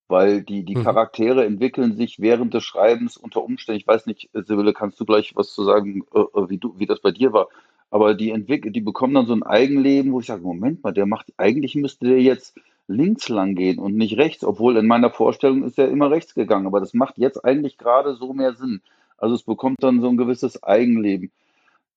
weil 0.08 0.44
die, 0.44 0.64
die 0.64 0.76
mhm. 0.76 0.84
Charaktere 0.84 1.46
entwickeln 1.46 1.96
sich 1.96 2.20
während 2.20 2.54
des 2.54 2.64
Schreibens 2.64 3.18
unter 3.18 3.44
Umständen. 3.44 3.80
Ich 3.80 3.88
weiß 3.88 4.06
nicht, 4.06 4.30
Sibylle, 4.34 4.74
kannst 4.74 5.00
du 5.00 5.06
gleich 5.06 5.36
was 5.36 5.54
zu 5.54 5.64
sagen, 5.64 6.06
äh, 6.14 6.20
äh, 6.20 6.50
wie, 6.50 6.58
du, 6.58 6.76
wie 6.78 6.86
das 6.86 7.00
bei 7.00 7.12
dir 7.12 7.34
war? 7.34 7.48
Aber 7.90 8.14
die 8.14 8.32
entwickeln, 8.32 8.74
die 8.74 8.82
bekommen 8.82 9.14
dann 9.14 9.26
so 9.26 9.34
ein 9.34 9.44
Eigenleben, 9.44 10.12
wo 10.12 10.20
ich 10.20 10.28
sage, 10.28 10.42
Moment 10.42 10.84
mal, 10.84 10.92
der 10.92 11.06
macht, 11.06 11.34
eigentlich 11.38 11.76
müsste 11.76 12.08
der 12.08 12.22
jetzt 12.22 12.58
links 12.88 13.30
lang 13.30 13.56
gehen 13.56 13.80
und 13.80 13.96
nicht 13.96 14.18
rechts, 14.18 14.44
obwohl 14.44 14.78
in 14.78 14.86
meiner 14.86 15.10
Vorstellung 15.10 15.64
ist 15.64 15.80
er 15.80 15.90
immer 15.90 16.12
rechts 16.12 16.36
gegangen. 16.36 16.68
Aber 16.68 16.80
das 16.80 16.94
macht 16.94 17.18
jetzt 17.18 17.44
eigentlich 17.44 17.78
gerade 17.78 18.16
so 18.16 18.34
mehr 18.34 18.54
Sinn. 18.54 18.82
Also 19.18 19.34
es 19.34 19.44
bekommt 19.44 19.82
dann 19.82 20.02
so 20.02 20.10
ein 20.10 20.18
gewisses 20.18 20.62
Eigenleben. 20.62 21.32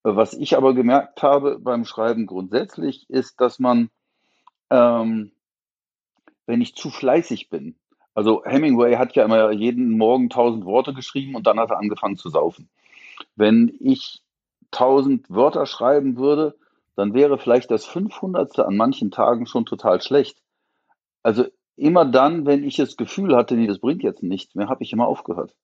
Äh, 0.05 0.17
was 0.17 0.33
ich 0.33 0.57
aber 0.57 0.75
gemerkt 0.75 1.23
habe 1.23 1.59
beim 1.59 1.85
Schreiben 1.85 2.27
grundsätzlich, 2.27 3.09
ist, 3.11 3.41
dass 3.41 3.59
man, 3.59 3.91
ähm, 4.71 5.33
wenn 6.47 6.63
ich 6.63 6.75
zu 6.75 6.91
fleißig 6.91 7.51
bin, 7.51 7.75
also 8.19 8.43
Hemingway 8.45 8.97
hat 8.97 9.15
ja 9.15 9.25
immer 9.25 9.53
jeden 9.53 9.97
Morgen 9.97 10.29
tausend 10.29 10.65
Worte 10.65 10.93
geschrieben 10.93 11.37
und 11.37 11.47
dann 11.47 11.61
hat 11.61 11.71
er 11.71 11.79
angefangen 11.79 12.17
zu 12.17 12.31
saufen. 12.31 12.69
Wenn 13.37 13.73
ich 13.79 14.23
tausend 14.73 15.31
Wörter 15.31 15.67
schreiben 15.67 16.17
würde, 16.17 16.57
dann 16.97 17.15
wäre 17.15 17.39
vielleicht 17.39 17.71
das 17.71 17.87
500. 17.87 18.59
an 18.59 18.77
manchen 18.77 19.13
Tagen 19.13 19.47
schon 19.47 19.67
total 19.67 20.03
schlecht. 20.03 20.43
Also 21.23 21.45
immer 21.77 22.05
dann, 22.05 22.45
wenn 22.45 22.65
ich 22.65 22.75
das 22.75 22.97
Gefühl 22.97 23.37
hatte, 23.37 23.55
nee, 23.55 23.69
das 23.69 23.79
bringt 23.79 24.03
jetzt 24.03 24.25
nichts 24.25 24.57
mehr, 24.57 24.69
habe 24.69 24.83
ich 24.83 24.93
immer 24.93 25.07
aufgehört. 25.07 25.55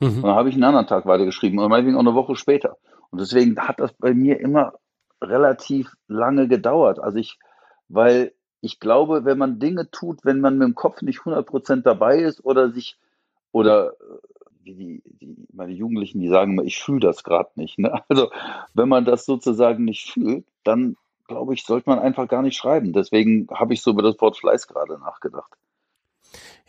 Mhm. 0.00 0.06
Und 0.06 0.22
dann 0.22 0.34
habe 0.34 0.48
ich 0.48 0.54
einen 0.54 0.64
anderen 0.64 0.86
Tag 0.86 1.04
weitergeschrieben 1.04 1.58
oder 1.58 1.68
meinetwegen 1.68 1.98
auch 1.98 2.00
eine 2.00 2.14
Woche 2.14 2.36
später. 2.36 2.78
Und 3.10 3.20
deswegen 3.20 3.58
hat 3.58 3.80
das 3.80 3.92
bei 3.92 4.14
mir 4.14 4.40
immer 4.40 4.72
relativ 5.22 5.92
lange 6.06 6.48
gedauert. 6.48 7.00
Also 7.00 7.18
ich, 7.18 7.38
weil 7.88 8.32
ich 8.60 8.80
glaube, 8.80 9.24
wenn 9.24 9.38
man 9.38 9.58
Dinge 9.58 9.90
tut, 9.90 10.24
wenn 10.24 10.40
man 10.40 10.58
mit 10.58 10.66
dem 10.66 10.74
Kopf 10.74 11.02
nicht 11.02 11.20
100% 11.20 11.82
dabei 11.82 12.18
ist 12.18 12.44
oder 12.44 12.70
sich, 12.70 12.98
oder 13.52 13.92
äh, 13.92 13.94
wie 14.62 14.74
die, 14.74 15.02
die, 15.20 15.46
meine 15.52 15.72
Jugendlichen, 15.72 16.20
die 16.20 16.28
sagen 16.28 16.52
immer, 16.52 16.64
ich 16.64 16.78
fühle 16.78 17.00
das 17.00 17.24
gerade 17.24 17.50
nicht. 17.54 17.78
Ne? 17.78 18.02
Also 18.08 18.30
wenn 18.74 18.88
man 18.88 19.04
das 19.04 19.24
sozusagen 19.24 19.84
nicht 19.84 20.10
fühlt, 20.10 20.44
dann 20.64 20.96
glaube 21.26 21.54
ich, 21.54 21.64
sollte 21.64 21.88
man 21.88 21.98
einfach 21.98 22.26
gar 22.26 22.42
nicht 22.42 22.56
schreiben. 22.56 22.92
Deswegen 22.92 23.46
habe 23.52 23.74
ich 23.74 23.82
so 23.82 23.90
über 23.90 24.02
das 24.02 24.20
Wort 24.20 24.36
Fleiß 24.38 24.66
gerade 24.66 24.98
nachgedacht. 24.98 25.52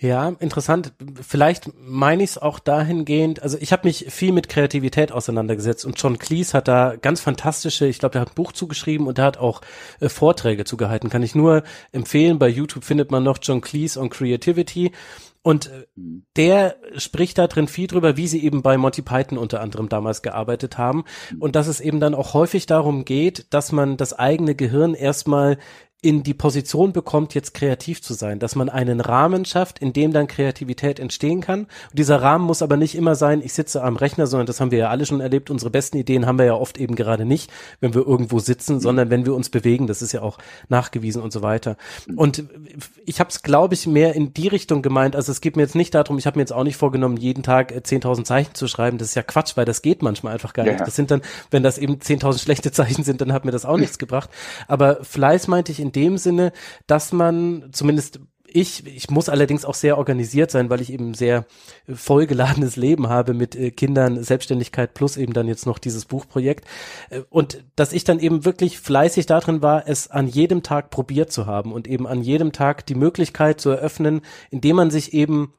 Ja, 0.01 0.29
interessant. 0.39 0.93
Vielleicht 1.21 1.71
meine 1.77 2.23
ich 2.23 2.31
es 2.31 2.37
auch 2.37 2.59
dahingehend, 2.59 3.43
also 3.43 3.57
ich 3.59 3.73
habe 3.73 3.85
mich 3.85 4.05
viel 4.07 4.31
mit 4.31 4.47
Kreativität 4.47 5.11
auseinandergesetzt 5.11 5.85
und 5.85 6.01
John 6.01 6.17
Cleese 6.17 6.53
hat 6.53 6.69
da 6.69 6.95
ganz 6.95 7.19
fantastische, 7.19 7.85
ich 7.85 7.99
glaube, 7.99 8.13
der 8.13 8.21
hat 8.21 8.29
ein 8.29 8.35
Buch 8.35 8.53
zugeschrieben 8.53 9.07
und 9.07 9.17
der 9.17 9.25
hat 9.25 9.37
auch 9.37 9.59
äh, 9.99 10.07
Vorträge 10.07 10.63
zugehalten. 10.63 11.09
Kann 11.09 11.21
ich 11.21 11.35
nur 11.35 11.63
empfehlen. 11.91 12.39
Bei 12.39 12.47
YouTube 12.47 12.85
findet 12.85 13.11
man 13.11 13.23
noch 13.23 13.39
John 13.41 13.59
Cleese 13.59 13.99
on 13.99 14.09
Creativity. 14.09 14.93
Und 15.41 15.67
äh, 15.67 15.85
der 16.37 16.77
spricht 16.95 17.37
da 17.37 17.47
drin 17.47 17.67
viel 17.67 17.87
drüber, 17.87 18.15
wie 18.15 18.27
sie 18.27 18.43
eben 18.43 18.61
bei 18.61 18.77
Monty 18.77 19.01
Python 19.01 19.37
unter 19.37 19.59
anderem 19.59 19.89
damals 19.89 20.21
gearbeitet 20.21 20.77
haben. 20.77 21.03
Und 21.39 21.57
dass 21.57 21.67
es 21.67 21.81
eben 21.81 21.99
dann 21.99 22.15
auch 22.15 22.33
häufig 22.33 22.65
darum 22.67 23.03
geht, 23.03 23.53
dass 23.53 23.73
man 23.73 23.97
das 23.97 24.13
eigene 24.13 24.55
Gehirn 24.55 24.93
erstmal 24.93 25.57
in 26.01 26.23
die 26.23 26.33
Position 26.33 26.93
bekommt, 26.93 27.33
jetzt 27.33 27.53
kreativ 27.53 28.01
zu 28.01 28.13
sein, 28.13 28.39
dass 28.39 28.55
man 28.55 28.69
einen 28.69 29.01
Rahmen 29.01 29.43
schafft, 29.43 29.79
in 29.79 29.91
dem 29.91 30.13
dann 30.13 30.27
Kreativität 30.27 30.97
entstehen 30.97 31.41
kann. 31.41 31.61
Und 31.61 31.99
dieser 31.99 32.21
Rahmen 32.21 32.45
muss 32.45 32.61
aber 32.61 32.77
nicht 32.77 32.95
immer 32.95 33.15
sein, 33.15 33.41
ich 33.43 33.51
sitze 33.51 33.83
am 33.83 33.97
Rechner, 33.97 34.25
sondern 34.25 34.47
das 34.47 34.61
haben 34.61 34.71
wir 34.71 34.77
ja 34.77 34.89
alle 34.89 35.05
schon 35.05 35.19
erlebt. 35.19 35.49
Unsere 35.49 35.69
besten 35.69 35.97
Ideen 35.97 36.25
haben 36.25 36.39
wir 36.39 36.45
ja 36.45 36.53
oft 36.53 36.77
eben 36.77 36.95
gerade 36.95 37.25
nicht, 37.25 37.51
wenn 37.81 37.93
wir 37.93 38.07
irgendwo 38.07 38.39
sitzen, 38.39 38.75
mhm. 38.75 38.79
sondern 38.79 39.09
wenn 39.09 39.25
wir 39.25 39.35
uns 39.35 39.49
bewegen. 39.49 39.87
Das 39.87 40.01
ist 40.01 40.13
ja 40.13 40.21
auch 40.21 40.37
nachgewiesen 40.69 41.21
und 41.21 41.33
so 41.33 41.41
weiter. 41.41 41.75
Und 42.15 42.45
ich 43.05 43.19
habe 43.19 43.29
es, 43.29 43.43
glaube 43.43 43.73
ich, 43.73 43.85
mehr 43.85 44.15
in 44.15 44.33
die 44.33 44.47
Richtung 44.47 44.81
gemeint. 44.81 45.17
Also 45.17 45.33
es 45.33 45.41
geht 45.41 45.57
mir 45.57 45.63
jetzt 45.63 45.75
nicht 45.75 45.93
darum, 45.93 46.17
ich 46.17 46.25
habe 46.25 46.37
mir 46.37 46.43
jetzt 46.43 46.53
auch 46.53 46.63
nicht 46.63 46.77
vorgenommen, 46.77 47.17
jeden 47.17 47.43
Tag 47.43 47.73
10.000 47.73 48.21
äh, 48.21 48.23
Zeichen 48.23 48.55
zu 48.55 48.69
schreiben. 48.69 48.99
Das 48.99 49.09
ist 49.09 49.15
ja 49.15 49.23
Quatsch, 49.23 49.57
weil 49.57 49.65
das 49.65 49.81
geht 49.81 50.01
manchmal 50.01 50.31
einfach 50.31 50.53
gar 50.53 50.65
ja. 50.65 50.73
nicht. 50.73 50.87
Das 50.87 50.95
sind 50.95 51.11
dann, 51.11 51.21
wenn 51.51 51.61
das 51.61 51.77
eben 51.77 51.95
10.000 51.95 52.39
schlechte 52.41 52.71
Zeichen 52.79 53.03
sind, 53.03 53.19
dann 53.19 53.33
hat 53.33 53.43
mir 53.43 53.51
das 53.51 53.65
auch 53.65 53.77
nichts 53.77 53.97
gebracht. 53.97 54.29
Aber 54.69 55.03
Fleiß 55.03 55.49
meinte 55.49 55.73
ich 55.73 55.81
in 55.81 55.88
dem 55.91 56.17
Sinne, 56.17 56.51
dass 56.87 57.11
man 57.11 57.69
zumindest 57.71 58.19
ich, 58.53 58.85
ich 58.85 59.09
muss 59.09 59.29
allerdings 59.29 59.65
auch 59.65 59.73
sehr 59.73 59.97
organisiert 59.97 60.51
sein, 60.51 60.69
weil 60.69 60.81
ich 60.81 60.91
eben 60.91 61.13
sehr 61.13 61.45
vollgeladenes 61.87 62.75
Leben 62.75 63.09
habe 63.09 63.33
mit 63.33 63.55
äh, 63.55 63.71
Kindern, 63.71 64.23
Selbstständigkeit 64.23 64.93
plus 64.93 65.17
eben 65.17 65.33
dann 65.33 65.47
jetzt 65.47 65.65
noch 65.65 65.77
dieses 65.77 66.05
Buchprojekt. 66.05 66.65
Äh, 67.09 67.21
und 67.29 67.63
dass 67.75 67.93
ich 67.93 68.03
dann 68.03 68.19
eben 68.19 68.45
wirklich 68.45 68.79
fleißig 68.79 69.25
darin 69.25 69.61
war, 69.61 69.87
es 69.87 70.09
an 70.09 70.27
jedem 70.27 70.63
Tag 70.63 70.89
probiert 70.89 71.31
zu 71.31 71.45
haben 71.45 71.71
und 71.71 71.87
eben 71.87 72.07
an 72.07 72.21
jedem 72.21 72.51
Tag 72.51 72.85
die 72.85 72.95
Möglichkeit 72.95 73.61
zu 73.61 73.69
eröffnen, 73.69 74.21
indem 74.49 74.77
man 74.77 74.91
sich 74.91 75.13
eben 75.13 75.53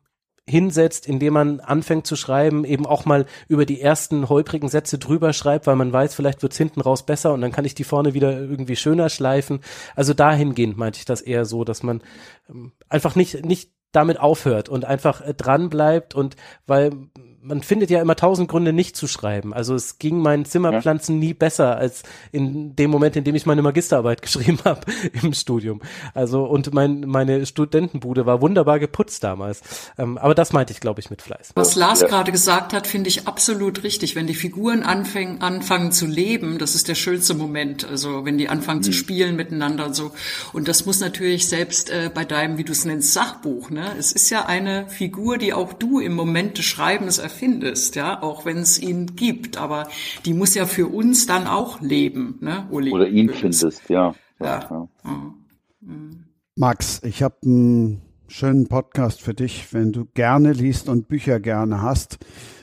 hinsetzt, 0.50 1.06
indem 1.06 1.34
man 1.34 1.60
anfängt 1.60 2.06
zu 2.06 2.16
schreiben, 2.16 2.64
eben 2.64 2.84
auch 2.84 3.04
mal 3.04 3.26
über 3.48 3.64
die 3.64 3.80
ersten 3.80 4.28
holprigen 4.28 4.68
Sätze 4.68 4.98
drüber 4.98 5.32
schreibt, 5.32 5.66
weil 5.66 5.76
man 5.76 5.92
weiß, 5.92 6.14
vielleicht 6.14 6.42
wird's 6.42 6.58
hinten 6.58 6.80
raus 6.80 7.06
besser 7.06 7.32
und 7.32 7.40
dann 7.40 7.52
kann 7.52 7.64
ich 7.64 7.74
die 7.74 7.84
vorne 7.84 8.12
wieder 8.12 8.38
irgendwie 8.38 8.76
schöner 8.76 9.08
schleifen. 9.08 9.60
Also 9.96 10.12
dahingehend 10.12 10.76
meinte 10.76 10.98
ich 10.98 11.04
das 11.04 11.22
eher 11.22 11.44
so, 11.44 11.64
dass 11.64 11.82
man 11.82 12.02
ähm, 12.48 12.72
einfach 12.88 13.14
nicht, 13.14 13.44
nicht 13.44 13.72
damit 13.92 14.20
aufhört 14.20 14.68
und 14.68 14.84
einfach 14.84 15.20
äh, 15.20 15.34
dran 15.34 15.70
bleibt 15.70 16.14
und 16.14 16.36
weil 16.66 16.92
man 17.42 17.62
findet 17.62 17.90
ja 17.90 18.02
immer 18.02 18.16
tausend 18.16 18.48
Gründe 18.48 18.72
nicht 18.72 18.96
zu 18.96 19.06
schreiben. 19.06 19.54
Also 19.54 19.74
es 19.74 19.98
ging 19.98 20.18
meinen 20.20 20.44
Zimmerpflanzen 20.44 21.16
ja. 21.16 21.28
nie 21.28 21.34
besser 21.34 21.76
als 21.76 22.02
in 22.32 22.76
dem 22.76 22.90
Moment, 22.90 23.16
in 23.16 23.24
dem 23.24 23.34
ich 23.34 23.46
meine 23.46 23.62
Magisterarbeit 23.62 24.22
geschrieben 24.22 24.58
habe 24.64 24.82
im 25.22 25.32
Studium. 25.32 25.80
Also 26.14 26.44
und 26.44 26.74
mein, 26.74 27.00
meine 27.00 27.46
Studentenbude 27.46 28.26
war 28.26 28.42
wunderbar 28.42 28.78
geputzt 28.78 29.24
damals. 29.24 29.62
Ähm, 29.96 30.18
aber 30.18 30.34
das 30.34 30.52
meinte 30.52 30.72
ich, 30.72 30.80
glaube 30.80 31.00
ich, 31.00 31.08
mit 31.08 31.22
Fleiß. 31.22 31.52
Was 31.54 31.76
Lars 31.76 32.00
ja. 32.00 32.08
gerade 32.08 32.30
gesagt 32.30 32.72
hat, 32.74 32.86
finde 32.86 33.08
ich 33.08 33.26
absolut 33.26 33.84
richtig. 33.84 34.16
Wenn 34.16 34.26
die 34.26 34.34
Figuren 34.34 34.82
anfangen, 34.82 35.40
anfangen 35.40 35.92
zu 35.92 36.06
leben, 36.06 36.58
das 36.58 36.74
ist 36.74 36.88
der 36.88 36.94
schönste 36.94 37.34
Moment. 37.34 37.86
Also 37.88 38.24
wenn 38.24 38.36
die 38.36 38.48
anfangen 38.48 38.80
mhm. 38.80 38.84
zu 38.84 38.92
spielen 38.92 39.36
miteinander 39.36 39.86
und 39.86 39.94
so. 39.94 40.12
Und 40.52 40.68
das 40.68 40.84
muss 40.84 41.00
natürlich 41.00 41.48
selbst 41.48 41.90
äh, 41.90 42.10
bei 42.12 42.24
deinem, 42.26 42.58
wie 42.58 42.64
du 42.64 42.72
es 42.72 42.84
nennst, 42.84 43.14
Sachbuch. 43.14 43.70
Ne? 43.70 43.92
Es 43.98 44.12
ist 44.12 44.28
ja 44.28 44.44
eine 44.44 44.88
Figur, 44.88 45.38
die 45.38 45.54
auch 45.54 45.72
du 45.72 46.00
im 46.00 46.12
Moment 46.12 46.58
des 46.58 46.66
Schreibens 46.66 47.18
erfindest, 47.30 47.94
ja, 47.94 48.22
auch 48.22 48.44
wenn 48.44 48.58
es 48.58 48.78
ihn 48.80 49.14
gibt. 49.14 49.56
Aber 49.56 49.88
die 50.24 50.34
muss 50.34 50.54
ja 50.54 50.66
für 50.66 50.88
uns 50.88 51.26
dann 51.26 51.46
auch 51.46 51.80
leben, 51.80 52.38
ne, 52.40 52.66
Uli? 52.70 52.90
Oder 52.90 53.08
ihn 53.08 53.30
findest, 53.30 53.88
ja. 53.88 54.14
ja. 54.40 54.88
ja. 55.04 55.34
Mhm. 55.80 56.24
Max, 56.56 57.00
ich 57.04 57.22
habe 57.22 57.36
einen 57.44 58.02
schönen 58.26 58.66
Podcast 58.66 59.22
für 59.22 59.34
dich, 59.34 59.72
wenn 59.72 59.92
du 59.92 60.06
gerne 60.14 60.52
liest 60.52 60.88
und 60.88 61.08
Bücher 61.08 61.40
gerne 61.40 61.82
hast. 61.82 62.18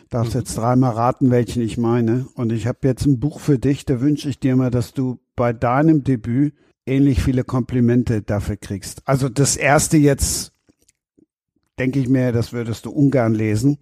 Darfst 0.10 0.36
mhm. 0.36 0.42
jetzt 0.42 0.58
dreimal 0.58 0.94
raten, 0.94 1.32
welchen 1.32 1.62
ich 1.62 1.78
meine. 1.78 2.28
Und 2.36 2.52
ich 2.52 2.68
habe 2.68 2.80
jetzt 2.84 3.06
ein 3.06 3.20
Buch 3.20 3.40
für 3.40 3.58
dich, 3.58 3.86
da 3.86 4.02
wünsche 4.02 4.30
ich 4.30 4.40
dir 4.40 4.56
mal, 4.56 4.70
dass 4.70 4.94
du 4.94 5.20
bei 5.36 5.54
deinem 5.54 6.04
Debüt 6.04 6.54
ähnlich 6.86 7.22
viele 7.22 7.44
Komplimente 7.44 8.22
dafür 8.22 8.58
kriegst. 8.58 9.02
Also 9.06 9.30
das 9.30 9.56
erste 9.56 9.98
jetzt, 9.98 10.52
denke 11.80 12.00
ich 12.00 12.08
mir, 12.08 12.32
das 12.32 12.54
würdest 12.54 12.86
du 12.86 12.92
ungern 12.92 13.34
lesen. 13.34 13.78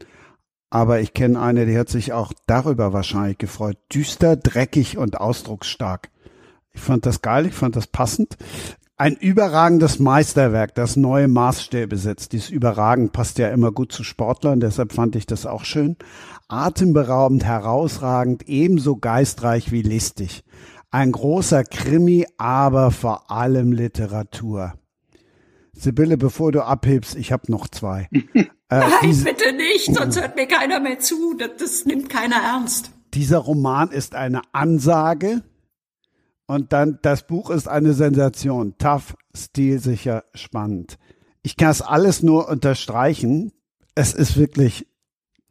Aber 0.70 1.00
ich 1.00 1.14
kenne 1.14 1.40
eine, 1.40 1.66
die 1.66 1.78
hat 1.78 1.90
sich 1.90 2.14
auch 2.14 2.34
darüber 2.48 2.92
wahrscheinlich 2.94 3.38
gefreut. 3.38 3.78
Düster, 3.94 4.36
dreckig 4.36 4.98
und 4.98 5.20
ausdrucksstark. 5.20 6.10
Ich 6.74 6.82
fand 6.82 7.06
das 7.06 7.22
geil, 7.22 7.46
ich 7.46 7.54
fand 7.54 7.76
das 7.76 7.88
passend. 7.88 8.38
Ein 8.98 9.16
überragendes 9.16 10.00
Meisterwerk, 10.00 10.74
das 10.76 10.96
neue 10.96 11.28
Maßstäbe 11.28 11.98
setzt. 11.98 12.32
Dieses 12.32 12.50
Überragen 12.50 13.10
passt 13.10 13.38
ja 13.40 13.50
immer 13.50 13.72
gut 13.72 13.92
zu 13.92 14.04
Sportlern, 14.06 14.62
deshalb 14.62 14.94
fand 14.94 15.18
ich 15.18 15.26
das 15.26 15.46
auch 15.46 15.66
schön. 15.66 15.98
Atemberaubend, 16.48 17.44
herausragend, 17.44 18.48
ebenso 18.48 18.96
geistreich 18.96 19.72
wie 19.72 19.82
listig. 19.82 20.46
Ein 20.92 21.12
großer 21.12 21.66
Krimi, 21.66 22.26
aber 22.38 22.92
vor 22.92 23.30
allem 23.30 23.74
Literatur. 23.74 24.76
Sibylle, 25.74 26.18
bevor 26.18 26.54
du 26.54 26.64
abhebst, 26.64 27.18
ich 27.18 27.34
habe 27.34 27.52
noch 27.52 27.68
zwei. 27.68 28.08
äh, 28.70 28.80
Nein, 28.80 28.90
diese, 29.04 29.26
bitte 29.26 29.54
nicht, 29.54 29.94
sonst 29.94 30.20
hört 30.20 30.36
mir 30.36 30.48
keiner 30.48 30.80
mehr 30.80 31.00
zu. 31.00 31.36
Das, 31.36 31.52
das 31.58 31.86
nimmt 31.86 32.10
keiner 32.10 32.38
ernst. 32.38 32.92
Dieser 33.14 33.38
Roman 33.38 33.92
ist 33.92 34.16
eine 34.16 34.42
Ansage 34.52 35.44
und 36.48 36.74
dann 36.74 37.00
das 37.02 37.26
Buch 37.26 37.50
ist 37.50 37.68
eine 37.68 37.94
Sensation. 37.94 38.76
Tough, 38.78 39.16
stilsicher, 39.36 40.24
spannend. 40.34 40.98
Ich 41.42 41.58
kann 41.58 41.70
es 41.70 41.82
alles 41.82 42.24
nur 42.24 42.50
unterstreichen. 42.50 43.52
Es 43.94 44.14
ist 44.14 44.38
wirklich 44.38 44.88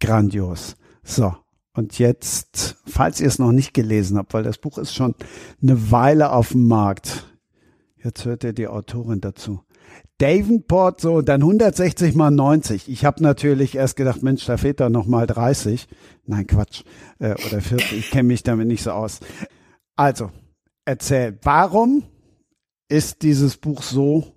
grandios. 0.01 0.77
So. 1.03 1.35
Und 1.77 1.99
jetzt, 1.99 2.77
falls 2.86 3.20
ihr 3.20 3.27
es 3.27 3.41
noch 3.41 3.51
nicht 3.51 3.74
gelesen 3.74 4.16
habt, 4.16 4.32
weil 4.32 4.45
das 4.45 4.59
Buch 4.59 4.78
ist 4.78 4.95
schon 4.95 5.15
eine 5.61 5.91
Weile 5.91 6.31
auf 6.31 6.51
dem 6.51 6.69
Markt. 6.69 7.24
Jetzt 7.97 8.24
hört 8.24 8.45
ihr 8.45 8.53
die 8.53 8.69
Autorin 8.69 9.20
dazu. 9.20 9.62
Davenport, 10.19 11.01
so 11.01 11.23
dann 11.23 11.43
160 11.43 12.15
mal 12.15 12.31
90. 12.31 12.89
Ich 12.89 13.05
habe 13.05 13.23
natürlich 13.23 13.74
erst 13.74 13.97
gedacht, 13.97 14.23
Mensch, 14.23 14.47
da 14.47 14.57
fehlt 14.57 14.81
da 14.81 14.89
noch 14.89 15.07
mal 15.07 15.27
30. 15.27 15.89
Nein, 16.27 16.47
Quatsch. 16.47 16.85
Äh, 17.19 17.35
oder 17.47 17.61
40. 17.61 17.93
Ich 17.93 18.11
kenne 18.11 18.28
mich 18.28 18.43
damit 18.43 18.69
nicht 18.69 18.82
so 18.82 18.93
aus. 18.93 19.20
Also, 19.97 20.31
erzähl, 20.85 21.39
warum 21.43 22.05
ist 22.89 23.23
dieses 23.23 23.57
Buch 23.57 23.82
so, 23.82 24.35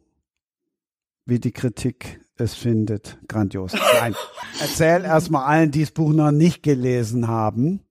wie 1.26 1.40
die 1.40 1.52
Kritik 1.52 2.22
es 2.38 2.54
findet, 2.54 3.18
grandios. 3.28 3.74
Nein. 3.74 4.16
Erzähl 4.60 5.04
erstmal 5.04 5.45
allen, 5.45 5.72
die 5.72 5.82
das 5.82 5.91
Buch 5.91 6.14
noch 6.14 6.32
nicht 6.32 6.64
gelesen 6.64 7.28
haben, 7.28 7.82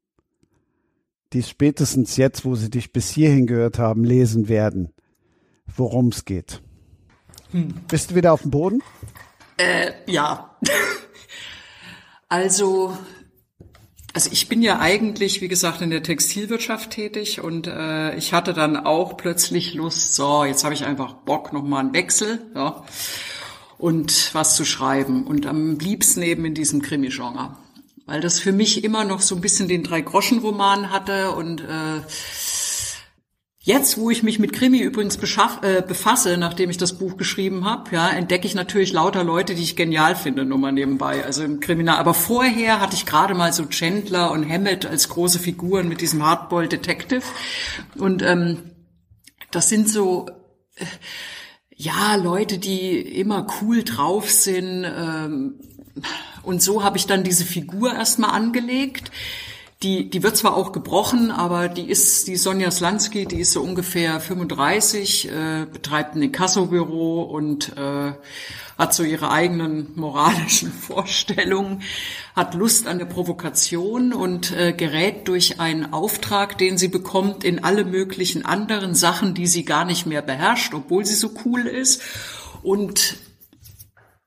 die 1.32 1.42
spätestens 1.42 2.16
jetzt, 2.16 2.44
wo 2.44 2.54
sie 2.54 2.70
dich 2.70 2.92
bis 2.92 3.10
hierhin 3.10 3.46
gehört 3.46 3.78
haben, 3.78 4.04
lesen 4.04 4.48
werden, 4.48 4.92
worum 5.66 6.08
es 6.08 6.24
geht. 6.24 6.62
Hm. 7.52 7.74
Bist 7.88 8.10
du 8.10 8.14
wieder 8.14 8.32
auf 8.32 8.42
dem 8.42 8.50
Boden? 8.50 8.82
Äh, 9.56 9.92
ja. 10.06 10.56
also, 12.28 12.96
also 14.12 14.30
ich 14.32 14.48
bin 14.48 14.62
ja 14.62 14.78
eigentlich, 14.78 15.40
wie 15.40 15.48
gesagt, 15.48 15.80
in 15.80 15.90
der 15.90 16.02
Textilwirtschaft 16.02 16.90
tätig 16.90 17.40
und 17.40 17.66
äh, 17.66 18.14
ich 18.16 18.32
hatte 18.32 18.52
dann 18.52 18.76
auch 18.76 19.16
plötzlich 19.16 19.74
Lust, 19.74 20.14
so, 20.14 20.44
jetzt 20.44 20.64
habe 20.64 20.74
ich 20.74 20.84
einfach 20.84 21.14
Bock, 21.14 21.52
nochmal 21.52 21.80
einen 21.80 21.94
Wechsel. 21.94 22.40
Ja 22.54 22.84
und 23.78 24.34
was 24.34 24.56
zu 24.56 24.64
schreiben 24.64 25.24
und 25.24 25.46
am 25.46 25.78
liebsten 25.78 26.22
eben 26.22 26.44
in 26.44 26.54
diesem 26.54 26.82
Krimi-Genre. 26.82 27.56
Weil 28.06 28.20
das 28.20 28.38
für 28.38 28.52
mich 28.52 28.84
immer 28.84 29.04
noch 29.04 29.20
so 29.20 29.34
ein 29.34 29.40
bisschen 29.40 29.68
den 29.68 29.82
Drei-Groschen-Roman 29.82 30.90
hatte 30.90 31.32
und 31.32 31.60
äh, 31.60 32.00
Jetzt, 33.66 33.98
wo 33.98 34.10
ich 34.10 34.22
mich 34.22 34.38
mit 34.38 34.52
Krimi 34.52 34.78
übrigens 34.78 35.16
beschaff, 35.16 35.58
äh, 35.62 35.82
befasse, 35.82 36.36
nachdem 36.36 36.70
ich 36.70 36.76
das 36.76 36.98
Buch 36.98 37.16
geschrieben 37.16 37.64
habe, 37.64 37.96
ja, 37.96 38.08
entdecke 38.10 38.46
ich 38.46 38.54
natürlich 38.54 38.92
lauter 38.92 39.24
Leute, 39.24 39.56
die 39.56 39.62
ich 39.64 39.74
genial 39.74 40.14
finde, 40.14 40.44
nur 40.44 40.56
mal 40.56 40.70
nebenbei, 40.70 41.24
also 41.24 41.42
im 41.42 41.58
Kriminal. 41.58 41.96
Aber 41.96 42.14
vorher 42.14 42.80
hatte 42.80 42.94
ich 42.94 43.06
gerade 43.06 43.34
mal 43.34 43.52
so 43.52 43.64
Chandler 43.66 44.30
und 44.30 44.48
Hammett 44.48 44.86
als 44.86 45.08
große 45.08 45.40
Figuren 45.40 45.88
mit 45.88 46.00
diesem 46.00 46.24
Hardball 46.24 46.68
Detective. 46.68 47.24
Und 47.96 48.22
ähm, 48.22 48.70
das 49.50 49.68
sind 49.68 49.88
so 49.88 50.26
äh, 50.76 50.84
ja, 51.74 52.14
Leute, 52.14 52.58
die 52.58 53.00
immer 53.00 53.48
cool 53.60 53.82
drauf 53.82 54.30
sind. 54.30 54.84
Ähm, 54.84 55.54
und 56.44 56.62
so 56.62 56.84
habe 56.84 56.98
ich 56.98 57.08
dann 57.08 57.24
diese 57.24 57.44
Figur 57.44 57.92
erstmal 57.94 58.30
angelegt. 58.30 59.10
Die, 59.82 60.08
die 60.08 60.22
wird 60.22 60.38
zwar 60.38 60.56
auch 60.56 60.72
gebrochen, 60.72 61.30
aber 61.30 61.68
die 61.68 61.90
ist, 61.90 62.28
die 62.28 62.36
Sonja 62.36 62.70
Slansky, 62.70 63.26
die 63.26 63.40
ist 63.40 63.52
so 63.52 63.60
ungefähr 63.60 64.20
35, 64.20 65.28
äh, 65.28 65.66
betreibt 65.70 66.14
ein 66.14 66.22
Inkassobüro 66.22 67.20
und 67.22 67.76
äh, 67.76 68.12
hat 68.78 68.94
so 68.94 69.02
ihre 69.02 69.30
eigenen 69.30 69.92
moralischen 69.94 70.72
Vorstellungen, 70.80 71.82
hat 72.34 72.54
Lust 72.54 72.86
an 72.86 72.98
der 72.98 73.04
Provokation 73.04 74.14
und 74.14 74.50
äh, 74.56 74.72
gerät 74.72 75.28
durch 75.28 75.60
einen 75.60 75.92
Auftrag, 75.92 76.56
den 76.56 76.78
sie 76.78 76.88
bekommt, 76.88 77.44
in 77.44 77.62
alle 77.62 77.84
möglichen 77.84 78.46
anderen 78.46 78.94
Sachen, 78.94 79.34
die 79.34 79.46
sie 79.46 79.66
gar 79.66 79.84
nicht 79.84 80.06
mehr 80.06 80.22
beherrscht, 80.22 80.72
obwohl 80.72 81.04
sie 81.04 81.14
so 81.14 81.32
cool 81.44 81.66
ist. 81.66 82.00
Und 82.62 83.18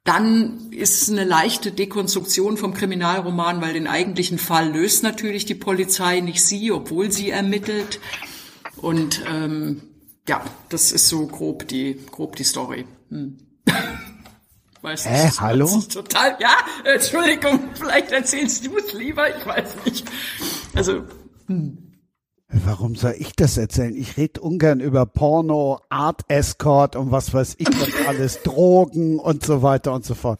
dann 0.04 0.72
ist 0.72 1.10
eine 1.10 1.24
leichte 1.24 1.72
Dekonstruktion 1.72 2.58
vom 2.58 2.74
Kriminalroman, 2.74 3.62
weil 3.62 3.74
den 3.74 3.88
eigentlichen 3.88 4.40
Fall 4.40 4.72
löst 4.72 5.04
natürlich 5.04 5.46
die 5.46 5.56
Polizei, 5.56 6.22
nicht 6.22 6.44
sie, 6.44 6.72
obwohl 6.72 7.12
sie 7.12 7.30
ermittelt. 7.30 8.00
Und 8.78 9.24
ähm, 9.28 9.82
ja, 10.28 10.44
das 10.70 10.92
ist 10.92 11.08
so 11.08 11.28
grob 11.28 11.68
die 11.68 12.00
grob 12.12 12.36
die 12.36 12.44
Story. 12.44 12.86
Hm. 13.10 13.38
Weiß 14.82 15.06
Hä, 15.06 15.26
nicht, 15.26 15.42
hallo? 15.42 15.84
Total, 15.92 16.38
ja, 16.40 16.56
Entschuldigung, 16.86 17.60
vielleicht 17.74 18.12
erzählst 18.12 18.66
du 18.66 18.78
es 18.78 18.94
lieber, 18.94 19.36
ich 19.36 19.46
weiß 19.46 19.76
nicht. 19.86 20.10
Also, 20.74 21.04
hm. 21.48 21.89
Warum 22.52 22.96
soll 22.96 23.14
ich 23.20 23.34
das 23.36 23.58
erzählen? 23.58 23.96
Ich 23.96 24.18
rede 24.18 24.42
ungern 24.42 24.80
über 24.80 25.06
Porno, 25.06 25.82
Art 25.90 26.22
Escort 26.30 26.96
und 26.96 27.12
was 27.12 27.32
weiß 27.32 27.56
ich 27.60 27.68
was 27.68 28.08
alles, 28.08 28.42
Drogen 28.44 29.20
und 29.20 29.46
so 29.46 29.62
weiter 29.62 29.94
und 29.94 30.04
so 30.04 30.16
fort. 30.16 30.40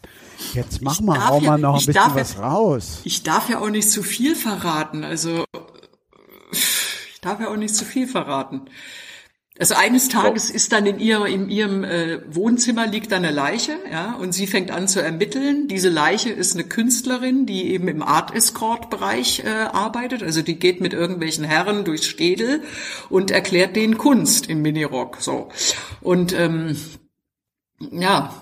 Jetzt 0.52 0.82
mach 0.82 0.94
ich 0.94 1.00
mal, 1.02 1.28
hau 1.28 1.38
ja, 1.38 1.50
mal 1.50 1.58
noch 1.58 1.78
ein 1.78 1.86
bisschen 1.86 2.14
was 2.14 2.34
ja, 2.34 2.40
raus. 2.48 3.00
Ich 3.04 3.22
darf 3.22 3.48
ja 3.48 3.60
auch 3.60 3.70
nicht 3.70 3.88
zu 3.88 4.02
viel 4.02 4.34
verraten, 4.34 5.04
also 5.04 5.44
ich 6.52 7.20
darf 7.20 7.38
ja 7.40 7.48
auch 7.48 7.56
nicht 7.56 7.76
zu 7.76 7.84
viel 7.84 8.08
verraten. 8.08 8.62
Also 9.60 9.74
eines 9.74 10.08
Tages 10.08 10.48
ist 10.48 10.72
dann 10.72 10.86
in 10.86 10.98
ihrem, 10.98 11.26
in 11.26 11.50
ihrem 11.50 11.84
äh, 11.84 12.20
Wohnzimmer 12.34 12.86
liegt 12.86 13.12
dann 13.12 13.26
eine 13.26 13.34
Leiche, 13.34 13.76
ja, 13.92 14.14
und 14.14 14.32
sie 14.32 14.46
fängt 14.46 14.70
an 14.70 14.88
zu 14.88 15.02
ermitteln. 15.02 15.68
Diese 15.68 15.90
Leiche 15.90 16.30
ist 16.30 16.54
eine 16.54 16.64
Künstlerin, 16.64 17.44
die 17.44 17.70
eben 17.70 17.86
im 17.86 18.02
Art 18.02 18.34
Escort 18.34 18.88
Bereich 18.88 19.44
äh, 19.44 19.50
arbeitet. 19.50 20.22
Also 20.22 20.40
die 20.40 20.58
geht 20.58 20.80
mit 20.80 20.94
irgendwelchen 20.94 21.44
Herren 21.44 21.84
durchs 21.84 22.06
Städel 22.06 22.62
und 23.10 23.30
erklärt 23.30 23.76
denen 23.76 23.98
Kunst 23.98 24.48
im 24.48 24.62
Minirock. 24.62 25.18
So 25.20 25.50
und 26.00 26.32
ähm, 26.32 26.78
ja, 27.90 28.34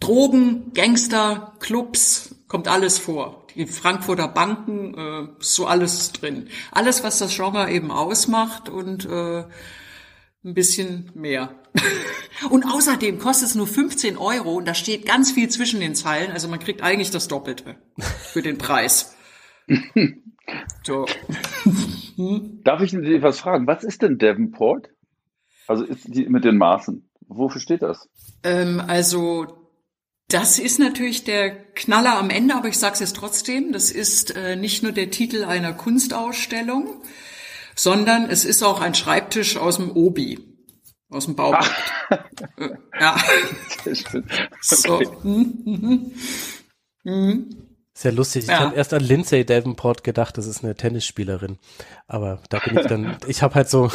Drogen, 0.00 0.72
Gangster, 0.72 1.52
Clubs, 1.60 2.34
kommt 2.48 2.66
alles 2.66 2.98
vor. 2.98 3.46
Die 3.54 3.66
Frankfurter 3.66 4.28
Banken, 4.28 4.94
äh, 4.94 5.28
so 5.40 5.66
alles 5.66 6.12
drin. 6.12 6.48
Alles, 6.70 7.04
was 7.04 7.18
das 7.18 7.36
Genre 7.36 7.70
eben 7.70 7.90
ausmacht 7.90 8.70
und 8.70 9.04
äh, 9.04 9.44
ein 10.44 10.54
bisschen 10.54 11.10
mehr. 11.14 11.54
und 12.50 12.64
außerdem 12.64 13.18
kostet 13.18 13.48
es 13.48 13.54
nur 13.54 13.66
15 13.66 14.16
Euro 14.16 14.54
und 14.54 14.66
da 14.66 14.74
steht 14.74 15.06
ganz 15.06 15.32
viel 15.32 15.48
zwischen 15.48 15.80
den 15.80 15.94
Zeilen. 15.94 16.30
Also 16.30 16.48
man 16.48 16.58
kriegt 16.58 16.82
eigentlich 16.82 17.10
das 17.10 17.28
Doppelte 17.28 17.76
für 17.98 18.42
den 18.42 18.58
Preis. 18.58 19.16
so. 20.82 21.06
Darf 22.64 22.82
ich 22.82 22.90
dir 22.90 23.22
was 23.22 23.40
fragen? 23.40 23.66
Was 23.66 23.84
ist 23.84 24.02
denn 24.02 24.18
Devonport? 24.18 24.88
Also 25.66 25.84
ist 25.84 26.04
die 26.08 26.28
mit 26.28 26.44
den 26.44 26.56
Maßen. 26.56 27.08
Wofür 27.28 27.60
steht 27.60 27.82
das? 27.82 28.08
Ähm, 28.42 28.82
also 28.84 29.60
das 30.28 30.58
ist 30.58 30.78
natürlich 30.78 31.24
der 31.24 31.50
Knaller 31.50 32.18
am 32.18 32.30
Ende, 32.30 32.54
aber 32.54 32.68
ich 32.68 32.78
sage 32.78 32.94
es 32.94 33.00
jetzt 33.00 33.16
trotzdem. 33.16 33.72
Das 33.72 33.90
ist 33.90 34.36
äh, 34.36 34.56
nicht 34.56 34.82
nur 34.82 34.92
der 34.92 35.10
Titel 35.10 35.44
einer 35.44 35.72
Kunstausstellung, 35.72 37.02
sondern 37.80 38.28
es 38.28 38.44
ist 38.44 38.62
auch 38.62 38.80
ein 38.80 38.94
Schreibtisch 38.94 39.56
aus 39.56 39.76
dem 39.76 39.90
Obi, 39.92 40.38
aus 41.08 41.24
dem 41.24 41.34
Baumarkt. 41.34 41.70
Äh, 42.56 42.68
ja. 43.00 43.16
Okay. 43.80 44.22
So. 44.60 45.00
Hm, 45.00 45.62
hm, 45.64 45.82
hm. 45.82 46.12
hm. 47.04 47.56
Sehr 47.94 48.12
lustig. 48.12 48.46
Ja. 48.46 48.54
Ich 48.54 48.60
habe 48.60 48.76
erst 48.76 48.94
an 48.94 49.02
Lindsay 49.02 49.44
Davenport 49.44 50.04
gedacht, 50.04 50.36
das 50.38 50.46
ist 50.46 50.64
eine 50.64 50.74
Tennisspielerin. 50.74 51.58
Aber 52.06 52.42
da 52.48 52.58
bin 52.58 52.78
ich 52.78 52.86
dann, 52.86 53.16
ich 53.26 53.42
habe 53.42 53.54
halt 53.54 53.68
so 53.68 53.90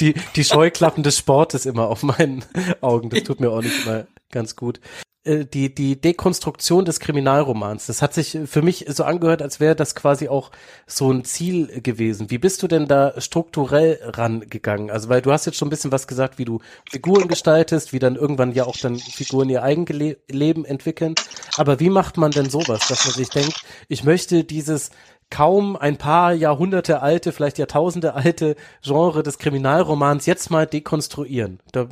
die, 0.00 0.14
die 0.36 0.44
Scheuklappen 0.44 1.02
des 1.02 1.18
Sportes 1.18 1.66
immer 1.66 1.88
auf 1.88 2.02
meinen 2.02 2.44
Augen. 2.80 3.10
Das 3.10 3.22
tut 3.22 3.40
mir 3.40 3.50
auch 3.50 3.62
nicht 3.62 3.84
immer 3.84 4.06
ganz 4.30 4.56
gut. 4.56 4.80
Äh, 5.24 5.44
die, 5.44 5.72
die 5.72 6.00
Dekonstruktion 6.00 6.84
des 6.84 6.98
Kriminalromans, 6.98 7.86
das 7.86 8.02
hat 8.02 8.12
sich 8.12 8.38
für 8.46 8.62
mich 8.62 8.86
so 8.88 9.04
angehört, 9.04 9.40
als 9.40 9.60
wäre 9.60 9.76
das 9.76 9.94
quasi 9.94 10.28
auch 10.28 10.50
so 10.86 11.12
ein 11.12 11.24
Ziel 11.24 11.80
gewesen. 11.80 12.30
Wie 12.30 12.38
bist 12.38 12.62
du 12.62 12.68
denn 12.68 12.88
da 12.88 13.20
strukturell 13.20 14.00
rangegangen? 14.02 14.90
Also, 14.90 15.08
weil 15.08 15.22
du 15.22 15.30
hast 15.32 15.46
jetzt 15.46 15.58
schon 15.58 15.68
ein 15.68 15.70
bisschen 15.70 15.92
was 15.92 16.08
gesagt, 16.08 16.38
wie 16.38 16.44
du 16.44 16.60
Figuren 16.90 17.28
gestaltest, 17.28 17.92
wie 17.92 18.00
dann 18.00 18.16
irgendwann 18.16 18.52
ja 18.52 18.64
auch 18.64 18.76
dann 18.76 18.96
Figuren 18.96 19.48
ihr 19.48 19.62
eigenes 19.62 20.16
Leben 20.28 20.64
entwickeln. 20.64 21.14
Aber 21.56 21.78
wie 21.78 21.90
macht 21.90 22.16
man 22.16 22.32
denn 22.32 22.50
sowas, 22.50 22.88
dass 22.88 23.04
man 23.04 23.14
sich 23.14 23.28
denkt, 23.28 23.64
ich 23.88 24.04
möchte 24.04 24.44
dieses 24.44 24.90
kaum 25.30 25.76
ein 25.76 25.98
paar 25.98 26.34
Jahrhunderte 26.34 27.00
alte, 27.00 27.32
vielleicht 27.32 27.58
Jahrtausende 27.58 28.14
alte 28.14 28.56
Genre 28.82 29.22
des 29.22 29.38
Kriminalromans 29.38 30.26
jetzt 30.26 30.50
mal 30.50 30.66
dekonstruieren? 30.66 31.60
Da 31.70 31.88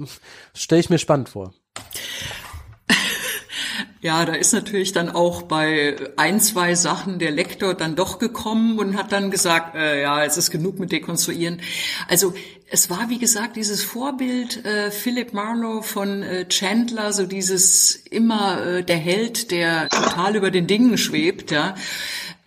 stelle 0.52 0.80
ich 0.80 0.90
mir 0.90 0.98
spannend 0.98 1.30
vor. 1.30 1.52
Ja, 4.00 4.24
da 4.24 4.32
ist 4.32 4.52
natürlich 4.52 4.92
dann 4.92 5.10
auch 5.10 5.42
bei 5.42 5.96
ein, 6.16 6.40
zwei 6.40 6.74
Sachen 6.74 7.18
der 7.18 7.30
Lektor 7.30 7.74
dann 7.74 7.96
doch 7.96 8.18
gekommen 8.18 8.78
und 8.78 8.96
hat 8.96 9.12
dann 9.12 9.30
gesagt, 9.30 9.74
äh, 9.74 10.02
ja, 10.02 10.24
es 10.24 10.36
ist 10.36 10.50
genug 10.50 10.78
mit 10.78 10.92
Dekonstruieren. 10.92 11.60
Also 12.08 12.34
es 12.70 12.88
war, 12.88 13.08
wie 13.08 13.18
gesagt, 13.18 13.56
dieses 13.56 13.82
Vorbild 13.82 14.64
äh, 14.64 14.90
Philip 14.90 15.32
Marlowe 15.32 15.82
von 15.82 16.22
äh, 16.22 16.46
Chandler, 16.48 17.12
so 17.12 17.26
dieses 17.26 17.96
immer 17.96 18.64
äh, 18.64 18.84
der 18.84 18.96
Held, 18.96 19.50
der 19.50 19.88
total 19.88 20.36
über 20.36 20.50
den 20.50 20.66
Dingen 20.66 20.96
schwebt, 20.96 21.50
ja. 21.50 21.74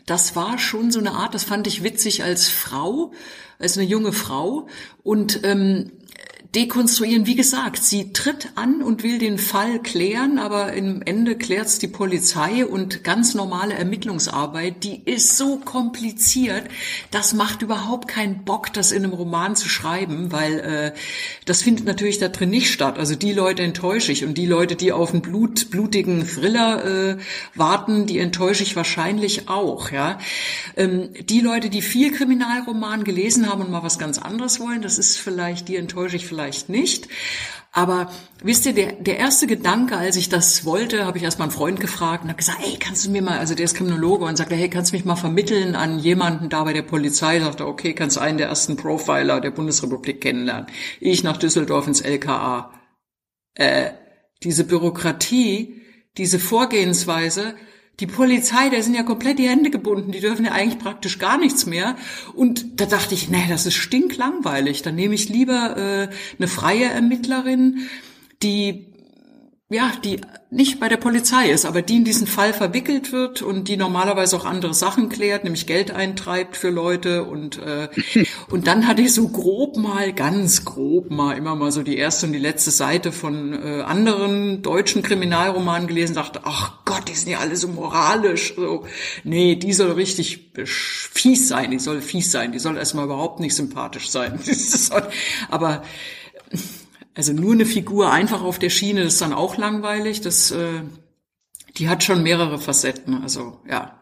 Das 0.05 0.35
war 0.35 0.57
schon 0.57 0.91
so 0.91 0.99
eine 0.99 1.11
Art, 1.11 1.33
das 1.33 1.43
fand 1.45 1.65
ich 1.67 1.83
witzig 1.83 2.23
als 2.23 2.49
Frau, 2.49 3.13
als 3.59 3.77
eine 3.77 3.87
junge 3.87 4.11
Frau. 4.11 4.67
Und 5.01 5.41
ähm, 5.43 5.91
dekonstruieren. 6.55 7.25
Wie 7.25 7.35
gesagt, 7.35 7.83
sie 7.83 8.13
tritt 8.13 8.49
an 8.55 8.83
und 8.83 9.01
will 9.01 9.17
den 9.17 9.39
Fall 9.39 9.81
klären, 9.81 10.37
aber 10.37 10.73
im 10.73 11.01
Ende 11.01 11.35
klärt's 11.35 11.79
die 11.79 11.87
Polizei 11.87 12.65
und 12.65 13.03
ganz 13.03 13.33
normale 13.33 13.73
Ermittlungsarbeit, 13.73 14.83
die 14.83 15.01
ist 15.05 15.35
so 15.35 15.57
kompliziert, 15.57 16.65
das 17.09 17.33
macht 17.33 17.63
überhaupt 17.63 18.07
keinen 18.07 18.43
Bock, 18.43 18.71
das 18.71 18.91
in 18.91 19.03
einem 19.03 19.13
Roman 19.13 19.55
zu 19.55 19.67
schreiben, 19.67 20.31
weil 20.31 20.59
äh, 20.59 20.93
das 21.45 21.63
findet 21.63 21.85
natürlich 21.85 22.19
da 22.19 22.27
drin 22.27 22.51
nicht 22.51 22.71
statt. 22.71 22.99
Also 22.99 23.15
die 23.15 23.33
Leute 23.33 23.63
enttäusche 23.63 24.11
ich 24.11 24.23
und 24.23 24.37
die 24.37 24.45
Leute, 24.45 24.75
die 24.75 24.91
auf 24.91 25.11
einen 25.11 25.23
Blut, 25.23 25.71
blutigen 25.71 26.27
Thriller 26.27 26.85
äh, 26.85 27.17
warten, 27.55 28.05
die 28.05 28.19
enttäusche 28.19 28.61
ich 28.61 28.75
wahrscheinlich 28.75 29.49
auch. 29.49 29.89
Ja, 29.91 30.19
ähm, 30.77 31.09
die 31.19 31.41
Leute, 31.41 31.71
die 31.71 31.81
viel 31.81 32.11
Kriminalroman 32.11 33.03
gelesen 33.03 33.49
haben 33.49 33.63
und 33.63 33.71
mal 33.71 33.81
was 33.81 33.97
ganz 33.97 34.19
anderes 34.19 34.59
wollen, 34.59 34.83
das 34.83 34.99
ist 34.99 35.17
vielleicht 35.17 35.67
die 35.67 35.77
enttäusche 35.77 36.15
ich 36.15 36.27
vielleicht 36.27 36.42
vielleicht 36.43 36.69
nicht. 36.69 37.07
Aber 37.75 38.11
wisst 38.43 38.67
ihr, 38.67 38.73
der, 38.73 38.91
der 38.93 39.17
erste 39.17 39.47
Gedanke, 39.47 39.97
als 39.97 40.15
ich 40.15 40.29
das 40.29 40.63
wollte, 40.63 41.05
habe 41.05 41.17
ich 41.17 41.23
erst 41.23 41.39
mal 41.39 41.45
einen 41.45 41.51
Freund 41.51 41.79
gefragt 41.79 42.23
und 42.23 42.29
habe 42.29 42.37
gesagt, 42.37 42.59
ey, 42.63 42.77
kannst 42.77 43.03
du 43.05 43.09
mir 43.09 43.23
mal, 43.23 43.39
also 43.39 43.55
der 43.55 43.65
ist 43.65 43.75
Kriminologe 43.75 44.25
und 44.25 44.37
sagte, 44.37 44.53
hey, 44.53 44.69
kannst 44.69 44.91
du 44.91 44.95
mich 44.95 45.05
mal 45.05 45.15
vermitteln 45.15 45.75
an 45.75 45.97
jemanden 45.97 46.49
da 46.49 46.63
bei 46.63 46.73
der 46.73 46.83
Polizei? 46.83 47.39
Sagte, 47.39 47.65
okay, 47.65 47.95
kannst 47.95 48.19
einen 48.19 48.37
der 48.37 48.49
ersten 48.49 48.77
Profiler 48.77 49.41
der 49.41 49.49
Bundesrepublik 49.49 50.21
kennenlernen. 50.21 50.67
Ich 50.99 51.23
nach 51.23 51.37
Düsseldorf 51.37 51.87
ins 51.87 52.01
LKA. 52.01 52.71
Äh, 53.55 53.91
diese 54.43 54.65
Bürokratie, 54.65 55.81
diese 56.17 56.37
Vorgehensweise, 56.37 57.55
die 57.99 58.07
Polizei, 58.07 58.69
der 58.69 58.81
sind 58.81 58.95
ja 58.95 59.03
komplett 59.03 59.37
die 59.37 59.47
Hände 59.47 59.69
gebunden, 59.69 60.11
die 60.11 60.19
dürfen 60.19 60.45
ja 60.45 60.51
eigentlich 60.51 60.79
praktisch 60.79 61.19
gar 61.19 61.37
nichts 61.37 61.65
mehr. 61.65 61.95
Und 62.33 62.81
da 62.81 62.85
dachte 62.85 63.13
ich, 63.13 63.29
nee, 63.29 63.45
das 63.47 63.65
ist 63.65 63.75
stinklangweilig. 63.75 64.81
Dann 64.81 64.95
nehme 64.95 65.13
ich 65.13 65.29
lieber 65.29 65.77
äh, 65.77 66.15
eine 66.37 66.47
freie 66.47 66.85
Ermittlerin, 66.85 67.87
die 68.41 68.92
ja, 69.73 69.91
die 70.03 70.21
nicht 70.49 70.79
bei 70.79 70.87
der 70.87 70.97
Polizei 70.97 71.49
ist, 71.49 71.65
aber 71.65 71.81
die 71.81 71.97
in 71.97 72.03
diesen 72.03 72.27
Fall 72.27 72.53
verwickelt 72.53 73.11
wird 73.11 73.41
und 73.41 73.67
die 73.67 73.75
normalerweise 73.75 74.35
auch 74.37 74.45
andere 74.45 74.73
Sachen 74.73 75.09
klärt, 75.09 75.43
nämlich 75.43 75.65
Geld 75.65 75.91
eintreibt 75.91 76.55
für 76.55 76.69
Leute 76.69 77.23
und 77.23 77.57
äh, 77.57 77.89
und 78.49 78.67
dann 78.67 78.87
hatte 78.87 79.01
ich 79.01 79.13
so 79.13 79.27
grob 79.29 79.77
mal, 79.77 80.13
ganz 80.13 80.63
grob 80.63 81.09
mal 81.09 81.35
immer 81.37 81.55
mal 81.55 81.71
so 81.71 81.81
die 81.81 81.97
erste 81.97 82.27
und 82.27 82.33
die 82.33 82.39
letzte 82.39 82.71
Seite 82.71 83.11
von 83.11 83.53
äh, 83.53 83.81
anderen 83.81 84.61
deutschen 84.61 85.01
Kriminalromanen 85.01 85.87
gelesen, 85.87 86.13
dachte, 86.13 86.41
ach 86.43 86.85
Gott, 86.85 87.09
die 87.09 87.15
sind 87.15 87.31
ja 87.31 87.39
alle 87.39 87.55
so 87.55 87.67
moralisch, 87.67 88.53
so. 88.55 88.85
Nee, 89.23 89.55
die 89.55 89.73
soll 89.73 89.91
richtig 89.91 90.51
fies 90.65 91.47
sein, 91.47 91.71
die 91.71 91.79
soll 91.79 92.01
fies 92.01 92.31
sein, 92.31 92.51
die 92.51 92.59
soll 92.59 92.77
erstmal 92.77 93.05
überhaupt 93.05 93.39
nicht 93.39 93.55
sympathisch 93.55 94.09
sein, 94.09 94.39
aber 95.49 95.83
also 97.15 97.33
nur 97.33 97.53
eine 97.53 97.65
Figur 97.65 98.11
einfach 98.11 98.41
auf 98.41 98.59
der 98.59 98.69
Schiene, 98.69 99.01
ist 99.01 99.21
dann 99.21 99.33
auch 99.33 99.57
langweilig. 99.57 100.21
Das, 100.21 100.51
äh, 100.51 100.81
die 101.77 101.89
hat 101.89 102.03
schon 102.03 102.23
mehrere 102.23 102.59
Facetten. 102.59 103.21
Also 103.21 103.59
ja. 103.69 103.99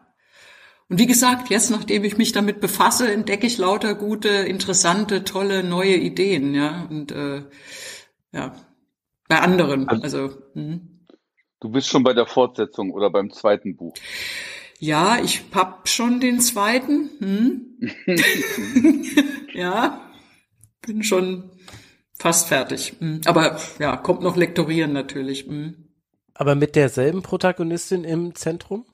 Und 0.88 0.98
wie 0.98 1.06
gesagt, 1.06 1.48
jetzt, 1.50 1.70
nachdem 1.70 2.04
ich 2.04 2.18
mich 2.18 2.32
damit 2.32 2.60
befasse, 2.60 3.10
entdecke 3.10 3.46
ich 3.46 3.58
lauter 3.58 3.94
gute, 3.94 4.28
interessante, 4.28 5.24
tolle, 5.24 5.62
neue 5.62 5.96
Ideen. 5.96 6.54
Ja 6.54 6.86
und 6.88 7.12
äh, 7.12 7.44
ja 8.32 8.54
bei 9.28 9.40
anderen. 9.40 9.88
Also, 9.88 10.02
also 10.02 10.42
mh. 10.54 10.80
du 11.60 11.70
bist 11.70 11.88
schon 11.88 12.02
bei 12.02 12.12
der 12.12 12.26
Fortsetzung 12.26 12.90
oder 12.92 13.10
beim 13.10 13.30
zweiten 13.30 13.76
Buch. 13.76 13.94
Ja, 14.78 15.18
ich 15.22 15.42
hab 15.54 15.88
schon 15.88 16.20
den 16.20 16.40
zweiten. 16.40 17.10
Hm? 17.20 17.92
ja, 19.54 20.10
bin 20.80 21.02
schon 21.02 21.50
Fast 22.22 22.46
fertig. 22.46 22.94
Mhm. 23.00 23.22
Aber 23.24 23.58
ja, 23.80 23.96
kommt 23.96 24.22
noch 24.22 24.36
Lektorieren 24.36 24.92
natürlich. 24.92 25.48
Mhm. 25.48 25.88
Aber 26.34 26.54
mit 26.54 26.76
derselben 26.76 27.22
Protagonistin 27.22 28.04
im 28.04 28.36
Zentrum? 28.36 28.84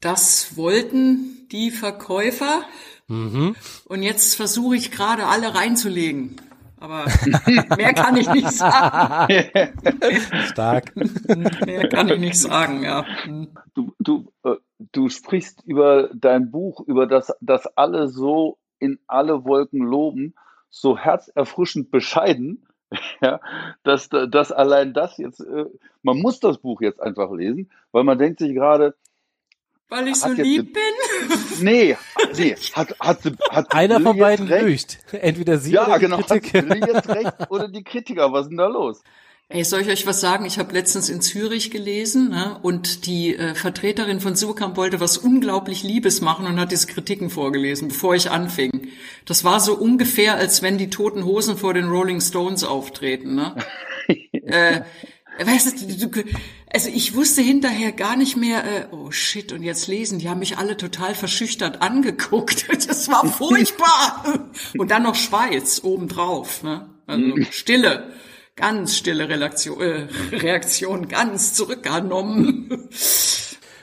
Das 0.00 0.58
wollten 0.58 1.48
die 1.50 1.70
Verkäufer. 1.70 2.60
Mhm. 3.08 3.56
Und 3.86 4.02
jetzt 4.02 4.34
versuche 4.34 4.76
ich 4.76 4.90
gerade 4.90 5.28
alle 5.28 5.54
reinzulegen. 5.54 6.36
Aber 6.76 7.06
mehr 7.78 7.94
kann 7.94 8.18
ich 8.18 8.28
nicht 8.28 8.52
sagen. 8.52 9.48
Stark. 10.48 10.94
mehr 11.64 11.88
kann 11.88 12.10
ich 12.10 12.18
nicht 12.18 12.38
sagen, 12.38 12.82
ja. 12.82 13.06
Du, 13.72 13.94
du, 13.98 14.30
äh, 14.44 14.56
du 14.92 15.08
sprichst 15.08 15.62
über 15.64 16.10
dein 16.12 16.50
Buch, 16.50 16.80
über 16.86 17.06
das, 17.06 17.32
das 17.40 17.66
alle 17.78 18.08
so 18.08 18.58
in 18.78 18.98
alle 19.06 19.46
Wolken 19.46 19.80
loben 19.80 20.34
so 20.80 20.98
herzerfrischend 20.98 21.90
bescheiden, 21.90 22.66
ja, 23.20 23.40
dass, 23.82 24.08
dass 24.08 24.52
allein 24.52 24.92
das 24.92 25.16
jetzt, 25.18 25.40
äh, 25.40 25.64
man 26.02 26.18
muss 26.18 26.40
das 26.40 26.58
Buch 26.58 26.80
jetzt 26.80 27.00
einfach 27.00 27.32
lesen, 27.32 27.70
weil 27.92 28.04
man 28.04 28.18
denkt 28.18 28.38
sich 28.38 28.54
gerade, 28.54 28.94
weil 29.88 30.08
ich 30.08 30.16
so 30.16 30.32
lieb 30.32 30.72
bin? 30.72 30.82
Nee, 31.62 31.96
nee, 32.36 32.54
hat, 32.74 32.94
hat, 33.00 33.18
hat 33.50 33.72
Einer 33.72 34.00
von 34.00 34.18
beiden 34.18 34.46
lügt. 34.46 34.98
Entweder 35.12 35.56
sie 35.56 35.72
ja, 35.72 35.86
oder 35.86 35.98
die 35.98 36.04
genau, 36.04 36.18
Kritiker. 36.18 36.68
Hat 36.68 36.86
jetzt 36.86 37.08
recht 37.08 37.50
oder 37.50 37.68
die 37.68 37.82
Kritiker, 37.82 38.30
was 38.30 38.42
ist 38.42 38.48
denn 38.50 38.58
da 38.58 38.66
los? 38.66 39.02
Ey, 39.48 39.62
soll 39.62 39.82
ich 39.82 39.88
euch 39.88 40.06
was 40.06 40.20
sagen? 40.20 40.44
Ich 40.44 40.58
habe 40.58 40.72
letztens 40.72 41.08
in 41.08 41.20
Zürich 41.20 41.70
gelesen 41.70 42.30
ne, 42.30 42.58
und 42.62 43.06
die 43.06 43.36
äh, 43.36 43.54
Vertreterin 43.54 44.20
von 44.20 44.34
Supercamp 44.34 44.76
wollte 44.76 44.98
was 44.98 45.18
unglaublich 45.18 45.84
Liebes 45.84 46.20
machen 46.20 46.46
und 46.46 46.58
hat 46.58 46.72
diese 46.72 46.88
Kritiken 46.88 47.30
vorgelesen, 47.30 47.86
bevor 47.86 48.16
ich 48.16 48.28
anfing. 48.32 48.88
Das 49.24 49.44
war 49.44 49.60
so 49.60 49.74
ungefähr, 49.74 50.34
als 50.34 50.62
wenn 50.62 50.78
die 50.78 50.90
Toten 50.90 51.24
Hosen 51.24 51.56
vor 51.56 51.74
den 51.74 51.88
Rolling 51.88 52.20
Stones 52.20 52.64
auftreten. 52.64 53.36
Ne? 53.36 53.54
äh, 54.32 54.80
weißt 55.38 55.80
du, 55.80 56.08
du, 56.08 56.24
also 56.72 56.88
ich 56.92 57.14
wusste 57.14 57.40
hinterher 57.40 57.92
gar 57.92 58.16
nicht 58.16 58.36
mehr, 58.36 58.64
äh, 58.64 58.86
oh 58.90 59.12
shit, 59.12 59.52
und 59.52 59.62
jetzt 59.62 59.86
lesen, 59.86 60.18
die 60.18 60.28
haben 60.28 60.40
mich 60.40 60.58
alle 60.58 60.76
total 60.76 61.14
verschüchtert 61.14 61.82
angeguckt. 61.82 62.66
Das 62.88 63.08
war 63.08 63.24
furchtbar. 63.24 64.50
und 64.76 64.90
dann 64.90 65.04
noch 65.04 65.14
Schweiz 65.14 65.82
obendrauf. 65.84 66.64
Ne? 66.64 66.90
Also 67.06 67.36
Stille 67.52 68.12
ganz 68.56 68.96
stille 68.96 69.28
Reaktion, 69.28 69.80
äh, 69.80 70.08
Reaktion 70.32 71.08
ganz 71.08 71.54
zurückgenommen. 71.54 72.88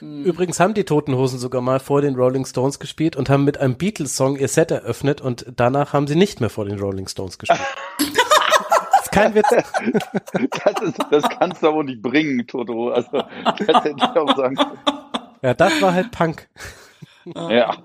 Übrigens 0.01 0.59
haben 0.59 0.73
die 0.73 0.83
Toten 0.83 1.15
Hosen 1.15 1.39
sogar 1.39 1.61
mal 1.61 1.79
vor 1.79 2.01
den 2.01 2.15
Rolling 2.15 2.45
Stones 2.45 2.79
gespielt 2.79 3.15
und 3.15 3.29
haben 3.29 3.45
mit 3.45 3.59
einem 3.59 3.75
Beatles-Song 3.77 4.35
ihr 4.35 4.49
Set 4.49 4.71
eröffnet 4.71 5.21
und 5.21 5.45
danach 5.55 5.93
haben 5.93 6.07
sie 6.07 6.17
nicht 6.17 6.41
mehr 6.41 6.49
vor 6.49 6.65
den 6.65 6.77
Rolling 6.77 7.07
Stones 7.07 7.39
gespielt. 7.39 7.61
das 7.99 8.07
ist 9.03 9.11
kein 9.13 9.33
Witz. 9.33 9.47
Das, 9.49 10.81
ist, 10.81 10.99
das 11.09 11.23
kannst 11.29 11.63
du 11.63 11.69
aber 11.69 11.85
nicht 11.85 12.01
bringen, 12.01 12.45
Toto. 12.45 12.89
Also, 12.89 13.23
das 13.45 13.83
hätte 13.85 13.95
ich 13.95 14.03
auch 14.03 14.35
sagen 14.35 14.55
können. 14.57 14.79
Ja, 15.41 15.53
das 15.53 15.81
war 15.81 15.93
halt 15.93 16.11
Punk. 16.11 16.49
Ja. 17.35 17.77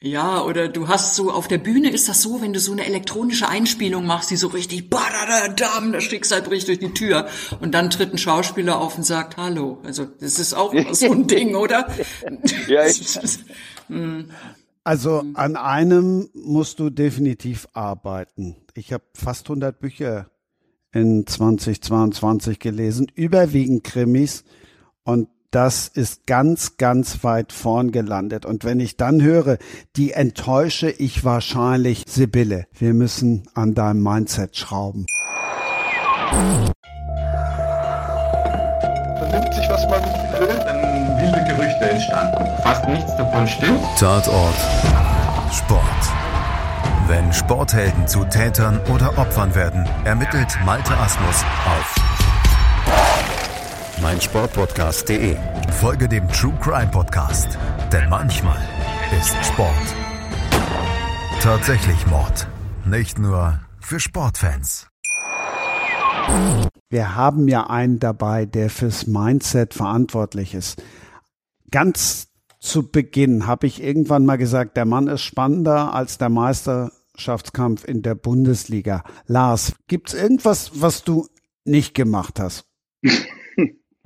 Ja, 0.00 0.44
oder 0.44 0.68
du 0.68 0.86
hast 0.86 1.16
so, 1.16 1.32
auf 1.32 1.48
der 1.48 1.58
Bühne 1.58 1.90
ist 1.90 2.08
das 2.08 2.22
so, 2.22 2.40
wenn 2.40 2.52
du 2.52 2.60
so 2.60 2.70
eine 2.70 2.86
elektronische 2.86 3.48
Einspielung 3.48 4.06
machst, 4.06 4.30
die 4.30 4.36
so 4.36 4.46
richtig, 4.46 4.90
badadadam, 4.90 5.92
da 5.92 6.00
stiegst 6.00 6.30
halt 6.30 6.48
richtig 6.50 6.78
durch 6.78 6.92
die 6.92 6.94
Tür. 6.94 7.26
Und 7.60 7.74
dann 7.74 7.90
tritt 7.90 8.12
ein 8.12 8.18
Schauspieler 8.18 8.78
auf 8.80 8.96
und 8.96 9.02
sagt 9.02 9.36
Hallo. 9.36 9.78
Also, 9.82 10.04
das 10.04 10.38
ist 10.38 10.54
auch 10.54 10.72
so 10.92 11.10
ein 11.10 11.26
Ding, 11.26 11.56
oder? 11.56 11.88
Ja, 12.68 12.86
ich, 12.86 13.18
Also 14.84 15.24
an 15.34 15.56
einem 15.56 16.28
musst 16.32 16.78
du 16.78 16.90
definitiv 16.90 17.66
arbeiten. 17.72 18.56
Ich 18.74 18.92
habe 18.92 19.04
fast 19.14 19.46
100 19.46 19.80
Bücher 19.80 20.30
in 20.92 21.26
2022 21.26 22.58
gelesen, 22.60 23.10
überwiegend 23.14 23.84
Krimis 23.84 24.44
und 25.02 25.28
das 25.50 25.88
ist 25.88 26.26
ganz, 26.26 26.76
ganz 26.76 27.24
weit 27.24 27.52
vorn 27.52 27.90
gelandet. 27.90 28.44
Und 28.44 28.64
wenn 28.64 28.80
ich 28.80 28.96
dann 28.96 29.22
höre, 29.22 29.58
die 29.96 30.12
enttäusche 30.12 30.90
ich 30.90 31.24
wahrscheinlich 31.24 32.04
Sibylle. 32.06 32.66
Wir 32.78 32.94
müssen 32.94 33.48
an 33.54 33.74
deinem 33.74 34.02
Mindset 34.02 34.56
schrauben. 34.56 35.06
Man 36.32 36.72
nimmt 39.30 39.54
sich, 39.54 39.68
was 39.68 39.88
man 39.88 40.02
will. 40.02 40.48
Dann 40.64 41.16
wilde 41.18 41.44
Gerüchte 41.48 41.90
entstanden. 41.90 42.62
Fast 42.62 42.86
nichts 42.88 43.16
davon 43.16 43.46
stimmt. 43.46 43.80
Tatort 43.98 44.56
Sport. 45.52 45.82
Wenn 47.06 47.32
Sporthelden 47.32 48.06
zu 48.06 48.22
Tätern 48.24 48.80
oder 48.94 49.16
Opfern 49.16 49.54
werden, 49.54 49.88
ermittelt 50.04 50.58
Malte 50.66 50.94
Asmus 50.98 51.42
auf 51.64 52.17
meinsportpodcast.de. 54.02 55.36
Folge 55.80 56.08
dem 56.08 56.28
True 56.28 56.56
Crime 56.60 56.90
Podcast, 56.90 57.58
denn 57.92 58.08
manchmal 58.08 58.60
ist 59.18 59.34
Sport 59.44 59.94
tatsächlich 61.40 62.06
Mord. 62.08 62.48
Nicht 62.84 63.18
nur 63.18 63.60
für 63.80 64.00
Sportfans. 64.00 64.88
Wir 66.90 67.14
haben 67.14 67.48
ja 67.48 67.70
einen 67.70 68.00
dabei, 68.00 68.44
der 68.44 68.70
fürs 68.70 69.06
Mindset 69.06 69.72
verantwortlich 69.72 70.54
ist. 70.54 70.82
Ganz 71.70 72.28
zu 72.60 72.90
Beginn 72.90 73.46
habe 73.46 73.66
ich 73.66 73.82
irgendwann 73.82 74.26
mal 74.26 74.36
gesagt, 74.36 74.76
der 74.76 74.84
Mann 74.84 75.06
ist 75.06 75.22
spannender 75.22 75.94
als 75.94 76.18
der 76.18 76.28
Meisterschaftskampf 76.28 77.84
in 77.84 78.02
der 78.02 78.14
Bundesliga. 78.14 79.04
Lars, 79.26 79.74
gibt's 79.86 80.14
irgendwas, 80.14 80.82
was 80.82 81.04
du 81.04 81.28
nicht 81.64 81.94
gemacht 81.94 82.40
hast? 82.40 82.64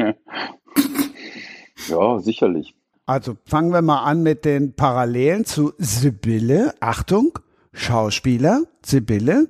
ja, 1.89 2.19
sicherlich. 2.21 2.75
Also 3.07 3.37
fangen 3.45 3.73
wir 3.73 3.83
mal 3.83 4.05
an 4.05 4.23
mit 4.23 4.45
den 4.45 4.75
Parallelen 4.75 5.45
zu 5.45 5.73
Sibylle. 5.79 6.75
Achtung, 6.81 7.39
Schauspieler, 7.73 8.63
Sibylle. 8.85 9.49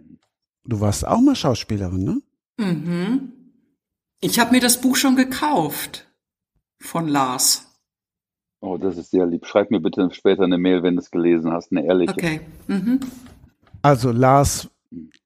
Du 0.65 0.81
warst 0.81 1.07
auch 1.07 1.21
mal 1.21 1.37
Schauspielerin, 1.37 2.05
ne? 2.05 2.23
Mhm. 2.59 3.33
Ich 4.21 4.39
habe 4.39 4.53
mir 4.53 4.61
das 4.61 4.81
Buch 4.81 4.97
schon 4.97 5.17
gekauft 5.17 6.09
von 6.81 7.09
Lars. 7.09 7.67
Oh, 8.61 8.79
das 8.79 8.97
ist 8.97 9.11
sehr 9.11 9.27
lieb. 9.27 9.45
Schreib 9.47 9.73
mir 9.73 9.81
bitte 9.81 10.09
später 10.13 10.45
eine 10.45 10.57
Mail, 10.57 10.85
wenn 10.85 10.95
du 10.95 11.03
es 11.03 11.11
gelesen 11.11 11.53
hast, 11.53 11.73
eine 11.73 11.85
ehrliche. 11.85 12.13
Okay. 12.13 12.41
Mhm. 12.69 13.01
Also 13.83 14.13
Lars 14.13 14.71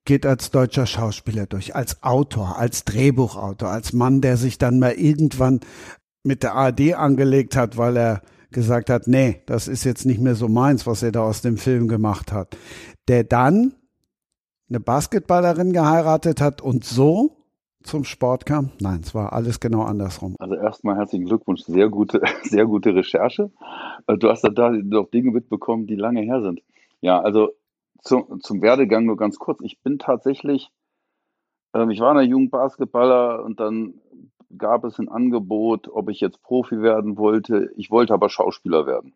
geht 0.07 0.25
als 0.25 0.51
deutscher 0.51 0.87
Schauspieler 0.87 1.47
durch, 1.47 1.77
als 1.77 2.03
Autor, 2.03 2.59
als 2.59 2.85
Drehbuchautor, 2.85 3.69
als 3.69 3.93
Mann, 3.93 4.21
der 4.23 4.37
sich 4.37 4.57
dann 4.57 4.79
mal 4.79 4.93
irgendwann 4.93 5.61
mit 6.25 6.43
der 6.43 6.55
ARD 6.55 6.95
angelegt 6.95 7.57
hat, 7.57 7.77
weil 7.77 7.97
er 7.97 8.23
gesagt 8.51 8.89
hat, 8.89 9.07
nee, 9.07 9.43
das 9.47 9.69
ist 9.69 9.85
jetzt 9.85 10.07
nicht 10.07 10.21
mehr 10.21 10.35
so 10.35 10.49
meins, 10.49 10.87
was 10.87 11.03
er 11.03 11.13
da 11.13 11.23
aus 11.23 11.43
dem 11.43 11.59
Film 11.59 11.89
gemacht 11.89 12.33
hat. 12.33 12.57
Der 13.09 13.25
dann 13.25 13.75
eine 14.69 14.81
Basketballerin 14.81 15.73
geheiratet 15.73 16.41
hat 16.41 16.63
und 16.63 16.85
so 16.85 17.37
zum 17.83 18.05
Sport 18.05 18.47
kam? 18.47 18.71
Nein, 18.81 19.01
es 19.03 19.15
war 19.15 19.33
alles 19.33 19.61
genau 19.61 19.83
andersrum. 19.83 20.35
Also 20.39 20.55
erstmal 20.55 20.97
herzlichen 20.97 21.27
Glückwunsch, 21.27 21.63
sehr 21.63 21.89
gute, 21.89 22.21
sehr 22.43 22.67
gute 22.67 22.95
Recherche. 22.95 23.51
Du 24.07 24.29
hast 24.29 24.43
da 24.43 24.71
noch 24.71 25.11
Dinge 25.11 25.31
mitbekommen, 25.31 25.87
die 25.87 25.97
lange 25.97 26.23
her 26.23 26.43
sind. 26.43 26.63
Ja, 27.01 27.21
also 27.21 27.51
zum, 28.07 28.41
zum 28.41 28.63
Werdegang 28.63 29.05
nur 29.05 29.17
ganz 29.17 29.39
kurz. 29.39 29.61
Ich 29.63 29.81
bin 29.83 29.99
tatsächlich, 29.99 30.71
ähm, 31.75 31.91
ich 31.91 32.01
war 32.01 32.13
in 32.13 32.19
der 32.19 32.27
Jugend 32.27 32.51
Basketballer 32.51 33.45
und 33.45 33.61
dann 33.61 34.01
gab 34.57 34.85
es 34.85 34.99
ein 34.99 35.09
Angebot, 35.09 35.89
ob 35.89 36.09
ich 36.09 36.21
jetzt 36.21 36.43
Profi 36.43 36.81
werden 36.81 37.17
wollte. 37.19 37.71
Ich 37.77 37.91
wollte 37.91 38.15
aber 38.15 38.29
Schauspieler 38.29 38.87
werden. 38.87 39.15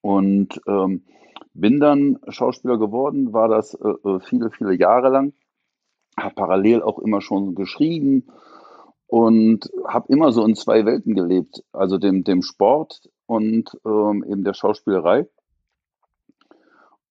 Und 0.00 0.60
ähm, 0.66 1.04
bin 1.54 1.80
dann 1.80 2.18
Schauspieler 2.28 2.78
geworden, 2.78 3.32
war 3.32 3.48
das 3.48 3.74
äh, 3.74 3.88
äh, 3.88 4.20
viele, 4.20 4.50
viele 4.50 4.74
Jahre 4.74 5.08
lang. 5.08 5.32
Habe 6.18 6.34
parallel 6.34 6.82
auch 6.82 6.98
immer 6.98 7.20
schon 7.20 7.54
geschrieben 7.54 8.26
und 9.06 9.70
habe 9.86 10.12
immer 10.12 10.32
so 10.32 10.44
in 10.44 10.56
zwei 10.56 10.84
Welten 10.84 11.14
gelebt, 11.14 11.62
also 11.72 11.98
dem, 11.98 12.24
dem 12.24 12.42
Sport 12.42 13.08
und 13.26 13.70
ähm, 13.86 14.24
eben 14.28 14.44
der 14.44 14.54
Schauspielerei. 14.54 15.28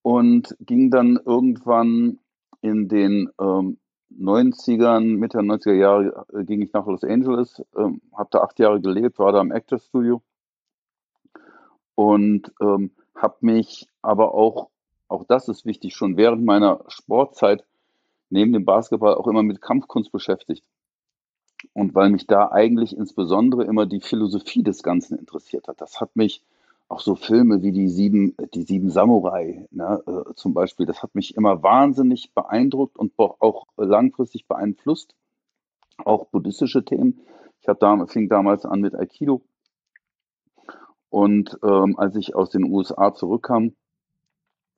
Und 0.03 0.55
ging 0.59 0.91
dann 0.91 1.19
irgendwann 1.25 2.19
in 2.61 2.87
den 2.87 3.29
ähm, 3.39 3.77
90ern, 4.11 5.17
Mitte 5.17 5.37
der 5.37 5.47
90er 5.47 5.73
Jahre, 5.73 6.25
äh, 6.33 6.43
ging 6.43 6.61
ich 6.61 6.71
nach 6.73 6.85
Los 6.85 7.03
Angeles, 7.03 7.63
ähm, 7.75 8.01
habe 8.13 8.29
da 8.31 8.41
acht 8.41 8.59
Jahre 8.59 8.79
gelebt, 8.79 9.17
war 9.17 9.31
da 9.31 9.41
im 9.41 9.51
Actor 9.51 9.79
Studio 9.79 10.21
und 11.95 12.51
ähm, 12.61 12.91
habe 13.15 13.37
mich 13.41 13.87
aber 14.01 14.33
auch, 14.33 14.69
auch 15.07 15.23
das 15.25 15.47
ist 15.47 15.65
wichtig, 15.65 15.95
schon 15.95 16.17
während 16.17 16.43
meiner 16.43 16.83
Sportzeit 16.87 17.65
neben 18.29 18.53
dem 18.53 18.65
Basketball 18.65 19.15
auch 19.15 19.27
immer 19.27 19.43
mit 19.43 19.61
Kampfkunst 19.61 20.11
beschäftigt. 20.11 20.65
Und 21.71 21.95
weil 21.95 22.09
mich 22.09 22.27
da 22.27 22.51
eigentlich 22.51 22.97
insbesondere 22.97 23.63
immer 23.63 23.85
die 23.85 24.01
Philosophie 24.01 24.63
des 24.63 24.83
Ganzen 24.83 25.17
interessiert 25.17 25.67
hat. 25.69 25.79
Das 25.79 26.01
hat 26.01 26.15
mich 26.15 26.43
auch 26.87 26.99
so 26.99 27.15
Filme 27.15 27.61
wie 27.61 27.71
die 27.71 27.89
sieben, 27.89 28.35
die 28.53 28.63
sieben 28.63 28.89
Samurai 28.89 29.67
ne, 29.71 30.01
äh, 30.05 30.33
zum 30.35 30.53
Beispiel, 30.53 30.85
das 30.85 31.01
hat 31.01 31.15
mich 31.15 31.35
immer 31.35 31.63
wahnsinnig 31.63 32.33
beeindruckt 32.33 32.97
und 32.97 33.13
auch 33.17 33.67
langfristig 33.77 34.47
beeinflusst. 34.47 35.15
Auch 35.97 36.27
buddhistische 36.27 36.83
Themen. 36.83 37.21
Ich 37.61 37.67
da, 37.79 38.05
fing 38.07 38.29
damals 38.29 38.65
an 38.65 38.81
mit 38.81 38.95
Aikido. 38.95 39.41
Und 41.09 41.57
ähm, 41.63 41.97
als 41.97 42.15
ich 42.15 42.35
aus 42.35 42.49
den 42.49 42.65
USA 42.65 43.13
zurückkam, 43.13 43.73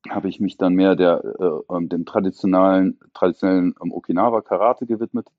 habe 0.09 0.29
ich 0.29 0.39
mich 0.39 0.57
dann 0.57 0.73
mehr 0.73 0.95
der, 0.95 1.23
äh, 1.23 1.87
dem 1.87 2.05
traditionellen, 2.05 2.99
traditionellen 3.13 3.73
ähm, 3.81 3.91
Okinawa-Karate 3.91 4.85
gewidmet 4.85 5.29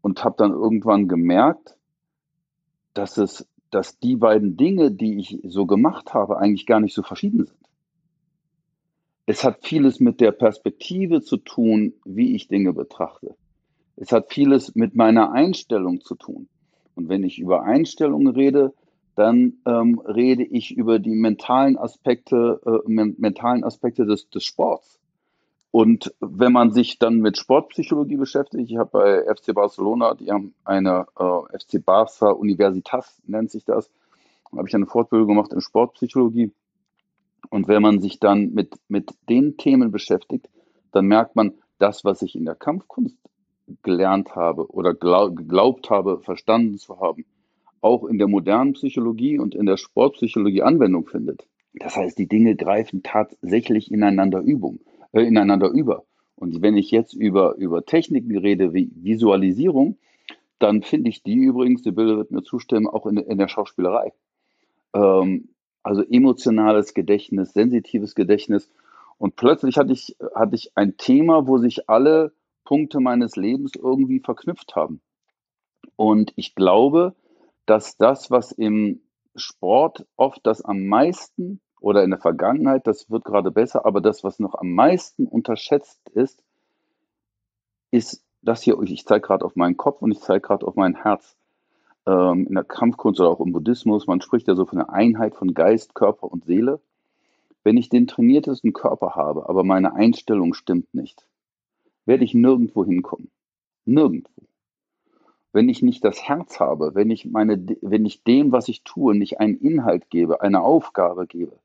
und 0.00 0.22
habe 0.24 0.36
dann 0.38 0.52
irgendwann 0.52 1.08
gemerkt, 1.08 1.76
dass 2.94 3.16
es, 3.16 3.48
dass 3.70 3.98
die 3.98 4.16
beiden 4.16 4.56
Dinge, 4.56 4.90
die 4.90 5.18
ich 5.18 5.38
so 5.44 5.66
gemacht 5.66 6.14
habe, 6.14 6.38
eigentlich 6.38 6.66
gar 6.66 6.80
nicht 6.80 6.94
so 6.94 7.02
verschieden 7.02 7.46
sind. 7.46 7.58
Es 9.26 9.44
hat 9.44 9.58
vieles 9.62 10.00
mit 10.00 10.20
der 10.20 10.32
Perspektive 10.32 11.20
zu 11.20 11.36
tun, 11.36 11.92
wie 12.04 12.34
ich 12.34 12.48
Dinge 12.48 12.72
betrachte. 12.72 13.36
Es 13.96 14.12
hat 14.12 14.32
vieles 14.32 14.74
mit 14.74 14.94
meiner 14.94 15.32
Einstellung 15.32 16.00
zu 16.00 16.14
tun. 16.14 16.48
Und 16.94 17.08
wenn 17.08 17.24
ich 17.24 17.38
über 17.38 17.62
Einstellungen 17.62 18.28
rede, 18.28 18.72
dann 19.16 19.54
ähm, 19.66 19.98
rede 19.98 20.44
ich 20.44 20.76
über 20.76 20.98
die 20.98 21.14
mentalen 21.14 21.76
Aspekte, 21.76 22.60
äh, 22.64 22.90
men 22.90 23.16
mentalen 23.18 23.64
Aspekte 23.64 24.06
des, 24.06 24.30
des 24.30 24.44
Sports. 24.44 24.97
Und 25.70 26.14
wenn 26.20 26.52
man 26.52 26.72
sich 26.72 26.98
dann 26.98 27.18
mit 27.18 27.36
Sportpsychologie 27.36 28.16
beschäftigt, 28.16 28.70
ich 28.70 28.78
habe 28.78 28.90
bei 28.90 29.34
FC 29.34 29.54
Barcelona, 29.54 30.14
die 30.14 30.30
haben 30.30 30.54
eine 30.64 31.06
äh, 31.18 31.58
FC 31.58 31.84
Barça 31.84 32.30
Universitas, 32.30 33.20
nennt 33.26 33.50
sich 33.50 33.64
das, 33.64 33.90
da 34.50 34.58
habe 34.58 34.68
ich 34.68 34.74
eine 34.74 34.86
Fortbildung 34.86 35.28
gemacht 35.28 35.52
in 35.52 35.60
Sportpsychologie. 35.60 36.52
Und 37.50 37.68
wenn 37.68 37.82
man 37.82 38.00
sich 38.00 38.18
dann 38.18 38.54
mit, 38.54 38.76
mit 38.88 39.10
den 39.28 39.56
Themen 39.58 39.90
beschäftigt, 39.90 40.48
dann 40.92 41.06
merkt 41.06 41.36
man, 41.36 41.54
das, 41.78 42.04
was 42.04 42.22
ich 42.22 42.34
in 42.34 42.44
der 42.44 42.56
Kampfkunst 42.56 43.16
gelernt 43.82 44.34
habe 44.34 44.66
oder 44.72 44.94
glaub, 44.94 45.36
geglaubt 45.36 45.90
habe, 45.90 46.18
verstanden 46.20 46.78
zu 46.78 46.98
haben, 47.00 47.24
auch 47.80 48.04
in 48.04 48.18
der 48.18 48.26
modernen 48.26 48.72
Psychologie 48.72 49.38
und 49.38 49.54
in 49.54 49.66
der 49.66 49.76
Sportpsychologie 49.76 50.62
Anwendung 50.62 51.06
findet. 51.06 51.46
Das 51.74 51.94
heißt, 51.94 52.18
die 52.18 52.26
Dinge 52.26 52.56
greifen 52.56 53.02
tatsächlich 53.02 53.92
ineinander 53.92 54.40
Übung 54.40 54.80
äh, 55.12 55.22
ineinander 55.22 55.68
über. 55.68 56.04
Und 56.36 56.62
wenn 56.62 56.76
ich 56.76 56.90
jetzt 56.90 57.14
über, 57.14 57.56
über 57.56 57.84
Techniken 57.84 58.36
rede 58.38 58.72
wie 58.72 58.90
Visualisierung, 58.94 59.98
dann 60.58 60.82
finde 60.82 61.10
ich 61.10 61.22
die 61.22 61.36
übrigens, 61.36 61.82
Bilder 61.82 62.16
wird 62.16 62.30
mir 62.30 62.42
zustimmen, 62.42 62.86
auch 62.86 63.06
in, 63.06 63.16
in 63.16 63.38
der 63.38 63.48
Schauspielerei. 63.48 64.12
Ähm, 64.94 65.48
also 65.82 66.02
emotionales 66.02 66.94
Gedächtnis, 66.94 67.52
sensitives 67.52 68.14
Gedächtnis. 68.14 68.70
Und 69.18 69.36
plötzlich 69.36 69.78
hatte 69.78 69.92
ich, 69.92 70.16
hatte 70.34 70.54
ich 70.54 70.72
ein 70.76 70.96
Thema, 70.96 71.46
wo 71.46 71.58
sich 71.58 71.88
alle 71.88 72.32
Punkte 72.64 73.00
meines 73.00 73.36
Lebens 73.36 73.72
irgendwie 73.74 74.20
verknüpft 74.20 74.76
haben. 74.76 75.00
Und 75.96 76.32
ich 76.36 76.54
glaube, 76.54 77.14
dass 77.66 77.96
das, 77.96 78.30
was 78.30 78.52
im 78.52 79.00
Sport 79.34 80.06
oft 80.16 80.40
das 80.44 80.62
am 80.64 80.86
meisten 80.86 81.60
oder 81.80 82.02
in 82.04 82.10
der 82.10 82.18
Vergangenheit, 82.18 82.86
das 82.86 83.10
wird 83.10 83.24
gerade 83.24 83.50
besser, 83.50 83.86
aber 83.86 84.00
das, 84.00 84.24
was 84.24 84.38
noch 84.38 84.54
am 84.54 84.72
meisten 84.72 85.26
unterschätzt 85.26 86.08
ist, 86.10 86.42
ist 87.90 88.24
das 88.42 88.62
hier, 88.62 88.80
ich 88.82 89.06
zeige 89.06 89.26
gerade 89.26 89.44
auf 89.44 89.56
meinen 89.56 89.76
Kopf 89.76 90.02
und 90.02 90.12
ich 90.12 90.20
zeige 90.20 90.40
gerade 90.40 90.66
auf 90.66 90.76
mein 90.76 90.94
Herz. 90.94 91.36
Ähm, 92.06 92.46
in 92.46 92.54
der 92.54 92.64
Kampfkunst 92.64 93.20
oder 93.20 93.30
auch 93.30 93.40
im 93.40 93.52
Buddhismus, 93.52 94.06
man 94.06 94.20
spricht 94.20 94.48
ja 94.48 94.54
so 94.54 94.64
von 94.64 94.78
der 94.78 94.90
Einheit 94.90 95.34
von 95.34 95.54
Geist, 95.54 95.94
Körper 95.94 96.30
und 96.30 96.44
Seele. 96.44 96.80
Wenn 97.64 97.76
ich 97.76 97.88
den 97.88 98.06
trainiertesten 98.06 98.72
Körper 98.72 99.14
habe, 99.14 99.48
aber 99.48 99.64
meine 99.64 99.94
Einstellung 99.94 100.54
stimmt 100.54 100.94
nicht, 100.94 101.26
werde 102.06 102.24
ich 102.24 102.32
nirgendwo 102.32 102.84
hinkommen. 102.84 103.30
Nirgendwo. 103.84 104.42
Wenn 105.52 105.68
ich 105.68 105.82
nicht 105.82 106.04
das 106.04 106.22
Herz 106.22 106.60
habe, 106.60 106.94
wenn 106.94 107.10
ich, 107.10 107.26
meine, 107.26 107.58
wenn 107.82 108.06
ich 108.06 108.22
dem, 108.22 108.52
was 108.52 108.68
ich 108.68 108.84
tue, 108.84 109.14
nicht 109.14 109.40
einen 109.40 109.56
Inhalt 109.56 110.08
gebe, 110.08 110.40
eine 110.40 110.60
Aufgabe 110.60 111.26
gebe, 111.26 111.58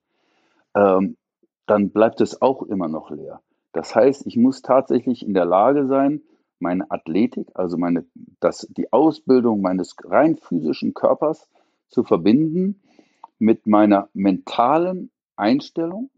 ähm, 0.75 1.17
dann 1.65 1.91
bleibt 1.91 2.21
es 2.21 2.41
auch 2.41 2.63
immer 2.63 2.87
noch 2.87 3.09
leer. 3.09 3.41
Das 3.71 3.95
heißt, 3.95 4.27
ich 4.27 4.37
muss 4.37 4.61
tatsächlich 4.61 5.25
in 5.25 5.33
der 5.33 5.45
Lage 5.45 5.87
sein, 5.87 6.21
meine 6.59 6.89
Athletik, 6.91 7.49
also 7.55 7.77
meine, 7.77 8.05
das, 8.39 8.67
die 8.69 8.91
Ausbildung 8.93 9.61
meines 9.61 9.95
rein 10.03 10.37
physischen 10.37 10.93
Körpers 10.93 11.49
zu 11.89 12.03
verbinden 12.03 12.81
mit 13.39 13.67
meiner 13.67 14.09
mentalen 14.13 15.11
Einstellung. 15.35 16.09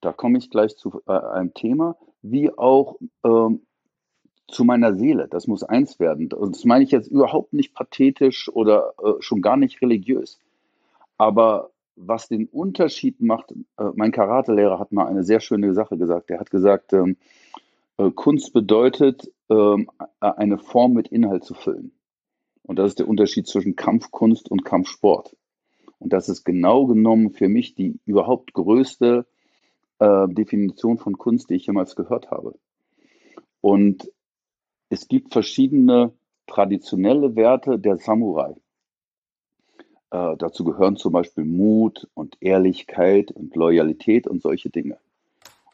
Da 0.00 0.12
komme 0.12 0.38
ich 0.38 0.50
gleich 0.50 0.76
zu 0.76 1.00
äh, 1.06 1.12
einem 1.12 1.54
Thema, 1.54 1.96
wie 2.22 2.50
auch 2.56 2.98
ähm, 3.24 3.66
zu 4.48 4.64
meiner 4.64 4.94
Seele. 4.94 5.28
Das 5.28 5.46
muss 5.46 5.62
eins 5.62 5.98
werden. 5.98 6.32
Und 6.32 6.54
das 6.54 6.64
meine 6.64 6.84
ich 6.84 6.90
jetzt 6.90 7.08
überhaupt 7.08 7.52
nicht 7.52 7.74
pathetisch 7.74 8.48
oder 8.48 8.94
äh, 9.02 9.14
schon 9.20 9.42
gar 9.42 9.56
nicht 9.56 9.80
religiös. 9.80 10.38
Aber 11.18 11.70
was 11.96 12.28
den 12.28 12.46
Unterschied 12.46 13.20
macht, 13.20 13.52
äh, 13.52 13.84
mein 13.94 14.12
Karatelehrer 14.12 14.78
hat 14.78 14.92
mal 14.92 15.06
eine 15.06 15.24
sehr 15.24 15.40
schöne 15.40 15.74
Sache 15.74 15.96
gesagt. 15.96 16.30
Er 16.30 16.38
hat 16.38 16.50
gesagt, 16.50 16.92
ähm, 16.92 17.16
äh, 17.96 18.10
Kunst 18.10 18.52
bedeutet, 18.52 19.32
ähm, 19.48 19.90
eine 20.20 20.58
Form 20.58 20.92
mit 20.92 21.08
Inhalt 21.08 21.44
zu 21.44 21.54
füllen. 21.54 21.92
Und 22.62 22.78
das 22.78 22.88
ist 22.88 22.98
der 22.98 23.08
Unterschied 23.08 23.46
zwischen 23.46 23.76
Kampfkunst 23.76 24.50
und 24.50 24.64
Kampfsport. 24.64 25.36
Und 25.98 26.12
das 26.12 26.28
ist 26.28 26.44
genau 26.44 26.86
genommen 26.86 27.30
für 27.30 27.48
mich 27.48 27.74
die 27.74 27.98
überhaupt 28.04 28.52
größte 28.52 29.26
äh, 29.98 30.28
Definition 30.28 30.98
von 30.98 31.16
Kunst, 31.16 31.48
die 31.48 31.54
ich 31.54 31.66
jemals 31.66 31.96
gehört 31.96 32.30
habe. 32.30 32.58
Und 33.60 34.10
es 34.88 35.08
gibt 35.08 35.32
verschiedene 35.32 36.12
traditionelle 36.46 37.34
Werte 37.34 37.78
der 37.78 37.96
Samurai. 37.96 38.54
Äh, 40.10 40.36
dazu 40.36 40.64
gehören 40.64 40.96
zum 40.96 41.12
Beispiel 41.12 41.44
Mut 41.44 42.08
und 42.14 42.36
Ehrlichkeit 42.40 43.32
und 43.32 43.56
Loyalität 43.56 44.26
und 44.26 44.42
solche 44.42 44.70
Dinge. 44.70 44.98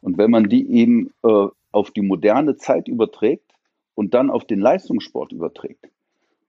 Und 0.00 0.18
wenn 0.18 0.30
man 0.30 0.48
die 0.48 0.70
eben 0.70 1.12
äh, 1.22 1.46
auf 1.70 1.90
die 1.90 2.02
moderne 2.02 2.56
Zeit 2.56 2.88
überträgt 2.88 3.52
und 3.94 4.14
dann 4.14 4.30
auf 4.30 4.44
den 4.44 4.60
Leistungssport 4.60 5.32
überträgt, 5.32 5.88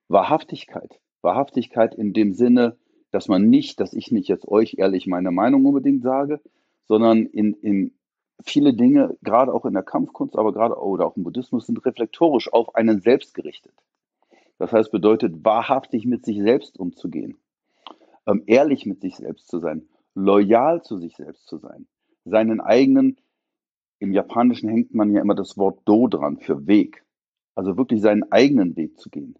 Wahrhaftigkeit, 0.07 0.99
Wahrhaftigkeit 1.21 1.95
in 1.95 2.13
dem 2.13 2.33
Sinne, 2.33 2.77
dass 3.11 3.27
man 3.27 3.49
nicht, 3.49 3.79
dass 3.79 3.93
ich 3.93 4.11
nicht 4.11 4.27
jetzt 4.27 4.47
euch 4.47 4.75
ehrlich 4.77 5.07
meine 5.07 5.31
Meinung 5.31 5.65
unbedingt 5.65 6.03
sage, 6.03 6.39
sondern 6.87 7.25
in, 7.27 7.53
in 7.53 7.93
viele 8.43 8.73
Dinge, 8.73 9.15
gerade 9.21 9.53
auch 9.53 9.65
in 9.65 9.73
der 9.73 9.83
Kampfkunst, 9.83 10.35
aber 10.35 10.51
gerade 10.51 10.75
oder 10.75 11.05
auch 11.05 11.15
im 11.15 11.23
Buddhismus, 11.23 11.67
sind 11.67 11.85
reflektorisch 11.85 12.51
auf 12.51 12.75
einen 12.75 13.01
selbst 13.01 13.33
gerichtet. 13.33 13.73
Das 14.57 14.71
heißt, 14.71 14.91
bedeutet 14.91 15.43
wahrhaftig 15.43 16.05
mit 16.05 16.25
sich 16.25 16.41
selbst 16.41 16.79
umzugehen, 16.79 17.37
ähm, 18.27 18.43
ehrlich 18.45 18.85
mit 18.85 19.01
sich 19.01 19.15
selbst 19.15 19.47
zu 19.47 19.59
sein, 19.59 19.87
loyal 20.15 20.81
zu 20.83 20.97
sich 20.97 21.15
selbst 21.15 21.47
zu 21.47 21.57
sein, 21.57 21.87
seinen 22.25 22.61
eigenen, 22.61 23.17
im 23.99 24.11
Japanischen 24.11 24.69
hängt 24.69 24.93
man 24.93 25.11
ja 25.11 25.21
immer 25.21 25.35
das 25.35 25.57
Wort 25.57 25.81
Do 25.85 26.07
dran 26.07 26.37
für 26.37 26.67
Weg, 26.67 27.03
also 27.55 27.77
wirklich 27.77 28.01
seinen 28.01 28.31
eigenen 28.31 28.75
Weg 28.75 28.99
zu 28.99 29.09
gehen. 29.09 29.37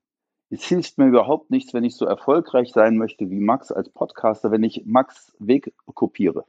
Es 0.50 0.64
hilft 0.66 0.98
mir 0.98 1.08
überhaupt 1.08 1.50
nichts, 1.50 1.74
wenn 1.74 1.84
ich 1.84 1.96
so 1.96 2.06
erfolgreich 2.06 2.72
sein 2.72 2.98
möchte 2.98 3.30
wie 3.30 3.40
Max 3.40 3.72
als 3.72 3.90
Podcaster, 3.90 4.52
wenn 4.52 4.64
ich 4.64 4.86
Max 4.86 5.36
Weg 5.40 5.74
kopiere. 5.86 6.46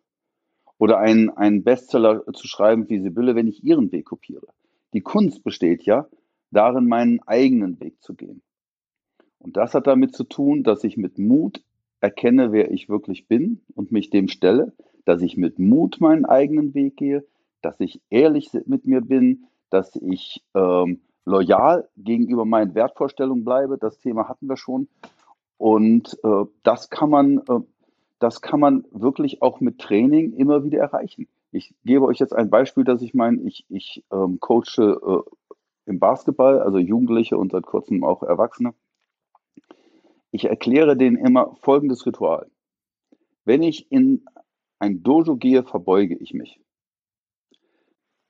Oder 0.77 0.98
einen, 0.98 1.31
einen 1.31 1.65
Bestseller 1.65 2.24
zu 2.35 2.47
schreiben 2.47 2.89
wie 2.90 3.01
Sibylle, 3.01 3.35
wenn 3.35 3.48
ich 3.48 3.65
ihren 3.65 3.93
Weg 3.93 4.06
kopiere. 4.06 4.47
Die 4.93 5.01
Kunst 5.01 5.43
besteht 5.43 5.85
ja 5.85 6.06
darin, 6.51 6.86
meinen 6.86 7.20
eigenen 7.23 7.81
Weg 7.81 8.02
zu 8.02 8.15
gehen. 8.15 8.43
Und 9.39 9.56
das 9.56 9.74
hat 9.74 9.86
damit 9.86 10.15
zu 10.15 10.24
tun, 10.24 10.65
dass 10.65 10.85
ich 10.85 10.97
mit 10.97 11.19
Mut 11.19 11.65
erkenne, 12.05 12.52
wer 12.52 12.70
ich 12.70 12.90
wirklich 12.90 13.28
bin 13.28 13.62
und 13.74 13.90
mich 13.90 14.10
dem 14.10 14.28
stelle, 14.28 14.74
dass 15.06 15.22
ich 15.22 15.39
mit 15.39 15.59
Mut 15.59 16.02
meinen 16.02 16.26
eigenen 16.26 16.74
Weg 16.74 16.97
gehe, 16.97 17.24
dass 17.62 17.81
ich 17.81 18.02
ehrlich 18.10 18.51
mit 18.66 18.86
mir 18.86 19.01
bin, 19.01 19.47
dass 19.70 19.97
ich 19.97 20.44
ähm, 20.55 21.01
loyal 21.24 21.89
gegenüber 21.97 22.44
meinen 22.44 22.74
Wertvorstellungen 22.74 23.43
bleibe. 23.43 23.78
Das 23.78 23.98
Thema 24.01 24.28
hatten 24.28 24.47
wir 24.48 24.59
schon. 24.59 24.86
Und 25.56 26.18
äh, 26.24 26.44
das 26.62 26.90
kann 26.90 27.09
man, 27.09 27.39
äh, 27.39 27.60
das 28.18 28.43
kann 28.43 28.60
man 28.60 28.85
wirklich 28.90 29.40
auch 29.40 29.60
mit 29.60 29.78
Training 29.78 30.35
immer 30.35 30.62
wieder 30.62 30.81
erreichen. 30.81 31.26
Ich 31.52 31.74
gebe 31.86 32.05
euch 32.05 32.18
jetzt 32.18 32.35
ein 32.35 32.51
Beispiel, 32.51 32.85
dass 32.85 33.01
ich 33.01 33.14
meine, 33.14 33.40
ich, 33.44 33.64
ich 33.70 34.05
ähm, 34.12 34.40
coache 34.40 34.78
äh, 34.78 35.22
im 35.86 36.01
Basketball, 36.01 36.60
also 36.60 36.76
Jugendliche 36.76 37.39
und 37.39 37.52
seit 37.52 37.64
kurzem 37.64 38.05
auch 38.05 38.22
Erwachsene. 38.22 38.74
Ich 40.35 40.47
erkläre 40.47 40.97
denen 40.97 41.16
immer 41.16 41.56
folgendes 41.61 42.05
Ritual. 42.06 42.51
Wenn 43.44 43.62
ich 43.62 43.90
in 43.93 44.24
ein 44.78 45.02
Dojo 45.02 45.36
gehe, 45.36 45.62
verbeuge 45.62 46.16
ich 46.16 46.35
mich 46.35 46.61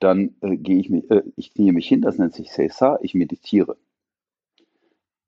dann 0.05 0.35
äh, 0.43 0.57
gehe 0.57 0.79
ich 0.79 0.91
mich, 0.91 1.11
äh, 1.11 1.23
ich 1.35 1.55
knie 1.55 1.73
mich 1.73 1.89
hin, 1.89 2.03
das 2.03 2.19
nennt 2.19 2.35
sich 2.35 2.53
Seisa, 2.53 2.99
ich 3.01 3.15
meditiere. 3.15 3.77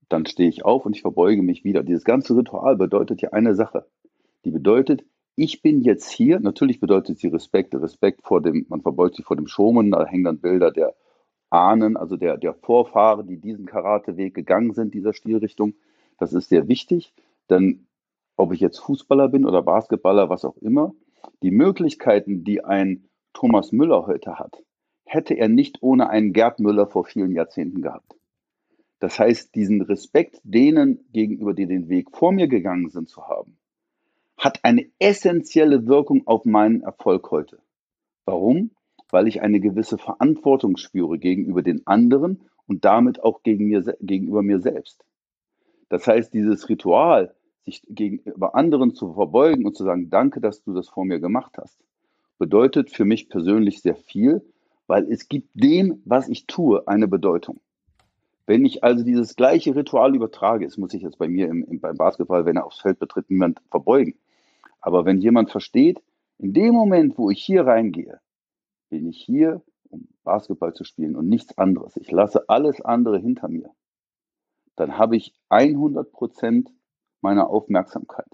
Dann 0.08 0.26
stehe 0.26 0.48
ich 0.48 0.64
auf 0.64 0.84
und 0.84 0.94
ich 0.94 1.02
verbeuge 1.02 1.42
mich 1.42 1.64
wieder. 1.64 1.82
Dieses 1.82 2.04
ganze 2.04 2.36
Ritual 2.36 2.76
bedeutet 2.76 3.22
ja 3.22 3.30
eine 3.32 3.54
Sache. 3.54 3.86
Die 4.44 4.50
bedeutet, 4.50 5.04
ich 5.34 5.62
bin 5.62 5.80
jetzt 5.80 6.10
hier, 6.10 6.40
natürlich 6.40 6.78
bedeutet 6.78 7.18
sie 7.18 7.28
Respekt, 7.28 7.74
Respekt 7.74 8.22
vor 8.22 8.40
dem, 8.42 8.66
man 8.68 8.82
verbeugt 8.82 9.16
sich 9.16 9.24
vor 9.24 9.36
dem 9.36 9.46
Shoman, 9.46 9.90
da 9.90 10.06
hängen 10.06 10.24
dann 10.24 10.40
Bilder 10.40 10.70
der 10.70 10.94
Ahnen, 11.50 11.96
also 11.96 12.16
der, 12.16 12.36
der 12.36 12.54
Vorfahren, 12.54 13.26
die 13.26 13.38
diesen 13.38 13.66
Karateweg 13.66 14.34
gegangen 14.34 14.74
sind, 14.74 14.94
dieser 14.94 15.14
Stilrichtung. 15.14 15.74
Das 16.18 16.32
ist 16.32 16.48
sehr 16.48 16.68
wichtig, 16.68 17.12
denn 17.50 17.86
ob 18.36 18.52
ich 18.52 18.60
jetzt 18.60 18.78
Fußballer 18.78 19.28
bin 19.28 19.44
oder 19.44 19.62
Basketballer, 19.62 20.28
was 20.28 20.44
auch 20.44 20.56
immer, 20.58 20.94
die 21.42 21.50
Möglichkeiten, 21.50 22.44
die 22.44 22.64
ein 22.64 23.08
Thomas 23.32 23.72
Müller 23.72 24.06
heute 24.06 24.38
hat, 24.38 24.62
hätte 25.04 25.34
er 25.34 25.48
nicht 25.48 25.82
ohne 25.82 26.10
einen 26.10 26.32
Gerd 26.32 26.58
Müller 26.58 26.86
vor 26.86 27.04
vielen 27.04 27.32
Jahrzehnten 27.32 27.82
gehabt. 27.82 28.16
Das 28.98 29.18
heißt, 29.18 29.54
diesen 29.54 29.82
Respekt 29.82 30.40
denen 30.42 31.06
gegenüber, 31.12 31.54
die 31.54 31.66
den 31.66 31.88
Weg 31.88 32.16
vor 32.16 32.32
mir 32.32 32.48
gegangen 32.48 32.88
sind, 32.88 33.08
zu 33.08 33.28
haben, 33.28 33.58
hat 34.38 34.64
eine 34.64 34.86
essentielle 34.98 35.86
Wirkung 35.86 36.26
auf 36.26 36.44
meinen 36.44 36.82
Erfolg 36.82 37.30
heute. 37.30 37.58
Warum? 38.24 38.70
Weil 39.10 39.28
ich 39.28 39.42
eine 39.42 39.60
gewisse 39.60 39.98
Verantwortung 39.98 40.76
spüre 40.76 41.18
gegenüber 41.18 41.62
den 41.62 41.86
anderen 41.86 42.48
und 42.66 42.84
damit 42.84 43.22
auch 43.22 43.42
gegen 43.42 43.66
mir, 43.66 43.82
gegenüber 44.00 44.42
mir 44.42 44.60
selbst. 44.60 45.05
Das 45.88 46.06
heißt, 46.06 46.32
dieses 46.34 46.68
Ritual, 46.68 47.34
sich 47.64 47.82
gegenüber 47.88 48.54
anderen 48.54 48.94
zu 48.94 49.14
verbeugen 49.14 49.66
und 49.66 49.76
zu 49.76 49.84
sagen, 49.84 50.08
danke, 50.10 50.40
dass 50.40 50.62
du 50.62 50.72
das 50.72 50.88
vor 50.88 51.04
mir 51.04 51.20
gemacht 51.20 51.58
hast, 51.58 51.78
bedeutet 52.38 52.90
für 52.90 53.04
mich 53.04 53.28
persönlich 53.28 53.82
sehr 53.82 53.96
viel, 53.96 54.42
weil 54.86 55.10
es 55.10 55.28
gibt 55.28 55.48
dem, 55.54 56.00
was 56.04 56.28
ich 56.28 56.46
tue, 56.46 56.86
eine 56.86 57.08
Bedeutung. 57.08 57.60
Wenn 58.46 58.64
ich 58.64 58.84
also 58.84 59.04
dieses 59.04 59.34
gleiche 59.34 59.74
Ritual 59.74 60.14
übertrage, 60.14 60.64
es 60.64 60.76
muss 60.76 60.94
ich 60.94 61.02
jetzt 61.02 61.18
bei 61.18 61.28
mir 61.28 61.48
im, 61.48 61.64
im, 61.64 61.80
beim 61.80 61.96
Basketball, 61.96 62.44
wenn 62.44 62.56
er 62.56 62.64
aufs 62.66 62.80
Feld 62.80 63.00
betritt, 63.00 63.28
niemand 63.28 63.60
verbeugen. 63.70 64.14
Aber 64.80 65.04
wenn 65.04 65.20
jemand 65.20 65.50
versteht, 65.50 66.00
in 66.38 66.52
dem 66.52 66.72
Moment, 66.72 67.18
wo 67.18 67.30
ich 67.30 67.42
hier 67.42 67.66
reingehe, 67.66 68.20
bin 68.88 69.08
ich 69.08 69.18
hier, 69.18 69.62
um 69.88 70.06
Basketball 70.22 70.74
zu 70.74 70.84
spielen 70.84 71.16
und 71.16 71.28
nichts 71.28 71.58
anderes. 71.58 71.96
Ich 71.96 72.12
lasse 72.12 72.48
alles 72.48 72.80
andere 72.80 73.18
hinter 73.18 73.48
mir. 73.48 73.70
Dann 74.76 74.98
habe 74.98 75.16
ich 75.16 75.34
100 75.48 76.12
Prozent 76.12 76.70
meiner 77.20 77.48
Aufmerksamkeit 77.48 78.26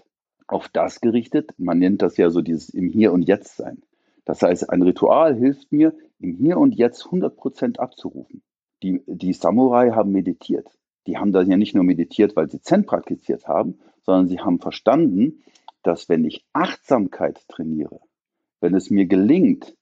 auf 0.47 0.69
das 0.69 1.01
gerichtet. 1.01 1.55
Man 1.56 1.78
nennt 1.78 2.02
das 2.02 2.16
ja 2.16 2.31
so 2.31 2.40
dieses 2.40 2.69
im 2.70 2.89
Hier 2.89 3.12
und 3.12 3.23
Jetzt 3.23 3.56
sein. 3.56 3.82
Das 4.24 4.43
heißt, 4.43 4.70
ein 4.70 4.82
Ritual 4.82 5.35
hilft 5.35 5.73
mir, 5.73 5.94
im 6.19 6.35
Hier 6.35 6.59
und 6.59 6.74
Jetzt 6.74 7.05
100% 7.06 7.78
abzurufen. 7.78 8.43
Die, 8.82 9.02
die 9.06 9.32
Samurai 9.32 9.90
haben 9.90 10.12
meditiert. 10.12 10.69
die 11.06 11.16
haben 11.16 11.32
dann 11.32 11.51
ja 11.51 11.56
nicht 11.56 11.74
nur 11.74 11.85
meditiert, 11.85 12.36
weil 12.36 12.51
sie 12.51 12.60
Zen 12.60 12.86
praktiziert 12.86 13.48
haben, 13.48 13.78
sondern 14.02 14.28
sie 14.28 14.39
haben 14.39 14.60
verstanden, 14.60 15.43
dass 15.82 16.09
wenn 16.09 16.24
ich 16.24 16.44
Achtsamkeit 16.52 17.47
trainiere, 17.48 18.01
wenn 18.60 18.74
es 18.74 18.90
mir 18.90 19.06
gelingt, 19.06 19.77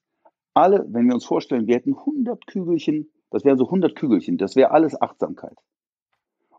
alle, 0.53 0.85
wenn 0.89 1.05
wir 1.07 1.13
uns 1.13 1.25
vorstellen, 1.25 1.67
wir 1.67 1.75
hätten 1.75 1.95
100 1.95 2.47
Kügelchen, 2.47 3.11
das 3.29 3.45
wären 3.45 3.57
so 3.57 3.65
100 3.65 3.95
Kügelchen, 3.95 4.37
das 4.37 4.55
wäre 4.55 4.71
alles 4.71 4.99
Achtsamkeit. 4.99 5.57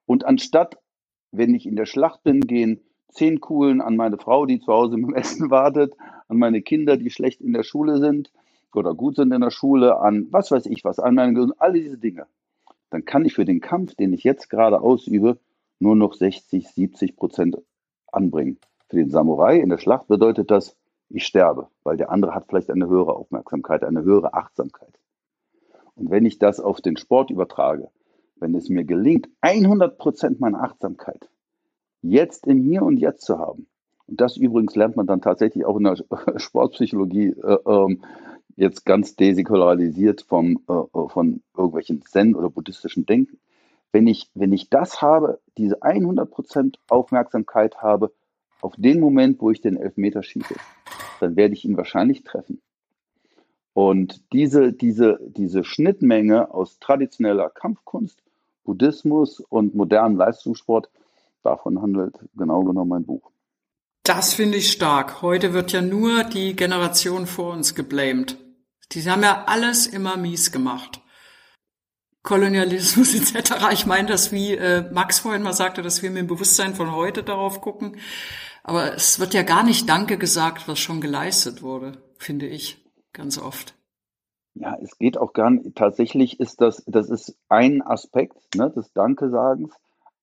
Und 0.06 0.24
anstatt, 0.24 0.78
wenn 1.30 1.54
ich 1.54 1.66
in 1.66 1.76
der 1.76 1.86
Schlacht 1.86 2.22
bin, 2.22 2.40
gehen 2.40 2.80
zehn 3.08 3.40
Kugeln 3.40 3.80
an 3.80 3.96
meine 3.96 4.18
Frau, 4.18 4.46
die 4.46 4.60
zu 4.60 4.72
Hause 4.72 4.96
im 4.96 5.14
Essen 5.14 5.50
wartet, 5.50 5.94
an 6.28 6.38
meine 6.38 6.62
Kinder, 6.62 6.96
die 6.96 7.10
schlecht 7.10 7.40
in 7.40 7.52
der 7.52 7.62
Schule 7.62 7.98
sind 7.98 8.32
oder 8.74 8.94
gut 8.94 9.16
sind 9.16 9.32
in 9.32 9.40
der 9.40 9.50
Schule, 9.50 9.98
an 9.98 10.28
was 10.30 10.50
weiß 10.50 10.66
ich 10.66 10.84
was, 10.84 10.98
an 10.98 11.14
meine 11.14 11.34
Gesundheit, 11.34 11.60
alle 11.60 11.80
diese 11.80 11.98
Dinge. 11.98 12.26
Dann 12.90 13.04
kann 13.04 13.24
ich 13.24 13.34
für 13.34 13.44
den 13.44 13.60
Kampf, 13.60 13.94
den 13.94 14.12
ich 14.12 14.24
jetzt 14.24 14.48
gerade 14.48 14.80
ausübe, 14.80 15.38
nur 15.78 15.96
noch 15.96 16.14
60, 16.14 16.68
70 16.68 17.16
Prozent 17.16 17.58
anbringen. 18.10 18.58
Für 18.88 18.96
den 18.96 19.10
Samurai 19.10 19.58
in 19.58 19.68
der 19.68 19.78
Schlacht 19.78 20.08
bedeutet 20.08 20.50
das, 20.50 20.76
ich 21.08 21.26
sterbe, 21.26 21.68
weil 21.82 21.96
der 21.96 22.10
andere 22.10 22.34
hat 22.34 22.46
vielleicht 22.48 22.70
eine 22.70 22.88
höhere 22.88 23.14
Aufmerksamkeit, 23.14 23.84
eine 23.84 24.02
höhere 24.02 24.34
Achtsamkeit. 24.34 24.98
Und 25.94 26.10
wenn 26.10 26.24
ich 26.24 26.38
das 26.38 26.60
auf 26.60 26.80
den 26.80 26.96
Sport 26.96 27.30
übertrage, 27.30 27.90
wenn 28.42 28.54
es 28.54 28.68
mir 28.68 28.84
gelingt, 28.84 29.28
100 29.40 29.96
Prozent 29.96 30.40
meiner 30.40 30.62
Achtsamkeit 30.62 31.30
jetzt 32.02 32.46
im 32.46 32.62
Hier 32.62 32.82
und 32.82 32.98
Jetzt 32.98 33.24
zu 33.24 33.38
haben, 33.38 33.66
und 34.06 34.20
das 34.20 34.36
übrigens 34.36 34.74
lernt 34.74 34.96
man 34.96 35.06
dann 35.06 35.22
tatsächlich 35.22 35.64
auch 35.64 35.78
in 35.78 35.84
der 35.84 35.96
Sportpsychologie 36.36 37.28
äh, 37.42 37.58
äh, 37.64 37.96
jetzt 38.56 38.84
ganz 38.84 39.16
desäkularisiert 39.16 40.22
vom, 40.22 40.60
äh, 40.68 40.72
äh, 40.72 41.08
von 41.08 41.42
irgendwelchen 41.56 42.02
Zen 42.02 42.34
oder 42.34 42.50
buddhistischen 42.50 43.06
Denken. 43.06 43.38
Wenn 43.92 44.06
ich, 44.06 44.30
wenn 44.34 44.52
ich 44.52 44.70
das 44.70 45.00
habe, 45.02 45.40
diese 45.56 45.82
100% 45.82 46.76
Aufmerksamkeit 46.88 47.76
habe, 47.82 48.12
auf 48.60 48.74
den 48.76 49.00
Moment, 49.00 49.40
wo 49.40 49.50
ich 49.50 49.60
den 49.60 49.76
Elfmeter 49.76 50.22
schieße, 50.22 50.54
dann 51.20 51.36
werde 51.36 51.54
ich 51.54 51.64
ihn 51.64 51.76
wahrscheinlich 51.76 52.22
treffen. 52.22 52.60
Und 53.74 54.32
diese, 54.32 54.72
diese, 54.72 55.18
diese 55.26 55.64
Schnittmenge 55.64 56.52
aus 56.52 56.78
traditioneller 56.78 57.50
Kampfkunst, 57.50 58.22
Buddhismus 58.64 59.40
und 59.40 59.74
modernem 59.74 60.16
Leistungssport, 60.16 60.88
davon 61.42 61.80
handelt 61.82 62.14
genau 62.36 62.62
genommen 62.62 62.90
mein 62.90 63.04
Buch. 63.04 63.30
Das 64.04 64.34
finde 64.34 64.58
ich 64.58 64.72
stark. 64.72 65.22
Heute 65.22 65.52
wird 65.52 65.72
ja 65.72 65.80
nur 65.80 66.24
die 66.24 66.56
Generation 66.56 67.26
vor 67.26 67.52
uns 67.52 67.74
geblamed. 67.74 68.36
Die 68.92 69.08
haben 69.08 69.22
ja 69.22 69.44
alles 69.46 69.86
immer 69.86 70.16
mies 70.16 70.50
gemacht. 70.50 71.00
Kolonialismus 72.22 73.14
etc. 73.36 73.72
Ich 73.72 73.86
meine 73.86 74.08
das, 74.08 74.32
wie 74.32 74.54
äh, 74.54 74.90
Max 74.92 75.20
vorhin 75.20 75.42
mal 75.42 75.52
sagte, 75.52 75.82
dass 75.82 76.02
wir 76.02 76.10
mit 76.10 76.20
dem 76.20 76.26
Bewusstsein 76.26 76.74
von 76.74 76.92
heute 76.92 77.22
darauf 77.22 77.60
gucken. 77.60 77.96
Aber 78.64 78.94
es 78.94 79.18
wird 79.18 79.34
ja 79.34 79.42
gar 79.42 79.62
nicht 79.62 79.88
Danke 79.88 80.18
gesagt, 80.18 80.68
was 80.68 80.78
schon 80.78 81.00
geleistet 81.00 81.62
wurde, 81.62 82.02
finde 82.18 82.46
ich, 82.46 82.84
ganz 83.12 83.38
oft. 83.38 83.74
Ja, 84.54 84.76
es 84.82 84.98
geht 84.98 85.16
auch 85.16 85.32
gar 85.32 85.50
nicht. 85.50 85.74
Tatsächlich 85.76 86.38
ist 86.38 86.60
das, 86.60 86.84
das 86.86 87.08
ist 87.08 87.36
ein 87.48 87.82
Aspekt 87.82 88.54
ne, 88.54 88.70
des 88.70 88.92
Danke-Sagens, 88.92 89.74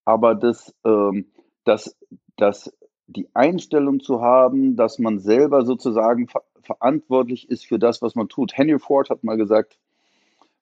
aber 0.05 0.35
das, 0.35 0.73
ähm, 0.85 1.31
das, 1.63 1.97
das, 2.37 2.71
die 3.07 3.27
Einstellung 3.33 3.99
zu 3.99 4.21
haben, 4.21 4.75
dass 4.75 4.99
man 4.99 5.19
selber 5.19 5.65
sozusagen 5.65 6.27
ver 6.27 6.43
verantwortlich 6.61 7.49
ist 7.49 7.65
für 7.65 7.79
das, 7.79 8.01
was 8.03 8.13
man 8.13 8.29
tut. 8.29 8.55
Henry 8.55 8.77
Ford 8.77 9.09
hat 9.09 9.23
mal 9.23 9.37
gesagt, 9.37 9.79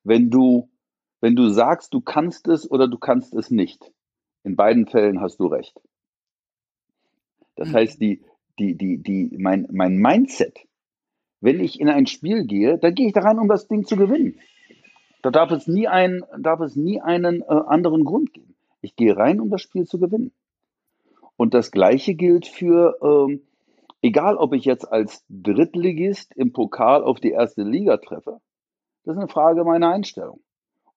wenn 0.06 0.30
du, 0.30 0.70
wenn 1.20 1.36
du 1.36 1.50
sagst, 1.50 1.94
du 1.94 2.00
kannst 2.00 2.48
es 2.48 2.70
oder 2.70 2.88
du 2.88 2.98
kannst 2.98 3.34
es 3.34 3.52
nicht, 3.52 3.92
in 4.44 4.56
beiden 4.56 4.88
Fällen 4.88 5.20
hast 5.20 5.40
du 5.42 5.48
recht. 5.48 5.78
Das 7.56 7.70
mhm. 7.70 7.74
heißt, 7.74 8.00
die, 8.00 8.24
die, 8.58 8.76
die, 8.78 9.00
die, 9.00 9.36
mein, 9.38 9.68
mein 9.70 9.98
Mindset, 9.98 10.58
wenn 11.42 11.60
ich 11.60 11.80
in 11.80 11.90
ein 11.90 12.08
Spiel 12.08 12.46
gehe, 12.46 12.78
dann 12.78 12.96
gehe 12.96 13.08
ich 13.08 13.14
da 13.14 13.22
rein, 13.22 13.40
um 13.40 13.48
das 13.48 13.68
Ding 13.68 13.86
zu 13.86 13.96
gewinnen. 13.96 14.40
Da 15.22 15.32
darf 15.32 15.52
es 15.52 15.68
nie, 15.68 15.88
ein, 15.88 16.24
darf 16.40 16.60
es 16.62 16.76
nie 16.76 17.02
einen 17.02 17.42
äh, 17.42 17.46
anderen 17.46 18.06
Grund 18.06 18.34
geben. 18.34 18.56
Ich 18.82 18.96
gehe 18.96 19.16
rein, 19.16 19.40
um 19.40 19.50
das 19.50 19.62
Spiel 19.62 19.86
zu 19.86 20.00
gewinnen. 20.00 20.32
Und 21.36 21.54
das 21.54 21.72
Gleiche 21.72 22.16
gilt 22.16 22.48
für, 22.48 22.98
ähm, 23.02 23.42
egal 24.02 24.38
ob 24.38 24.54
ich 24.54 24.66
jetzt 24.66 24.86
als 24.86 25.26
Drittligist 25.30 26.36
im 26.36 26.54
Pokal 26.54 27.04
auf 27.04 27.20
die 27.20 27.32
erste 27.32 27.64
Liga 27.64 27.98
treffe, 27.98 28.40
das 29.04 29.16
ist 29.16 29.20
eine 29.20 29.28
Frage 29.28 29.64
meiner 29.64 29.90
Einstellung. 29.90 30.40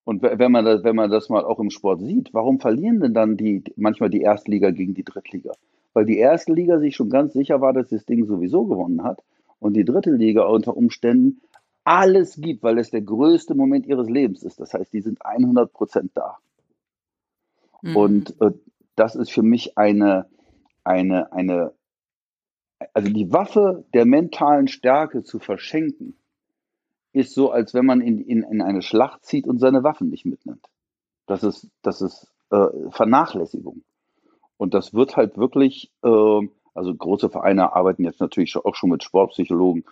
Und 0.03 0.23
wenn 0.23 0.51
man, 0.51 0.65
das, 0.65 0.83
wenn 0.83 0.95
man 0.95 1.11
das 1.11 1.29
mal 1.29 1.45
auch 1.45 1.59
im 1.59 1.69
Sport 1.69 2.01
sieht, 2.01 2.33
warum 2.33 2.59
verlieren 2.59 2.99
denn 2.99 3.13
dann 3.13 3.37
die, 3.37 3.63
manchmal 3.75 4.09
die 4.09 4.21
Erstliga 4.21 4.71
gegen 4.71 4.95
die 4.95 5.03
Drittliga? 5.03 5.51
Weil 5.93 6.05
die 6.05 6.17
erste 6.17 6.53
Liga 6.53 6.79
sich 6.79 6.95
schon 6.95 7.09
ganz 7.09 7.33
sicher 7.33 7.61
war, 7.61 7.71
dass 7.71 7.89
das 7.89 8.05
Ding 8.05 8.25
sowieso 8.25 8.65
gewonnen 8.65 9.03
hat 9.03 9.21
und 9.61 9.73
die 9.75 9.85
dritte 9.85 10.11
Liga 10.11 10.45
unter 10.45 10.75
Umständen 10.75 11.39
alles 11.83 12.35
gibt, 12.35 12.63
weil 12.63 12.79
es 12.79 12.89
der 12.89 13.01
größte 13.01 13.55
Moment 13.55 13.85
ihres 13.85 14.09
Lebens 14.09 14.43
ist. 14.43 14.59
Das 14.59 14.73
heißt, 14.73 14.91
die 14.91 15.01
sind 15.01 15.23
100 15.23 15.71
Prozent 15.71 16.11
da. 16.15 16.37
Mhm. 17.81 17.95
Und 17.95 18.41
äh, 18.41 18.51
das 18.95 19.15
ist 19.15 19.31
für 19.31 19.43
mich 19.43 19.77
eine, 19.77 20.25
eine, 20.83 21.31
eine, 21.31 21.73
also 22.93 23.11
die 23.11 23.31
Waffe 23.31 23.85
der 23.93 24.05
mentalen 24.05 24.67
Stärke 24.67 25.23
zu 25.23 25.39
verschenken, 25.39 26.15
ist 27.13 27.33
so, 27.33 27.51
als 27.51 27.73
wenn 27.73 27.85
man 27.85 28.01
in, 28.01 28.19
in, 28.19 28.43
in 28.43 28.61
eine 28.61 28.81
Schlacht 28.81 29.25
zieht 29.25 29.45
und 29.45 29.59
seine 29.59 29.83
Waffen 29.83 30.09
nicht 30.09 30.25
mitnimmt. 30.25 30.65
Das 31.27 31.43
ist, 31.43 31.67
das 31.83 32.01
ist 32.01 32.31
äh, 32.49 32.67
Vernachlässigung. 32.89 33.83
Und 34.57 34.73
das 34.73 34.93
wird 34.93 35.17
halt 35.17 35.37
wirklich, 35.37 35.91
äh, 36.03 36.47
also 36.73 36.93
große 36.93 37.29
Vereine 37.29 37.73
arbeiten 37.73 38.03
jetzt 38.03 38.21
natürlich 38.21 38.55
auch 38.55 38.75
schon 38.75 38.89
mit 38.89 39.03
Sportpsychologen 39.03 39.83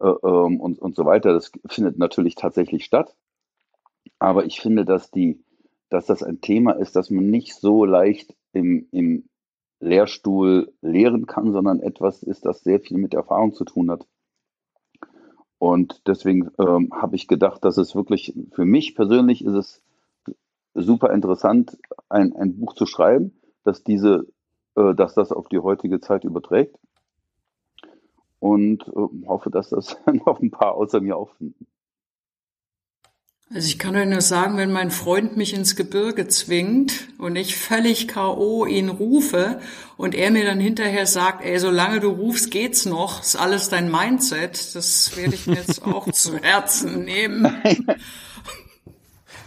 äh, 0.00 0.08
ähm, 0.08 0.60
und, 0.60 0.78
und 0.78 0.96
so 0.96 1.04
weiter. 1.04 1.32
Das 1.32 1.52
findet 1.66 1.98
natürlich 1.98 2.34
tatsächlich 2.34 2.84
statt. 2.84 3.14
Aber 4.18 4.44
ich 4.44 4.60
finde, 4.60 4.84
dass, 4.84 5.10
die, 5.10 5.44
dass 5.90 6.06
das 6.06 6.22
ein 6.22 6.40
Thema 6.40 6.72
ist, 6.72 6.96
das 6.96 7.10
man 7.10 7.30
nicht 7.30 7.54
so 7.54 7.84
leicht 7.84 8.34
im, 8.52 8.88
im 8.90 9.28
Lehrstuhl 9.80 10.72
lehren 10.80 11.26
kann, 11.26 11.52
sondern 11.52 11.80
etwas 11.80 12.22
ist, 12.22 12.44
das 12.46 12.62
sehr 12.62 12.80
viel 12.80 12.98
mit 12.98 13.14
Erfahrung 13.14 13.54
zu 13.54 13.64
tun 13.64 13.90
hat. 13.90 14.06
Und 15.58 16.02
deswegen 16.06 16.50
ähm, 16.58 16.90
habe 16.92 17.16
ich 17.16 17.26
gedacht, 17.26 17.64
dass 17.64 17.78
es 17.78 17.94
wirklich, 17.94 18.32
für 18.52 18.64
mich 18.64 18.94
persönlich 18.94 19.44
ist 19.44 19.54
es 19.54 19.82
super 20.74 21.12
interessant, 21.12 21.76
ein, 22.08 22.34
ein 22.36 22.58
Buch 22.58 22.74
zu 22.74 22.86
schreiben, 22.86 23.36
dass 23.64 23.82
diese, 23.82 24.26
äh, 24.78 24.94
dass 24.94 25.14
das 25.14 25.32
auf 25.32 25.48
die 25.48 25.58
heutige 25.58 26.00
Zeit 26.00 26.24
überträgt. 26.24 26.76
Und 28.38 28.86
äh, 28.86 29.26
hoffe, 29.26 29.50
dass 29.50 29.70
das 29.70 29.96
noch 30.26 30.40
ein 30.40 30.50
paar 30.50 30.74
außer 30.74 31.00
mir 31.00 31.16
auch 31.16 31.30
finden. 31.36 31.66
Also 33.50 33.66
ich 33.66 33.78
kann 33.78 33.96
euch 33.96 34.06
nur 34.06 34.20
sagen, 34.20 34.58
wenn 34.58 34.70
mein 34.70 34.90
Freund 34.90 35.38
mich 35.38 35.54
ins 35.54 35.74
Gebirge 35.74 36.28
zwingt 36.28 37.08
und 37.18 37.34
ich 37.34 37.56
völlig 37.56 38.06
K.O. 38.06 38.66
ihn 38.66 38.90
rufe 38.90 39.60
und 39.96 40.14
er 40.14 40.30
mir 40.30 40.44
dann 40.44 40.60
hinterher 40.60 41.06
sagt, 41.06 41.42
ey, 41.42 41.58
solange 41.58 42.00
du 42.00 42.10
rufst, 42.10 42.50
geht's 42.50 42.84
noch, 42.84 43.22
ist 43.22 43.36
alles 43.36 43.70
dein 43.70 43.90
Mindset, 43.90 44.74
das 44.76 45.16
werde 45.16 45.34
ich 45.34 45.46
mir 45.46 45.54
jetzt 45.54 45.82
auch 45.86 46.12
zu 46.12 46.36
Herzen 46.36 47.04
nehmen. 47.04 47.56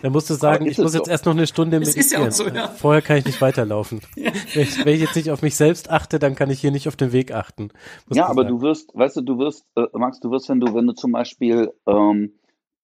Dann 0.01 0.11
musst 0.11 0.29
du 0.29 0.33
sagen, 0.33 0.65
ich 0.65 0.77
muss 0.77 0.93
jetzt 0.93 1.05
so. 1.05 1.11
erst 1.11 1.25
noch 1.25 1.33
eine 1.33 1.47
Stunde 1.47 1.79
meditieren. 1.79 2.23
Ja 2.25 2.31
so, 2.31 2.47
ja. 2.47 2.67
Vorher 2.67 3.01
kann 3.01 3.17
ich 3.17 3.25
nicht 3.25 3.41
weiterlaufen. 3.41 4.01
Ja. 4.15 4.31
Wenn, 4.53 4.63
ich, 4.63 4.85
wenn, 4.85 4.93
ich, 4.93 5.01
jetzt 5.01 5.15
nicht 5.15 5.31
auf 5.31 5.41
mich 5.41 5.55
selbst 5.55 5.89
achte, 5.89 6.19
dann 6.19 6.35
kann 6.35 6.49
ich 6.49 6.59
hier 6.59 6.71
nicht 6.71 6.87
auf 6.87 6.95
den 6.95 7.11
Weg 7.11 7.33
achten. 7.33 7.69
Ja, 8.09 8.25
aber 8.25 8.43
sagen. 8.43 8.49
du 8.49 8.61
wirst, 8.61 8.91
weißt 8.93 9.17
du, 9.17 9.21
du 9.21 9.37
wirst, 9.39 9.65
äh, 9.75 9.85
Max, 9.93 10.19
du 10.19 10.29
wirst, 10.29 10.49
wenn 10.49 10.59
du, 10.59 10.73
wenn 10.75 10.85
du 10.85 10.93
zum 10.93 11.11
Beispiel 11.13 11.71
ähm, 11.87 12.33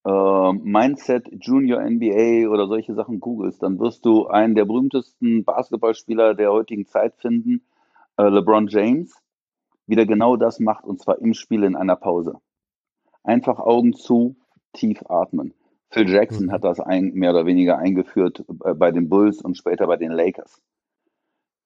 äh, 0.07 0.53
Mindset 0.53 1.29
Junior 1.31 1.81
NBA 1.81 2.49
oder 2.49 2.67
solche 2.67 2.95
Sachen 2.95 3.19
googelst, 3.19 3.61
dann 3.61 3.77
wirst 3.79 4.05
du 4.05 4.27
einen 4.27 4.55
der 4.55 4.65
berühmtesten 4.65 5.43
Basketballspieler 5.43 6.33
der 6.33 6.51
heutigen 6.51 6.87
Zeit 6.87 7.15
finden, 7.17 7.61
äh, 8.17 8.23
LeBron 8.23 8.67
James, 8.67 9.13
wie 9.85 9.95
der 9.95 10.05
genau 10.05 10.37
das 10.37 10.59
macht 10.59 10.85
und 10.85 11.01
zwar 11.01 11.19
im 11.19 11.33
Spiel 11.33 11.63
in 11.63 11.75
einer 11.75 11.97
Pause. 11.97 12.39
Einfach 13.23 13.59
Augen 13.59 13.93
zu, 13.93 14.37
tief 14.73 15.03
atmen. 15.09 15.53
Phil 15.89 16.09
Jackson 16.09 16.47
mhm. 16.47 16.51
hat 16.51 16.63
das 16.63 16.79
ein, 16.79 17.13
mehr 17.13 17.31
oder 17.31 17.45
weniger 17.45 17.77
eingeführt 17.77 18.43
äh, 18.63 18.73
bei 18.73 18.91
den 18.91 19.09
Bulls 19.09 19.41
und 19.41 19.57
später 19.57 19.87
bei 19.87 19.97
den 19.97 20.11
Lakers. 20.11 20.61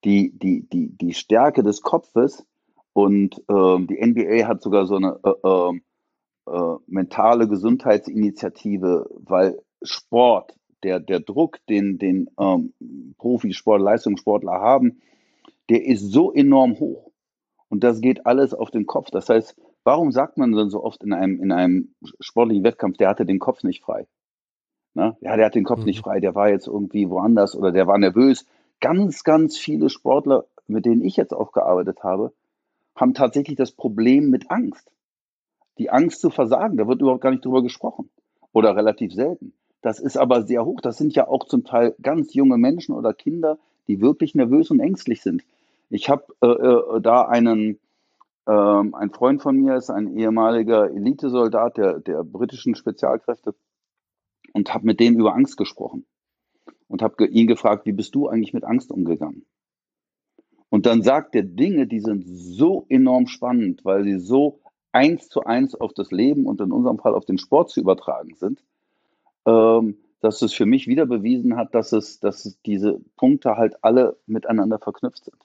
Die, 0.04 0.32
die, 0.38 0.68
die, 0.68 0.96
die 0.98 1.14
Stärke 1.14 1.64
des 1.64 1.82
Kopfes 1.82 2.46
und 2.94 3.38
äh, 3.48 3.86
die 3.86 4.00
NBA 4.04 4.48
hat 4.48 4.62
sogar 4.62 4.86
so 4.86 4.96
eine 4.96 5.20
äh, 5.24 5.48
ähm, 5.48 5.84
äh, 6.48 6.76
mentale 6.88 7.48
Gesundheitsinitiative, 7.48 9.10
weil 9.12 9.62
Sport, 9.84 10.56
der, 10.84 11.00
der 11.00 11.20
Druck, 11.20 11.60
den, 11.70 11.98
den 12.00 12.30
ähm, 12.40 12.74
Profisport, 13.18 13.82
Leistungssportler 13.82 14.54
haben, 14.54 15.02
der 15.70 15.86
ist 15.86 16.12
so 16.12 16.34
enorm 16.34 16.80
hoch. 16.80 17.12
Und 17.70 17.84
das 17.84 18.02
geht 18.02 18.26
alles 18.26 18.54
auf 18.54 18.72
den 18.72 18.86
Kopf. 18.86 19.12
Das 19.12 19.30
heißt, 19.30 19.56
warum 19.84 20.12
sagt 20.12 20.38
man 20.38 20.52
dann 20.52 20.70
so 20.70 20.84
oft 20.84 21.04
in 21.04 21.14
einem, 21.14 21.42
in 21.42 21.52
einem 21.52 21.94
sportlichen 22.20 22.64
Wettkampf, 22.64 22.98
der 22.98 23.10
hatte 23.10 23.26
den 23.26 23.40
Kopf 23.40 23.64
nicht 23.64 23.84
frei? 23.84 24.08
Ne? 24.94 25.16
Ja, 25.22 25.36
der 25.36 25.46
hat 25.46 25.56
den 25.56 25.64
Kopf 25.64 25.80
mhm. 25.80 25.86
nicht 25.86 26.02
frei, 26.02 26.20
der 26.20 26.36
war 26.36 26.50
jetzt 26.50 26.68
irgendwie 26.68 27.10
woanders 27.10 27.56
oder 27.56 27.72
der 27.72 27.88
war 27.88 27.98
nervös. 27.98 28.46
Ganz, 28.80 29.24
ganz 29.24 29.58
viele 29.58 29.90
Sportler, 29.90 30.46
mit 30.68 30.86
denen 30.86 31.02
ich 31.02 31.16
jetzt 31.16 31.34
auch 31.34 31.52
gearbeitet 31.52 32.04
habe, 32.04 32.34
haben 32.96 33.14
tatsächlich 33.14 33.56
das 33.58 33.72
Problem 33.72 34.30
mit 34.30 34.52
Angst. 34.52 34.92
Die 35.78 35.90
Angst 35.90 36.22
zu 36.22 36.30
versagen, 36.30 36.78
da 36.78 36.88
wird 36.88 37.02
überhaupt 37.02 37.22
gar 37.22 37.32
nicht 37.32 37.46
drüber 37.46 37.64
gesprochen. 37.64 38.10
Oder 38.54 38.76
relativ 38.76 39.14
selten. 39.14 39.54
Das 39.82 40.00
ist 40.00 40.18
aber 40.18 40.44
sehr 40.44 40.66
hoch. 40.66 40.82
Das 40.82 40.98
sind 40.98 41.16
ja 41.16 41.28
auch 41.28 41.46
zum 41.46 41.64
Teil 41.64 41.96
ganz 42.02 42.34
junge 42.34 42.58
Menschen 42.58 42.94
oder 42.94 43.14
Kinder, 43.14 43.58
die 43.88 44.02
wirklich 44.02 44.36
nervös 44.36 44.70
und 44.72 44.80
ängstlich 44.80 45.22
sind. 45.22 45.44
Ich 45.90 46.10
habe 46.10 46.26
äh, 46.42 46.48
äh, 46.48 47.02
da 47.02 47.24
einen, 47.24 47.80
äh, 48.46 48.52
ein 48.52 49.12
Freund 49.12 49.42
von 49.42 49.56
mir 49.56 49.76
ist 49.76 49.90
ein 49.90 50.18
ehemaliger 50.18 50.90
Elitesoldat 50.90 51.78
der, 51.78 52.00
der 52.00 52.24
britischen 52.24 52.76
Spezialkräfte 52.76 53.56
und 54.54 54.74
habe 54.74 54.86
mit 54.86 55.00
dem 55.00 55.20
über 55.20 55.34
Angst 55.34 55.58
gesprochen 55.58 56.06
und 56.88 57.02
habe 57.02 57.26
ihn 57.28 57.48
gefragt, 57.48 57.86
wie 57.86 57.94
bist 57.94 58.16
du 58.16 58.28
eigentlich 58.28 58.54
mit 58.54 58.64
Angst 58.64 58.92
umgegangen? 58.92 59.46
Und 60.70 60.86
dann 60.86 61.02
sagt 61.02 61.36
er 61.36 61.44
Dinge, 61.44 61.86
die 61.86 62.00
sind 62.00 62.24
so 62.26 62.86
enorm 62.90 63.28
spannend, 63.28 63.84
weil 63.84 64.04
sie 64.04 64.20
so 64.20 64.62
eins 64.92 65.30
zu 65.30 65.44
eins 65.44 65.76
auf 65.76 65.94
das 65.94 66.12
Leben 66.12 66.46
und 66.46 66.62
in 66.62 66.72
unserem 66.72 66.98
Fall 66.98 67.14
auf 67.14 67.26
den 67.26 67.38
Sport 67.38 67.70
zu 67.70 67.80
übertragen 67.80 68.36
sind, 68.36 68.64
ähm, 69.46 69.98
dass 70.22 70.42
es 70.42 70.54
für 70.54 70.66
mich 70.66 70.88
wieder 70.88 71.06
bewiesen 71.06 71.58
hat, 71.58 71.74
dass 71.76 71.92
es, 71.92 72.20
dass 72.20 72.46
es 72.46 72.62
diese 72.62 73.02
Punkte 73.18 73.58
halt 73.58 73.84
alle 73.84 74.18
miteinander 74.26 74.80
verknüpft 74.80 75.26
sind. 75.26 75.38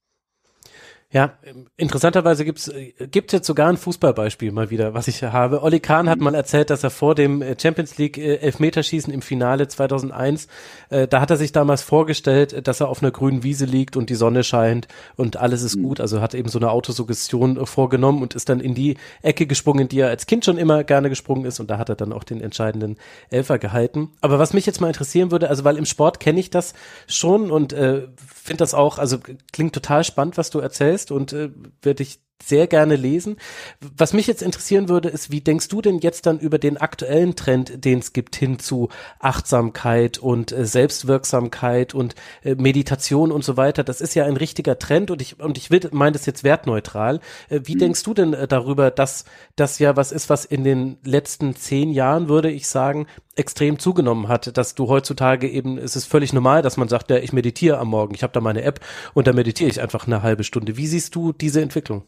Ja, 1.12 1.34
interessanterweise 1.76 2.44
gibt's 2.44 2.68
gibt's 3.12 3.32
jetzt 3.32 3.46
sogar 3.46 3.68
ein 3.68 3.76
Fußballbeispiel 3.76 4.50
mal 4.50 4.70
wieder, 4.70 4.92
was 4.92 5.06
ich 5.06 5.22
habe. 5.22 5.62
Olli 5.62 5.78
Kahn 5.78 6.10
hat 6.10 6.18
mal 6.18 6.34
erzählt, 6.34 6.68
dass 6.68 6.82
er 6.82 6.90
vor 6.90 7.14
dem 7.14 7.42
äh, 7.42 7.54
Champions 7.56 7.96
League 7.96 8.18
äh, 8.18 8.38
Elfmeterschießen 8.38 9.12
im 9.12 9.22
Finale 9.22 9.68
2001, 9.68 10.48
äh, 10.90 11.06
da 11.06 11.20
hat 11.20 11.30
er 11.30 11.36
sich 11.36 11.52
damals 11.52 11.82
vorgestellt, 11.82 12.66
dass 12.66 12.80
er 12.80 12.88
auf 12.88 13.02
einer 13.02 13.12
grünen 13.12 13.44
Wiese 13.44 13.66
liegt 13.66 13.96
und 13.96 14.10
die 14.10 14.16
Sonne 14.16 14.42
scheint 14.42 14.88
und 15.14 15.36
alles 15.36 15.62
ist 15.62 15.80
gut. 15.80 16.00
Also 16.00 16.20
hat 16.20 16.34
eben 16.34 16.48
so 16.48 16.58
eine 16.58 16.72
Autosuggestion 16.72 17.56
äh, 17.56 17.66
vorgenommen 17.66 18.20
und 18.20 18.34
ist 18.34 18.48
dann 18.48 18.58
in 18.58 18.74
die 18.74 18.96
Ecke 19.22 19.46
gesprungen, 19.46 19.82
in 19.82 19.88
die 19.88 20.00
er 20.00 20.08
als 20.08 20.26
Kind 20.26 20.44
schon 20.44 20.58
immer 20.58 20.82
gerne 20.82 21.08
gesprungen 21.08 21.44
ist 21.44 21.60
und 21.60 21.70
da 21.70 21.78
hat 21.78 21.88
er 21.88 21.94
dann 21.94 22.12
auch 22.12 22.24
den 22.24 22.40
entscheidenden 22.40 22.96
Elfer 23.30 23.60
gehalten. 23.60 24.10
Aber 24.22 24.40
was 24.40 24.52
mich 24.52 24.66
jetzt 24.66 24.80
mal 24.80 24.88
interessieren 24.88 25.30
würde, 25.30 25.50
also 25.50 25.62
weil 25.62 25.76
im 25.76 25.86
Sport 25.86 26.18
kenne 26.18 26.40
ich 26.40 26.50
das 26.50 26.74
schon 27.06 27.52
und 27.52 27.72
äh, 27.72 28.08
finde 28.16 28.58
das 28.58 28.74
auch, 28.74 28.98
also 28.98 29.18
klingt 29.52 29.72
total 29.72 30.02
spannend, 30.02 30.36
was 30.36 30.50
du 30.50 30.58
erzählst 30.58 30.95
und 31.10 31.32
äh, 31.32 31.50
werde 31.82 32.02
ich 32.02 32.20
sehr 32.42 32.66
gerne 32.66 32.96
lesen. 32.96 33.36
Was 33.96 34.12
mich 34.12 34.26
jetzt 34.26 34.42
interessieren 34.42 34.88
würde, 34.88 35.08
ist, 35.08 35.30
wie 35.30 35.40
denkst 35.40 35.68
du 35.68 35.80
denn 35.80 35.98
jetzt 35.98 36.26
dann 36.26 36.38
über 36.38 36.58
den 36.58 36.76
aktuellen 36.76 37.34
Trend, 37.34 37.84
den 37.84 38.00
es 38.00 38.12
gibt, 38.12 38.36
hin 38.36 38.58
zu 38.58 38.88
Achtsamkeit 39.18 40.18
und 40.18 40.52
äh, 40.52 40.66
Selbstwirksamkeit 40.66 41.94
und 41.94 42.14
äh, 42.44 42.54
Meditation 42.54 43.32
und 43.32 43.44
so 43.44 43.56
weiter? 43.56 43.84
Das 43.84 44.00
ist 44.00 44.14
ja 44.14 44.26
ein 44.26 44.36
richtiger 44.36 44.78
Trend 44.78 45.10
und 45.10 45.22
ich, 45.22 45.40
und 45.40 45.56
ich 45.56 45.70
will, 45.70 45.80
meine 45.92 46.12
das 46.12 46.26
jetzt 46.26 46.44
wertneutral. 46.44 47.20
Äh, 47.48 47.60
wie 47.64 47.74
mhm. 47.74 47.80
denkst 47.80 48.02
du 48.02 48.14
denn 48.14 48.34
äh, 48.34 48.46
darüber, 48.46 48.90
dass 48.90 49.24
das 49.56 49.78
ja 49.78 49.96
was 49.96 50.12
ist, 50.12 50.28
was 50.28 50.44
in 50.44 50.62
den 50.62 50.98
letzten 51.04 51.56
zehn 51.56 51.90
Jahren, 51.90 52.28
würde 52.28 52.50
ich 52.50 52.68
sagen, 52.68 53.06
extrem 53.36 53.78
zugenommen 53.78 54.28
hat, 54.28 54.56
dass 54.56 54.74
du 54.74 54.88
heutzutage 54.88 55.48
eben, 55.48 55.78
es 55.78 55.96
ist 55.96 56.06
völlig 56.06 56.32
normal, 56.32 56.62
dass 56.62 56.76
man 56.76 56.88
sagt, 56.88 57.10
ja, 57.10 57.18
ich 57.18 57.32
meditiere 57.32 57.78
am 57.78 57.88
Morgen, 57.88 58.14
ich 58.14 58.22
habe 58.22 58.32
da 58.32 58.40
meine 58.40 58.62
App 58.62 58.80
und 59.14 59.26
da 59.26 59.32
meditiere 59.32 59.70
ich 59.70 59.80
einfach 59.80 60.06
eine 60.06 60.22
halbe 60.22 60.44
Stunde. 60.44 60.76
Wie 60.76 60.86
siehst 60.86 61.14
du 61.14 61.32
diese 61.32 61.60
Entwicklung? 61.60 62.02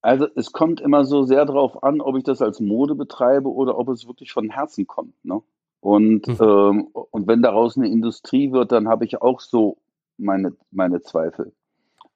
Also 0.00 0.28
es 0.36 0.52
kommt 0.52 0.80
immer 0.80 1.04
so 1.04 1.24
sehr 1.24 1.44
darauf 1.44 1.82
an, 1.82 2.00
ob 2.00 2.16
ich 2.16 2.24
das 2.24 2.40
als 2.40 2.60
Mode 2.60 2.94
betreibe 2.94 3.52
oder 3.52 3.76
ob 3.76 3.88
es 3.88 4.06
wirklich 4.06 4.32
von 4.32 4.48
Herzen 4.48 4.86
kommt. 4.86 5.12
Ne? 5.24 5.42
Und, 5.80 6.26
mhm. 6.26 6.36
ähm, 6.40 6.88
und 6.92 7.26
wenn 7.26 7.42
daraus 7.42 7.76
eine 7.76 7.88
Industrie 7.88 8.52
wird, 8.52 8.72
dann 8.72 8.88
habe 8.88 9.04
ich 9.04 9.20
auch 9.20 9.40
so 9.40 9.78
meine, 10.16 10.54
meine 10.70 11.02
Zweifel. 11.02 11.52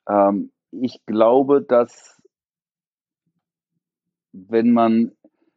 Ähm, 0.08 0.50
ich 0.70 1.04
glaube, 1.06 1.60
dass 1.60 2.20
wenn 4.32 4.72
man, 4.72 5.12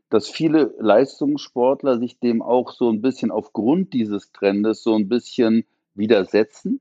dass 0.10 0.27
viele 0.27 0.73
Leistungssportler 0.80 1.99
sich 1.99 2.19
dem 2.19 2.41
auch 2.41 2.72
so 2.72 2.90
ein 2.90 3.02
bisschen 3.02 3.32
aufgrund 3.32 3.94
dieses 3.94 4.32
Trendes 4.32 4.84
so 4.84 4.95
ein 4.95 5.10
bisschen 5.10 5.65
widersetzen 5.94 6.80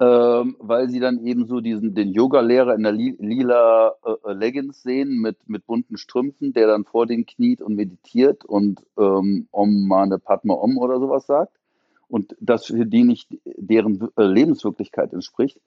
ähm, 0.00 0.56
weil 0.58 0.88
sie 0.88 0.98
dann 0.98 1.26
eben 1.26 1.44
so 1.46 1.60
diesen, 1.60 1.94
den 1.94 2.12
Yoga-Lehrer 2.12 2.74
in 2.74 2.82
der 2.84 2.92
li 2.92 3.16
lila 3.18 3.92
äh, 4.02 4.32
Leggings 4.32 4.82
sehen 4.82 5.20
mit, 5.20 5.36
mit 5.46 5.66
bunten 5.66 5.98
Strümpfen, 5.98 6.54
der 6.54 6.66
dann 6.68 6.84
vor 6.84 7.06
den 7.06 7.26
kniet 7.26 7.60
und 7.60 7.76
meditiert 7.76 8.46
und 8.46 8.82
ähm, 8.98 9.46
Om 9.50 9.86
Mane 9.86 10.18
Padma 10.18 10.54
Om 10.54 10.78
oder 10.78 10.98
sowas 11.00 11.26
sagt 11.26 11.52
und 12.08 12.34
das 12.40 12.64
für 12.64 12.86
die 12.86 13.04
nicht 13.04 13.28
deren 13.44 14.08
äh, 14.16 14.22
Lebenswirklichkeit 14.22 15.12
entspricht. 15.12 15.60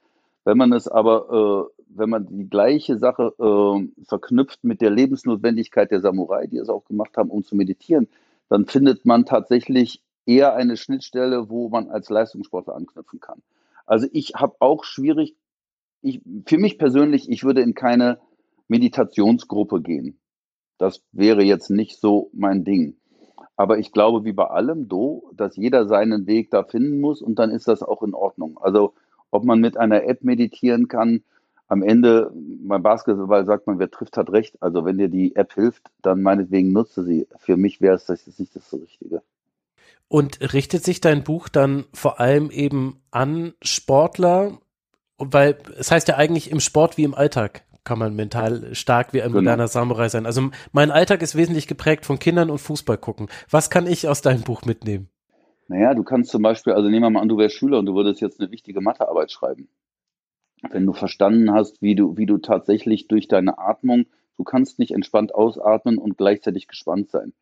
Wenn 0.46 0.58
man 0.58 0.74
es 0.74 0.88
aber, 0.88 1.70
äh, 1.70 1.84
wenn 1.88 2.10
man 2.10 2.28
die 2.28 2.50
gleiche 2.50 2.98
Sache 2.98 3.34
äh, 3.40 4.04
verknüpft 4.06 4.64
mit 4.64 4.82
der 4.82 4.90
Lebensnotwendigkeit 4.90 5.92
der 5.92 6.02
Samurai, 6.02 6.48
die 6.48 6.58
es 6.58 6.70
auch 6.70 6.86
gemacht 6.86 7.16
haben, 7.18 7.30
um 7.30 7.44
zu 7.44 7.56
meditieren, 7.56 8.08
dann 8.50 8.66
findet 8.66 9.06
man 9.06 9.26
tatsächlich 9.26 10.02
eher 10.26 10.56
eine 10.56 10.78
Schnittstelle, 10.78 11.50
wo 11.50 11.70
man 11.70 11.90
als 11.90 12.10
Leistungssportler 12.10 12.76
anknüpfen 12.76 13.20
kann. 13.20 13.42
Also 13.86 14.08
ich 14.12 14.34
habe 14.36 14.56
auch 14.60 14.84
schwierig, 14.84 15.36
ich, 16.02 16.22
für 16.46 16.58
mich 16.58 16.78
persönlich, 16.78 17.30
ich 17.30 17.44
würde 17.44 17.62
in 17.62 17.74
keine 17.74 18.20
Meditationsgruppe 18.68 19.82
gehen. 19.82 20.20
Das 20.78 21.02
wäre 21.12 21.44
jetzt 21.44 21.70
nicht 21.70 22.00
so 22.00 22.30
mein 22.34 22.64
Ding. 22.64 22.98
Aber 23.56 23.78
ich 23.78 23.92
glaube, 23.92 24.26
wie 24.26 24.34
bei 24.34 24.48
allem, 24.48 24.88
do, 24.88 25.32
dass 25.36 25.56
jeder 25.56 25.88
seinen 25.88 26.26
Weg 26.26 26.50
da 26.50 26.64
finden 26.64 27.00
muss 27.00 27.22
und 27.22 27.38
dann 27.40 27.52
ist 27.52 27.68
das 27.68 27.84
auch 27.84 28.02
in 28.02 28.14
Ordnung. 28.14 28.58
Also 28.60 28.94
ob 29.34 29.44
man 29.44 29.60
mit 29.60 29.78
einer 29.78 30.04
App 30.04 30.24
meditieren 30.24 30.88
kann, 30.88 31.24
am 31.68 31.82
Ende, 31.82 32.32
beim 32.34 32.84
Basketball 32.84 33.46
sagt 33.46 33.66
man, 33.68 33.80
wer 33.80 33.90
trifft, 33.90 34.16
hat 34.18 34.32
recht. 34.32 34.62
Also 34.62 34.86
wenn 34.86 34.98
dir 34.98 35.10
die 35.10 35.36
App 35.36 35.54
hilft, 35.54 35.82
dann 36.02 36.22
meinetwegen 36.22 36.72
nutze 36.72 37.04
sie. 37.04 37.28
Für 37.38 37.58
mich 37.58 37.82
wäre 37.82 37.96
es 37.96 38.06
das 38.06 38.28
nicht 38.38 38.56
das 38.56 38.72
Richtige. 38.74 39.24
Und 40.08 40.54
richtet 40.54 40.84
sich 40.84 41.02
dein 41.02 41.24
Buch 41.24 41.50
dann 41.50 41.86
vor 41.94 42.20
allem 42.20 42.52
eben 42.52 43.02
an 43.10 43.54
Sportler? 43.64 44.60
Weil 45.18 45.58
es 45.78 45.90
heißt 45.90 46.08
ja 46.08 46.16
eigentlich 46.16 46.52
im 46.52 46.60
Sport 46.60 46.98
wie 46.98 47.04
im 47.04 47.16
Alltag 47.16 47.64
kann 47.84 48.00
man 48.00 48.16
mental 48.16 48.74
stark 48.74 49.12
wie 49.12 49.22
ein 49.22 49.30
genau. 49.30 49.40
moderner 49.40 49.68
Samurai 49.68 50.08
sein. 50.08 50.26
Also 50.26 50.52
mein 50.72 50.90
Alltag 50.90 51.22
ist 51.22 51.36
wesentlich 51.36 51.68
geprägt 51.68 52.06
von 52.06 52.18
Kindern 52.18 52.50
und 52.50 52.60
Fußball 52.60 52.98
gucken. 52.98 53.28
Was 53.50 53.70
kann 53.70 53.88
ich 53.88 54.08
aus 54.08 54.22
deinem 54.22 54.44
Buch 54.44 54.64
mitnehmen? 54.64 55.10
Naja, 55.74 55.96
du 55.96 56.04
kannst 56.04 56.30
zum 56.30 56.44
Beispiel, 56.44 56.74
also 56.74 56.88
nehmen 56.88 57.02
wir 57.02 57.10
mal 57.10 57.22
an, 57.22 57.30
du 57.30 57.38
wärst 57.40 57.56
Schüler 57.56 57.80
und 57.80 57.88
du 57.88 57.96
würdest 57.96 58.22
jetzt 58.22 58.40
eine 58.40 58.52
wichtige 58.52 58.80
Mathearbeit 58.80 59.32
schreiben. 59.32 59.70
Wenn 60.70 60.86
du 60.86 60.94
verstanden 60.94 61.52
hast, 61.52 61.82
wie 61.82 61.96
du, 61.96 62.16
wie 62.16 62.28
du 62.28 62.38
tatsächlich 62.38 63.08
durch 63.08 63.28
deine 63.28 63.58
Atmung, 63.58 64.06
du 64.38 64.44
kannst 64.44 64.78
nicht 64.78 64.92
entspannt 64.92 65.34
ausatmen 65.34 65.98
und 65.98 66.16
gleichzeitig 66.16 66.68
gespannt 66.68 67.10
sein. 67.10 67.34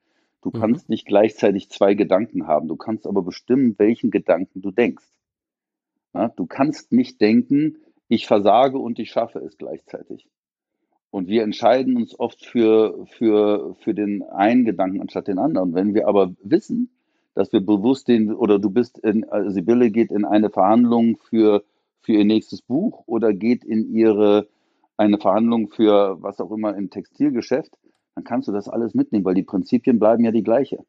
Du 0.41 0.49
mhm. 0.53 0.62
kannst 0.62 0.88
nicht 0.88 1.06
gleichzeitig 1.06 1.70
zwei 1.70 1.94
Gedanken 1.94 2.48
haben. 2.48 2.70
Du 2.70 2.78
kannst 2.78 3.06
aber 3.06 3.22
bestimmen, 3.22 3.76
welchen 3.78 4.12
Gedanken 4.12 4.62
du 4.62 4.72
denkst. 4.72 5.12
Ja, 6.14 6.30
du 6.30 6.45
kannst 6.45 6.94
nicht 6.94 7.20
denken, 7.20 7.80
ich 8.08 8.28
versage 8.28 8.78
und 8.78 8.98
ich 8.98 9.12
schaffe 9.12 9.40
es 9.40 9.58
gleichzeitig. 9.58 10.30
Und 11.10 11.28
wir 11.28 11.44
entscheiden 11.44 11.98
uns 11.98 12.18
oft 12.18 12.45
für, 12.45 13.06
für, 13.08 13.76
für 13.82 13.94
den 13.94 14.24
einen 14.24 14.64
Gedanken 14.64 15.02
anstatt 15.02 15.28
den 15.28 15.38
anderen. 15.38 15.74
Wenn 15.74 15.94
wir 15.94 16.08
aber 16.08 16.34
wissen, 16.41 16.91
dass 17.34 17.52
wir 17.53 17.62
bewusst 17.62 18.08
den, 18.08 18.34
oder 18.34 18.60
du 18.60 18.70
bist 18.70 18.98
in, 18.99 19.24
also 19.30 19.49
Sibylle 19.49 19.91
geht 19.91 20.12
in 20.12 20.26
eine 20.26 20.49
Verhandlung 20.49 21.18
für, 21.18 21.64
für 22.02 22.14
ihr 22.14 22.26
nächstes 22.26 22.62
Buch 22.62 23.03
oder 23.06 23.34
geht 23.34 23.64
in 23.64 23.94
ihre, 23.94 24.48
eine 24.98 25.18
Verhandlung 25.18 25.70
für 25.70 26.22
was 26.22 26.40
auch 26.40 26.52
immer 26.52 26.76
im 26.76 26.90
Textilgeschäft, 26.90 27.78
dann 28.16 28.24
kannst 28.24 28.48
du 28.48 28.52
das 28.52 28.68
alles 28.68 28.94
mitnehmen, 28.94 29.26
weil 29.26 29.36
die 29.36 29.44
Prinzipien 29.44 29.99
bleiben 29.99 30.26
ja 30.26 30.32
die 30.32 30.44
gleiche. 30.44 30.84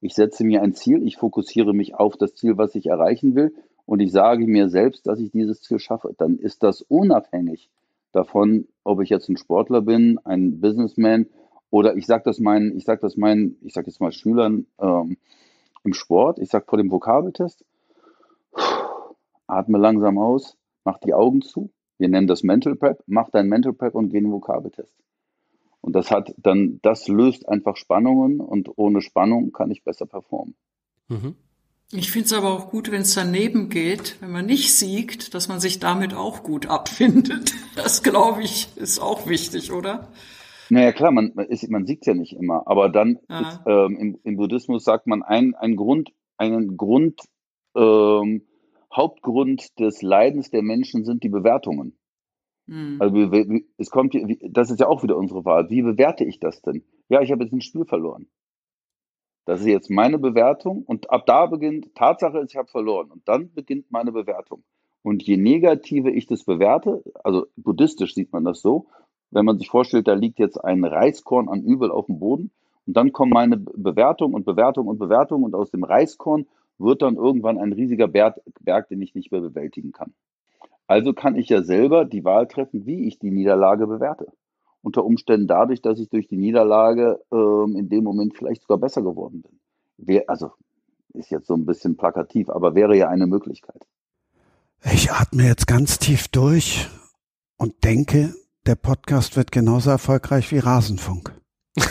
Ich 0.00 0.14
setze 0.14 0.44
mir 0.44 0.62
ein 0.62 0.74
Ziel, 0.74 1.06
ich 1.06 1.16
fokussiere 1.16 1.72
mich 1.72 1.94
auf 1.94 2.16
das 2.16 2.34
Ziel, 2.34 2.58
was 2.58 2.74
ich 2.74 2.86
erreichen 2.86 3.34
will 3.34 3.54
und 3.86 4.00
ich 4.00 4.12
sage 4.12 4.46
mir 4.46 4.68
selbst, 4.68 5.06
dass 5.06 5.20
ich 5.20 5.30
dieses 5.30 5.62
Ziel 5.62 5.78
schaffe. 5.78 6.14
Dann 6.18 6.36
ist 6.36 6.62
das 6.62 6.82
unabhängig 6.82 7.70
davon, 8.12 8.66
ob 8.84 9.00
ich 9.00 9.08
jetzt 9.08 9.28
ein 9.28 9.36
Sportler 9.36 9.80
bin, 9.80 10.18
ein 10.24 10.60
Businessman 10.60 11.26
oder 11.70 11.96
ich 11.96 12.06
sage 12.06 12.22
das 12.24 12.38
meinen, 12.38 12.76
ich 12.76 12.84
sage 12.84 13.00
das 13.00 13.16
meinen, 13.16 13.56
ich 13.62 13.72
sage 13.72 13.88
jetzt 13.88 14.00
mal 14.00 14.12
Schülern 14.12 14.66
ähm, 14.80 15.16
im 15.86 15.94
Sport, 15.94 16.38
ich 16.38 16.50
sage 16.50 16.66
vor 16.68 16.78
dem 16.78 16.90
Vokabeltest, 16.90 17.64
atme 19.46 19.78
langsam 19.78 20.18
aus, 20.18 20.56
mach 20.84 20.98
die 20.98 21.14
Augen 21.14 21.40
zu. 21.40 21.70
Wir 21.98 22.08
nennen 22.08 22.26
das 22.26 22.42
Mental 22.42 22.76
Prep, 22.76 23.02
mach 23.06 23.30
dein 23.30 23.48
Mental 23.48 23.72
Prep 23.72 23.94
und 23.94 24.10
geh 24.10 24.18
in 24.18 24.24
den 24.24 24.32
Vokabeltest. 24.32 24.94
Und 25.80 25.94
das 25.94 26.10
hat 26.10 26.34
dann, 26.36 26.80
das 26.82 27.08
löst 27.08 27.48
einfach 27.48 27.76
Spannungen 27.76 28.40
und 28.40 28.70
ohne 28.76 29.00
Spannung 29.00 29.52
kann 29.52 29.70
ich 29.70 29.84
besser 29.84 30.04
performen. 30.04 30.56
Mhm. 31.08 31.36
Ich 31.92 32.10
finde 32.10 32.26
es 32.26 32.32
aber 32.32 32.50
auch 32.50 32.70
gut, 32.70 32.90
wenn 32.90 33.02
es 33.02 33.14
daneben 33.14 33.68
geht, 33.68 34.16
wenn 34.20 34.32
man 34.32 34.46
nicht 34.46 34.74
siegt, 34.74 35.34
dass 35.34 35.46
man 35.46 35.60
sich 35.60 35.78
damit 35.78 36.14
auch 36.14 36.42
gut 36.42 36.66
abfindet. 36.66 37.54
Das 37.76 38.02
glaube 38.02 38.42
ich 38.42 38.68
ist 38.76 39.00
auch 39.00 39.26
wichtig, 39.26 39.70
oder? 39.70 40.08
Naja, 40.70 40.92
klar, 40.92 41.12
man, 41.12 41.32
man, 41.34 41.46
ist, 41.46 41.68
man 41.70 41.86
sieht 41.86 42.00
es 42.02 42.06
ja 42.06 42.14
nicht 42.14 42.34
immer, 42.34 42.66
aber 42.66 42.88
dann 42.88 43.18
Ah. 43.28 43.40
ist, 43.40 43.60
ähm, 43.66 43.96
im, 43.96 44.18
im 44.24 44.36
Buddhismus 44.36 44.84
sagt 44.84 45.06
man, 45.06 45.22
ein, 45.22 45.54
ein 45.54 45.76
Grund, 45.76 46.12
einen 46.36 46.76
Grund, 46.76 47.20
ähm, 47.76 48.42
Hauptgrund 48.94 49.78
des 49.78 50.02
Leidens 50.02 50.50
der 50.50 50.62
Menschen 50.62 51.04
sind 51.04 51.22
die 51.22 51.28
Bewertungen. 51.28 51.98
Hm. 52.66 52.96
Also 52.98 53.16
es 53.76 53.90
kommt, 53.90 54.16
das 54.48 54.70
ist 54.70 54.80
ja 54.80 54.88
auch 54.88 55.02
wieder 55.02 55.16
unsere 55.16 55.44
Wahl. 55.44 55.70
Wie 55.70 55.82
bewerte 55.82 56.24
ich 56.24 56.40
das 56.40 56.62
denn? 56.62 56.82
Ja, 57.08 57.20
ich 57.20 57.30
habe 57.30 57.44
jetzt 57.44 57.52
ein 57.52 57.60
Spiel 57.60 57.84
verloren. 57.84 58.28
Das 59.44 59.60
ist 59.60 59.66
jetzt 59.66 59.90
meine 59.90 60.18
Bewertung 60.18 60.82
und 60.82 61.10
ab 61.10 61.24
da 61.26 61.46
beginnt, 61.46 61.94
Tatsache 61.94 62.38
ist, 62.38 62.50
ich 62.50 62.56
habe 62.56 62.68
verloren 62.68 63.10
und 63.12 63.28
dann 63.28 63.52
beginnt 63.54 63.92
meine 63.92 64.10
Bewertung. 64.10 64.64
Und 65.02 65.22
je 65.22 65.36
negativer 65.36 66.08
ich 66.08 66.26
das 66.26 66.44
bewerte, 66.44 67.04
also 67.22 67.46
buddhistisch 67.56 68.14
sieht 68.14 68.32
man 68.32 68.44
das 68.44 68.60
so, 68.60 68.88
wenn 69.30 69.44
man 69.44 69.58
sich 69.58 69.68
vorstellt, 69.68 70.08
da 70.08 70.14
liegt 70.14 70.38
jetzt 70.38 70.62
ein 70.62 70.84
Reiskorn 70.84 71.48
an 71.48 71.62
Übel 71.62 71.90
auf 71.90 72.06
dem 72.06 72.18
Boden 72.18 72.50
und 72.86 72.96
dann 72.96 73.12
kommen 73.12 73.32
meine 73.32 73.56
Be- 73.56 73.72
Bewertung 73.76 74.34
und 74.34 74.44
Bewertung 74.44 74.86
und 74.86 74.98
Bewertung 74.98 75.42
und 75.42 75.54
aus 75.54 75.70
dem 75.70 75.84
Reiskorn 75.84 76.46
wird 76.78 77.02
dann 77.02 77.16
irgendwann 77.16 77.58
ein 77.58 77.72
riesiger 77.72 78.08
Berg, 78.08 78.40
Berg, 78.60 78.88
den 78.88 79.02
ich 79.02 79.14
nicht 79.14 79.32
mehr 79.32 79.40
bewältigen 79.40 79.92
kann. 79.92 80.12
Also 80.86 81.12
kann 81.12 81.34
ich 81.34 81.48
ja 81.48 81.62
selber 81.62 82.04
die 82.04 82.24
Wahl 82.24 82.46
treffen, 82.46 82.86
wie 82.86 83.08
ich 83.08 83.18
die 83.18 83.30
Niederlage 83.30 83.86
bewerte. 83.86 84.26
Unter 84.82 85.04
Umständen 85.04 85.48
dadurch, 85.48 85.82
dass 85.82 85.98
ich 85.98 86.10
durch 86.10 86.28
die 86.28 86.36
Niederlage 86.36 87.18
ähm, 87.32 87.74
in 87.76 87.88
dem 87.88 88.04
Moment 88.04 88.36
vielleicht 88.36 88.62
sogar 88.62 88.78
besser 88.78 89.02
geworden 89.02 89.42
bin. 89.42 89.58
Wär, 89.96 90.24
also 90.28 90.52
ist 91.12 91.30
jetzt 91.30 91.48
so 91.48 91.54
ein 91.54 91.66
bisschen 91.66 91.96
plakativ, 91.96 92.50
aber 92.50 92.74
wäre 92.74 92.96
ja 92.96 93.08
eine 93.08 93.26
Möglichkeit. 93.26 93.84
Ich 94.84 95.10
atme 95.10 95.44
jetzt 95.44 95.66
ganz 95.66 95.98
tief 95.98 96.28
durch 96.28 96.88
und 97.56 97.82
denke, 97.82 98.34
der 98.66 98.74
Podcast 98.74 99.36
wird 99.36 99.52
genauso 99.52 99.90
erfolgreich 99.90 100.50
wie 100.52 100.58
Rasenfunk. 100.58 101.32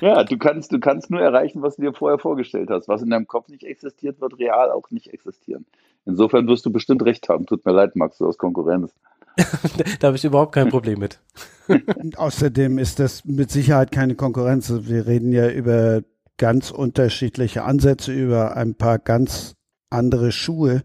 Ja, 0.00 0.24
du 0.24 0.36
kannst, 0.36 0.72
du 0.72 0.80
kannst 0.80 1.10
nur 1.10 1.20
erreichen, 1.20 1.62
was 1.62 1.76
du 1.76 1.82
dir 1.82 1.92
vorher 1.92 2.18
vorgestellt 2.18 2.70
hast. 2.70 2.88
Was 2.88 3.02
in 3.02 3.10
deinem 3.10 3.28
Kopf 3.28 3.48
nicht 3.48 3.62
existiert, 3.62 4.20
wird 4.20 4.36
real 4.40 4.72
auch 4.72 4.90
nicht 4.90 5.06
existieren. 5.14 5.64
Insofern 6.04 6.48
wirst 6.48 6.66
du 6.66 6.72
bestimmt 6.72 7.04
recht 7.04 7.28
haben. 7.28 7.46
Tut 7.46 7.64
mir 7.64 7.70
leid, 7.70 7.94
Max, 7.94 8.18
du 8.18 8.26
aus 8.26 8.36
Konkurrenz. 8.36 8.92
da 10.00 10.08
habe 10.08 10.16
ich 10.16 10.24
überhaupt 10.24 10.56
kein 10.56 10.70
Problem 10.70 10.98
mit. 10.98 11.20
Und 11.68 12.18
außerdem 12.18 12.78
ist 12.78 12.98
das 12.98 13.24
mit 13.24 13.52
Sicherheit 13.52 13.92
keine 13.92 14.16
Konkurrenz. 14.16 14.72
Wir 14.76 15.06
reden 15.06 15.30
ja 15.30 15.48
über 15.48 16.02
ganz 16.36 16.72
unterschiedliche 16.72 17.62
Ansätze, 17.62 18.12
über 18.12 18.56
ein 18.56 18.74
paar 18.74 18.98
ganz 18.98 19.54
andere 19.92 20.32
Schuhe. 20.32 20.82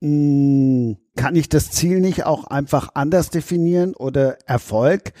Hm, 0.00 0.96
Kann 1.16 1.36
ich 1.36 1.48
das 1.48 1.70
Ziel 1.70 2.00
nicht 2.00 2.26
auch 2.26 2.44
einfach 2.44 2.90
anders 2.94 3.30
definieren 3.30 3.94
oder 3.94 4.38
Erfolg? 4.46 5.12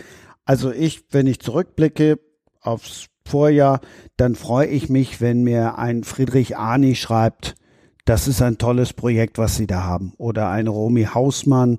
Also 0.44 0.70
ich, 0.70 1.04
wenn 1.10 1.26
ich 1.26 1.40
zurückblicke 1.40 2.20
aufs 2.60 3.06
Vorjahr, 3.26 3.80
dann 4.16 4.34
freue 4.34 4.68
ich 4.68 4.88
mich, 4.88 5.20
wenn 5.20 5.42
mir 5.42 5.78
ein 5.78 6.04
Friedrich 6.04 6.56
Arni 6.56 6.94
schreibt, 6.94 7.56
das 8.04 8.28
ist 8.28 8.40
ein 8.40 8.56
tolles 8.58 8.92
Projekt, 8.92 9.36
was 9.36 9.56
Sie 9.56 9.66
da 9.66 9.82
haben. 9.82 10.12
Oder 10.16 10.48
ein 10.50 10.68
Romy 10.68 11.04
Hausmann 11.12 11.78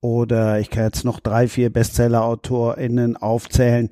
oder 0.00 0.58
ich 0.58 0.70
kann 0.70 0.84
jetzt 0.84 1.04
noch 1.04 1.20
drei, 1.20 1.48
vier 1.48 1.70
Bestseller-AutorInnen 1.70 3.16
aufzählen. 3.16 3.90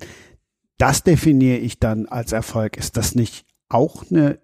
Das 0.77 1.03
definiere 1.03 1.57
ich 1.57 1.79
dann 1.79 2.07
als 2.07 2.31
Erfolg. 2.31 2.77
Ist 2.77 2.97
das 2.97 3.15
nicht 3.15 3.45
auch 3.69 4.03
eine 4.09 4.39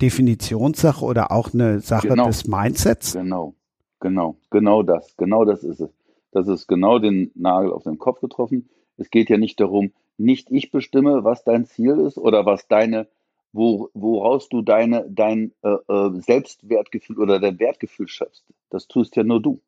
Definitionssache 0.00 1.04
oder 1.04 1.32
auch 1.32 1.52
eine 1.54 1.80
Sache 1.80 2.08
Genau. 2.08 2.26
des 2.26 2.46
Mindsets? 2.46 3.12
Genau, 3.14 3.54
genau, 4.00 4.36
genau 4.50 4.82
das, 4.82 5.16
genau 5.16 5.44
das 5.44 5.64
ist 5.64 5.80
es. 5.80 5.90
Das 6.32 6.48
ist 6.48 6.66
genau 6.66 6.98
den 6.98 7.30
Nagel 7.34 7.72
auf 7.72 7.84
den 7.84 7.98
Kopf 7.98 8.20
getroffen. 8.20 8.68
Es 8.98 9.10
geht 9.10 9.30
ja 9.30 9.38
nicht 9.38 9.58
darum, 9.60 9.92
nicht 10.18 10.50
ich 10.50 10.70
bestimme, 10.70 11.24
was 11.24 11.44
dein 11.44 11.66
Ziel 11.66 11.98
ist 11.98 12.18
oder 12.18 12.44
was 12.46 12.68
deine, 12.68 13.08
wo, 13.52 13.90
woraus 13.94 14.48
du 14.48 14.62
deine, 14.62 15.06
dein 15.08 15.52
äh, 15.62 15.76
äh, 15.88 16.20
Selbstwertgefühl 16.20 17.18
oder 17.18 17.40
dein 17.40 17.58
Wertgefühl 17.58 18.08
schöpfst. 18.08 18.44
Das 18.70 18.88
tust 18.88 19.16
ja 19.16 19.24
nur 19.24 19.40
du. 19.40 19.60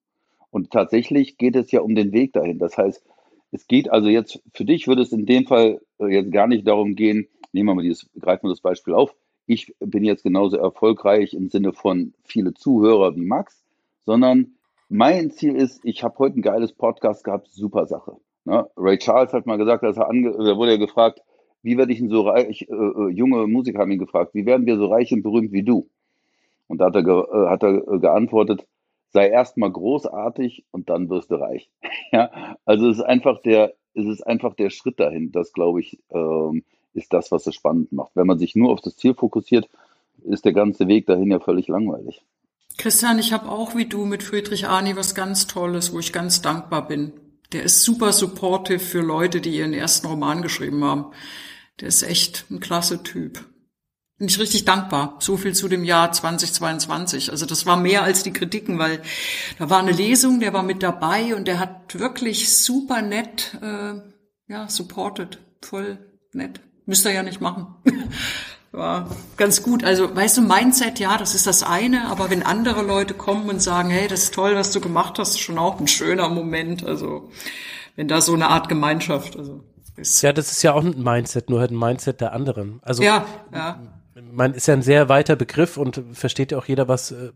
Und 0.51 0.71
tatsächlich 0.71 1.37
geht 1.37 1.57
es 1.57 1.71
ja 1.71 1.81
um 1.81 1.95
den 1.95 2.13
Weg 2.13 2.33
dahin. 2.33 2.59
Das 2.59 2.77
heißt, 2.79 3.03
es 3.51 3.67
geht 3.67 3.91
also 3.91 4.09
jetzt, 4.09 4.43
für 4.55 4.65
dich 4.65 4.89
würde 4.89 5.03
es 5.03 5.13
in 5.13 5.27
dem 5.27 5.47
Fall 5.47 5.81
äh, 6.01 6.07
jetzt 6.07 6.33
gar 6.33 6.47
nicht 6.47 6.67
darum 6.67 6.95
gehen, 6.95 7.29
nehmen 7.53 7.69
wir 7.69 7.75
mal 7.75 7.83
dieses, 7.83 8.09
greifen 8.19 8.45
wir 8.45 8.51
das 8.51 8.61
Beispiel 8.61 8.95
auf. 8.95 9.15
Ich 9.51 9.75
bin 9.81 10.05
jetzt 10.05 10.25
genauso 10.25 10.59
erfolgreich 10.59 11.33
im 11.33 11.49
Sinne 11.49 11.73
von 11.73 12.13
viele 12.23 12.53
Zuhörer 12.53 13.17
wie 13.17 13.25
Max, 13.25 13.65
sondern 14.05 14.59
mein 14.91 15.31
Ziel 15.31 15.57
ist, 15.57 15.81
ich 15.85 16.05
habe 16.05 16.19
heute 16.19 16.39
ein 16.39 16.43
geiles 16.43 16.75
Podcast 16.75 17.25
gehabt, 17.25 17.49
super 17.49 17.87
Sache. 17.87 18.19
Ne? 18.45 18.69
Ray 18.77 18.99
Charles 18.99 19.33
hat 19.33 19.47
mal 19.47 19.57
gesagt, 19.57 19.85
dass 19.85 19.97
er 19.97 20.11
ange 20.11 20.33
da 20.33 20.55
wurde 20.59 20.73
er 20.73 20.79
gefragt, 20.79 21.23
wie 21.63 21.79
werde 21.79 21.95
ich 21.95 21.99
denn 21.99 22.11
so 22.11 22.29
reich, 22.29 22.69
äh, 22.69 22.75
äh, 22.75 23.09
junge 23.09 23.47
Musiker 23.47 23.79
haben 23.79 23.91
ihn 23.91 23.99
gefragt, 23.99 24.35
wie 24.35 24.45
werden 24.45 24.67
wir 24.67 24.77
so 24.77 24.85
reich 24.85 25.15
und 25.15 25.23
berühmt 25.23 25.51
wie 25.51 25.63
du? 25.63 25.89
Und 26.67 26.83
da 26.83 26.87
hat 26.89 26.97
er, 26.97 27.07
äh, 27.07 27.49
hat 27.49 27.63
er 27.63 27.89
äh, 27.89 27.99
geantwortet, 28.01 28.67
sei 29.09 29.31
erstmal 29.31 29.73
großartig 29.73 30.67
und 30.73 30.91
dann 30.91 31.09
wirst 31.09 31.31
du 31.31 31.37
reich. 31.37 31.71
ja, 32.13 32.31
also 32.67 32.91
es 32.91 32.99
ist 32.99 33.05
einfach 33.05 33.41
der, 33.41 33.73
es 33.95 34.05
ist 34.05 34.27
einfach 34.27 34.53
der 34.53 34.69
Schritt 34.69 35.01
dahin. 35.01 35.33
Das 35.33 35.55
glaube 35.55 35.81
ich, 35.81 36.01
ähm, 36.11 36.65
ist 36.99 37.13
das, 37.13 37.31
was 37.33 37.47
es 37.47 37.55
spannend 37.55 37.93
macht. 37.93 38.11
Wenn 38.15 38.27
man 38.27 38.39
sich 38.39 38.55
nur 38.55 38.73
auf 38.73 38.81
das 38.81 38.97
Ziel 38.97 39.15
fokussiert, 39.15 39.69
ist 40.25 40.45
der 40.45 40.53
ganze 40.53 40.89
Weg 40.89 41.07
dahin 41.07 41.31
ja 41.31 41.41
völlig 41.41 41.69
langweilig. 41.69 42.23
Christian, 42.77 43.19
ich 43.19 43.33
habe 43.33 43.51
auch 43.51 43.75
wie 43.75 43.87
du 43.87 44.05
mit 44.05 44.23
Friedrich 44.23 44.69
Arni 44.69 44.95
was 44.97 45.15
ganz 45.15 45.47
Tolles, 45.47 45.93
wo 45.93 45.99
ich 45.99 46.13
ganz 46.13 46.43
dankbar 46.43 46.87
bin. 46.87 47.13
Der 47.53 47.63
ist 47.63 47.83
super 47.83 48.13
supportive 48.13 48.79
für 48.79 49.01
Leute, 49.01 49.41
die 49.41 49.57
ihren 49.57 49.73
ersten 49.73 50.07
Roman 50.07 50.43
geschrieben 50.43 50.85
haben. 50.85 51.07
Der 51.81 51.89
ist 51.89 52.03
echt 52.03 52.47
ein 52.51 52.61
klasse 52.61 53.03
Typ. 53.03 53.45
Bin 54.19 54.29
ich 54.29 54.39
richtig 54.39 54.65
dankbar. 54.65 55.17
So 55.21 55.37
viel 55.37 55.55
zu 55.55 55.69
dem 55.69 55.85
Jahr 55.85 56.13
2022. 56.13 57.31
Also 57.31 57.47
das 57.47 57.67
war 57.67 57.77
mehr 57.77 58.03
als 58.03 58.23
die 58.23 58.33
Kritiken, 58.33 58.79
weil 58.79 59.01
da 59.59 59.71
war 59.71 59.79
eine 59.79 59.93
Lesung, 59.93 60.41
der 60.41 60.53
war 60.53 60.65
mit 60.65 60.83
dabei 60.83 61.37
und 61.37 61.47
der 61.47 61.61
hat 61.61 61.99
wirklich 61.99 62.53
super 62.53 63.01
nett, 63.01 63.57
äh, 63.63 63.95
ja, 64.49 64.69
supported. 64.69 65.39
Voll 65.63 65.99
nett. 66.33 66.61
Müsst 66.89 67.05
ihr 67.05 67.13
ja 67.13 67.23
nicht 67.23 67.41
machen. 67.43 67.67
war 68.73 69.09
ganz 69.37 69.63
gut. 69.63 69.85
Also, 69.85 70.15
weißt 70.17 70.39
du, 70.39 70.43
Mindset, 70.43 70.99
ja, 70.99 71.19
das 71.19 71.35
ist 71.35 71.47
das 71.47 71.63
eine, 71.63 72.07
aber 72.09 72.31
wenn 72.31 72.43
andere 72.43 72.83
Leute 72.83 73.13
kommen 73.13 73.51
und 73.51 73.61
sagen, 73.61 73.91
hey, 73.91 74.09
das 74.09 74.25
ist 74.25 74.35
toll, 74.35 74.55
was 74.55 74.73
du 74.73 74.81
gemacht 74.81 75.19
hast, 75.19 75.31
ist 75.31 75.41
schon 75.41 75.59
auch 75.59 75.79
ein 75.79 75.87
schöner 75.87 76.31
Moment. 76.31 76.87
Also, 76.87 77.31
wenn 77.95 78.09
da 78.09 78.23
so 78.23 78.33
eine 78.33 78.49
Art 78.49 78.71
Gemeinschaft, 78.71 79.37
also 79.37 79.65
ist. 79.97 80.23
Ja, 80.23 80.33
das 80.33 80.51
ist 80.51 80.63
ja 80.63 80.73
auch 80.73 80.83
ein 80.83 81.03
Mindset, 81.03 81.51
nur 81.51 81.61
halt 81.61 81.73
ein 81.73 81.79
Mindset 81.79 82.23
der 82.23 82.33
anderen. 82.33 82.81
Also 82.83 83.03
ja, 83.03 83.27
ja. 83.53 83.81
man 84.33 84.55
ist 84.55 84.67
ja 84.67 84.75
ein 84.75 84.83
sehr 84.83 85.09
weiter 85.09 85.37
Begriff 85.37 85.77
und 85.77 86.03
versteht 86.13 86.53
ja 86.53 86.59
auch 86.59 86.67
jeder 86.67 86.89
was 86.89 87.11
äh, 87.11 87.33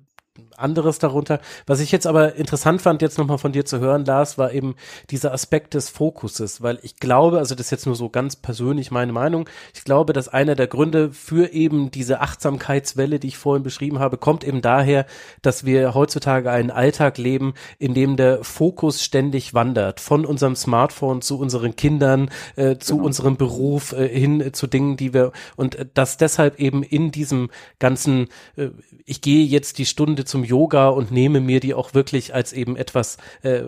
anderes 0.59 0.99
darunter. 0.99 1.41
Was 1.66 1.81
ich 1.81 1.93
jetzt 1.93 2.07
aber 2.07 2.35
interessant 2.37 2.83
fand, 2.83 3.03
jetzt 3.03 3.19
nochmal 3.19 3.39
von 3.39 3.53
dir 3.53 3.65
zu 3.65 3.81
hören, 3.81 4.05
Lars, 4.05 4.39
war 4.39 4.53
eben 4.53 4.74
dieser 5.11 5.33
Aspekt 5.33 5.74
des 5.74 5.89
Fokuses, 5.91 6.62
weil 6.62 6.79
ich 6.83 6.97
glaube, 6.97 7.39
also 7.39 7.55
das 7.55 7.66
ist 7.66 7.70
jetzt 7.70 7.87
nur 7.87 7.97
so 7.97 8.09
ganz 8.09 8.37
persönlich 8.37 8.91
meine 8.91 9.12
Meinung, 9.12 9.49
ich 9.74 9.85
glaube, 9.85 10.12
dass 10.12 10.29
einer 10.29 10.55
der 10.55 10.66
Gründe 10.66 11.11
für 11.12 11.53
eben 11.53 11.91
diese 11.91 12.20
Achtsamkeitswelle, 12.20 13.19
die 13.19 13.29
ich 13.29 13.39
vorhin 13.39 13.62
beschrieben 13.62 13.99
habe, 13.99 14.16
kommt 14.16 14.45
eben 14.45 14.62
daher, 14.62 15.07
dass 15.43 15.65
wir 15.65 15.95
heutzutage 15.95 16.51
einen 16.51 16.70
Alltag 16.70 17.19
leben, 17.19 17.55
in 17.79 17.95
dem 17.95 18.16
der 18.16 18.45
Fokus 18.45 19.03
ständig 19.03 19.55
wandert, 19.55 20.01
von 20.01 20.24
unserem 20.24 20.57
Smartphone 20.57 21.23
zu 21.23 21.39
unseren 21.39 21.77
Kindern, 21.77 22.31
äh, 22.57 22.77
zu 22.79 22.95
Genau. 22.97 23.07
unserem 23.07 23.37
Beruf, 23.37 23.93
äh, 23.93 24.09
hin 24.09 24.41
äh, 24.41 24.53
zu 24.53 24.66
Dingen, 24.66 24.97
die 24.97 25.15
wir, 25.15 25.33
und 25.57 25.74
äh, 25.77 25.87
dass 25.95 26.16
deshalb 26.16 26.61
eben 26.61 26.83
in 26.83 27.11
diesem 27.11 27.51
ganzen, 27.79 28.29
äh, 28.57 28.69
ich 29.05 29.20
gehe 29.20 29.45
jetzt 29.45 29.79
die 29.79 29.87
Stunde 29.87 30.24
zum 30.24 30.41
Yoga 30.44 30.89
und 30.89 31.10
nehme 31.10 31.40
mir 31.40 31.60
die 31.60 31.74
auch 31.74 31.94
wirklich 31.94 32.35
als 32.35 32.52
eben 32.52 32.77
etwas, 32.77 33.19
äh, 33.43 33.62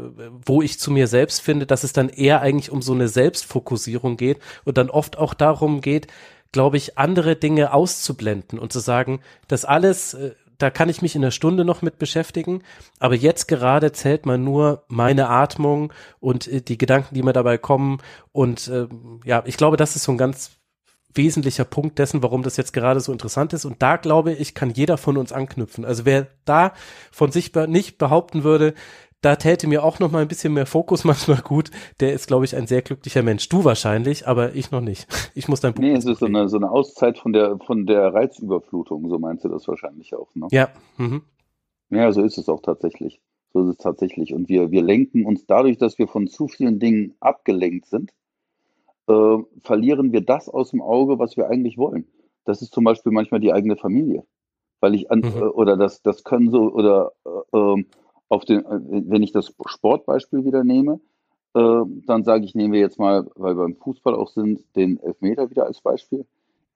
wo 0.44 0.62
ich 0.62 0.78
zu 0.78 0.90
mir 0.90 1.06
selbst 1.06 1.40
finde, 1.40 1.66
dass 1.66 1.84
es 1.84 1.92
dann 1.92 2.09
eher 2.09 2.40
eigentlich 2.40 2.70
um 2.70 2.82
so 2.82 2.92
eine 2.92 3.09
Selbstfokussierung 3.09 4.16
geht 4.16 4.38
und 4.64 4.78
dann 4.78 4.90
oft 4.90 5.18
auch 5.18 5.34
darum 5.34 5.80
geht, 5.80 6.09
glaube 6.52 6.76
ich, 6.76 6.98
andere 6.98 7.36
Dinge 7.36 7.72
auszublenden 7.72 8.59
und 8.59 8.72
zu 8.72 8.78
sagen, 8.78 9.20
das 9.48 9.64
alles, 9.64 10.14
äh, 10.14 10.32
da 10.59 10.70
kann 10.70 10.88
ich 10.88 11.02
mich 11.02 11.16
in 11.16 11.22
einer 11.22 11.32
Stunde 11.32 11.64
noch 11.64 11.82
mit 11.82 11.98
beschäftigen, 11.98 12.62
aber 13.01 13.16
jetzt 13.16 13.48
gerade 13.48 13.90
zählt 13.92 14.24
man 14.24 14.44
nur 14.44 14.84
meine 14.88 15.28
Atmung 15.28 15.92
und 16.20 16.46
äh, 16.46 16.62
die 16.62 16.78
Gedanken, 16.78 17.14
die 17.14 17.22
mir 17.22 17.32
dabei 17.32 17.59
kommen 17.59 17.98
und 18.32 18.68
äh, 18.68 18.86
ja, 19.24 19.42
ich 19.46 19.56
glaube, 19.56 19.76
das 19.76 19.96
ist 19.96 20.05
so 20.05 20.12
ein 20.12 20.18
ganz 20.18 20.52
wesentlicher 21.14 21.64
Punkt 21.64 21.98
dessen, 21.98 22.22
warum 22.22 22.42
das 22.42 22.56
jetzt 22.56 22.72
gerade 22.72 23.00
so 23.00 23.12
interessant 23.12 23.52
ist. 23.52 23.64
Und 23.64 23.82
da 23.82 23.96
glaube 23.96 24.32
ich, 24.32 24.54
kann 24.54 24.70
jeder 24.70 24.96
von 24.96 25.16
uns 25.16 25.32
anknüpfen. 25.32 25.84
Also 25.84 26.04
wer 26.04 26.28
da 26.44 26.72
von 27.10 27.32
sich 27.32 27.52
be 27.52 27.68
nicht 27.68 27.98
behaupten 27.98 28.44
würde, 28.44 28.74
da 29.24 29.36
täte 29.36 29.66
mir 29.66 29.82
auch 29.84 30.00
noch 30.00 30.10
mal 30.10 30.22
ein 30.22 30.28
bisschen 30.28 30.52
mehr 30.52 30.66
Fokus 30.66 31.04
manchmal 31.04 31.40
gut, 31.40 31.70
der 32.00 32.12
ist, 32.12 32.26
glaube 32.26 32.44
ich, 32.44 32.56
ein 32.56 32.66
sehr 32.66 32.82
glücklicher 32.82 33.22
Mensch. 33.22 33.48
Du 33.48 33.64
wahrscheinlich, 33.64 34.28
aber 34.28 34.54
ich 34.54 34.70
noch 34.70 34.80
nicht. 34.80 35.06
Ich 35.34 35.48
muss 35.48 35.60
dein 35.60 35.74
Buch. 35.74 35.82
Nee, 35.82 35.92
es 35.94 36.04
ist 36.04 36.18
so 36.18 36.26
eine, 36.26 36.48
so 36.48 36.56
eine 36.56 36.70
Auszeit 36.70 37.18
von 37.18 37.32
der, 37.32 37.58
von 37.58 37.86
der 37.86 38.12
Reizüberflutung, 38.12 39.08
so 39.08 39.18
meinst 39.18 39.44
du 39.44 39.48
das 39.48 39.66
wahrscheinlich 39.66 40.14
auch, 40.14 40.34
ne? 40.34 40.48
Ja. 40.50 40.68
Mhm. 40.98 41.22
Ja, 41.90 42.10
so 42.12 42.22
ist 42.22 42.38
es 42.38 42.48
auch 42.48 42.60
tatsächlich. 42.60 43.20
So 43.52 43.62
ist 43.62 43.68
es 43.68 43.76
tatsächlich. 43.78 44.34
Und 44.34 44.48
wir, 44.48 44.70
wir 44.70 44.82
lenken 44.82 45.24
uns 45.24 45.46
dadurch, 45.46 45.78
dass 45.78 45.98
wir 45.98 46.08
von 46.08 46.26
zu 46.26 46.48
vielen 46.48 46.78
Dingen 46.80 47.14
abgelenkt 47.20 47.86
sind, 47.86 48.10
äh, 49.09 49.39
verlieren 49.62 50.12
wir 50.12 50.20
das 50.20 50.48
aus 50.48 50.70
dem 50.70 50.82
Auge, 50.82 51.18
was 51.18 51.36
wir 51.36 51.48
eigentlich 51.48 51.78
wollen. 51.78 52.06
Das 52.44 52.62
ist 52.62 52.72
zum 52.72 52.85
Beispiel 52.85 53.12
manchmal 53.12 53.40
die 53.40 53.52
eigene 53.52 53.76
Familie. 53.76 54.24
Weil 54.81 54.94
ich 54.94 55.10
an, 55.10 55.20
mhm. 55.20 55.36
äh, 55.36 55.44
oder 55.44 55.76
das, 55.76 56.02
das 56.02 56.24
können 56.24 56.51
so, 56.51 56.72
oder 56.72 57.12
äh, 57.24 57.59
ähm, 57.59 57.86
auf 58.28 58.44
den, 58.44 58.64
äh, 58.64 59.02
wenn 59.09 59.22
ich 59.22 59.32
das 59.32 59.55
Sportbeispiel 59.66 60.44
wieder 60.44 60.64
nehme, 60.64 61.01
äh, 61.55 61.82
dann 62.06 62.24
sage 62.24 62.44
ich, 62.44 62.55
nehmen 62.55 62.72
wir 62.72 62.81
jetzt 62.81 62.98
mal, 62.98 63.26
weil 63.36 63.56
wir 63.56 63.64
im 63.64 63.76
Fußball 63.76 64.14
auch 64.14 64.28
sind, 64.28 64.64
den 64.76 64.98
Elfmeter 64.98 65.51
wieder 65.51 65.66
als 65.66 65.81
Beispiel. 65.81 66.26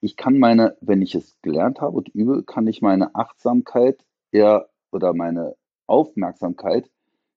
Ich 0.01 0.17
kann 0.17 0.39
meine, 0.39 0.77
wenn 0.81 1.03
ich 1.03 1.15
es 1.15 1.37
gelernt 1.43 1.81
habe 1.81 1.97
und 1.97 2.09
übe, 2.09 2.45
kann 2.45 2.67
ich 2.67 2.81
meine 2.81 3.15
Achtsamkeit 3.15 4.05
eher 4.31 4.69
oder 4.93 5.13
meine 5.13 5.57
Aufmerksamkeit 5.87 6.89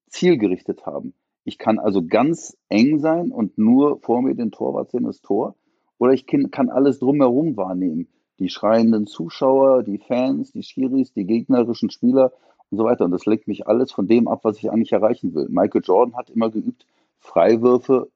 zielgerichtet 0.08 0.86
haben. 0.86 1.14
Ich 1.44 1.58
kann 1.58 1.80
also 1.80 2.06
ganz 2.06 2.58
eng 2.70 3.00
sein 3.00 3.32
und 3.32 3.58
nur 3.58 4.00
vor 4.00 4.22
mir 4.22 4.36
den 4.36 4.52
Torwart 4.52 4.92
sehen, 4.92 5.04
das 5.04 5.22
Tor. 5.22 5.56
Oder 5.98 6.14
ich 6.14 6.26
kann 6.26 6.70
alles 6.70 7.00
drumherum 7.00 7.58
wahrnehmen. 7.58 8.08
Die 8.40 8.50
schreienden 8.50 9.06
Zuschauer, 9.08 9.84
die 9.84 10.00
Fans, 10.00 10.52
die 10.52 10.64
Schiris, 10.64 11.14
die 11.14 11.26
gegnerischen 11.26 11.90
Spieler 11.90 12.32
und 12.70 12.78
so 12.78 12.84
weiter. 12.84 13.06
Und 13.06 13.12
das 13.12 13.26
lenkt 13.26 13.48
mich 13.48 13.68
alles 13.68 13.92
von 13.92 14.08
dem 14.08 14.28
ab, 14.28 14.42
was 14.44 14.58
ich 14.58 14.72
eigentlich 14.72 14.92
erreichen 14.92 15.34
will. 15.34 15.48
Michael 15.50 15.82
Jordan 15.84 16.16
hat 16.16 16.30
immer 16.30 16.50
geübt, 16.50 16.86
Freiwürfe 17.20 18.10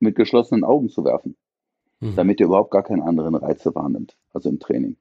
mit 0.00 0.16
geschlossenen 0.16 0.64
Augen 0.64 0.88
zu 0.88 1.04
werfen, 1.04 1.36
mhm. 2.00 2.16
damit 2.16 2.40
er 2.40 2.46
überhaupt 2.46 2.70
gar 2.70 2.82
keine 2.82 3.04
anderen 3.04 3.34
Reize 3.34 3.74
wahrnimmt, 3.74 4.16
also 4.32 4.48
im 4.48 4.58
Training. 4.58 4.96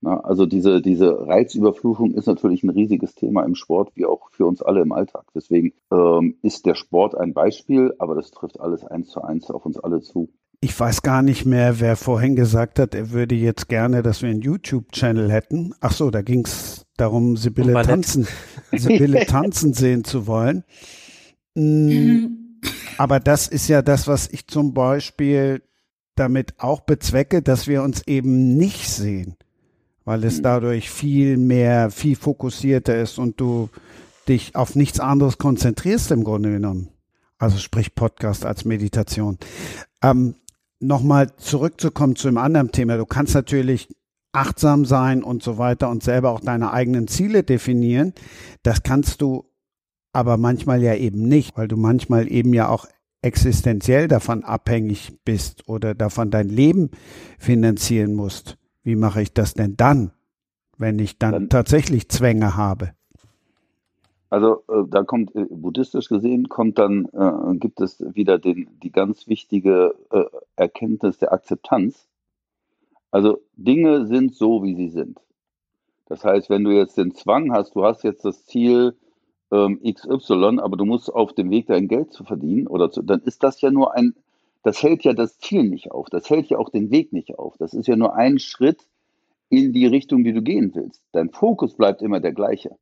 Na, 0.00 0.20
also 0.20 0.46
diese, 0.46 0.80
diese 0.80 1.26
Reizüberflutung 1.26 2.12
ist 2.12 2.26
natürlich 2.26 2.62
ein 2.62 2.70
riesiges 2.70 3.14
Thema 3.14 3.44
im 3.44 3.56
Sport, 3.56 3.90
wie 3.94 4.06
auch 4.06 4.30
für 4.30 4.46
uns 4.46 4.62
alle 4.62 4.80
im 4.80 4.92
Alltag. 4.92 5.24
Deswegen 5.34 5.72
ähm, 5.90 6.36
ist 6.42 6.66
der 6.66 6.76
Sport 6.76 7.16
ein 7.16 7.34
Beispiel, 7.34 7.92
aber 7.98 8.14
das 8.14 8.30
trifft 8.30 8.60
alles 8.60 8.84
eins 8.84 9.08
zu 9.08 9.22
eins 9.22 9.50
auf 9.50 9.66
uns 9.66 9.78
alle 9.78 10.00
zu. 10.00 10.28
Ich 10.60 10.78
weiß 10.78 11.02
gar 11.02 11.22
nicht 11.22 11.46
mehr, 11.46 11.80
wer 11.80 11.96
vorhin 11.96 12.36
gesagt 12.36 12.78
hat, 12.78 12.94
er 12.94 13.10
würde 13.10 13.34
jetzt 13.34 13.68
gerne, 13.68 14.02
dass 14.02 14.22
wir 14.22 14.30
einen 14.30 14.42
YouTube-Channel 14.42 15.30
hätten. 15.30 15.74
Ach 15.80 15.92
so, 15.92 16.10
da 16.10 16.22
ging 16.22 16.44
es 16.44 16.84
darum, 16.96 17.36
Sibylle 17.36 17.74
tanzen, 17.82 18.26
Sibylle 18.72 19.26
tanzen 19.26 19.72
sehen 19.72 20.04
zu 20.04 20.26
wollen. 20.26 20.64
Mm, 21.54 22.60
aber 22.98 23.20
das 23.20 23.48
ist 23.48 23.68
ja 23.68 23.82
das, 23.82 24.08
was 24.08 24.28
ich 24.28 24.46
zum 24.48 24.74
Beispiel 24.74 25.62
damit 26.16 26.54
auch 26.58 26.80
bezwecke, 26.80 27.42
dass 27.42 27.68
wir 27.68 27.82
uns 27.82 28.02
eben 28.06 28.56
nicht 28.56 28.88
sehen, 28.88 29.36
weil 30.08 30.24
es 30.24 30.38
mhm. 30.38 30.42
dadurch 30.42 30.90
viel 30.90 31.36
mehr, 31.36 31.90
viel 31.90 32.16
fokussierter 32.16 32.98
ist 32.98 33.18
und 33.18 33.38
du 33.38 33.68
dich 34.26 34.56
auf 34.56 34.74
nichts 34.74 35.00
anderes 35.00 35.36
konzentrierst 35.36 36.10
im 36.10 36.24
Grunde 36.24 36.50
genommen. 36.50 36.88
Also 37.38 37.58
sprich 37.58 37.94
Podcast 37.94 38.46
als 38.46 38.64
Meditation. 38.64 39.36
Ähm, 40.02 40.34
Nochmal 40.80 41.34
zurückzukommen 41.36 42.14
zu 42.14 42.28
einem 42.28 42.38
anderen 42.38 42.70
Thema. 42.70 42.96
Du 42.96 43.04
kannst 43.04 43.34
natürlich 43.34 43.94
achtsam 44.32 44.84
sein 44.84 45.24
und 45.24 45.42
so 45.42 45.58
weiter 45.58 45.90
und 45.90 46.04
selber 46.04 46.30
auch 46.30 46.40
deine 46.40 46.72
eigenen 46.72 47.08
Ziele 47.08 47.42
definieren. 47.42 48.14
Das 48.62 48.84
kannst 48.84 49.20
du 49.20 49.44
aber 50.12 50.36
manchmal 50.36 50.82
ja 50.82 50.94
eben 50.94 51.22
nicht, 51.22 51.58
weil 51.58 51.68
du 51.68 51.76
manchmal 51.76 52.30
eben 52.30 52.54
ja 52.54 52.68
auch 52.68 52.86
existenziell 53.22 54.08
davon 54.08 54.44
abhängig 54.44 55.18
bist 55.24 55.68
oder 55.68 55.94
davon 55.94 56.30
dein 56.30 56.48
Leben 56.48 56.92
finanzieren 57.38 58.14
musst. 58.14 58.57
Wie 58.88 58.96
mache 58.96 59.20
ich 59.20 59.34
das 59.34 59.52
denn 59.52 59.76
dann, 59.76 60.12
wenn 60.78 60.98
ich 60.98 61.18
dann, 61.18 61.32
dann 61.32 61.48
tatsächlich 61.50 62.08
Zwänge 62.08 62.56
habe? 62.56 62.92
Also 64.30 64.62
äh, 64.66 64.84
da 64.88 65.02
kommt 65.02 65.36
äh, 65.36 65.44
buddhistisch 65.44 66.08
gesehen 66.08 66.48
kommt 66.48 66.78
dann 66.78 67.04
äh, 67.12 67.58
gibt 67.58 67.82
es 67.82 68.02
wieder 68.14 68.38
den 68.38 68.70
die 68.82 68.90
ganz 68.90 69.28
wichtige 69.28 69.94
äh, 70.10 70.24
Erkenntnis 70.56 71.18
der 71.18 71.34
Akzeptanz. 71.34 72.08
Also 73.10 73.42
Dinge 73.56 74.06
sind 74.06 74.34
so 74.34 74.62
wie 74.62 74.74
sie 74.74 74.88
sind. 74.88 75.20
Das 76.06 76.24
heißt, 76.24 76.48
wenn 76.48 76.64
du 76.64 76.70
jetzt 76.70 76.96
den 76.96 77.14
Zwang 77.14 77.52
hast, 77.52 77.74
du 77.74 77.84
hast 77.84 78.04
jetzt 78.04 78.24
das 78.24 78.46
Ziel 78.46 78.96
ähm, 79.50 79.82
XY, 79.82 80.60
aber 80.60 80.78
du 80.78 80.86
musst 80.86 81.12
auf 81.12 81.34
dem 81.34 81.50
Weg 81.50 81.66
dein 81.66 81.88
Geld 81.88 82.10
zu 82.14 82.24
verdienen 82.24 82.66
oder 82.66 82.90
zu, 82.90 83.02
dann 83.02 83.20
ist 83.20 83.42
das 83.42 83.60
ja 83.60 83.70
nur 83.70 83.94
ein 83.94 84.14
das 84.62 84.82
hält 84.82 85.04
ja 85.04 85.12
das 85.12 85.38
Ziel 85.38 85.64
nicht 85.64 85.90
auf, 85.90 86.08
das 86.10 86.28
hält 86.30 86.48
ja 86.48 86.58
auch 86.58 86.70
den 86.70 86.90
Weg 86.90 87.12
nicht 87.12 87.38
auf. 87.38 87.56
Das 87.58 87.74
ist 87.74 87.86
ja 87.86 87.96
nur 87.96 88.16
ein 88.16 88.38
Schritt 88.38 88.86
in 89.48 89.72
die 89.72 89.86
Richtung, 89.86 90.24
die 90.24 90.32
du 90.32 90.42
gehen 90.42 90.72
willst. 90.74 91.02
Dein 91.12 91.30
Fokus 91.30 91.74
bleibt 91.74 92.02
immer 92.02 92.20
der 92.20 92.32
gleiche. 92.32 92.76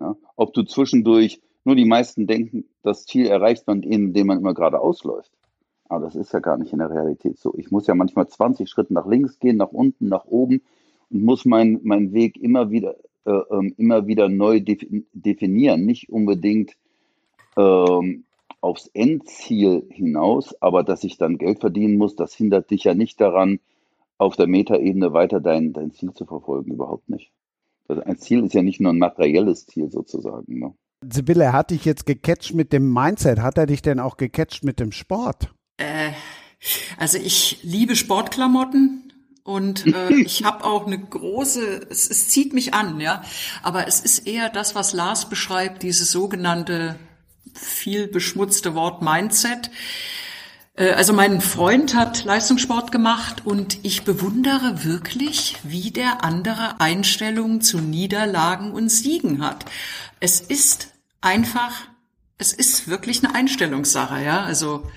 Ja? 0.00 0.16
Ob 0.36 0.52
du 0.54 0.62
zwischendurch, 0.62 1.40
nur 1.64 1.76
die 1.76 1.84
meisten 1.84 2.26
denken, 2.26 2.64
das 2.82 3.06
Ziel 3.06 3.26
erreicht 3.26 3.66
man, 3.66 3.82
indem 3.82 4.26
man 4.26 4.38
immer 4.38 4.54
geradeaus 4.54 5.04
läuft. 5.04 5.30
Aber 5.88 6.06
das 6.06 6.16
ist 6.16 6.32
ja 6.32 6.40
gar 6.40 6.56
nicht 6.56 6.72
in 6.72 6.78
der 6.78 6.90
Realität 6.90 7.38
so. 7.38 7.54
Ich 7.56 7.70
muss 7.70 7.86
ja 7.86 7.94
manchmal 7.94 8.26
20 8.26 8.68
Schritte 8.68 8.94
nach 8.94 9.06
links 9.06 9.38
gehen, 9.38 9.58
nach 9.58 9.72
unten, 9.72 10.08
nach 10.08 10.24
oben 10.24 10.62
und 11.10 11.22
muss 11.22 11.44
meinen 11.44 11.80
mein 11.82 12.12
Weg 12.12 12.40
immer 12.40 12.70
wieder, 12.70 12.96
äh, 13.26 13.42
ähm, 13.50 13.74
immer 13.76 14.06
wieder 14.06 14.28
neu 14.28 14.60
definieren. 14.60 15.84
Nicht 15.84 16.08
unbedingt 16.08 16.72
ähm, 17.56 18.24
aufs 18.62 18.86
Endziel 18.94 19.86
hinaus, 19.90 20.54
aber 20.62 20.84
dass 20.84 21.04
ich 21.04 21.18
dann 21.18 21.36
Geld 21.36 21.60
verdienen 21.60 21.98
muss, 21.98 22.16
das 22.16 22.32
hindert 22.32 22.70
dich 22.70 22.84
ja 22.84 22.94
nicht 22.94 23.20
daran, 23.20 23.58
auf 24.18 24.36
der 24.36 24.46
Metaebene 24.46 25.12
weiter 25.12 25.40
dein, 25.40 25.72
dein 25.72 25.92
Ziel 25.92 26.14
zu 26.14 26.24
verfolgen. 26.24 26.72
Überhaupt 26.72 27.08
nicht. 27.08 27.32
Also 27.88 28.02
ein 28.04 28.18
Ziel 28.18 28.44
ist 28.44 28.54
ja 28.54 28.62
nicht 28.62 28.80
nur 28.80 28.92
ein 28.92 28.98
materielles 28.98 29.66
Ziel 29.66 29.90
sozusagen. 29.90 30.60
Ne? 30.60 30.74
Sibylle, 31.10 31.44
er 31.44 31.52
hat 31.52 31.72
dich 31.72 31.84
jetzt 31.84 32.06
gecatcht 32.06 32.54
mit 32.54 32.72
dem 32.72 32.92
Mindset. 32.92 33.40
Hat 33.40 33.58
er 33.58 33.66
dich 33.66 33.82
denn 33.82 33.98
auch 33.98 34.16
gecatcht 34.16 34.62
mit 34.62 34.78
dem 34.78 34.92
Sport? 34.92 35.52
Äh, 35.78 36.12
also 36.96 37.18
ich 37.18 37.58
liebe 37.64 37.96
Sportklamotten 37.96 39.12
und 39.42 39.92
äh, 39.92 40.14
ich 40.22 40.44
habe 40.44 40.64
auch 40.64 40.86
eine 40.86 41.00
große, 41.00 41.88
es, 41.90 42.08
es 42.08 42.28
zieht 42.28 42.52
mich 42.52 42.74
an, 42.74 43.00
ja. 43.00 43.22
Aber 43.64 43.88
es 43.88 44.00
ist 44.00 44.20
eher 44.28 44.50
das, 44.50 44.76
was 44.76 44.92
Lars 44.92 45.28
beschreibt, 45.28 45.82
dieses 45.82 46.12
sogenannte 46.12 46.96
viel 47.54 48.08
beschmutzte 48.08 48.74
Wort 48.74 49.02
Mindset. 49.02 49.70
Äh, 50.74 50.90
also 50.90 51.12
mein 51.12 51.40
Freund 51.40 51.94
hat 51.94 52.24
Leistungssport 52.24 52.92
gemacht 52.92 53.44
und 53.44 53.78
ich 53.82 54.04
bewundere 54.04 54.84
wirklich, 54.84 55.56
wie 55.62 55.90
der 55.90 56.24
andere 56.24 56.80
Einstellungen 56.80 57.60
zu 57.60 57.78
Niederlagen 57.78 58.72
und 58.72 58.88
Siegen 58.88 59.42
hat. 59.42 59.64
Es 60.20 60.40
ist 60.40 60.88
einfach, 61.20 61.72
es 62.38 62.52
ist 62.52 62.88
wirklich 62.88 63.24
eine 63.24 63.34
Einstellungssache, 63.34 64.22
ja. 64.22 64.42
Also 64.42 64.90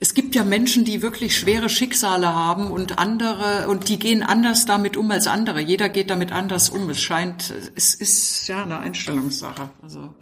es 0.00 0.14
gibt 0.14 0.34
ja 0.34 0.42
Menschen, 0.42 0.84
die 0.84 1.00
wirklich 1.00 1.36
schwere 1.36 1.68
Schicksale 1.68 2.34
haben 2.34 2.72
und 2.72 2.98
andere, 2.98 3.68
und 3.68 3.88
die 3.88 3.98
gehen 4.00 4.24
anders 4.24 4.66
damit 4.66 4.96
um 4.96 5.10
als 5.10 5.28
andere. 5.28 5.60
Jeder 5.60 5.88
geht 5.88 6.10
damit 6.10 6.32
anders 6.32 6.70
um. 6.70 6.90
Es 6.90 7.00
scheint, 7.00 7.54
es 7.76 7.94
ist 7.94 8.48
ja 8.48 8.64
eine 8.64 8.80
Einstellungssache. 8.80 9.70
Also. 9.80 10.14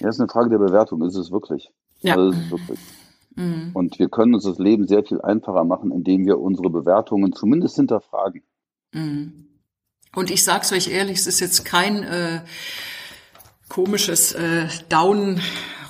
Ja, 0.00 0.08
ist 0.08 0.20
eine 0.20 0.28
Frage 0.28 0.50
der 0.50 0.58
Bewertung, 0.58 1.02
ist 1.02 1.16
es 1.16 1.30
wirklich. 1.30 1.70
Ja. 2.00 2.16
Also 2.16 2.34
wirklich. 2.50 2.78
Mhm. 3.36 3.70
Und 3.74 3.98
wir 3.98 4.08
können 4.08 4.34
uns 4.34 4.44
das 4.44 4.58
Leben 4.58 4.86
sehr 4.86 5.04
viel 5.04 5.20
einfacher 5.20 5.64
machen, 5.64 5.92
indem 5.92 6.26
wir 6.26 6.38
unsere 6.38 6.70
Bewertungen 6.70 7.32
zumindest 7.32 7.76
hinterfragen. 7.76 8.42
Mhm. 8.92 9.46
Und 10.14 10.30
ich 10.30 10.42
sag's 10.42 10.72
euch 10.72 10.88
ehrlich, 10.88 11.18
es 11.18 11.26
ist 11.26 11.40
jetzt 11.40 11.64
kein 11.64 12.02
äh, 12.02 12.40
komisches 13.68 14.32
äh, 14.32 14.66
Down 14.88 15.40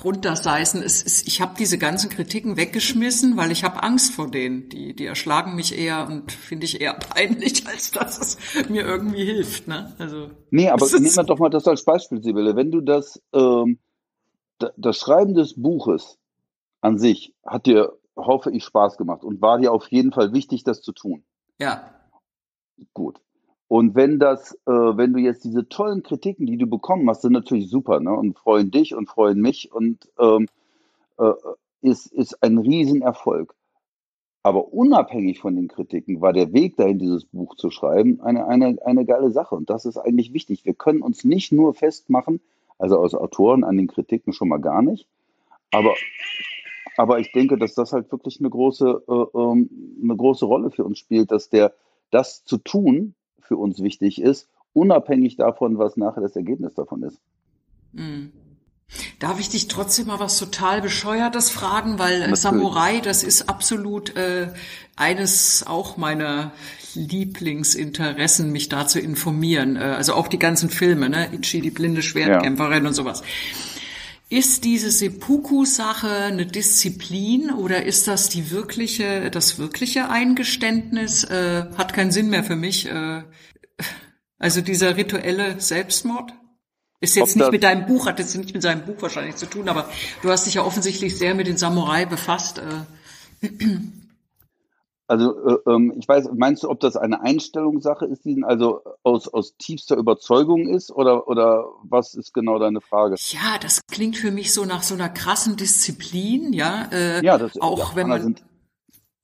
runterseißen. 0.03 0.81
Es 0.83 1.01
ist, 1.01 1.27
ich 1.27 1.41
habe 1.41 1.53
diese 1.57 1.77
ganzen 1.77 2.09
Kritiken 2.09 2.57
weggeschmissen, 2.57 3.37
weil 3.37 3.51
ich 3.51 3.63
habe 3.63 3.83
Angst 3.83 4.13
vor 4.13 4.29
denen. 4.29 4.69
Die, 4.69 4.95
die 4.95 5.05
erschlagen 5.05 5.55
mich 5.55 5.77
eher 5.77 6.07
und 6.07 6.31
finde 6.31 6.65
ich 6.65 6.81
eher 6.81 6.93
peinlich, 7.13 7.67
als 7.67 7.91
dass 7.91 8.19
es 8.19 8.37
mir 8.69 8.83
irgendwie 8.83 9.25
hilft. 9.25 9.67
Ne? 9.67 9.93
Also, 9.97 10.29
nee, 10.49 10.69
aber 10.69 10.85
nehmen 10.85 11.15
wir 11.15 11.23
doch 11.23 11.39
mal 11.39 11.49
das 11.49 11.67
als 11.67 11.83
Beispiel, 11.83 12.21
Sibylle. 12.21 12.55
Wenn 12.55 12.71
du 12.71 12.81
das, 12.81 13.21
ähm, 13.33 13.79
das 14.77 14.97
Schreiben 14.97 15.33
des 15.33 15.61
Buches 15.61 16.17
an 16.81 16.97
sich 16.97 17.33
hat 17.45 17.65
dir, 17.65 17.93
hoffe 18.15 18.51
ich, 18.51 18.63
Spaß 18.63 18.97
gemacht 18.97 19.23
und 19.23 19.41
war 19.41 19.59
dir 19.59 19.71
auf 19.71 19.87
jeden 19.87 20.11
Fall 20.11 20.33
wichtig, 20.33 20.63
das 20.63 20.81
zu 20.81 20.91
tun. 20.91 21.23
Ja. 21.59 21.93
Gut. 22.93 23.21
Und 23.67 23.95
wenn 23.95 24.19
das, 24.19 24.53
äh, 24.65 24.71
wenn 24.71 25.13
du 25.13 25.19
jetzt 25.19 25.45
diese 25.45 25.69
tollen 25.69 26.03
Kritiken, 26.03 26.45
die 26.45 26.57
du 26.57 26.67
bekommen 26.67 27.09
hast, 27.09 27.21
sind 27.21 27.31
natürlich 27.31 27.69
super, 27.69 28.01
ne? 28.01 28.11
Und 28.11 28.37
freuen 28.37 28.69
dich 28.69 28.95
und 28.95 29.07
freuen 29.07 29.39
mich 29.39 29.71
und 29.71 30.09
ähm, 30.19 30.47
äh, 31.17 31.31
ist, 31.81 32.07
ist 32.07 32.43
ein 32.43 32.57
Riesenerfolg. 32.57 33.55
Aber 34.43 34.73
unabhängig 34.73 35.39
von 35.39 35.55
den 35.55 35.67
Kritiken 35.67 36.19
war 36.19 36.33
der 36.33 36.51
Weg 36.51 36.75
dahin, 36.75 36.97
dieses 36.99 37.25
Buch 37.25 37.55
zu 37.55 37.69
schreiben, 37.69 38.21
eine, 38.21 38.47
eine, 38.47 38.77
eine 38.83 39.05
geile 39.05 39.31
Sache. 39.31 39.55
Und 39.55 39.69
das 39.69 39.85
ist 39.85 39.97
eigentlich 39.97 40.33
wichtig. 40.33 40.65
Wir 40.65 40.73
können 40.73 41.01
uns 41.01 41.23
nicht 41.23 41.51
nur 41.51 41.73
festmachen, 41.73 42.41
also 42.81 42.99
als 42.99 43.15
Autoren 43.15 43.63
an 43.63 43.77
den 43.77 43.87
Kritiken 43.87 44.33
schon 44.33 44.49
mal 44.49 44.59
gar 44.59 44.81
nicht, 44.81 45.07
aber 45.71 45.93
aber 46.97 47.19
ich 47.19 47.31
denke, 47.31 47.57
dass 47.57 47.73
das 47.73 47.93
halt 47.93 48.11
wirklich 48.11 48.39
eine 48.39 48.49
große, 48.49 49.03
äh, 49.07 49.37
ähm, 49.37 49.69
eine 50.03 50.15
große 50.15 50.45
Rolle 50.45 50.71
für 50.71 50.83
uns 50.83 50.99
spielt, 50.99 51.31
dass 51.31 51.49
der, 51.49 51.73
das 52.11 52.43
zu 52.43 52.57
tun 52.57 53.15
für 53.39 53.57
uns 53.57 53.81
wichtig 53.81 54.21
ist, 54.21 54.49
unabhängig 54.73 55.37
davon, 55.37 55.77
was 55.77 55.97
nachher 55.97 56.21
das 56.21 56.35
Ergebnis 56.35 56.73
davon 56.73 57.03
ist. 57.03 57.21
Mhm. 57.93 58.31
Darf 59.19 59.39
ich 59.39 59.49
dich 59.49 59.67
trotzdem 59.67 60.07
mal 60.07 60.19
was 60.19 60.37
total 60.37 60.81
bescheuertes 60.81 61.49
fragen, 61.49 61.97
weil 61.97 62.21
äh, 62.21 62.35
Samurai, 62.35 62.99
das 62.99 63.23
ist 63.23 63.47
absolut 63.49 64.15
äh, 64.15 64.49
eines 64.95 65.65
auch 65.65 65.97
meiner 65.97 66.51
Lieblingsinteressen, 66.95 68.51
mich 68.51 68.69
da 68.69 68.87
zu 68.87 68.99
informieren. 68.99 69.75
Äh, 69.75 69.79
also 69.79 70.13
auch 70.13 70.27
die 70.27 70.39
ganzen 70.39 70.69
Filme, 70.69 71.09
ne? 71.09 71.29
Ichi, 71.33 71.61
die 71.61 71.71
blinde 71.71 72.01
Schwertkämpferin 72.01 72.83
ja. 72.83 72.89
und 72.89 72.93
sowas. 72.93 73.23
Ist 74.29 74.63
diese 74.63 74.91
Seppuku-Sache 74.91 76.09
eine 76.09 76.45
Disziplin 76.45 77.51
oder 77.51 77.85
ist 77.85 78.07
das 78.07 78.29
die 78.29 78.49
wirkliche, 78.49 79.29
das 79.29 79.57
wirkliche 79.57 80.09
Eingeständnis? 80.09 81.25
Äh, 81.25 81.65
hat 81.77 81.93
keinen 81.93 82.11
Sinn 82.11 82.29
mehr 82.29 82.43
für 82.43 82.55
mich. 82.55 82.89
Äh, 82.89 83.23
also 84.39 84.61
dieser 84.61 84.95
rituelle 84.95 85.59
Selbstmord? 85.59 86.33
Ist 87.01 87.15
jetzt 87.15 87.35
nicht 87.35 87.51
mit 87.51 87.63
deinem 87.63 87.87
Buch, 87.87 88.05
hat 88.05 88.19
jetzt 88.19 88.35
nicht 88.37 88.53
mit 88.53 88.61
seinem 88.61 88.85
Buch 88.85 89.01
wahrscheinlich 89.01 89.35
zu 89.35 89.47
tun, 89.47 89.67
aber 89.67 89.89
du 90.21 90.29
hast 90.29 90.45
dich 90.45 90.53
ja 90.53 90.63
offensichtlich 90.63 91.17
sehr 91.17 91.33
mit 91.33 91.47
den 91.47 91.57
Samurai 91.57 92.05
befasst. 92.05 92.59
Äh. 92.59 93.47
Also 95.07 95.35
äh, 95.45 95.57
ähm, 95.69 95.93
ich 95.97 96.07
weiß, 96.07 96.29
meinst 96.35 96.61
du, 96.61 96.69
ob 96.69 96.79
das 96.79 96.95
eine 96.95 97.21
Einstellungssache 97.21 98.05
ist, 98.05 98.23
die 98.23 98.43
also 98.43 98.81
aus, 99.01 99.27
aus 99.27 99.57
tiefster 99.57 99.97
Überzeugung 99.97 100.67
ist 100.67 100.91
oder, 100.91 101.27
oder 101.27 101.65
was 101.83 102.13
ist 102.13 102.33
genau 102.33 102.59
deine 102.59 102.81
Frage? 102.81 103.15
Ja, 103.17 103.57
das 103.59 103.81
klingt 103.87 104.15
für 104.15 104.31
mich 104.31 104.53
so 104.53 104.63
nach 104.63 104.83
so 104.83 104.93
einer 104.93 105.09
krassen 105.09 105.57
Disziplin, 105.57 106.53
ja. 106.53 106.87
Äh, 106.93 107.25
ja, 107.25 107.37
das, 107.37 107.59
auch 107.59 107.89
ja, 107.89 107.95
wenn 107.95 108.07
man 108.09 108.21
sind, 108.21 108.43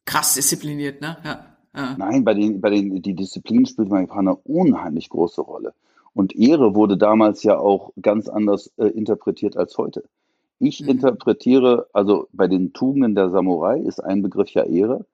krass 0.03 0.33
diszipliniert, 0.33 0.99
ne? 0.99 1.17
Ja, 1.23 1.45
ja. 1.75 1.95
Nein, 1.95 2.25
bei 2.25 2.33
den, 2.33 2.59
bei 2.59 2.71
den, 2.71 3.01
die 3.03 3.13
Disziplin 3.13 3.67
spielt 3.67 3.89
manchmal 3.89 4.19
eine 4.19 4.35
unheimlich 4.35 5.09
große 5.09 5.41
Rolle. 5.41 5.75
Und 6.17 6.35
Ehre 6.35 6.73
wurde 6.73 6.97
damals 6.97 7.43
ja 7.43 7.59
auch 7.59 7.91
ganz 8.01 8.27
anders 8.27 8.73
äh, 8.77 8.87
interpretiert 8.87 9.55
als 9.55 9.77
heute. 9.77 10.03
Ich 10.57 10.81
mhm. 10.81 10.89
interpretiere, 10.89 11.89
also 11.93 12.27
bei 12.31 12.47
den 12.47 12.73
Tugenden 12.73 13.13
der 13.13 13.29
Samurai 13.29 13.79
ist 13.79 14.03
ein 14.03 14.23
Begriff 14.23 14.49
ja 14.49 14.63
Ehre. 14.63 15.05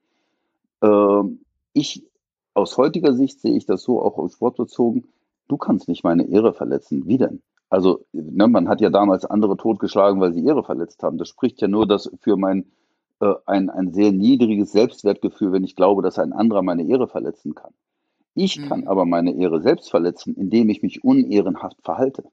Ähm, 0.82 1.42
ich, 1.74 2.06
aus 2.54 2.78
heutiger 2.78 3.14
Sicht 3.14 3.42
sehe 3.42 3.58
ich 3.58 3.66
das 3.66 3.84
so 3.84 4.02
auch 4.02 4.18
auf 4.18 4.32
Sport 4.32 4.56
bezogen, 4.56 5.04
du 5.50 5.58
kannst 5.58 5.90
nicht 5.90 6.06
meine 6.06 6.26
Ehre 6.26 6.54
verletzen. 6.54 7.06
Wie 7.06 7.18
denn? 7.18 7.42
Also, 7.70 8.06
ne, 8.14 8.48
man 8.48 8.70
hat 8.70 8.80
ja 8.80 8.90
damals 8.90 9.26
andere 9.26 9.58
totgeschlagen, 9.58 10.22
weil 10.22 10.32
sie 10.32 10.46
Ehre 10.46 10.64
verletzt 10.64 11.04
haben. 11.04 11.18
Das 11.18 11.28
spricht 11.28 11.60
ja 11.60 11.68
nur 11.68 11.86
das 11.86 12.10
für 12.22 12.38
mein 12.38 12.72
äh, 13.20 13.34
ein, 13.46 13.70
ein 13.70 13.92
sehr 13.92 14.14
niedriges 14.14 14.72
Selbstwertgefühl, 14.72 15.52
wenn 15.52 15.66
ich 15.66 15.76
glaube, 15.76 16.02
dass 16.02 16.18
ein 16.18 16.32
anderer 16.32 16.62
meine 16.62 16.88
Ehre 16.88 17.10
verletzen 17.10 17.56
kann. 17.56 17.74
Ich 18.36 18.60
mhm. 18.60 18.68
kann 18.68 18.88
aber 18.88 19.06
meine 19.06 19.34
Ehre 19.36 19.62
selbst 19.62 19.90
verletzen, 19.90 20.36
indem 20.36 20.70
ich 20.70 20.82
mich 20.82 21.04
unehrenhaft 21.04 21.78
verhalte. 21.84 22.24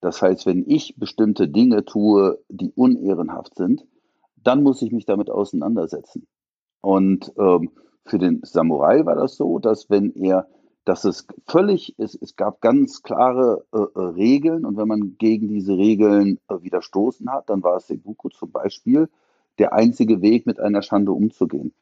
Das 0.00 0.22
heißt, 0.22 0.46
wenn 0.46 0.64
ich 0.68 0.96
bestimmte 0.96 1.48
Dinge 1.48 1.84
tue, 1.84 2.38
die 2.48 2.72
unehrenhaft 2.72 3.56
sind, 3.56 3.84
dann 4.36 4.62
muss 4.62 4.82
ich 4.82 4.92
mich 4.92 5.06
damit 5.06 5.30
auseinandersetzen. 5.30 6.26
Und 6.80 7.32
ähm, 7.36 7.70
für 8.04 8.18
den 8.18 8.40
Samurai 8.44 9.04
war 9.04 9.16
das 9.16 9.36
so, 9.36 9.58
dass 9.58 9.90
wenn 9.90 10.14
er, 10.14 10.46
dass 10.84 11.04
es 11.04 11.26
völlig, 11.46 11.94
es, 11.98 12.14
es 12.14 12.36
gab 12.36 12.60
ganz 12.60 13.02
klare 13.02 13.64
äh, 13.72 13.78
äh, 13.78 14.00
Regeln 14.00 14.64
und 14.64 14.76
wenn 14.76 14.88
man 14.88 15.16
gegen 15.18 15.48
diese 15.48 15.76
Regeln 15.76 16.38
äh, 16.48 16.62
widerstoßen 16.62 17.30
hat, 17.30 17.50
dann 17.50 17.62
war 17.62 17.76
es 17.76 17.88
Sebuku 17.88 18.28
zum 18.28 18.52
Beispiel 18.52 19.08
der 19.58 19.72
einzige 19.72 20.22
Weg, 20.22 20.46
mit 20.46 20.60
einer 20.60 20.82
Schande 20.82 21.10
umzugehen. 21.10 21.74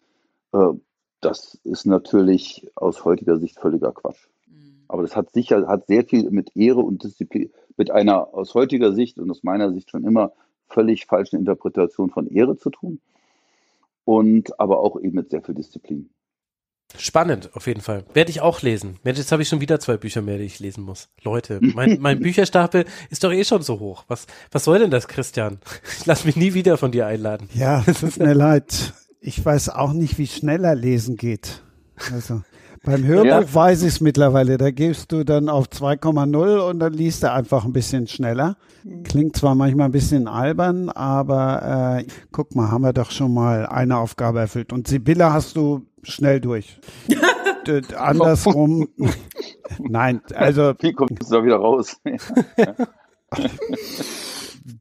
Äh, 0.53 0.73
das 1.21 1.59
ist 1.65 1.87
natürlich 1.87 2.71
aus 2.75 3.05
heutiger 3.05 3.39
Sicht 3.39 3.59
völliger 3.59 3.93
Quatsch. 3.93 4.29
Mhm. 4.47 4.85
Aber 4.89 5.03
das 5.03 5.17
hat 5.17 5.33
sicher, 5.33 5.67
hat 5.67 5.87
sehr 5.87 6.05
viel 6.05 6.31
mit 6.31 6.57
Ehre 6.57 6.81
und 6.81 7.03
Disziplin, 7.03 7.51
mit 7.77 7.91
einer 7.91 8.35
aus 8.35 8.55
heutiger 8.55 8.93
Sicht 8.93 9.19
und 9.19 9.31
aus 9.31 9.43
meiner 9.43 9.73
Sicht 9.73 9.91
schon 9.91 10.05
immer 10.05 10.33
völlig 10.69 11.07
falschen 11.07 11.37
Interpretation 11.37 12.11
von 12.11 12.27
Ehre 12.27 12.57
zu 12.57 12.71
tun 12.71 13.01
und 14.05 14.59
aber 14.59 14.81
auch 14.81 14.99
eben 15.01 15.15
mit 15.15 15.31
sehr 15.31 15.43
viel 15.43 15.55
Disziplin. 15.55 16.11
Spannend, 16.97 17.51
auf 17.55 17.67
jeden 17.67 17.81
Fall. 17.81 18.05
Werde 18.15 18.31
ich 18.31 18.41
auch 18.41 18.63
lesen. 18.63 18.99
Mensch, 19.03 19.19
jetzt 19.19 19.33
habe 19.33 19.43
ich 19.43 19.49
schon 19.49 19.61
wieder 19.61 19.81
zwei 19.81 19.97
Bücher 19.97 20.23
mehr, 20.23 20.39
die 20.39 20.45
ich 20.45 20.61
lesen 20.61 20.85
muss. 20.85 21.09
Leute, 21.23 21.59
mein, 21.61 21.99
mein 22.01 22.21
Bücherstapel 22.21 22.85
ist 23.11 23.25
doch 23.25 23.33
eh 23.33 23.45
schon 23.45 23.63
so 23.63 23.81
hoch. 23.81 24.05
Was, 24.09 24.27
was 24.53 24.65
soll 24.65 24.79
denn 24.79 24.91
das, 24.91 25.09
Christian? 25.09 25.59
Ich 25.99 26.07
lass 26.07 26.25
mich 26.25 26.37
nie 26.37 26.55
wieder 26.55 26.77
von 26.77 26.93
dir 26.93 27.07
einladen. 27.07 27.49
Ja, 27.55 27.83
es 27.87 28.01
tut 28.01 28.19
mir 28.19 28.35
leid. 28.35 28.95
Ich 29.27 29.45
weiß 29.45 29.71
auch 29.71 29.93
nicht, 29.93 30.19
wie 30.19 30.29
schneller 30.29 30.77
lesen 30.77 31.17
geht. 31.17 31.65
Also 32.13 32.43
beim 32.85 33.05
Hörbuch 33.05 33.27
ja. 33.27 33.55
weiß 33.55 33.83
ich 33.83 33.89
es 33.89 34.01
mittlerweile. 34.01 34.57
Da 34.57 34.71
gehst 34.71 35.11
du 35.11 35.25
dann 35.25 35.49
auf 35.49 35.67
2,0 35.67 36.59
und 36.59 36.79
dann 36.79 36.93
liest 36.93 37.25
du 37.25 37.33
einfach 37.33 37.65
ein 37.65 37.73
bisschen 37.73 38.07
schneller. 38.07 38.57
Klingt 39.03 39.37
zwar 39.37 39.57
manchmal 39.57 39.89
ein 39.89 39.93
bisschen 39.93 40.29
albern, 40.29 40.91
aber 40.91 41.99
äh, 41.99 42.07
guck 42.31 42.55
mal, 42.55 42.71
haben 42.71 42.83
wir 42.83 42.93
doch 42.93 43.11
schon 43.11 43.35
mal 43.35 43.67
eine 43.67 43.97
Aufgabe 43.97 44.39
erfüllt. 44.39 44.73
Und 44.73 44.87
Sibylle 44.87 45.33
hast 45.33 45.57
du 45.57 45.85
schnell 46.05 46.41
durch. 46.41 46.79
Andersrum. 47.97 48.87
Nein, 49.81 50.21
also. 50.37 50.73
Wie 50.79 50.93
kommt 50.93 51.21
es 51.21 51.31
da 51.31 51.45
wieder 51.45 51.57
raus? 51.57 52.01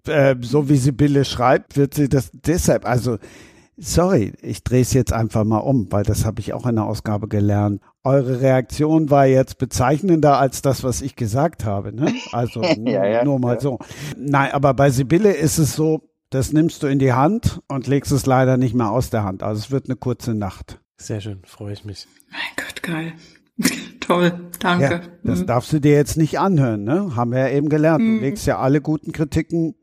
äh, 0.06 0.36
so 0.40 0.70
wie 0.70 0.78
Sibylle 0.78 1.26
schreibt, 1.26 1.78
wird 1.78 1.96
sie 1.96 2.10
das 2.10 2.30
deshalb, 2.32 2.86
also 2.86 3.18
Sorry, 3.78 4.34
ich 4.42 4.64
drehe 4.64 4.82
es 4.82 4.94
jetzt 4.94 5.12
einfach 5.12 5.44
mal 5.44 5.58
um, 5.58 5.92
weil 5.92 6.04
das 6.04 6.26
habe 6.26 6.40
ich 6.40 6.54
auch 6.54 6.66
in 6.66 6.76
der 6.76 6.86
Ausgabe 6.86 7.28
gelernt. 7.28 7.82
Eure 8.04 8.40
Reaktion 8.40 9.10
war 9.10 9.26
jetzt 9.26 9.58
bezeichnender 9.58 10.40
als 10.40 10.62
das, 10.62 10.84
was 10.84 11.02
ich 11.02 11.16
gesagt 11.16 11.66
habe. 11.66 11.94
Ne? 11.94 12.14
Also 12.32 12.62
ja, 12.86 13.06
ja, 13.06 13.26
nur 13.26 13.40
mal 13.40 13.56
ja. 13.56 13.60
so. 13.60 13.80
Nein, 14.18 14.52
aber 14.52 14.74
bei 14.74 14.90
Sibylle 14.90 15.34
ist 15.34 15.58
es 15.58 15.76
so, 15.76 16.10
das 16.30 16.54
nimmst 16.54 16.84
du 16.84 16.88
in 16.88 17.00
die 17.00 17.14
Hand 17.14 17.62
und 17.68 17.88
legst 17.88 18.12
es 18.12 18.26
leider 18.26 18.58
nicht 18.58 18.76
mehr 18.76 18.92
aus 18.92 19.10
der 19.10 19.24
Hand. 19.24 19.44
Also 19.44 19.60
es 19.60 19.72
wird 19.72 19.88
eine 19.88 19.98
kurze 19.98 20.34
Nacht. 20.34 20.80
Sehr 20.98 21.20
schön, 21.20 21.42
freue 21.46 21.74
ich 21.74 21.84
mich. 21.84 22.08
Mein 22.32 22.66
Gott, 22.66 22.82
geil. 22.82 23.14
Toll, 24.00 24.50
danke. 24.60 24.84
Ja, 24.84 25.02
das 25.24 25.40
mhm. 25.40 25.48
darfst 25.48 25.74
du 25.74 25.80
dir 25.80 25.94
jetzt 25.94 26.18
nicht 26.18 26.40
anhören, 26.40 26.84
ne? 26.84 27.16
Haben 27.16 27.32
wir 27.32 27.40
ja 27.40 27.50
eben 27.50 27.70
gelernt. 27.70 28.02
Du 28.02 28.06
mhm. 28.06 28.22
legst 28.22 28.46
ja 28.46 28.60
alle 28.60 28.82
guten 28.82 29.12
Kritiken 29.12 29.76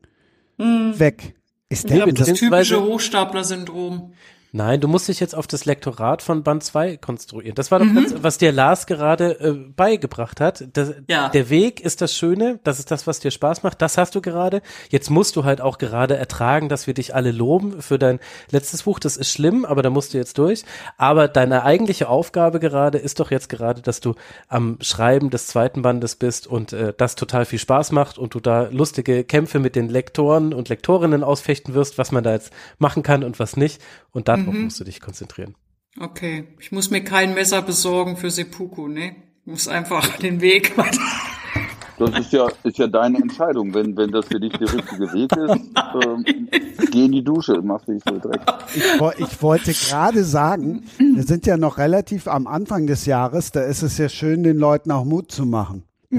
mhm. 0.58 0.98
weg. 0.98 1.34
Ist 1.72 1.88
der 1.88 1.96
ja, 1.96 2.06
das 2.06 2.34
typische 2.34 2.82
Hochstapler-Syndrom. 2.82 4.12
Nein, 4.54 4.82
du 4.82 4.88
musst 4.88 5.08
dich 5.08 5.18
jetzt 5.18 5.34
auf 5.34 5.46
das 5.46 5.64
Lektorat 5.64 6.20
von 6.20 6.42
Band 6.42 6.62
2 6.62 6.98
konstruieren. 6.98 7.54
Das 7.54 7.70
war 7.70 7.78
doch 7.78 7.86
mhm. 7.86 7.94
das, 7.94 8.22
was 8.22 8.36
dir 8.36 8.52
Lars 8.52 8.86
gerade 8.86 9.40
äh, 9.40 9.52
beigebracht 9.52 10.42
hat. 10.42 10.64
Das, 10.74 10.92
ja. 11.08 11.30
Der 11.30 11.48
Weg 11.48 11.80
ist 11.80 12.02
das 12.02 12.14
Schöne, 12.14 12.60
das 12.62 12.78
ist 12.78 12.90
das, 12.90 13.06
was 13.06 13.18
dir 13.18 13.30
Spaß 13.30 13.62
macht, 13.62 13.80
das 13.80 13.96
hast 13.96 14.14
du 14.14 14.20
gerade. 14.20 14.60
Jetzt 14.90 15.08
musst 15.08 15.36
du 15.36 15.44
halt 15.44 15.62
auch 15.62 15.78
gerade 15.78 16.18
ertragen, 16.18 16.68
dass 16.68 16.86
wir 16.86 16.92
dich 16.92 17.14
alle 17.14 17.32
loben 17.32 17.80
für 17.80 17.98
dein 17.98 18.20
letztes 18.50 18.82
Buch. 18.82 18.98
Das 18.98 19.16
ist 19.16 19.30
schlimm, 19.30 19.64
aber 19.64 19.80
da 19.80 19.88
musst 19.88 20.12
du 20.12 20.18
jetzt 20.18 20.36
durch. 20.36 20.64
Aber 20.98 21.28
deine 21.28 21.64
eigentliche 21.64 22.10
Aufgabe 22.10 22.60
gerade 22.60 22.98
ist 22.98 23.20
doch 23.20 23.30
jetzt 23.30 23.48
gerade, 23.48 23.80
dass 23.80 24.00
du 24.00 24.16
am 24.48 24.76
Schreiben 24.82 25.30
des 25.30 25.46
zweiten 25.46 25.80
Bandes 25.80 26.16
bist 26.16 26.46
und 26.46 26.74
äh, 26.74 26.92
das 26.94 27.14
total 27.14 27.46
viel 27.46 27.58
Spaß 27.58 27.90
macht 27.92 28.18
und 28.18 28.34
du 28.34 28.40
da 28.40 28.68
lustige 28.70 29.24
Kämpfe 29.24 29.60
mit 29.60 29.76
den 29.76 29.88
Lektoren 29.88 30.52
und 30.52 30.68
Lektorinnen 30.68 31.24
ausfechten 31.24 31.72
wirst, 31.72 31.96
was 31.96 32.12
man 32.12 32.22
da 32.22 32.32
jetzt 32.32 32.52
machen 32.76 33.02
kann 33.02 33.24
und 33.24 33.38
was 33.38 33.56
nicht. 33.56 33.80
Und 34.12 34.28
dann 34.28 34.40
darauf 34.40 34.54
mhm. 34.54 34.64
musst 34.64 34.80
du 34.80 34.84
dich 34.84 35.00
konzentrieren. 35.00 35.54
Okay, 35.98 36.44
ich 36.58 36.72
muss 36.72 36.90
mir 36.90 37.04
kein 37.04 37.34
Messer 37.34 37.60
besorgen 37.62 38.16
für 38.16 38.30
Seppuku, 38.30 38.88
ne? 38.88 39.16
Ich 39.40 39.46
muss 39.46 39.68
einfach 39.68 40.16
den 40.18 40.40
Weg 40.40 40.76
weiter. 40.78 41.00
Das 41.98 42.18
ist 42.18 42.32
ja, 42.32 42.48
ist 42.64 42.78
ja 42.78 42.86
deine 42.86 43.18
Entscheidung. 43.18 43.74
Wenn, 43.74 43.96
wenn 43.96 44.10
das 44.10 44.26
für 44.26 44.40
dich 44.40 44.52
der 44.54 44.72
richtige 44.72 45.12
Weg 45.12 45.30
ist, 45.36 45.70
ähm, 46.06 46.24
geh 46.90 47.04
in 47.04 47.12
die 47.12 47.22
Dusche, 47.22 47.60
mach 47.62 47.84
dich 47.84 48.02
so 48.08 48.18
dreckig. 48.18 48.42
Ich, 48.74 48.84
ich 49.18 49.42
wollte 49.42 49.72
gerade 49.72 50.24
sagen, 50.24 50.84
wir 50.98 51.22
sind 51.22 51.46
ja 51.46 51.56
noch 51.56 51.78
relativ 51.78 52.26
am 52.26 52.46
Anfang 52.46 52.86
des 52.86 53.06
Jahres, 53.06 53.52
da 53.52 53.62
ist 53.62 53.82
es 53.82 53.98
ja 53.98 54.08
schön, 54.08 54.42
den 54.42 54.56
Leuten 54.56 54.90
auch 54.90 55.04
Mut 55.04 55.30
zu 55.30 55.44
machen. 55.44 55.84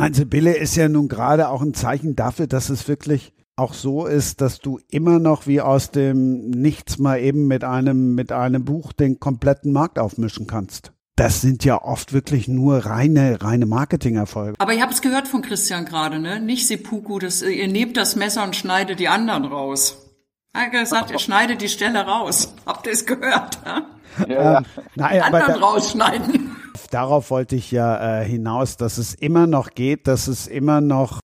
Nein, 0.00 0.14
Sibylle 0.14 0.56
ist 0.56 0.76
ja 0.76 0.88
nun 0.88 1.08
gerade 1.08 1.48
auch 1.48 1.62
ein 1.62 1.74
Zeichen 1.74 2.16
dafür, 2.16 2.46
dass 2.46 2.70
es 2.70 2.88
wirklich 2.88 3.32
auch 3.56 3.74
so 3.74 4.06
ist, 4.06 4.40
dass 4.40 4.60
du 4.60 4.80
immer 4.90 5.18
noch 5.18 5.46
wie 5.46 5.60
aus 5.60 5.90
dem 5.90 6.50
Nichts 6.50 6.98
mal 6.98 7.20
eben 7.20 7.46
mit 7.46 7.62
einem, 7.62 8.14
mit 8.14 8.32
einem 8.32 8.64
Buch 8.64 8.92
den 8.92 9.20
kompletten 9.20 9.72
Markt 9.72 9.98
aufmischen 9.98 10.46
kannst. 10.46 10.92
Das 11.16 11.42
sind 11.42 11.66
ja 11.66 11.82
oft 11.82 12.14
wirklich 12.14 12.48
nur 12.48 12.86
reine, 12.86 13.42
reine 13.42 13.66
Marketingerfolge. 13.66 14.54
Aber 14.58 14.72
ihr 14.72 14.80
habt 14.80 14.94
es 14.94 15.02
gehört 15.02 15.28
von 15.28 15.42
Christian 15.42 15.84
gerade, 15.84 16.18
ne? 16.18 16.40
Nicht 16.40 16.66
Seppuku, 16.66 17.18
das, 17.18 17.42
ihr 17.42 17.68
nehmt 17.68 17.98
das 17.98 18.16
Messer 18.16 18.42
und 18.42 18.56
schneidet 18.56 18.98
die 19.00 19.08
anderen 19.08 19.44
raus. 19.44 19.98
Er 20.54 20.62
hat 20.62 20.72
gesagt, 20.72 21.10
ihr 21.10 21.18
schneidet 21.18 21.60
die 21.60 21.68
Stelle 21.68 22.00
raus. 22.06 22.54
Habt 22.64 22.86
ihr 22.86 22.94
es 22.94 23.04
gehört? 23.04 23.58
Ja? 23.66 23.82
Ja, 24.26 24.58
ähm, 24.58 24.64
nein, 24.94 25.12
die 25.12 25.20
anderen 25.20 25.62
rausschneiden. 25.62 26.49
Darauf 26.90 27.30
wollte 27.30 27.56
ich 27.56 27.70
ja 27.70 28.20
äh, 28.20 28.24
hinaus, 28.24 28.76
dass 28.76 28.98
es 28.98 29.14
immer 29.14 29.46
noch 29.46 29.70
geht, 29.70 30.06
dass 30.06 30.28
es 30.28 30.46
immer 30.46 30.80
noch 30.80 31.20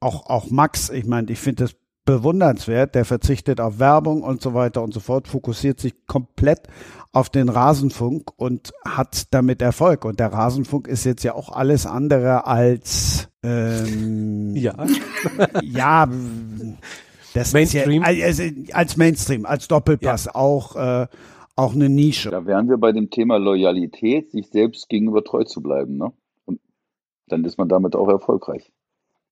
auch 0.00 0.26
auch 0.26 0.50
Max, 0.50 0.88
ich 0.90 1.04
meine, 1.06 1.30
ich 1.30 1.38
finde 1.38 1.64
das 1.64 1.74
bewundernswert. 2.04 2.94
Der 2.94 3.04
verzichtet 3.04 3.60
auf 3.60 3.78
Werbung 3.78 4.22
und 4.22 4.42
so 4.42 4.54
weiter 4.54 4.82
und 4.82 4.92
so 4.92 5.00
fort, 5.00 5.28
fokussiert 5.28 5.80
sich 5.80 5.94
komplett 6.06 6.62
auf 7.12 7.28
den 7.28 7.48
Rasenfunk 7.48 8.30
und 8.36 8.72
hat 8.84 9.32
damit 9.32 9.62
Erfolg. 9.62 10.04
Und 10.04 10.20
der 10.20 10.32
Rasenfunk 10.32 10.88
ist 10.88 11.04
jetzt 11.04 11.22
ja 11.22 11.34
auch 11.34 11.50
alles 11.50 11.86
andere 11.86 12.46
als 12.46 13.28
ähm, 13.42 14.54
Ja. 14.56 14.74
ja 15.62 16.08
das 17.34 17.52
Mainstream. 17.52 18.02
Ist 18.02 18.18
ja, 18.18 18.26
also 18.26 18.42
als 18.72 18.96
Mainstream, 18.96 19.46
als 19.46 19.68
Doppelpass 19.68 20.28
auch 20.28 20.76
äh, 20.76 21.06
auch 21.56 21.74
eine 21.74 21.88
Nische. 21.88 22.30
Da 22.30 22.46
wären 22.46 22.68
wir 22.68 22.78
bei 22.78 22.92
dem 22.92 23.10
Thema 23.10 23.38
Loyalität, 23.38 24.30
sich 24.30 24.48
selbst 24.48 24.88
gegenüber 24.88 25.24
treu 25.24 25.44
zu 25.44 25.62
bleiben. 25.62 25.96
Ne? 25.96 26.12
Und 26.46 26.60
dann 27.26 27.44
ist 27.44 27.58
man 27.58 27.68
damit 27.68 27.94
auch 27.96 28.08
erfolgreich. 28.08 28.72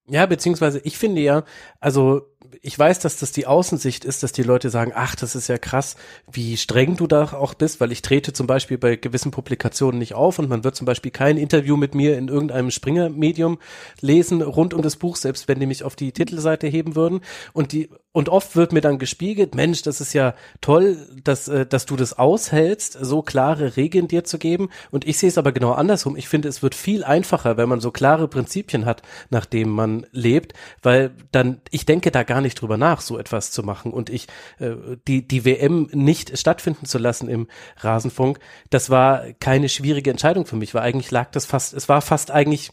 Ja, 0.09 0.25
beziehungsweise 0.27 0.81
ich 0.85 0.97
finde 0.97 1.21
ja, 1.21 1.45
also 1.81 2.23
ich 2.63 2.79
weiß, 2.79 2.99
dass 2.99 3.17
das 3.17 3.33
die 3.33 3.47
Außensicht 3.47 4.05
ist, 4.05 4.23
dass 4.23 4.33
die 4.33 4.43
Leute 4.43 4.71
sagen, 4.71 4.93
ach, 4.95 5.15
das 5.15 5.35
ist 5.35 5.49
ja 5.49 5.59
krass, 5.59 5.97
wie 6.31 6.57
streng 6.57 6.97
du 6.97 7.07
da 7.07 7.33
auch 7.33 7.55
bist, 7.55 7.81
weil 7.81 7.93
ich 7.93 8.03
trete 8.03 8.33
zum 8.33 8.47
Beispiel 8.47 8.79
bei 8.79 8.97
gewissen 8.97 9.31
Publikationen 9.31 9.99
nicht 9.99 10.15
auf 10.15 10.39
und 10.39 10.49
man 10.49 10.65
wird 10.65 10.77
zum 10.77 10.85
Beispiel 10.85 11.11
kein 11.11 11.37
Interview 11.37 11.77
mit 11.77 11.95
mir 11.95 12.19
in 12.19 12.29
irgendeinem 12.29 12.71
Springer-Medium 12.71 13.59
lesen 14.01 14.43
rund 14.43 14.75
um 14.75 14.83
das 14.83 14.97
Buch, 14.97 15.17
selbst 15.17 15.49
wenn 15.49 15.61
die 15.61 15.67
mich 15.67 15.85
auf 15.85 15.97
die 15.97 16.13
Titelseite 16.13 16.67
heben 16.67 16.97
würden. 16.97 17.21
Und 17.53 17.73
die 17.73 17.89
und 18.19 18.31
oft 18.31 18.57
wird 18.57 18.73
mir 18.73 18.81
dann 18.81 18.99
gespiegelt, 18.99 19.55
Mensch, 19.55 19.83
das 19.83 20.01
ist 20.01 20.13
ja 20.13 20.35
toll, 20.61 20.97
dass, 21.23 21.47
äh, 21.47 21.67
dass 21.67 21.87
du 21.87 21.95
das 21.95 22.19
aushältst, 22.19 22.99
so 23.01 23.23
klare 23.23 23.77
Regeln 23.77 24.09
dir 24.09 24.25
zu 24.25 24.39
geben. 24.39 24.71
Und 24.91 25.07
ich 25.07 25.19
sehe 25.19 25.29
es 25.29 25.39
aber 25.39 25.53
genau 25.53 25.71
andersrum. 25.71 26.17
Ich 26.17 26.27
finde, 26.27 26.49
es 26.49 26.61
wird 26.61 26.75
viel 26.75 27.05
einfacher, 27.05 27.57
wenn 27.57 27.69
man 27.69 27.79
so 27.79 27.93
klare 27.93 28.27
Prinzipien 28.27 28.87
hat, 28.87 29.03
nach 29.31 29.47
denen 29.47 29.71
man 29.71 30.05
lebt, 30.11 30.55
weil 30.83 31.13
dann, 31.31 31.61
ich 31.71 31.87
denke 31.87 32.11
da 32.11 32.25
gar 32.25 32.38
nicht 32.41 32.61
drüber 32.61 32.77
nach, 32.77 33.01
so 33.01 33.19
etwas 33.19 33.51
zu 33.51 33.63
machen. 33.63 33.93
Und 33.93 34.11
ich, 34.11 34.27
äh, 34.59 34.73
die, 35.07 35.27
die 35.27 35.45
WM 35.45 35.89
nicht 35.93 36.39
stattfinden 36.39 36.87
zu 36.87 36.99
lassen 36.99 37.29
im 37.29 37.49
Rasenfunk, 37.79 38.39
das 38.71 38.91
war 38.91 39.33
keine 39.41 39.69
schwierige 39.69 40.11
Entscheidung 40.11 40.47
für 40.47 40.57
mich, 40.57 40.75
weil 40.75 40.83
eigentlich 40.83 41.11
lag 41.11 41.31
das 41.31 41.47
fast, 41.47 41.75
es 41.75 41.89
war 41.89 42.01
fast 42.01 42.31
eigentlich 42.31 42.73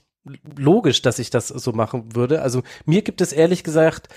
logisch, 0.58 1.02
dass 1.02 1.20
ich 1.20 1.30
das 1.30 1.48
so 1.50 1.72
machen 1.72 2.16
würde. 2.16 2.42
Also 2.42 2.64
mir 2.86 3.02
gibt 3.02 3.22
es 3.22 3.32
ehrlich 3.32 3.64
gesagt 3.64 4.10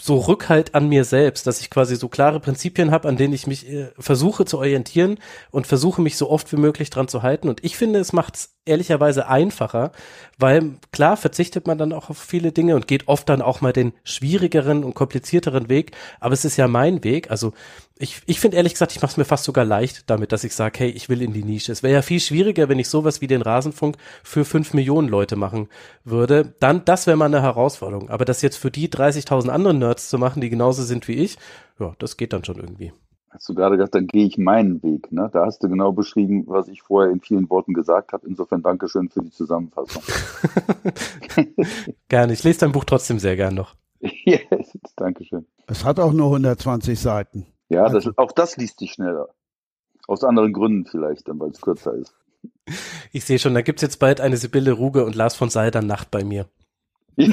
so 0.00 0.16
Rückhalt 0.18 0.74
an 0.74 0.88
mir 0.88 1.04
selbst, 1.04 1.46
dass 1.46 1.60
ich 1.60 1.70
quasi 1.70 1.96
so 1.96 2.08
klare 2.08 2.38
Prinzipien 2.38 2.90
habe, 2.90 3.08
an 3.08 3.16
denen 3.16 3.34
ich 3.34 3.46
mich 3.46 3.68
äh, 3.68 3.90
versuche 3.98 4.44
zu 4.44 4.58
orientieren 4.58 5.18
und 5.50 5.66
versuche 5.66 6.00
mich 6.02 6.16
so 6.16 6.30
oft 6.30 6.52
wie 6.52 6.56
möglich 6.56 6.90
dran 6.90 7.08
zu 7.08 7.22
halten. 7.22 7.48
Und 7.48 7.64
ich 7.64 7.76
finde, 7.76 7.98
es 7.98 8.12
macht 8.12 8.36
es 8.36 8.54
ehrlicherweise 8.64 9.28
einfacher, 9.28 9.92
weil 10.38 10.76
klar 10.92 11.16
verzichtet 11.16 11.66
man 11.66 11.78
dann 11.78 11.92
auch 11.92 12.10
auf 12.10 12.18
viele 12.18 12.52
Dinge 12.52 12.76
und 12.76 12.86
geht 12.86 13.08
oft 13.08 13.28
dann 13.28 13.42
auch 13.42 13.60
mal 13.60 13.72
den 13.72 13.92
schwierigeren 14.04 14.84
und 14.84 14.94
komplizierteren 14.94 15.68
Weg. 15.68 15.92
Aber 16.20 16.34
es 16.34 16.44
ist 16.44 16.56
ja 16.56 16.68
mein 16.68 17.02
Weg. 17.02 17.30
Also 17.30 17.52
ich, 17.98 18.22
ich 18.26 18.40
finde 18.40 18.56
ehrlich 18.56 18.74
gesagt, 18.74 18.92
ich 18.92 19.02
mache 19.02 19.10
es 19.10 19.16
mir 19.16 19.24
fast 19.24 19.44
sogar 19.44 19.64
leicht 19.64 20.08
damit, 20.08 20.32
dass 20.32 20.44
ich 20.44 20.54
sage, 20.54 20.78
hey, 20.78 20.90
ich 20.90 21.08
will 21.08 21.20
in 21.22 21.32
die 21.32 21.42
Nische. 21.42 21.72
Es 21.72 21.82
wäre 21.82 21.94
ja 21.94 22.02
viel 22.02 22.20
schwieriger, 22.20 22.68
wenn 22.68 22.78
ich 22.78 22.88
sowas 22.88 23.20
wie 23.20 23.26
den 23.26 23.42
Rasenfunk 23.42 23.96
für 24.22 24.44
fünf 24.44 24.72
Millionen 24.72 25.08
Leute 25.08 25.36
machen 25.36 25.68
würde. 26.04 26.54
Dann, 26.60 26.84
das 26.84 27.06
wäre 27.06 27.16
mal 27.16 27.26
eine 27.26 27.42
Herausforderung. 27.42 28.08
Aber 28.10 28.24
das 28.24 28.42
jetzt 28.42 28.56
für 28.56 28.70
die 28.70 28.88
30.000 28.88 29.48
anderen 29.48 29.78
Nerds 29.78 30.08
zu 30.08 30.18
machen, 30.18 30.40
die 30.40 30.50
genauso 30.50 30.82
sind 30.82 31.08
wie 31.08 31.14
ich, 31.14 31.38
ja, 31.80 31.94
das 31.98 32.16
geht 32.16 32.32
dann 32.32 32.44
schon 32.44 32.56
irgendwie. 32.56 32.92
Hast 33.30 33.48
du 33.48 33.54
gerade 33.54 33.76
gesagt, 33.76 33.94
dann 33.94 34.06
gehe 34.06 34.26
ich 34.26 34.38
meinen 34.38 34.82
Weg. 34.82 35.12
Ne? 35.12 35.28
Da 35.32 35.44
hast 35.44 35.62
du 35.62 35.68
genau 35.68 35.92
beschrieben, 35.92 36.44
was 36.46 36.68
ich 36.68 36.82
vorher 36.82 37.12
in 37.12 37.20
vielen 37.20 37.50
Worten 37.50 37.74
gesagt 37.74 38.12
habe. 38.12 38.26
Insofern 38.26 38.62
Dankeschön 38.62 39.10
für 39.10 39.20
die 39.20 39.30
Zusammenfassung. 39.30 40.02
gerne. 42.08 42.32
Ich 42.32 42.42
lese 42.42 42.60
dein 42.60 42.72
Buch 42.72 42.84
trotzdem 42.84 43.18
sehr 43.18 43.36
gern 43.36 43.54
noch. 43.54 43.74
yes, 44.00 44.78
Dankeschön. 44.96 45.46
Es 45.66 45.84
hat 45.84 46.00
auch 46.00 46.12
nur 46.12 46.26
120 46.28 46.98
Seiten. 46.98 47.46
Ja, 47.68 47.88
das, 47.88 48.08
auch 48.16 48.32
das 48.32 48.56
liest 48.56 48.78
sich 48.78 48.92
schneller. 48.92 49.28
Aus 50.06 50.24
anderen 50.24 50.52
Gründen 50.52 50.86
vielleicht, 50.86 51.28
dann 51.28 51.38
weil 51.38 51.50
es 51.50 51.60
kürzer 51.60 51.94
ist. 51.94 52.14
Ich 53.12 53.24
sehe 53.24 53.38
schon, 53.38 53.54
da 53.54 53.62
gibt's 53.62 53.82
jetzt 53.82 53.98
bald 53.98 54.20
eine 54.20 54.36
Sibylle 54.36 54.72
Ruge 54.72 55.04
und 55.04 55.14
Lars 55.14 55.34
von 55.34 55.50
Seider 55.50 55.82
Nacht 55.82 56.10
bei 56.10 56.24
mir. 56.24 56.46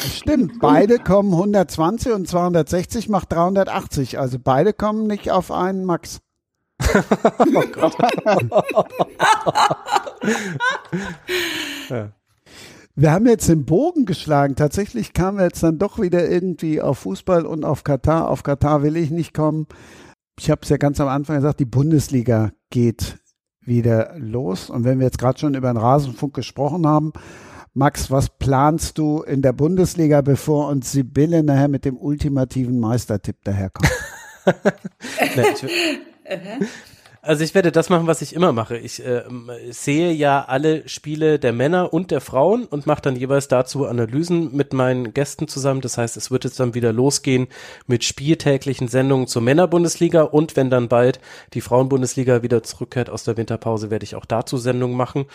Stimmt, 0.00 0.60
beide 0.60 0.98
kommen 0.98 1.32
120 1.32 2.12
und 2.12 2.28
260 2.28 3.08
macht 3.08 3.32
380. 3.32 4.18
Also 4.18 4.38
beide 4.38 4.72
kommen 4.72 5.06
nicht 5.06 5.30
auf 5.30 5.50
einen 5.50 5.84
Max. 5.84 6.20
oh 6.82 7.64
Gott. 7.72 7.96
ja. 11.90 12.12
Wir 12.94 13.12
haben 13.12 13.26
jetzt 13.26 13.48
den 13.48 13.64
Bogen 13.64 14.04
geschlagen. 14.04 14.54
Tatsächlich 14.54 15.14
kamen 15.14 15.38
wir 15.38 15.44
jetzt 15.44 15.62
dann 15.62 15.78
doch 15.78 15.98
wieder 15.98 16.28
irgendwie 16.28 16.82
auf 16.82 16.98
Fußball 16.98 17.46
und 17.46 17.64
auf 17.64 17.84
Katar. 17.84 18.28
Auf 18.28 18.42
Katar 18.42 18.82
will 18.82 18.96
ich 18.96 19.10
nicht 19.10 19.32
kommen. 19.32 19.66
Ich 20.38 20.50
habe 20.50 20.60
es 20.62 20.68
ja 20.68 20.76
ganz 20.76 21.00
am 21.00 21.08
Anfang 21.08 21.36
gesagt, 21.36 21.60
die 21.60 21.64
Bundesliga 21.64 22.52
geht 22.70 23.18
wieder 23.60 24.14
los. 24.18 24.68
Und 24.68 24.84
wenn 24.84 24.98
wir 24.98 25.06
jetzt 25.06 25.18
gerade 25.18 25.38
schon 25.38 25.54
über 25.54 25.72
den 25.72 25.78
Rasenfunk 25.78 26.34
gesprochen 26.34 26.86
haben, 26.86 27.12
Max, 27.72 28.10
was 28.10 28.28
planst 28.28 28.98
du 28.98 29.22
in 29.22 29.40
der 29.40 29.54
Bundesliga, 29.54 30.20
bevor 30.20 30.68
uns 30.68 30.92
Sibylle 30.92 31.42
nachher 31.42 31.68
mit 31.68 31.86
dem 31.86 31.96
ultimativen 31.96 32.78
Meistertipp 32.78 33.36
daherkommt? 33.44 33.90
Also 37.24 37.44
ich 37.44 37.54
werde 37.54 37.70
das 37.70 37.88
machen, 37.88 38.08
was 38.08 38.20
ich 38.20 38.34
immer 38.34 38.50
mache. 38.50 38.76
Ich 38.76 38.98
äh, 39.06 39.22
sehe 39.70 40.10
ja 40.10 40.44
alle 40.44 40.88
Spiele 40.88 41.38
der 41.38 41.52
Männer 41.52 41.92
und 41.92 42.10
der 42.10 42.20
Frauen 42.20 42.64
und 42.64 42.84
mache 42.84 43.00
dann 43.00 43.14
jeweils 43.14 43.46
dazu 43.46 43.86
Analysen 43.86 44.56
mit 44.56 44.72
meinen 44.72 45.14
Gästen 45.14 45.46
zusammen. 45.46 45.82
Das 45.82 45.98
heißt, 45.98 46.16
es 46.16 46.32
wird 46.32 46.42
jetzt 46.42 46.58
dann 46.58 46.74
wieder 46.74 46.92
losgehen 46.92 47.46
mit 47.86 48.02
spieltäglichen 48.02 48.88
Sendungen 48.88 49.28
zur 49.28 49.40
Männerbundesliga 49.40 50.22
und 50.22 50.56
wenn 50.56 50.68
dann 50.68 50.88
bald 50.88 51.20
die 51.54 51.60
Frauenbundesliga 51.60 52.42
wieder 52.42 52.64
zurückkehrt 52.64 53.08
aus 53.08 53.22
der 53.22 53.36
Winterpause, 53.36 53.92
werde 53.92 54.02
ich 54.02 54.16
auch 54.16 54.24
dazu 54.24 54.56
Sendungen 54.56 54.96
machen. 54.96 55.26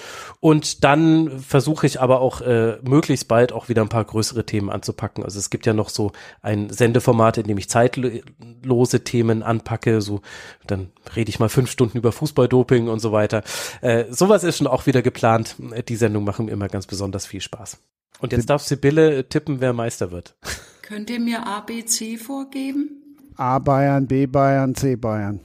Und 0.41 0.83
dann 0.83 1.39
versuche 1.39 1.87
ich 1.87 2.01
aber 2.01 2.19
auch 2.19 2.41
äh, 2.41 2.79
möglichst 2.81 3.29
bald 3.29 3.53
auch 3.53 3.69
wieder 3.69 3.81
ein 3.81 3.87
paar 3.87 4.03
größere 4.03 4.45
Themen 4.45 4.69
anzupacken. 4.69 5.23
Also 5.23 5.39
es 5.39 5.49
gibt 5.49 5.65
ja 5.65 5.71
noch 5.71 5.87
so 5.87 6.11
ein 6.41 6.69
Sendeformat, 6.69 7.37
in 7.37 7.47
dem 7.47 7.57
ich 7.57 7.69
zeitlose 7.69 9.05
Themen 9.05 9.41
anpacke. 9.41 10.01
So 10.01 10.19
dann 10.65 10.89
rede 11.15 11.29
ich 11.29 11.39
mal 11.39 11.47
fünf 11.47 11.76
Stunden 11.77 11.99
über 11.99 12.11
Fußballdoping 12.11 12.87
und 12.87 12.99
so 12.99 13.11
weiter. 13.11 13.43
Äh, 13.81 14.05
sowas 14.09 14.43
ist 14.43 14.57
schon 14.57 14.65
auch 14.65 14.87
wieder 14.87 15.03
geplant. 15.03 15.55
Die 15.87 15.95
Sendung 15.95 16.23
machen 16.23 16.47
mir 16.47 16.51
immer 16.51 16.69
ganz 16.69 16.87
besonders 16.87 17.27
viel 17.27 17.39
Spaß. 17.39 17.77
Und 18.19 18.33
jetzt 18.33 18.49
darf 18.49 18.63
Sibylle 18.63 19.29
tippen, 19.29 19.61
wer 19.61 19.73
Meister 19.73 20.09
wird. 20.09 20.35
Könnt 20.81 21.11
ihr 21.11 21.19
mir 21.19 21.45
A, 21.45 21.59
B, 21.59 21.85
C 21.85 22.17
vorgeben? 22.17 23.03
A 23.35 23.59
Bayern, 23.59 24.07
B 24.07 24.25
Bayern, 24.25 24.73
C 24.73 24.95
Bayern. 24.95 25.39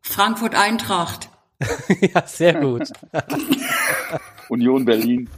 Frankfurt 0.00 0.54
Eintracht. 0.54 1.28
ja, 2.14 2.26
sehr 2.26 2.54
gut. 2.54 2.90
Union 4.48 4.86
Berlin. 4.86 5.28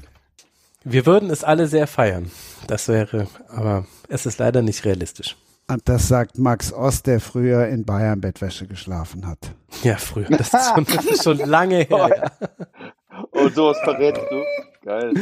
Wir 0.84 1.04
würden 1.04 1.30
es 1.30 1.42
alle 1.42 1.66
sehr 1.66 1.88
feiern. 1.88 2.30
Das 2.68 2.86
wäre, 2.86 3.26
aber 3.48 3.86
es 4.08 4.24
ist 4.24 4.38
leider 4.38 4.62
nicht 4.62 4.84
realistisch. 4.84 5.36
Und 5.70 5.86
das 5.88 6.08
sagt 6.08 6.38
Max 6.38 6.72
Ost, 6.72 7.06
der 7.06 7.20
früher 7.20 7.68
in 7.68 7.84
Bayern 7.84 8.20
Bettwäsche 8.20 8.66
geschlafen 8.66 9.26
hat. 9.26 9.54
Ja, 9.82 9.96
früher. 9.96 10.28
Das 10.30 10.54
ist 10.54 10.74
schon, 10.74 10.84
das 10.86 11.04
ist 11.04 11.24
schon 11.24 11.38
lange 11.38 11.80
her. 11.80 12.32
Und 13.32 13.54
sowas 13.54 13.76
verrätst 13.84 14.22
du. 14.30 14.42
Geil. 14.82 15.12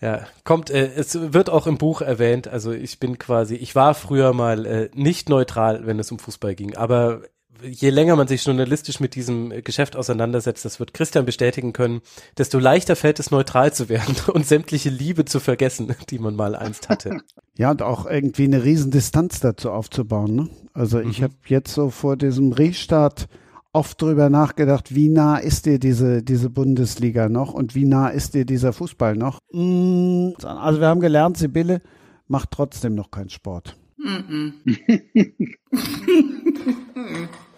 Ja, 0.00 0.26
kommt, 0.44 0.70
äh, 0.70 0.90
es 0.96 1.32
wird 1.32 1.50
auch 1.50 1.66
im 1.66 1.78
Buch 1.78 2.00
erwähnt, 2.00 2.48
also 2.48 2.72
ich 2.72 2.98
bin 2.98 3.18
quasi, 3.18 3.54
ich 3.54 3.76
war 3.76 3.94
früher 3.94 4.32
mal 4.32 4.66
äh, 4.66 4.90
nicht 4.94 5.28
neutral, 5.28 5.86
wenn 5.86 6.00
es 6.00 6.10
um 6.10 6.18
Fußball 6.18 6.56
ging, 6.56 6.74
aber 6.74 7.22
je 7.62 7.90
länger 7.90 8.16
man 8.16 8.26
sich 8.26 8.44
journalistisch 8.44 8.98
mit 8.98 9.14
diesem 9.14 9.50
Geschäft 9.62 9.94
auseinandersetzt, 9.94 10.64
das 10.64 10.80
wird 10.80 10.94
Christian 10.94 11.24
bestätigen 11.24 11.72
können, 11.72 12.00
desto 12.36 12.58
leichter 12.58 12.96
fällt 12.96 13.20
es 13.20 13.30
neutral 13.30 13.72
zu 13.72 13.88
werden 13.88 14.16
und 14.32 14.46
sämtliche 14.46 14.90
Liebe 14.90 15.24
zu 15.24 15.38
vergessen, 15.38 15.94
die 16.10 16.18
man 16.18 16.34
mal 16.34 16.56
einst 16.56 16.88
hatte. 16.88 17.20
Ja, 17.56 17.70
und 17.70 17.82
auch 17.82 18.06
irgendwie 18.06 18.44
eine 18.44 18.64
Riesendistanz 18.64 19.40
dazu 19.40 19.70
aufzubauen. 19.70 20.34
Ne? 20.34 20.48
Also 20.72 21.00
ich 21.00 21.20
Mhm. 21.20 21.24
habe 21.24 21.34
jetzt 21.46 21.74
so 21.74 21.90
vor 21.90 22.16
diesem 22.16 22.52
Restart 22.52 23.28
oft 23.74 24.00
drüber 24.00 24.30
nachgedacht, 24.30 24.94
wie 24.94 25.08
nah 25.08 25.36
ist 25.36 25.66
dir 25.66 25.78
diese, 25.78 26.22
diese 26.22 26.48
Bundesliga 26.50 27.28
noch 27.28 27.52
und 27.54 27.74
wie 27.74 27.84
nah 27.84 28.08
ist 28.08 28.34
dir 28.34 28.44
dieser 28.46 28.72
Fußball 28.72 29.16
noch? 29.16 29.38
Mm, 29.52 30.30
Also 30.42 30.80
wir 30.80 30.86
haben 30.88 31.00
gelernt, 31.00 31.36
Sibylle 31.36 31.82
macht 32.26 32.50
trotzdem 32.52 32.94
noch 32.94 33.10
keinen 33.10 33.30
Sport. 33.30 33.76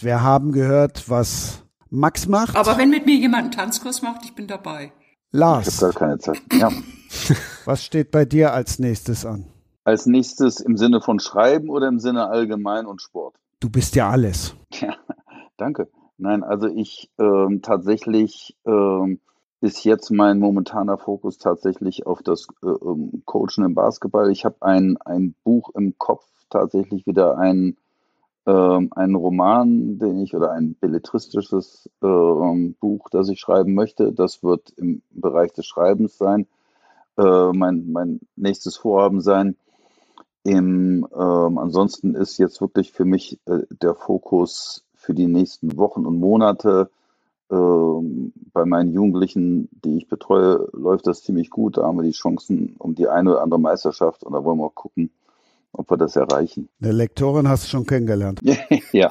Wir 0.01 0.23
haben 0.23 0.53
gehört, 0.53 1.09
was 1.09 1.63
Max 1.91 2.27
macht. 2.29 2.57
Aber 2.57 2.77
wenn 2.77 2.91
mit 2.91 3.07
mir 3.07 3.17
jemand 3.17 3.45
einen 3.45 3.53
Tanzkurs 3.53 4.03
macht, 4.03 4.25
ich 4.25 4.35
bin 4.35 4.47
dabei. 4.47 4.93
Ich 5.33 5.39
Lars, 5.39 5.81
habe 5.83 5.93
gar 5.93 6.01
keine 6.09 6.19
Zeit. 6.19 6.41
Ja. 6.53 6.71
was 7.65 7.85
steht 7.85 8.11
bei 8.11 8.25
dir 8.25 8.53
als 8.53 8.79
nächstes 8.79 9.25
an? 9.25 9.47
Als 9.85 10.07
nächstes 10.07 10.61
im 10.61 10.79
Sinne 10.79 11.03
von 11.03 11.21
Schreiben 11.21 11.69
oder 11.69 11.89
im 11.89 12.01
Sinne 12.01 12.29
allgemein 12.29 12.87
und 12.87 13.03
Sport? 13.03 13.37
Du 13.61 13.69
bist 13.69 13.95
ja 13.95 14.09
alles. 14.09 14.57
Ja, 14.73 14.95
danke. 15.59 15.89
Nein, 16.17 16.43
also 16.43 16.69
ich 16.69 17.11
ähm, 17.19 17.61
tatsächlich 17.61 18.57
ähm, 18.65 19.21
ist 19.61 19.85
jetzt 19.85 20.11
mein 20.11 20.39
momentaner 20.39 20.97
Fokus 20.97 21.39
tatsächlich 21.39 22.07
auf 22.07 22.23
das 22.23 22.47
äh, 22.63 22.67
Coachen 23.25 23.65
im 23.65 23.75
Basketball. 23.75 24.31
Ich 24.31 24.45
habe 24.45 24.57
ein, 24.61 24.97
ein 25.05 25.35
Buch 25.45 25.71
im 25.75 25.99
Kopf, 25.99 26.25
tatsächlich 26.51 27.07
wieder 27.07 27.37
ein, 27.37 27.77
ähm, 28.47 28.91
einen 28.95 29.15
Roman, 29.15 29.99
den 29.99 30.21
ich 30.21 30.35
oder 30.35 30.53
ein 30.53 30.77
belletristisches 30.81 31.91
ähm, 32.03 32.75
Buch, 32.81 33.09
das 33.11 33.29
ich 33.29 33.41
schreiben 33.41 33.75
möchte. 33.75 34.13
Das 34.13 34.43
wird 34.43 34.73
im 34.77 35.03
Bereich 35.11 35.53
des 35.53 35.67
Schreibens 35.67 36.17
sein, 36.17 36.47
äh, 37.19 37.53
mein, 37.53 37.91
mein 37.91 38.21
nächstes 38.37 38.77
Vorhaben 38.77 39.21
sein. 39.21 39.57
Im, 40.45 41.09
ähm, 41.15 41.59
ansonsten 41.59 42.15
ist 42.15 42.39
jetzt 42.39 42.61
wirklich 42.61 42.93
für 42.93 43.07
mich 43.07 43.41
äh, 43.47 43.61
der 43.71 43.95
Fokus 43.95 44.85
für 44.95 45.15
die 45.15 45.27
nächsten 45.27 45.77
Wochen 45.79 46.05
und 46.05 46.19
Monate. 46.19 46.91
Ähm, 47.51 48.33
bei 48.53 48.67
meinen 48.67 48.93
Jugendlichen, 48.93 49.69
die 49.85 49.97
ich 49.97 50.09
betreue, 50.09 50.69
läuft 50.73 51.07
das 51.07 51.23
ziemlich 51.23 51.49
gut. 51.49 51.79
Da 51.79 51.85
haben 51.85 51.97
wir 51.97 52.03
die 52.03 52.13
Chancen 52.13 52.77
um 52.79 52.95
die 52.95 53.09
eine 53.09 53.33
oder 53.33 53.43
andere 53.43 53.61
Meisterschaft 53.61 54.23
und 54.23 54.35
da 54.35 54.45
wollen 54.45 54.59
wir 54.59 54.67
auch 54.67 54.75
gucken, 54.75 55.11
ob 55.73 55.91
wir 55.91 55.97
das 55.97 56.15
erreichen. 56.15 56.69
Eine 56.81 56.93
Lektorin 56.93 57.49
hast 57.49 57.65
du 57.65 57.69
schon 57.69 57.87
kennengelernt. 57.87 58.41
ja. 58.93 59.11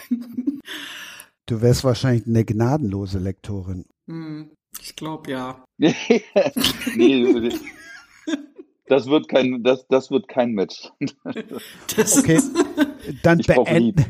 Du 1.47 1.61
wärst 1.61 1.83
wahrscheinlich 1.83 2.27
eine 2.27 2.45
gnadenlose 2.45 3.17
Lektorin. 3.17 3.85
Hm, 4.07 4.51
ich 4.79 4.95
glaube 4.95 5.31
ja. 5.31 5.63
nee, 5.77 7.51
das 8.87 9.07
wird 9.07 9.27
kein, 9.27 9.63
das, 9.63 9.87
das 9.87 10.11
wird 10.11 10.27
kein 10.27 10.51
Match. 10.51 10.91
okay, 11.97 12.39
dann 13.23 13.39
beenden, 13.39 14.05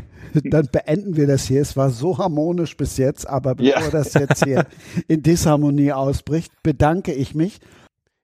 dann 0.46 0.68
beenden 0.72 1.16
wir 1.16 1.28
das 1.28 1.46
hier. 1.46 1.62
Es 1.62 1.78
war 1.78 1.90
so 1.90 2.18
harmonisch 2.18 2.76
bis 2.76 2.98
jetzt, 2.98 3.28
aber 3.28 3.56
bevor 3.56 3.82
ja. 3.82 3.90
das 3.90 4.14
jetzt 4.14 4.44
hier 4.44 4.66
in 5.08 5.22
Disharmonie 5.22 5.94
ausbricht, 5.94 6.52
bedanke 6.64 7.14
ich 7.14 7.36
mich. 7.36 7.60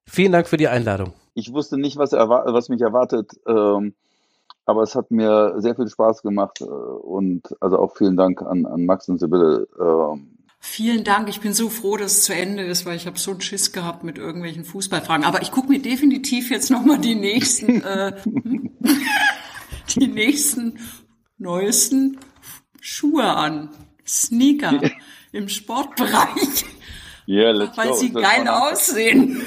Vielen 0.08 0.32
Dank 0.32 0.48
für 0.48 0.58
die 0.58 0.68
Einladung. 0.68 1.14
Ich 1.36 1.54
wusste 1.54 1.78
nicht, 1.78 1.98
was, 1.98 2.12
was 2.14 2.70
mich 2.70 2.82
erwartet. 2.82 3.32
Ähm, 3.48 3.94
aber 4.66 4.84
es 4.84 4.96
hat 4.96 5.10
mir 5.10 5.56
sehr 5.58 5.76
viel 5.76 5.88
Spaß 5.88 6.22
gemacht 6.22 6.62
äh, 6.62 6.66
und 6.66 7.56
also 7.60 7.80
auch 7.80 7.96
vielen 7.96 8.18
Dank 8.18 8.42
an, 8.42 8.66
an 8.66 8.86
Max 8.86 9.08
und 9.10 9.20
Sibylle. 9.20 9.68
Ähm. 9.80 10.39
Vielen 10.62 11.06
Dank. 11.06 11.30
Ich 11.30 11.40
bin 11.40 11.54
so 11.54 11.70
froh, 11.70 11.96
dass 11.96 12.18
es 12.18 12.24
zu 12.24 12.34
Ende 12.34 12.64
ist, 12.64 12.86
weil 12.86 12.98
ich 12.98 13.08
habe 13.08 13.18
so 13.18 13.32
einen 13.32 13.42
Schiss 13.42 13.72
gehabt 13.72 14.04
mit 14.04 14.18
irgendwelchen 14.18 14.66
Fußballfragen. 14.66 15.26
Aber 15.26 15.42
ich 15.42 15.52
gucke 15.52 15.70
mir 15.70 15.82
definitiv 15.82 16.52
jetzt 16.52 16.70
nochmal 16.70 17.00
die 17.00 17.16
nächsten, 17.16 17.82
äh, 17.82 18.22
die 19.96 20.08
nächsten 20.08 20.80
neuesten 21.38 22.20
Schuhe 22.82 23.24
an. 23.24 23.70
Sneaker 24.06 24.82
im 25.32 25.48
Sportbereich. 25.48 26.66
Yeah, 27.28 27.52
let's 27.52 27.78
weil 27.78 27.90
go. 27.90 27.96
sie 27.96 28.12
geil 28.12 28.48
aussehen. 28.48 29.42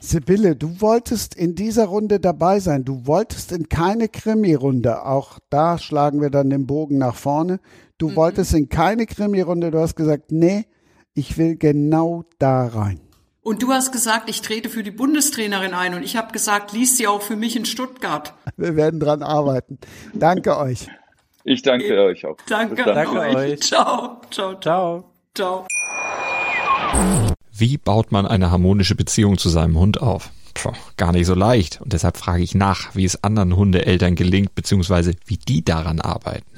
Sibylle, 0.00 0.56
du 0.56 0.80
wolltest 0.80 1.34
in 1.34 1.54
dieser 1.54 1.86
Runde 1.86 2.20
dabei 2.20 2.60
sein. 2.60 2.84
Du 2.84 3.06
wolltest 3.06 3.52
in 3.52 3.68
keine 3.68 4.08
Krimi-Runde. 4.08 5.04
Auch 5.04 5.38
da 5.50 5.78
schlagen 5.78 6.20
wir 6.20 6.30
dann 6.30 6.50
den 6.50 6.66
Bogen 6.66 6.98
nach 6.98 7.14
vorne. 7.14 7.60
Du 7.98 8.10
mhm. 8.10 8.16
wolltest 8.16 8.54
in 8.54 8.68
keine 8.68 9.06
Krimi-Runde. 9.06 9.72
Du 9.72 9.78
hast 9.78 9.96
gesagt, 9.96 10.30
nee, 10.30 10.66
ich 11.14 11.36
will 11.36 11.56
genau 11.56 12.24
da 12.38 12.66
rein. 12.66 13.00
Und 13.42 13.62
du 13.62 13.72
hast 13.72 13.92
gesagt, 13.92 14.30
ich 14.30 14.40
trete 14.40 14.68
für 14.68 14.82
die 14.82 14.90
Bundestrainerin 14.90 15.74
ein. 15.74 15.94
Und 15.94 16.04
ich 16.04 16.16
habe 16.16 16.32
gesagt, 16.32 16.72
liest 16.72 16.96
sie 16.96 17.08
auch 17.08 17.22
für 17.22 17.34
mich 17.34 17.56
in 17.56 17.64
Stuttgart. 17.64 18.34
Wir 18.56 18.76
werden 18.76 19.00
dran 19.00 19.22
arbeiten. 19.22 19.78
Danke 20.14 20.56
euch. 20.56 20.86
Ich 21.44 21.62
danke 21.62 21.86
ich, 21.86 21.92
euch 21.92 22.26
auch. 22.26 22.36
Danke, 22.46 22.84
danke 22.84 23.18
euch. 23.18 23.36
euch. 23.36 23.60
Ciao, 23.60 24.20
ciao, 24.30 24.54
ciao. 24.60 25.10
Ciao. 25.34 25.66
Wie 27.52 27.78
baut 27.78 28.12
man 28.12 28.26
eine 28.26 28.50
harmonische 28.50 28.94
Beziehung 28.94 29.38
zu 29.38 29.48
seinem 29.48 29.78
Hund 29.78 30.00
auf? 30.00 30.30
Puh, 30.54 30.72
gar 30.96 31.12
nicht 31.12 31.26
so 31.26 31.34
leicht. 31.34 31.80
Und 31.80 31.92
deshalb 31.92 32.16
frage 32.16 32.42
ich 32.42 32.54
nach, 32.54 32.94
wie 32.94 33.04
es 33.04 33.24
anderen 33.24 33.56
Hundeeltern 33.56 34.14
gelingt, 34.14 34.54
beziehungsweise 34.54 35.14
wie 35.26 35.38
die 35.38 35.64
daran 35.64 36.00
arbeiten. 36.00 36.57